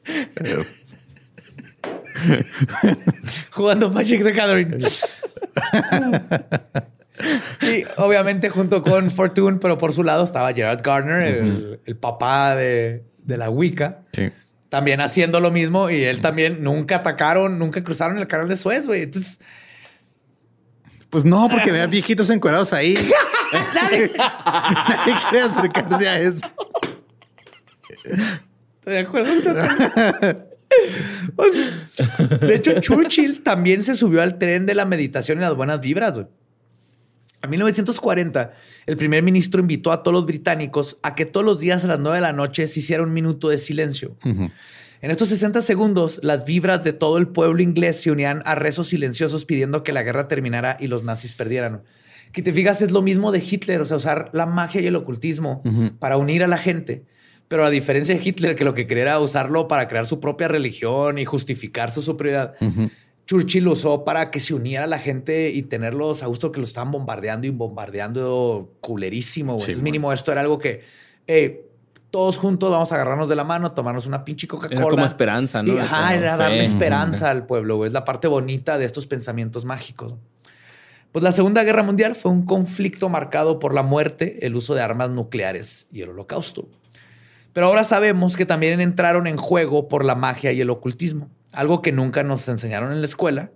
Jugando 3.51 3.91
Magic 3.91 4.23
the 4.23 4.33
Gathering. 4.33 4.81
y 7.63 7.85
obviamente 7.97 8.51
junto 8.51 8.83
con 8.83 9.11
Fortune, 9.11 9.59
pero 9.61 9.79
por 9.79 9.93
su 9.93 10.03
lado 10.03 10.25
estaba 10.25 10.53
Gerard 10.53 10.83
Garner, 10.83 11.79
el, 11.85 11.97
papá 11.97 12.57
de, 12.57 13.05
la 13.27 13.51
Wicca. 13.51 14.03
También 14.69 15.01
haciendo 15.01 15.41
lo 15.41 15.51
mismo 15.51 15.89
y 15.89 16.05
él 16.05 16.21
también 16.21 16.63
nunca 16.63 16.97
atacaron, 16.97 17.59
nunca 17.59 17.83
cruzaron 17.83 18.19
el 18.19 18.27
canal 18.27 18.49
de 18.49 18.57
Suez, 18.57 18.87
güey. 18.87 19.03
Entonces... 19.03 19.41
Pues 21.11 21.25
no, 21.25 21.49
porque 21.49 21.73
vean 21.73 21.89
viejitos 21.89 22.29
encuerados 22.29 22.75
ahí. 22.75 22.95
nadie, 23.75 24.13
nadie 24.17 25.15
quiere 25.31 25.47
acercarse 25.47 26.09
a 26.09 26.21
eso. 26.21 26.47
Estoy 28.89 28.95
de 28.95 29.01
acuerdo. 29.01 29.31
de 32.41 32.55
hecho, 32.55 32.81
Churchill 32.81 33.43
también 33.43 33.83
se 33.83 33.95
subió 33.95 34.23
al 34.23 34.39
tren 34.39 34.65
de 34.65 34.75
la 34.75 34.87
meditación 34.87 35.39
y 35.39 35.43
las 35.43 35.55
buenas 35.55 35.81
vibras. 35.81 36.17
En 37.43 37.51
1940, 37.51 38.53
el 38.87 38.97
primer 38.97 39.23
ministro 39.23 39.61
invitó 39.61 39.93
a 39.93 40.03
todos 40.03 40.15
los 40.15 40.25
británicos 40.27 40.99
a 41.03 41.15
que 41.15 41.27
todos 41.27 41.45
los 41.45 41.61
días 41.61 41.85
a 41.85 41.89
las 41.89 41.99
9 41.99 42.17
de 42.17 42.23
la 42.23 42.33
noche 42.33 42.67
se 42.67 42.81
hiciera 42.81 43.03
un 43.03 43.13
minuto 43.13 43.51
de 43.51 43.59
silencio. 43.59 44.17
En 44.25 45.11
estos 45.11 45.29
60 45.29 45.61
segundos, 45.63 46.19
las 46.23 46.47
vibras 46.47 46.83
de 46.83 46.95
todo 46.95 47.19
el 47.19 47.29
pueblo 47.29 47.63
inglés 47.63 48.01
se 48.01 48.11
unían 48.11 48.43
a 48.47 48.55
rezos 48.55 48.89
silenciosos 48.89 49.45
pidiendo 49.45 49.85
que 49.85 49.93
la 49.93 50.03
guerra 50.03 50.29
terminara 50.29 50.79
y 50.81 50.89
los 50.89 51.05
nazis 51.05 51.35
perdieran. 51.35 51.83
Que 52.33 52.43
te 52.43 52.55
fijas, 52.55 52.83
es 52.83 52.91
lo 52.91 53.03
mismo 53.03 53.33
de 53.33 53.39
Hitler, 53.39 53.83
o 53.83 53.85
sea, 53.85 53.99
usar 53.99 54.31
la 54.33 54.47
magia 54.47 54.81
y 54.81 54.87
el 54.87 54.97
ocultismo 54.97 55.63
para 55.99 56.17
unir 56.17 56.43
a 56.43 56.49
la 56.49 56.59
gente. 56.59 57.05
Pero 57.49 57.65
a 57.65 57.71
diferencia 57.71 58.15
de 58.15 58.23
Hitler, 58.23 58.55
que 58.55 58.65
lo 58.65 58.75
que 58.75 58.87
quería 58.87 59.05
era 59.05 59.21
usarlo 59.21 59.69
para 59.69 59.89
crear 59.89 60.07
su 60.07 60.21
propia 60.21 60.49
religión 60.49 61.19
y 61.19 61.25
justificar 61.25 61.91
su 61.91 62.03
superioridad, 62.03 62.55
Churchill 63.27 63.65
lo 63.65 63.73
usó 63.73 64.05
para 64.05 64.31
que 64.31 64.41
se 64.41 64.55
uniera 64.55 64.87
la 64.87 64.99
gente 64.99 65.51
y 65.51 65.63
tenerlos 65.63 66.23
a 66.23 66.27
gusto 66.27 66.53
que 66.53 66.61
lo 66.61 66.67
estaban 66.67 66.91
bombardeando 66.91 67.47
y 67.47 67.51
bombardeando 67.51 68.75
culerísimo. 68.81 69.59
mínimo 69.83 70.13
esto 70.13 70.33
era 70.33 70.43
algo 70.43 70.59
que 70.59 70.83
todos 72.11 72.39
juntos 72.39 72.71
vamos 72.71 72.91
a 72.93 72.95
agarrarnos 72.95 73.29
de 73.29 73.37
la 73.37 73.45
mano, 73.45 73.73
tomarnos 73.73 74.07
una 74.07 74.25
pinche 74.25 74.49
Coca-Cola. 74.49 74.81
Era 74.81 74.91
como 74.91 75.05
esperanza, 75.05 75.63
¿no? 75.63 75.79
ajá, 75.79 76.15
era 76.15 76.37
darle 76.37 76.63
esperanza 76.63 77.31
al 77.31 77.47
pueblo. 77.47 77.85
Es 77.85 77.93
la 77.93 78.05
parte 78.05 78.29
bonita 78.29 78.79
de 78.79 78.87
estos 78.87 79.07
pensamientos 79.07 79.65
mágicos. 79.65 80.15
Pues 81.13 81.23
la 81.23 81.33
Segunda 81.33 81.65
Guerra 81.65 81.83
Mundial 81.83 82.15
fue 82.15 82.31
un 82.31 82.45
conflicto 82.45 83.09
marcado 83.09 83.59
por 83.59 83.75
la 83.75 83.83
muerte, 83.83 84.47
el 84.47 84.57
uso 84.57 84.75
de 84.75 84.83
armas 84.83 85.11
nucleares 85.11 85.87
y 85.93 86.03
el 86.03 86.11
holocausto. 86.11 86.69
Pero 87.53 87.67
ahora 87.67 87.85
sabemos 87.85 88.37
que 88.37 88.47
también 88.47 88.81
entraron 88.81 89.27
en 89.27 89.37
juego 89.37 89.89
por 89.89 90.05
la 90.05 90.15
magia 90.15 90.53
y 90.53 90.61
el 90.61 90.71
ocultismo, 90.71 91.29
algo 91.53 91.83
que 91.83 91.93
nunca 91.93 92.23
nos 92.23 92.49
enseñaron 92.49 92.93
en 92.93 93.01
la 93.01 93.07
escuela. 93.07 93.51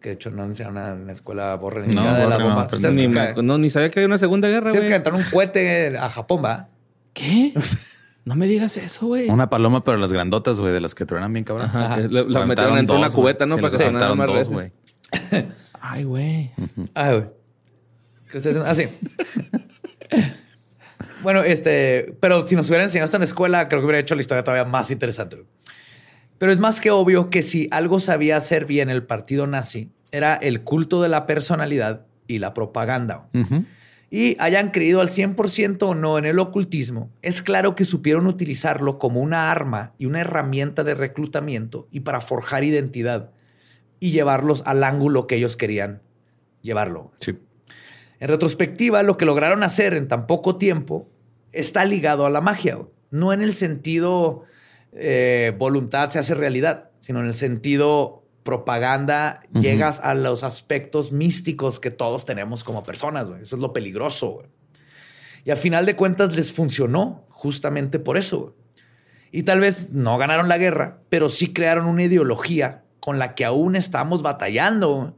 Que 0.00 0.10
de 0.10 0.14
hecho 0.14 0.30
no 0.30 0.44
enseñaron 0.44 1.00
en 1.00 1.06
la 1.08 1.12
escuela 1.12 1.54
borre 1.56 1.88
no, 1.88 2.14
de 2.14 2.28
la 2.28 2.38
bomba. 2.38 2.68
No, 3.42 3.58
ni, 3.58 3.68
sabía 3.68 3.90
que 3.90 4.00
hay 4.00 4.06
una 4.06 4.18
segunda 4.18 4.48
guerra, 4.48 4.70
güey. 4.70 4.86
que 4.86 4.94
entraron 4.94 5.20
un 5.20 5.30
cohete 5.30 5.98
a 5.98 6.08
Japón, 6.08 6.42
¿va? 6.44 6.68
¿Qué? 7.12 7.52
No 8.28 8.34
me 8.34 8.46
digas 8.46 8.76
eso, 8.76 9.06
güey. 9.06 9.30
Una 9.30 9.48
paloma, 9.48 9.82
pero 9.82 9.96
las 9.96 10.12
grandotas, 10.12 10.60
güey, 10.60 10.70
de 10.70 10.82
las 10.82 10.94
que 10.94 11.06
truenan 11.06 11.32
bien 11.32 11.46
cabrón. 11.46 11.64
Ajá, 11.64 11.96
la 11.96 12.44
metieron 12.44 12.76
en 12.76 12.90
una 12.90 13.08
cubeta, 13.08 13.46
¿no? 13.46 13.56
Para 13.56 13.70
que 13.70 13.82
sonaran 13.82 14.18
más 14.18 14.26
dos, 14.26 14.48
güey. 14.48 14.70
Ay, 15.80 16.04
güey. 16.04 16.50
Ay, 16.92 17.16
güey. 17.16 17.30
¿Qué 18.30 18.36
estás 18.36 18.56
haciendo? 18.58 18.94
Ah, 20.10 20.18
bueno, 21.22 21.42
este, 21.42 22.14
pero 22.20 22.46
si 22.46 22.56
nos 22.56 22.68
hubieran 22.68 22.86
enseñado 22.86 23.06
esto 23.06 23.16
en 23.16 23.22
la 23.22 23.26
escuela, 23.26 23.68
creo 23.68 23.80
que 23.80 23.86
hubiera 23.86 24.00
hecho 24.00 24.14
la 24.14 24.20
historia 24.20 24.44
todavía 24.44 24.64
más 24.64 24.90
interesante. 24.90 25.44
Pero 26.38 26.52
es 26.52 26.58
más 26.58 26.80
que 26.80 26.90
obvio 26.90 27.30
que 27.30 27.42
si 27.42 27.68
algo 27.70 28.00
sabía 28.00 28.36
hacer 28.36 28.64
bien 28.64 28.90
el 28.90 29.02
partido 29.04 29.46
nazi, 29.46 29.90
era 30.12 30.34
el 30.34 30.62
culto 30.62 31.02
de 31.02 31.08
la 31.08 31.26
personalidad 31.26 32.06
y 32.26 32.38
la 32.38 32.54
propaganda. 32.54 33.28
Y 34.10 34.36
hayan 34.40 34.70
creído 34.70 35.00
al 35.00 35.10
100% 35.10 35.82
o 35.82 35.94
no 35.94 36.16
en 36.16 36.24
el 36.24 36.38
ocultismo, 36.38 37.10
es 37.20 37.42
claro 37.42 37.74
que 37.74 37.84
supieron 37.84 38.26
utilizarlo 38.26 38.98
como 38.98 39.20
una 39.20 39.50
arma 39.50 39.92
y 39.98 40.06
una 40.06 40.20
herramienta 40.20 40.82
de 40.84 40.94
reclutamiento 40.94 41.88
y 41.90 42.00
para 42.00 42.20
forjar 42.20 42.64
identidad 42.64 43.30
y 44.00 44.12
llevarlos 44.12 44.62
al 44.64 44.84
ángulo 44.84 45.26
que 45.26 45.36
ellos 45.36 45.56
querían 45.56 46.00
llevarlo. 46.62 47.12
Sí. 47.16 47.36
En 48.20 48.28
retrospectiva, 48.28 49.02
lo 49.02 49.16
que 49.16 49.24
lograron 49.24 49.62
hacer 49.62 49.94
en 49.94 50.08
tan 50.08 50.26
poco 50.26 50.56
tiempo 50.56 51.08
está 51.52 51.84
ligado 51.84 52.26
a 52.26 52.30
la 52.30 52.40
magia. 52.40 52.76
güey. 52.76 52.88
No 53.10 53.32
en 53.32 53.42
el 53.42 53.54
sentido 53.54 54.44
eh, 54.92 55.54
voluntad 55.58 56.10
se 56.10 56.18
hace 56.18 56.34
realidad, 56.34 56.90
sino 56.98 57.20
en 57.20 57.26
el 57.26 57.34
sentido 57.34 58.24
propaganda, 58.42 59.42
llegas 59.52 60.00
a 60.00 60.14
los 60.14 60.42
aspectos 60.42 61.12
místicos 61.12 61.80
que 61.80 61.90
todos 61.90 62.24
tenemos 62.24 62.64
como 62.64 62.82
personas. 62.82 63.28
güey. 63.28 63.42
Eso 63.42 63.56
es 63.56 63.60
lo 63.60 63.72
peligroso. 63.74 64.30
güey. 64.32 64.46
Y 65.44 65.50
al 65.50 65.58
final 65.58 65.84
de 65.84 65.96
cuentas 65.96 66.34
les 66.34 66.52
funcionó 66.52 67.26
justamente 67.28 67.98
por 67.98 68.16
eso. 68.16 68.40
güey. 68.40 68.54
Y 69.30 69.42
tal 69.42 69.60
vez 69.60 69.90
no 69.90 70.16
ganaron 70.16 70.48
la 70.48 70.56
guerra, 70.56 71.00
pero 71.10 71.28
sí 71.28 71.52
crearon 71.52 71.84
una 71.86 72.04
ideología 72.04 72.84
con 73.00 73.18
la 73.18 73.34
que 73.34 73.44
aún 73.44 73.76
estamos 73.76 74.22
batallando. 74.22 75.17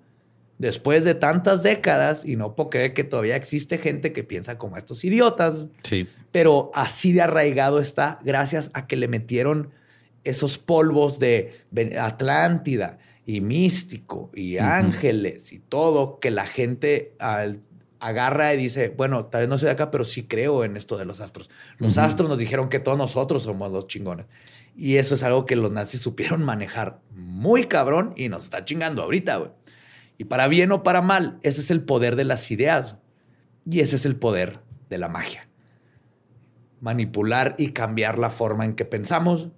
Después 0.61 1.05
de 1.05 1.15
tantas 1.17 1.63
décadas. 1.65 2.25
Y 2.25 2.37
no 2.37 2.55
puedo 2.55 2.71
creer 2.71 2.95
que 2.95 3.03
todavía 3.03 3.35
existe 3.35 3.79
gente 3.79 4.13
que 4.13 4.23
piensa 4.23 4.59
como 4.59 4.77
estos 4.77 5.03
idiotas 5.05 5.65
Sí. 5.83 6.07
pero 6.31 6.71
así 6.75 7.13
de 7.13 7.23
arraigado 7.23 7.81
está 7.81 8.21
gracias 8.23 8.71
a 8.75 8.87
que 8.87 8.95
le 8.97 9.09
metieron 9.09 9.71
esos 10.23 10.59
polvos 10.59 11.19
de 11.19 11.55
Atlántida 11.99 12.99
y 13.27 13.41
místico 13.41 14.31
y 14.35 14.59
ángeles 14.59 15.53
y 15.53 15.59
todo 15.61 16.19
que 16.21 16.31
la 16.31 16.47
gente 16.47 17.15
al- 17.19 17.61
agarra 18.01 18.55
y 18.55 18.57
dice, 18.57 18.89
bueno, 18.89 19.27
tal 19.27 19.43
vez 19.43 19.49
no 19.49 19.59
soy 19.59 19.67
de 19.67 19.73
acá, 19.73 19.91
pero 19.91 20.05
sí 20.05 20.23
creo 20.25 20.65
en 20.65 20.77
esto 20.77 20.97
de 20.97 21.05
los 21.05 21.21
astros. 21.21 21.51
Los 21.79 21.99
astros 21.99 22.29
nos 22.29 22.39
dijeron 22.39 22.69
que 22.69 22.81
todos 22.81 22.97
nosotros 22.97 23.43
somos 23.43 23.71
los 23.71 23.87
chingones. 23.89 24.27
Y 24.77 24.97
eso 24.97 25.15
es 25.15 25.23
algo 25.23 25.45
que 25.47 25.57
los 25.57 25.71
nazis 25.71 26.01
supieron 26.01 26.43
manejar 26.43 27.01
muy 27.15 27.65
cabrón 27.65 28.15
y 28.17 28.29
nos 28.31 28.45
está 28.45 28.65
chingando 28.65 29.03
ahorita, 29.03 29.37
güey. 29.37 29.51
Y 30.21 30.25
para 30.25 30.49
bien 30.49 30.71
o 30.71 30.83
para 30.83 31.01
mal, 31.01 31.39
ese 31.43 31.63
es 31.63 31.71
el 31.71 31.83
poder 31.83 32.15
de 32.15 32.25
las 32.25 32.51
ideas. 32.51 32.97
Y 33.65 33.81
ese 33.81 33.97
es 33.97 34.05
el 34.05 34.17
poder 34.17 34.61
de 34.91 34.99
la 34.99 35.09
magia 35.09 35.47
manipular 36.83 37.55
y 37.59 37.73
cambiar 37.73 38.19
la 38.19 38.29
forma 38.31 38.65
en 38.67 38.75
que 38.75 38.85
pensamos. 38.85 39.49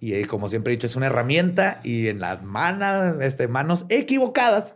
Y 0.00 0.14
eh, 0.14 0.26
como 0.26 0.48
siempre 0.48 0.72
he 0.72 0.76
dicho, 0.76 0.86
es 0.86 0.96
una 0.96 1.06
herramienta 1.06 1.80
y 1.84 2.08
en 2.08 2.20
las 2.20 2.42
manos, 2.42 3.16
este, 3.22 3.48
manos 3.48 3.84
equivocadas 3.90 4.74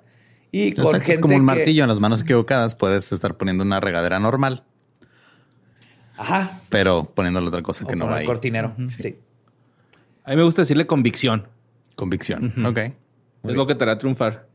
y 0.52 0.72
con 0.72 0.84
Exacto, 0.86 0.96
es 0.98 1.04
gente 1.06 1.20
como 1.20 1.34
un 1.36 1.40
que- 1.42 1.46
martillo 1.46 1.82
en 1.84 1.88
las 1.88 1.98
manos 2.00 2.20
equivocadas. 2.22 2.74
Puedes 2.74 3.10
estar 3.12 3.36
poniendo 3.36 3.62
una 3.64 3.78
regadera 3.80 4.18
normal, 4.18 4.64
Ajá. 6.16 6.60
pero 6.68 7.04
poniéndole 7.04 7.48
otra 7.48 7.62
cosa 7.62 7.84
O 7.84 7.88
que 7.88 7.96
no 7.96 8.06
va 8.06 8.16
ahí. 8.16 8.26
cortinero. 8.26 8.74
Sí. 8.88 9.18
A 10.24 10.30
mí 10.30 10.36
me 10.36 10.42
gusta 10.42 10.62
decirle 10.62 10.86
convicción. 10.86 11.46
Convicción. 11.94 12.54
Ok. 12.66 12.78
es 12.78 12.94
lo 13.56 13.66
que 13.66 13.74
te 13.74 13.84
hará 13.84 13.96
triunfar. 13.98 14.46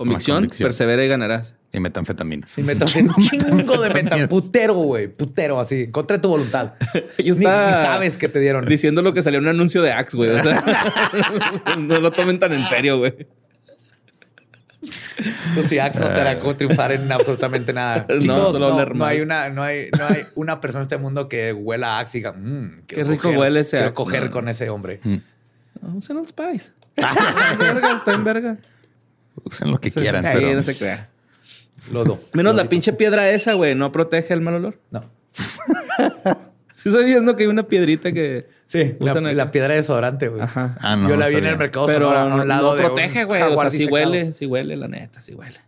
Convicción, 0.00 0.36
convicción. 0.38 0.66
persevera 0.66 1.04
y 1.04 1.08
ganarás. 1.08 1.54
Y 1.72 1.78
metanfetaminas. 1.80 2.50
Sí, 2.50 2.62
metan 2.62 2.88
un 3.06 3.14
chingo 3.22 3.80
de 3.82 3.90
metan. 3.92 4.28
Putero, 4.28 4.74
güey. 4.74 5.08
Putero, 5.08 5.60
así. 5.60 5.88
Contra 5.90 6.18
tu 6.20 6.28
voluntad. 6.30 6.72
Y 7.18 7.30
Ni, 7.32 7.36
ni 7.38 7.44
sabes 7.44 8.16
que 8.16 8.28
te 8.30 8.38
dieron. 8.40 8.64
Diciendo 8.64 9.02
lo 9.02 9.12
que 9.12 9.22
salió 9.22 9.38
en 9.40 9.44
un 9.44 9.50
anuncio 9.50 9.82
de 9.82 9.92
Axe, 9.92 10.16
güey. 10.16 10.30
O 10.30 10.42
sea, 10.42 10.64
no 11.78 12.00
lo 12.00 12.10
tomen 12.12 12.38
tan 12.38 12.52
en 12.54 12.66
serio, 12.68 12.98
güey. 12.98 13.14
Pues 15.54 15.66
sí, 15.68 15.78
Axe 15.78 16.00
no 16.00 16.06
te 16.06 16.20
hará 16.20 16.38
como 16.40 16.56
triunfar 16.56 16.92
en 16.92 17.12
absolutamente 17.12 17.74
nada. 17.74 18.06
No, 18.22 18.52
solo 18.52 18.70
no, 18.70 18.86
no 18.94 19.04
hay 19.04 19.20
una, 19.20 19.50
no 19.50 19.62
hay, 19.62 19.90
no 19.98 20.06
hay 20.06 20.24
una 20.34 20.60
persona 20.62 20.80
en 20.80 20.84
este 20.86 20.96
mundo 20.96 21.28
que 21.28 21.52
huela 21.52 21.98
a 21.98 22.00
Axe 22.00 22.16
y 22.16 22.20
diga, 22.20 22.32
"Mm, 22.32 22.80
quiero 22.86 23.04
Qué 23.04 23.10
rico 23.10 23.28
coger- 23.28 23.38
huele 23.38 23.60
ese 23.60 23.70
quiero 23.72 23.86
Axe". 23.88 23.94
coger 23.94 24.24
No, 24.24 24.30
con 24.30 24.48
ese 24.48 24.70
hombre. 24.70 24.98
Spice. 24.98 26.70
Está 26.96 27.52
en 27.52 27.58
verga, 27.58 27.96
está 27.96 28.12
en 28.14 28.24
verga. 28.24 28.56
Usen 29.44 29.70
lo 29.70 29.80
que 29.80 29.90
quieran, 29.90 30.22
pero 30.22 30.54
no 30.54 30.62
se 30.62 30.76
crea. 30.76 31.08
Lodo. 31.92 32.20
Menos 32.34 32.54
la 32.54 32.68
pinche 32.68 32.92
piedra 32.92 33.30
esa, 33.30 33.54
güey. 33.54 33.74
No 33.74 33.90
protege 33.90 34.34
el 34.34 34.40
mal 34.40 34.54
olor. 34.54 34.78
No. 34.90 35.04
Sí 36.80 36.90
sabías, 36.90 37.20
¿no? 37.20 37.36
Que 37.36 37.42
hay 37.42 37.48
una 37.50 37.64
piedrita 37.64 38.10
que... 38.10 38.48
Sí, 38.64 38.96
la, 39.00 39.12
usan 39.12 39.36
la 39.36 39.50
piedra 39.50 39.74
de 39.74 39.80
desodorante, 39.80 40.28
güey. 40.28 40.40
Ajá. 40.40 40.78
Ah, 40.80 40.96
no, 40.96 41.10
Yo 41.10 41.16
la 41.18 41.28
vi 41.28 41.36
en 41.36 41.44
el 41.44 41.58
mercado 41.58 41.84
Pero 41.84 42.06
Sonora, 42.06 42.22
a 42.22 42.24
no, 42.24 42.36
un 42.36 42.48
lado 42.48 42.70
no 42.70 42.74
de 42.74 42.80
un 42.80 42.86
protege, 42.86 43.24
güey. 43.24 43.42
O 43.42 43.60
sea, 43.60 43.70
sí 43.70 43.84
huele, 43.84 44.32
sí 44.32 44.46
huele, 44.46 44.78
la 44.78 44.88
neta, 44.88 45.20
sí 45.20 45.34
huele. 45.34 45.58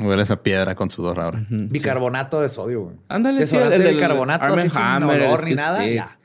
huele 0.00 0.22
esa 0.22 0.42
piedra 0.42 0.74
con 0.74 0.90
sudor 0.90 1.20
ahora. 1.20 1.44
Bicarbonato 1.50 2.40
de 2.40 2.48
sodio, 2.48 2.84
güey. 2.84 2.96
Ándale, 3.06 3.46
sí, 3.46 3.54
el 3.56 3.68
de 3.68 3.78
del 3.80 3.94
bicarbonato, 3.96 4.44
Arm 4.46 4.58
así 4.60 4.70
sin 4.70 4.80
Hammer, 4.80 5.22
olor 5.24 5.44
ni 5.44 5.54
nada. 5.54 5.82
sí. 5.84 5.94
Ya. 5.96 6.16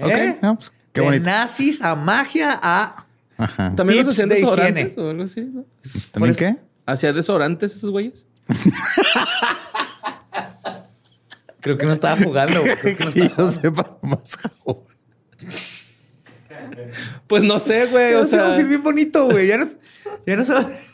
Ok, 0.00 0.10
¿Eh? 0.10 0.38
no, 0.40 0.56
pues, 0.56 0.72
qué 0.94 1.02
de 1.02 1.06
bonito. 1.08 1.24
nazis 1.26 1.82
a 1.82 1.94
magia 1.94 2.58
a... 2.62 3.04
Ajá. 3.38 3.74
También 3.74 4.00
los 4.00 4.08
hacían 4.08 4.28
de 4.28 4.34
desodorantes 4.34 4.86
higiene. 4.92 5.06
o 5.06 5.10
algo 5.10 5.22
así, 5.22 5.40
¿no? 5.44 5.64
¿También 6.10 6.34
qué? 6.34 6.56
¿Hacían 6.84 7.14
desodorantes 7.14 7.74
esos 7.74 7.90
güeyes? 7.90 8.26
Creo 11.60 11.76
que 11.78 11.86
no 11.86 11.92
estaba 11.92 12.16
jugando. 12.16 12.60
güey. 12.60 12.76
Creo 12.76 12.96
que 12.96 13.04
no 13.04 13.12
Que 13.12 13.20
estaba 13.20 13.48
yo 13.48 13.52
sepa 13.52 13.98
más 14.02 14.36
jabón. 14.36 14.84
Pues 17.26 17.42
no 17.42 17.58
sé, 17.58 17.86
güey. 17.86 18.14
O 18.14 18.24
sí 18.24 18.36
va 18.36 18.42
a 18.44 18.46
sea, 18.50 18.56
ser 18.56 18.66
bien 18.66 18.82
bonito, 18.82 19.26
güey. 19.26 19.46
Ya 19.48 19.58
no, 19.58 19.68
ya 20.26 20.36
no 20.36 20.44
sabes. 20.44 20.86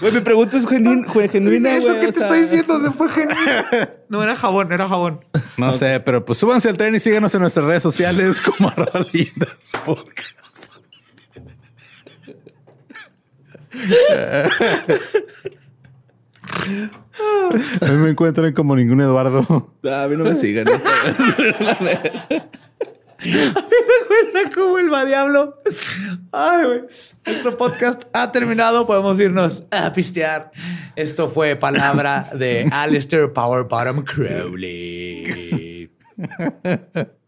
Güey, 0.00 0.12
mi 0.12 0.20
pregunta 0.20 0.56
es 0.56 0.66
genu- 0.66 1.06
güey, 1.12 1.28
genuina, 1.28 1.76
Es 1.76 1.84
lo 1.84 2.00
que 2.00 2.06
te 2.06 2.12
sea, 2.12 2.22
estoy 2.22 2.40
diciendo. 2.42 2.78
No 2.78 2.92
fue 2.92 3.08
genial. 3.10 3.66
No 4.10 4.20
era 4.24 4.34
jabón, 4.34 4.72
era 4.72 4.88
jabón. 4.88 5.20
No 5.56 5.72
sé, 5.72 6.00
pero 6.00 6.24
pues 6.24 6.36
súbanse 6.38 6.68
al 6.68 6.76
tren 6.76 6.92
y 6.96 7.00
síganos 7.00 7.32
en 7.36 7.42
nuestras 7.42 7.64
redes 7.64 7.82
sociales 7.84 8.40
como 8.58 8.68
arroba 8.68 9.06
lindas 9.12 9.56
podcast. 9.84 10.80
A 17.80 17.86
mí 17.86 17.96
me 17.96 18.10
encuentran 18.10 18.52
como 18.52 18.76
ningún 18.76 19.00
Eduardo. 19.00 19.72
A 19.84 20.06
mí 20.08 20.16
no 20.16 20.24
me 20.24 20.34
sigan. 20.34 20.66
Me 23.24 23.52
recuerda 23.52 24.54
como 24.54 24.78
el 24.78 24.92
va 24.92 25.04
diablo. 25.04 25.62
Ay, 26.32 26.64
güey. 26.64 26.80
Nuestro 27.26 27.56
podcast 27.56 28.04
ha 28.12 28.32
terminado. 28.32 28.86
Podemos 28.86 29.20
irnos 29.20 29.64
a 29.70 29.92
pistear. 29.92 30.50
Esto 30.96 31.28
fue 31.28 31.56
palabra 31.56 32.30
de 32.34 32.68
Alistair 32.72 33.32
Power 33.32 33.64
Bottom 33.64 34.04
Crowley. 34.04 35.90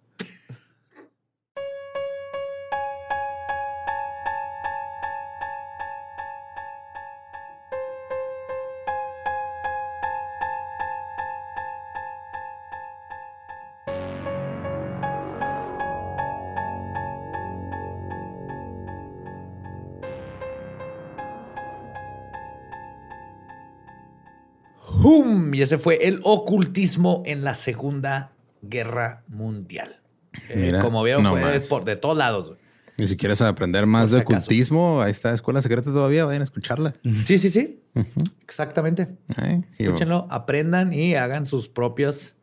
¡Hum! 25.02 25.54
Y 25.54 25.62
ese 25.62 25.78
fue 25.78 25.96
el 26.06 26.20
ocultismo 26.22 27.22
en 27.26 27.44
la 27.44 27.54
Segunda 27.54 28.32
Guerra 28.62 29.22
Mundial. 29.28 30.00
Eh, 30.48 30.72
como 30.80 31.02
vieron, 31.02 31.22
no 31.22 31.30
fue 31.32 31.40
más. 31.56 31.66
por, 31.66 31.84
de 31.84 31.96
todos 31.96 32.16
lados. 32.16 32.48
güey. 32.48 32.58
Y 32.98 33.06
si 33.06 33.16
quieres 33.16 33.40
aprender 33.40 33.86
más 33.86 34.10
Por 34.10 34.10
de 34.10 34.16
si 34.18 34.22
ocultismo, 34.22 35.00
ahí 35.02 35.10
está 35.10 35.32
Escuela 35.32 35.60
Secreta 35.62 35.90
todavía, 35.92 36.24
vayan 36.24 36.42
a 36.42 36.44
escucharla. 36.44 36.94
Sí, 37.24 37.38
sí, 37.38 37.50
sí. 37.50 37.80
Exactamente. 38.42 39.08
Escúchenlo, 39.78 40.26
aprendan 40.30 40.92
y 40.92 41.14
hagan 41.14 41.46
sus 41.46 41.68
propios 41.68 42.36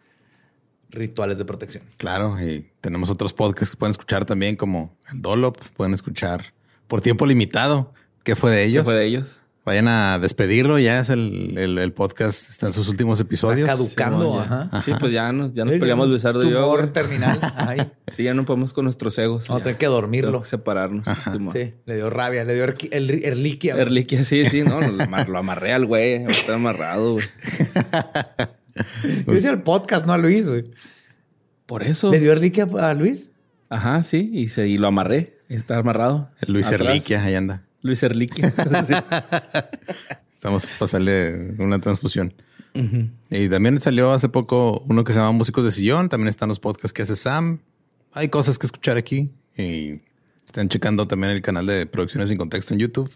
rituales 0.90 1.38
de 1.38 1.46
protección. 1.46 1.84
Claro, 1.98 2.42
y 2.42 2.72
tenemos 2.82 3.10
otros 3.10 3.32
podcasts 3.34 3.72
que 3.72 3.78
pueden 3.78 3.92
escuchar 3.92 4.26
también, 4.26 4.56
como 4.56 4.98
el 5.12 5.22
Dolop, 5.22 5.58
pueden 5.78 5.94
escuchar 5.94 6.54
por 6.88 7.02
tiempo 7.02 7.26
limitado. 7.28 7.94
¿Qué 8.24 8.36
fue 8.36 8.52
de 8.52 8.58
¿Qué 8.58 8.64
ellos? 8.66 8.86
fue 8.86 8.96
de 8.96 9.06
ellos? 9.06 9.42
Vayan 9.70 9.88
a 9.88 10.18
despedirlo, 10.18 10.80
ya 10.80 11.00
es 11.00 11.10
el, 11.12 11.54
el- 11.56 11.78
el 11.78 11.94
podcast, 11.94 12.50
está 12.50 12.66
en 12.66 12.74
sus 12.74 12.88
últimos 12.90 13.20
episodios. 13.20 13.70
Está 13.70 13.74
caducando. 13.74 14.34
Sí, 14.34 14.40
ajá. 14.40 14.82
Sí, 14.84 14.92
pues 15.00 15.12
ya 15.12 15.32
nos, 15.32 15.54
ya 15.54 15.64
nos 15.64 15.76
peleamos 15.76 16.08
Luisardo 16.10 16.42
y 16.44 16.50
yo. 16.52 16.90
Terminal. 16.90 17.38
Ay, 17.56 17.80
Sí, 18.18 18.24
ya 18.24 18.34
no 18.34 18.46
podemos 18.46 18.74
con 18.74 18.86
nuestros 18.86 19.16
egos. 19.20 19.48
Ya. 19.48 19.58
tener 19.60 19.78
que 19.78 19.86
dormirlo. 19.86 20.30
Tenemos 20.30 20.48
que 20.48 20.50
separarnos. 20.50 21.06
Sí, 21.54 21.76
le 21.86 21.96
dio 21.98 22.10
rabia, 22.10 22.44
le 22.46 22.56
dio 22.56 22.64
erliquia. 22.64 23.74
güey. 23.76 23.86
Erliquia, 23.86 24.24
sí, 24.26 24.50
sí, 24.50 24.64
no, 24.64 24.82
lo, 24.92 25.04
amar- 25.04 25.30
lo 25.30 25.38
amarré 25.38 25.72
al 25.74 25.86
güey, 25.86 26.24
está 26.28 26.56
amarrado, 26.56 27.14
güey. 27.14 27.26
Yo 29.28 29.34
decía 29.34 29.52
el 29.52 29.62
podcast, 29.62 30.08
no 30.08 30.14
a 30.14 30.18
Luis, 30.18 30.48
güey. 30.48 30.66
Por 31.68 31.84
eso. 31.84 32.10
¿Le 32.10 32.20
dio 32.20 32.32
erliquia 32.32 32.68
a 32.80 32.94
Luis? 32.96 33.30
Ajá, 33.70 34.02
sí, 34.02 34.32
y, 34.34 34.50
se, 34.50 34.68
y 34.68 34.80
lo 34.80 34.88
amarré. 34.88 35.38
Está 35.48 35.78
amarrado. 35.78 36.32
El 36.42 36.54
Luis 36.54 36.66
Atrás. 36.66 36.88
Erliquia, 36.88 37.24
ahí 37.24 37.36
anda. 37.36 37.62
Luis 37.82 38.04
Erliquia. 38.04 38.54
Sí. 38.86 38.94
Estamos 40.34 40.66
a 40.66 40.70
pasarle 40.80 41.56
una 41.60 41.80
transfusión. 41.80 42.34
Y 43.30 43.50
también 43.50 43.82
salió 43.82 44.12
hace 44.12 44.30
poco 44.30 44.84
uno 44.88 45.04
que 45.04 45.12
se 45.12 45.20
llama 45.20 45.34
Músicos 45.34 45.66
de 45.66 45.72
Sillón. 45.72 46.08
También 46.08 46.30
están 46.30 46.48
los 46.48 46.60
podcasts 46.60 46.94
que 46.94 47.02
hace 47.02 47.18
Sam. 47.18 47.60
Hay 48.14 48.30
cosas 48.30 48.58
que 48.58 48.66
escuchar 48.66 48.96
aquí. 48.96 49.32
Y 49.58 50.02
están 50.46 50.70
checando 50.70 51.08
también 51.08 51.34
el 51.34 51.42
canal 51.42 51.66
de 51.66 51.86
Producciones 51.88 52.30
sin 52.30 52.38
Contexto 52.38 52.74
en 52.74 52.80
YouTube. 52.80 53.12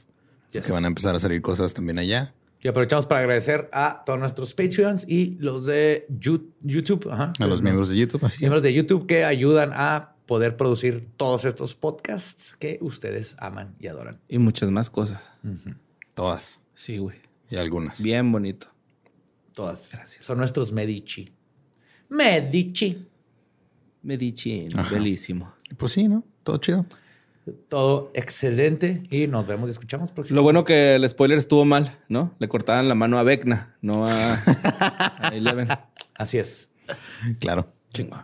Yes. 0.52 0.65
Que 0.65 0.73
van 0.73 0.84
a 0.84 0.88
empezar 0.88 1.15
a 1.15 1.19
salir 1.19 1.41
cosas 1.41 1.73
también 1.73 1.98
allá. 1.98 2.34
Y 2.61 2.68
aprovechamos 2.68 3.07
para 3.07 3.22
agradecer 3.22 3.69
a 3.73 4.03
todos 4.06 4.19
nuestros 4.19 4.53
Patreons 4.53 5.06
y 5.07 5.38
los 5.40 5.65
de 5.65 6.06
YouTube. 6.10 7.10
a 7.11 7.34
los 7.45 7.61
miembros 7.61 7.90
de 7.90 7.98
YouTube, 7.98 8.23
así 8.26 8.40
Miembros 8.40 8.64
de 8.64 8.73
YouTube 8.73 9.06
que 9.06 9.26
ayudan 9.26 9.72
a 9.73 10.12
poder 10.26 10.58
producir 10.58 11.08
todos 11.18 11.45
estos 11.45 11.76
podcasts 11.76 12.56
que 12.56 12.78
ustedes 12.82 13.36
aman 13.40 13.76
y 13.80 13.88
adoran. 13.88 14.20
Y 14.28 14.40
muchas 14.40 14.72
más 14.72 14.90
cosas. 14.90 15.32
Todas. 16.14 16.62
Sí, 16.76 16.98
güey. 16.98 17.18
Y 17.50 17.58
algunas. 17.58 18.02
Bien 18.02 18.32
bonito. 18.32 18.68
Todas. 19.54 19.90
Gracias. 19.91 20.26
Son 20.26 20.38
nuestros 20.38 20.72
Medici. 20.72 21.34
Medici. 22.10 23.08
Medici. 24.02 24.68
Bellísimo. 24.91 25.54
Pues 25.78 25.94
sí, 25.94 26.08
¿no? 26.08 26.24
Todo 26.44 26.58
chido. 26.58 26.86
Todo 27.68 28.12
excelente 28.14 29.04
y 29.10 29.28
nos 29.28 29.45
vemos 29.45 29.68
y 29.68 29.72
escuchamos 29.72 30.12
próximo. 30.12 30.38
Lo 30.38 30.44
bueno 30.44 30.64
que 30.64 30.95
el 30.95 31.10
spoiler 31.10 31.38
estuvo 31.38 31.66
mal, 31.66 32.00
¿no? 32.08 32.34
Le 32.40 32.48
cortaban 32.48 32.88
la 32.88 32.95
mano 32.95 33.18
a 33.18 33.24
Vecna, 33.24 33.76
no 33.82 34.08
a, 34.08 34.41
Eleven. 35.34 35.68
Así 36.16 36.38
es. 36.38 36.70
Claro. 37.40 37.74
Chingo. 37.94 38.24